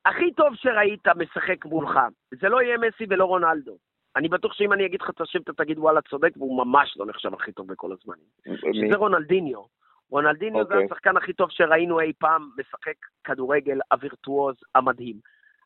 הכי 0.06 0.34
טוב 0.34 0.56
שראית 0.56 1.08
משחק 1.08 1.66
מולך, 1.66 2.00
זה 2.32 2.50
לא 2.50 2.62
יהיה 2.62 2.78
מסי 2.78 3.06
ולא 3.10 3.26
רונלדו. 3.26 3.78
אני 4.16 4.30
בטוח 4.30 4.54
שאם 4.54 4.74
אני 4.74 4.86
אגיד 4.86 5.02
לך 5.02 5.10
את 5.10 5.22
השם, 5.22 5.40
אתה 5.42 5.54
תגיד 5.54 5.80
וואלה 5.80 6.02
צודק, 6.02 6.38
והוא 6.38 6.66
ממש 6.66 6.98
לא 6.98 7.06
נחשב 7.06 7.34
הכי 7.34 7.52
טוב 7.52 7.68
בכל 7.68 7.92
הזמנים. 7.92 8.26
מי? 8.46 8.88
שזה 8.88 8.98
רונלדיניו. 8.98 9.79
רונלדיניו 10.12 10.66
זה 10.66 10.74
אוקיי. 10.74 10.86
השחקן 10.86 11.18
הכי 11.18 11.34
טוב 11.34 11.52
שראינו 11.52 12.00
אי 12.00 12.14
פעם 12.20 12.50
משחק 12.58 12.96
כדורגל 13.24 13.80
הווירטואוז 13.92 14.56
המדהים. 14.76 15.16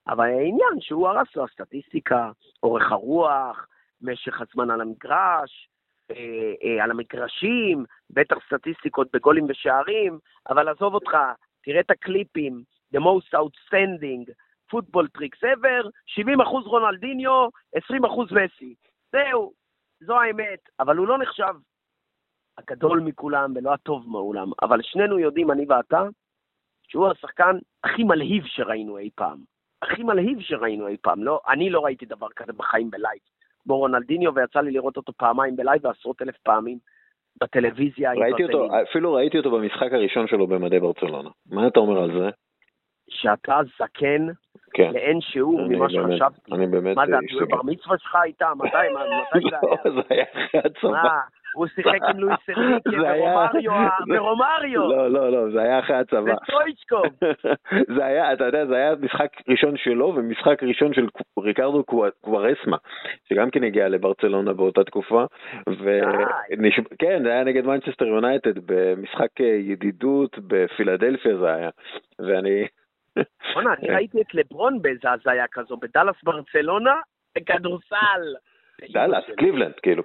אבל 0.07 0.25
העניין 0.25 0.79
שהוא 0.79 1.07
הרס 1.07 1.35
לו 1.35 1.43
הסטטיסטיקה, 1.43 2.31
אורך 2.63 2.91
הרוח, 2.91 3.67
משך 4.01 4.41
הזמן 4.41 4.69
על 4.69 4.81
המגרש, 4.81 5.69
אה, 6.11 6.53
אה, 6.63 6.83
על 6.83 6.91
המגרשים, 6.91 7.85
בטח 8.09 8.35
סטטיסטיקות 8.45 9.07
בגולים 9.13 9.45
ושערים, 9.49 10.19
אבל 10.49 10.69
עזוב 10.69 10.93
אותך, 10.93 11.17
תראה 11.63 11.79
את 11.79 11.91
הקליפים, 11.91 12.63
the 12.95 12.99
most 12.99 13.33
outstanding, 13.35 14.31
football 14.71 15.07
tricks 15.17 15.43
ever, 15.43 15.89
70% 16.05 16.65
רונלדיניו, 16.65 17.47
20% 17.77 17.79
מסי. 18.31 18.75
זהו, 19.11 19.53
זו 19.99 20.21
האמת, 20.21 20.59
אבל 20.79 20.97
הוא 20.97 21.07
לא 21.07 21.17
נחשב 21.17 21.53
הגדול 22.57 22.99
מכולם 22.99 23.53
ולא 23.55 23.73
הטוב 23.73 24.03
מעולם, 24.07 24.47
אבל 24.61 24.81
שנינו 24.81 25.19
יודעים, 25.19 25.51
אני 25.51 25.65
ואתה, 25.69 26.03
שהוא 26.87 27.07
השחקן 27.07 27.57
הכי 27.83 28.03
מלהיב 28.03 28.43
שראינו 28.45 28.97
אי 28.97 29.09
פעם. 29.15 29.37
הכי 29.81 30.03
מלהיב 30.03 30.39
שראינו 30.39 30.87
אי 30.87 30.97
פעם. 31.01 31.23
לא, 31.23 31.39
אני 31.49 31.69
לא 31.69 31.79
ראיתי 31.79 32.05
דבר 32.05 32.27
כזה 32.35 32.53
בחיים 32.53 32.89
בלייב. 32.91 33.19
כמו 33.63 33.77
רונלדיניו, 33.77 34.35
ויצא 34.35 34.59
לי 34.59 34.71
לראות 34.71 34.97
אותו 34.97 35.13
פעמיים 35.13 35.55
ב 35.55 35.61
live 35.61 35.85
ועשרות 35.85 36.21
אלף 36.21 36.37
פעמים 36.37 36.77
בטלוויזיה. 37.41 38.11
ראיתי 38.13 38.43
אותו, 38.43 38.57
ברזלים. 38.57 38.85
אפילו 38.89 39.13
ראיתי 39.13 39.37
אותו 39.37 39.51
במשחק 39.51 39.93
הראשון 39.93 40.27
שלו 40.27 40.47
במדי 40.47 40.79
ברצלונה. 40.79 41.29
מה 41.51 41.67
אתה 41.67 41.79
אומר 41.79 42.03
על 42.03 42.19
זה? 42.19 42.29
שאתה 43.09 43.59
זקן 43.77 44.27
כן. 44.73 44.91
לאין 44.93 45.21
שיעור 45.21 45.61
ממה 45.69 45.89
שחשבתי. 45.89 46.51
אני 46.51 46.67
באמת 46.67 46.95
מה 46.95 47.05
זה, 47.07 47.17
השתגעתי. 47.17 47.53
הבר 47.53 47.63
מצווה 47.63 47.97
שלך 47.97 48.15
הייתה? 48.15 48.51
מתי? 48.57 48.67
מתי 48.67 49.39
זה 49.49 49.57
היה? 49.57 49.75
לא, 49.85 49.91
זה 49.95 50.01
היה 50.09 50.25
אחרי 50.33 50.61
הצבא. 50.65 51.19
הוא 51.55 51.67
שיחק 51.67 51.99
עם 52.09 52.19
לואיס 52.19 52.39
אנריקה 52.57 53.11
היה- 53.11 53.47
ורומריו, 54.09 54.81
לא, 54.89 55.07
לא, 55.11 55.31
לא, 55.31 55.51
זה 55.51 55.61
היה 55.61 55.79
אחרי 55.79 55.95
הצבא. 55.95 56.19
וסטויצ'קוב. 56.41 57.05
זה 57.97 58.05
היה, 58.05 58.33
אתה 58.33 58.43
יודע, 58.45 58.65
זה 58.65 58.75
היה 58.75 58.95
משחק 58.99 59.29
ראשון 59.49 59.77
שלו 59.77 60.13
ומשחק 60.15 60.63
ראשון 60.63 60.93
של 60.93 61.07
ריקרדו 61.39 61.83
קו- 61.83 62.05
קוורסמה, 62.21 62.77
שגם 63.29 63.49
כן 63.49 63.63
הגיע 63.63 63.89
לברצלונה 63.89 64.53
באותה 64.53 64.83
תקופה. 64.83 65.25
כן, 66.99 67.23
זה 67.23 67.29
היה 67.31 67.43
נגד 67.43 67.65
מנצ'סטר 67.65 68.05
יונייטד 68.05 68.53
במשחק 68.65 69.41
אה, 69.41 69.45
ידידות 69.45 70.39
בפילדלפיה 70.47 71.37
זה 71.37 71.53
היה. 71.55 71.69
ואני... 72.19 72.67
בוא'נה, 73.55 73.73
אני 73.73 73.89
ראיתי 73.89 74.21
את 74.21 74.33
לברון 74.33 74.81
באיזה 74.81 75.11
הזיה 75.11 75.45
כזו, 75.51 75.77
בדאלאס 75.77 76.15
ברצלונה, 76.23 76.95
בכדורסל. 77.37 78.21
דאלאס, 78.93 79.23
קליבלנד, 79.37 79.73
כאילו. 79.83 80.03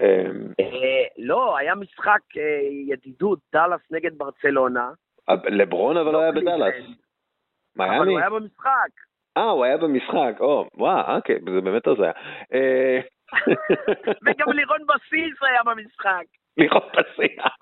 אמ, 0.00 0.46
אה, 0.60 1.04
לא, 1.18 1.56
היה 1.56 1.74
משחק 1.74 2.20
אה, 2.36 2.42
ידידות, 2.86 3.38
דאלאס 3.52 3.80
נגד 3.90 4.18
ברצלונה. 4.18 4.90
לברון 5.46 5.96
אבל 5.96 6.12
לא 6.12 6.20
היה 6.20 6.32
בדאלאס. 6.32 6.74
מה 7.76 7.96
אבל 7.96 8.08
הוא? 8.08 8.18
היה 8.18 8.30
במשחק. 8.30 8.90
אה, 9.36 9.50
הוא 9.50 9.64
היה 9.64 9.76
במשחק, 9.76 10.34
או, 10.40 10.68
וואו, 10.74 11.16
אוקיי, 11.16 11.38
זה 11.54 11.60
באמת 11.60 11.86
הזיה. 11.86 12.12
אה, 12.54 13.00
וגם 14.24 14.52
לירון 14.52 14.80
בסיס 14.86 15.42
היה 15.42 15.62
במשחק. 15.64 16.24
לראות 16.56 16.88
את 16.92 17.06
השיח. 17.06 17.56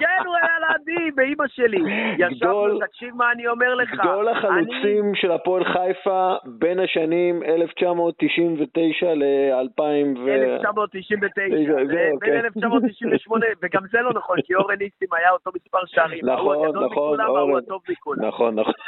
כן, 0.00 0.26
הוא 0.26 0.36
היה 0.42 0.56
לידי, 0.60 1.10
באימא 1.10 1.44
שלי. 1.48 1.78
ישבנו, 2.18 2.78
תקשיב 2.78 3.14
מה 3.14 3.32
אני 3.32 3.48
אומר 3.48 3.74
לך. 3.74 3.90
גדול 3.94 4.28
החלוצים 4.28 5.14
של 5.14 5.32
הפועל 5.32 5.64
חיפה 5.64 6.34
בין 6.44 6.78
השנים 6.78 7.42
1999 7.42 9.14
ל-2000 9.14 9.82
ו... 10.24 10.28
1999, 10.28 11.74
זהו, 11.74 12.18
בין 12.18 12.30
כן. 12.32 12.44
1998, 12.44 13.46
וגם 13.62 13.82
זה 13.90 13.98
לא 14.00 14.12
נכון, 14.12 14.36
כי 14.44 14.54
אורן 14.54 14.78
ניסים 14.78 15.08
היה 15.12 15.30
אותו 15.30 15.50
מספר 15.54 15.78
שערים. 15.86 16.26
נכון, 16.26 16.56
הוא 16.56 16.66
נכון, 16.66 17.20
אורן. 17.20 17.20
ההוא 17.20 17.58
הטוב 17.58 17.80
מכולם. 17.88 18.26
נכון, 18.28 18.54
נכון. 18.54 18.72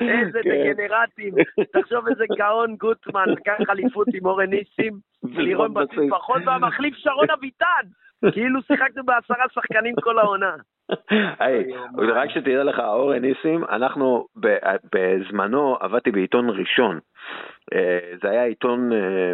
איזה 0.00 0.40
כן. 0.42 0.72
דגנרטים. 0.72 1.34
תחשוב 1.72 2.08
איזה 2.08 2.24
גאון 2.36 2.76
גוטמן, 2.76 3.28
לקח 3.28 3.56
אליפות 3.70 4.06
עם 4.14 4.26
אורן 4.26 4.50
ניסים, 4.50 5.09
לירון 5.24 5.74
בסיס 5.74 6.10
פחות, 6.10 6.42
והמחליף 6.46 6.94
שרון 6.96 7.30
אביטן. 7.30 7.86
כאילו 8.32 8.62
שיחקנו 8.62 9.04
בעשרה 9.04 9.44
שחקנים 9.52 9.94
כל 10.00 10.18
העונה. 10.18 10.54
היי, 11.38 11.64
רק 11.98 12.30
שתדע 12.30 12.64
לך, 12.64 12.78
אורן 12.78 13.18
ניסים, 13.18 13.64
אנחנו 13.64 14.26
בזמנו 14.94 15.76
עבדתי 15.80 16.10
בעיתון 16.10 16.50
ראשון. 16.50 16.98
אה, 17.74 17.98
זה 18.22 18.30
היה 18.30 18.44
עיתון 18.44 18.92
אה, 18.92 19.32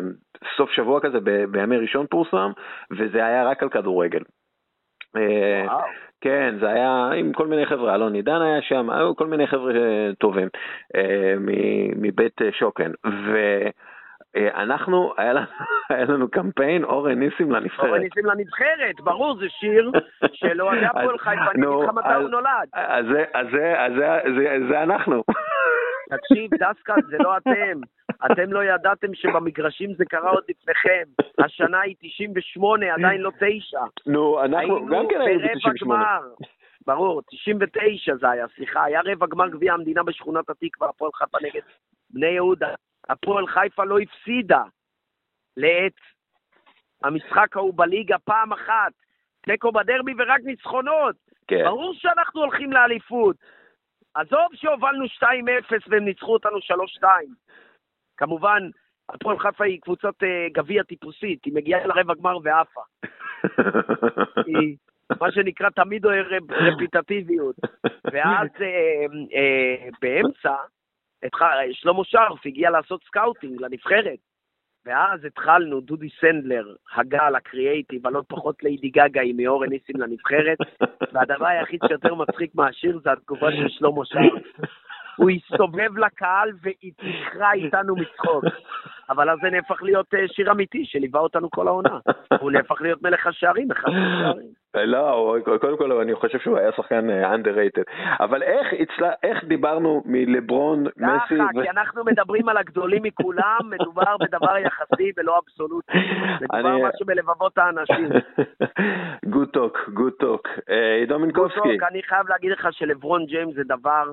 סוף 0.57 0.71
שבוע 0.71 1.01
כזה, 1.01 1.19
בימי 1.51 1.77
ראשון 1.77 2.07
פורסם, 2.07 2.51
וזה 2.91 3.27
היה 3.27 3.45
רק 3.45 3.63
על 3.63 3.69
כדורגל. 3.69 4.23
אה. 5.17 5.67
כן, 6.21 6.55
זה 6.61 6.69
היה 6.69 7.11
עם 7.17 7.33
כל 7.33 7.47
מיני 7.47 7.67
חבר'ה, 7.67 7.95
אלון 7.95 8.15
עידן 8.15 8.43
היה 8.43 8.63
שם, 8.63 8.91
היו 8.91 9.17
כל 9.17 9.27
מיני 9.27 9.47
חבר'ה 9.47 9.73
טובים 10.19 10.49
מבית 11.97 12.41
שוקן. 12.59 12.91
ואנחנו, 14.37 15.13
היה 15.17 15.33
לנו- 15.33 15.47
היה 15.91 16.05
לנו 16.05 16.31
קמפיין 16.31 16.85
אורן 16.85 17.19
ניסים 17.19 17.47
אורן 17.51 17.63
לנבחרת. 17.63 18.01
ניסים 18.01 18.27
לנבחרת, 18.27 19.01
ברור, 19.01 19.37
זה 19.39 19.47
שיר 19.49 19.91
של 20.33 20.63
אוהדי 20.63 20.87
הפועל 20.87 21.19
חיפה, 21.19 21.31
אני 21.55 21.67
אגיד 21.67 21.85
לך 21.89 21.95
מתי 21.95 22.15
הוא 22.15 22.29
נולד. 22.31 22.69
אז 22.73 23.05
זה, 23.13 23.25
אז 23.35 23.47
זה, 23.53 23.81
אז 23.85 23.93
זה, 23.99 24.07
זה, 24.39 24.57
זה 24.71 24.83
אנחנו. 24.83 25.23
תקשיב, 26.17 26.51
דסקל, 26.55 27.01
זה 27.11 27.17
לא 27.21 27.37
אתם. 27.37 27.81
אתם 28.33 28.53
לא 28.53 28.65
ידעתם 28.65 29.15
שבמגרשים 29.15 29.95
זה 29.95 30.05
קרה 30.05 30.31
עוד 30.31 30.45
לפניכם. 30.49 31.03
השנה 31.45 31.81
היא 31.81 31.95
98, 32.01 32.95
עדיין 32.95 33.21
לא 33.21 33.31
9. 33.41 33.79
נו, 34.07 34.45
אנחנו 34.45 34.87
גם 34.87 35.05
כן 35.11 35.21
היינו 35.21 35.41
ברבע 35.41 35.53
ב-98. 35.71 35.85
גמר. 35.85 36.21
ברור, 36.87 37.23
99 37.31 38.15
זה 38.17 38.31
היה, 38.31 38.47
סליחה, 38.57 38.85
היה 38.85 39.01
רבע 39.05 39.27
גמר 39.27 39.49
גביע 39.49 39.73
המדינה 39.73 40.03
בשכונת 40.03 40.51
התקווה, 40.51 40.89
הפועל 40.89 41.11
חיפה 41.15 41.39
נגד 41.43 41.61
בני 42.11 42.27
יהודה. 42.27 42.75
הפועל 43.09 43.47
חיפה 43.47 43.85
לא 43.85 43.99
הפסידה 43.99 44.63
לעת 45.57 45.93
המשחק 47.05 47.57
ההוא 47.57 47.75
בליגה 47.75 48.19
פעם 48.19 48.53
אחת. 48.53 48.93
תיקו 49.43 49.73
בדרבי 49.73 50.13
ורק 50.19 50.41
ניצחונות. 50.45 51.17
כן. 51.49 51.65
ברור 51.65 51.95
שאנחנו 51.95 52.41
הולכים 52.41 52.73
לאליפות. 52.73 53.37
עזוב 54.15 54.49
שהובלנו 54.55 55.05
2-0 55.05 55.25
והם 55.89 56.05
ניצחו 56.05 56.33
אותנו 56.33 56.59
3-2. 57.01 57.05
כמובן, 58.17 58.63
הפועל 59.09 59.39
חיפה 59.39 59.65
היא 59.65 59.81
קבוצת 59.81 60.23
אה, 60.23 60.47
גביע 60.53 60.83
טיפוסית, 60.83 61.45
היא 61.45 61.55
מגיעה 61.55 61.87
לרבע 61.87 62.15
גמר 62.15 62.39
ועפה. 62.43 62.81
היא, 64.47 64.77
מה 65.21 65.33
שנקרא, 65.33 65.71
תמיד 65.71 66.05
אוהב 66.07 66.27
רפ- 66.27 66.51
רפיטטיביות. 66.53 67.57
ואז 68.13 68.49
אה, 68.61 69.07
אה, 69.35 69.89
באמצע, 70.03 70.55
התח- 71.25 71.73
שלמה 71.73 72.05
שרף 72.05 72.47
הגיע 72.47 72.71
לעשות 72.71 73.05
scouting 73.05 73.61
לנבחרת. 73.61 74.19
ואז 74.87 75.25
התחלנו, 75.25 75.81
דודי 75.81 76.09
סנדלר, 76.21 76.75
הגל, 76.95 77.35
הקריאייטיב, 77.37 78.07
הלא 78.07 78.23
פחות 78.29 78.63
ליידי 78.63 78.89
גגה 78.89 79.21
עם 79.23 79.37
מאורן 79.37 79.69
ניסים 79.69 79.97
לנבחרת, 80.01 80.59
והדבר 81.13 81.47
היחיד 81.47 81.81
שיותר 81.89 82.15
מצחיק 82.15 82.55
מהשיר 82.55 83.01
זה 83.05 83.13
התגובה 83.13 83.53
של 83.53 83.69
שלמה 83.69 84.05
שרף. 84.05 84.43
הוא 85.17 85.31
הסתובב 85.31 85.99
לקהל 85.99 86.51
ונקרע 86.63 87.53
איתנו 87.53 87.97
מצחוק. 87.97 88.45
אבל 89.11 89.31
אז 89.31 89.39
זה 89.43 89.51
נהפך 89.51 89.83
להיות 89.83 90.15
אה, 90.15 90.29
שיר 90.29 90.51
אמיתי 90.53 90.85
שליווה 90.85 91.21
אותנו 91.21 91.51
כל 91.51 91.69
העונה. 91.69 91.99
הוא 92.41 92.51
נהפך 92.53 92.81
להיות 92.83 93.03
מלך 93.03 93.27
השערים, 93.27 93.71
אחד 93.73 93.89
השערים. 93.89 94.47
לא, 94.77 95.37
קודם 95.61 95.79
כל 95.79 95.93
אני 95.93 96.15
חושב 96.15 96.39
שהוא 96.39 96.59
היה 96.59 96.73
שחקן 96.77 97.11
אה, 97.11 97.35
underrated. 97.35 97.83
אבל 98.21 98.43
איך 98.43 98.67
הצלה- 98.73 99.15
איך 99.23 99.45
דיברנו 99.45 100.03
מלברון, 100.07 100.81
מסי, 100.85 100.95
ככה, 101.37 101.45
ו- 101.59 101.63
כי 101.63 101.71
אנחנו 101.71 102.05
מדברים 102.05 102.49
על 102.49 102.57
הגדולים 102.57 103.03
מכולם, 103.03 103.59
מדובר 103.71 104.17
בדבר 104.21 104.57
יחסי 104.57 105.13
ולא 105.17 105.39
אבסולוטי. 105.45 105.93
מדובר 106.41 106.59
אני- 106.75 106.83
משהו 106.83 107.07
בלבבות 107.07 107.59
האנשים. 107.59 108.09
good 109.25 109.49
talk, 109.49 109.79
good 109.95 110.13
talk. 110.13 110.49
עידו 111.01 111.19
מינקובסקי, 111.19 111.61
good 111.61 111.71
talk, 111.71 111.83
אני 111.91 112.03
חייב 112.03 112.29
להגיד 112.29 112.51
לך 112.53 112.69
שלברון 112.71 113.25
ג'יימס 113.27 113.55
זה 113.55 113.63
דבר 113.65 114.13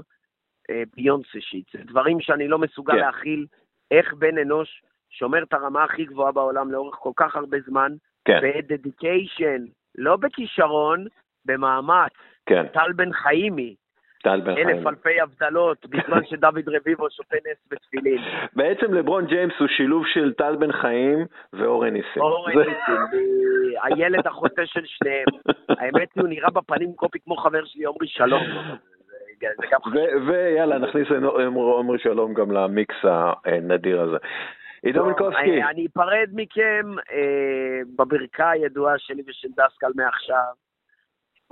ביונסה 0.96 1.42
shit. 1.42 1.72
זה 1.74 1.84
דברים 1.84 2.20
שאני 2.22 2.48
לא 2.48 2.58
מסוגל 2.60 2.94
כן. 2.94 3.00
להכיל. 3.00 3.46
איך 3.92 4.14
בן 4.14 4.38
אנוש 4.38 4.82
שומר 5.10 5.44
את 5.44 5.54
הרמה 5.54 5.84
הכי 5.84 6.06
גבוהה 6.06 6.32
בעולם 6.32 6.72
לאורך 6.72 6.96
כל 6.96 7.12
כך 7.16 7.36
הרבה 7.36 7.58
זמן, 7.66 7.92
כן, 8.26 8.40
ב 8.42 8.52
dedication, 8.52 9.66
לא 9.98 10.16
בכישרון, 10.16 11.06
במאמץ. 11.46 12.12
כן, 12.46 12.68
טל 12.68 12.94
בן 12.96 13.14
חיימי, 13.14 13.76
טל 14.24 14.42
בן 14.42 14.54
חיים. 14.54 14.70
אלף 14.70 14.88
אלפי 14.88 15.22
הבדלות, 15.22 15.86
בזמן 15.90 16.26
שדוד 16.26 16.70
רביבו 16.70 17.08
שותה 17.10 17.36
נס 17.36 17.58
בתפילין. 17.72 18.22
בעצם 18.56 18.94
לברון 18.94 19.26
ג'יימס 19.26 19.54
הוא 19.60 19.68
שילוב 19.68 20.04
של 20.14 20.34
טל 20.34 20.56
בן 20.56 20.72
חיים 20.72 21.26
ואורן 21.54 21.94
ניסים. 21.94 22.22
אורן 22.22 22.58
ניסים, 22.58 22.74
אה, 22.88 23.86
הילד 23.86 24.28
החוטא 24.28 24.66
של 24.66 24.86
שניהם. 24.86 25.26
האמת 25.80 26.10
היא, 26.16 26.22
הוא 26.22 26.30
נראה 26.30 26.50
בפנים 26.50 26.94
קופי 26.94 27.20
כמו 27.20 27.38
חבר 27.38 27.66
שלי, 27.66 27.86
עמרי 27.86 28.08
שלום. 28.08 28.44
זה 29.58 29.66
גם. 29.72 29.80
ו- 29.94 30.28
ויאללה, 30.28 30.78
נכניס 30.78 31.08
עמרי 31.80 32.00
שלום 32.00 32.34
גם 32.34 32.52
למיקס 32.52 32.96
הנדיר 33.46 34.02
הזה. 34.02 34.18
עידו 34.84 35.00
טוב, 35.00 35.08
מינקובסקי, 35.08 35.62
אה, 35.62 35.70
אני 35.70 35.86
אפרד 35.86 36.30
מכם 36.34 36.92
אה, 37.12 37.82
בברכה 37.96 38.50
הידועה 38.50 38.94
שלי 38.98 39.24
ושל 39.28 39.48
דסקל 39.48 39.92
מעכשיו. 39.96 40.54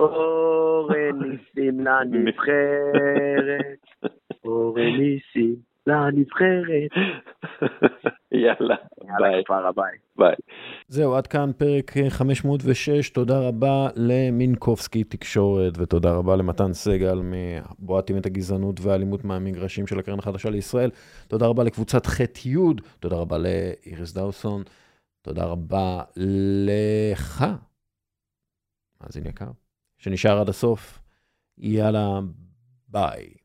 אורן 0.00 1.18
ניסים 1.22 1.80
לנבחרת, 1.80 3.32
אורן 4.44 4.82
ניסים 4.82 5.71
לנבחרת. 5.86 6.90
יאללה, 8.32 8.76
יאללה, 9.04 9.30
ביי, 9.30 9.44
כפרה 9.44 9.72
ביי. 9.72 9.98
ביי. 10.16 10.34
זהו, 10.88 11.14
עד 11.14 11.26
כאן 11.26 11.50
פרק 11.58 11.92
506. 12.08 13.10
תודה 13.10 13.48
רבה 13.48 13.88
למינקובסקי 13.96 15.04
תקשורת, 15.04 15.72
ותודה 15.78 16.12
רבה 16.12 16.36
למתן 16.36 16.72
סגל 16.72 17.20
מבעיטים 17.22 18.18
את 18.18 18.26
הגזענות 18.26 18.80
והאלימות 18.80 19.24
מהמגרשים 19.24 19.86
של 19.86 19.98
הקרן 19.98 20.18
החדשה 20.18 20.50
לישראל. 20.50 20.90
תודה 21.28 21.46
רבה 21.46 21.64
לקבוצת 21.64 22.06
ח' 22.06 22.46
י', 22.46 22.56
תודה 23.00 23.16
רבה 23.16 23.38
לאיריס 23.38 24.12
דאוסון, 24.12 24.62
תודה 25.22 25.44
רבה 25.44 26.02
לך, 26.66 27.44
מאזין 29.00 29.26
יקר, 29.26 29.50
שנשאר 29.98 30.40
עד 30.40 30.48
הסוף. 30.48 30.98
יאללה, 31.58 32.20
ביי. 32.88 33.41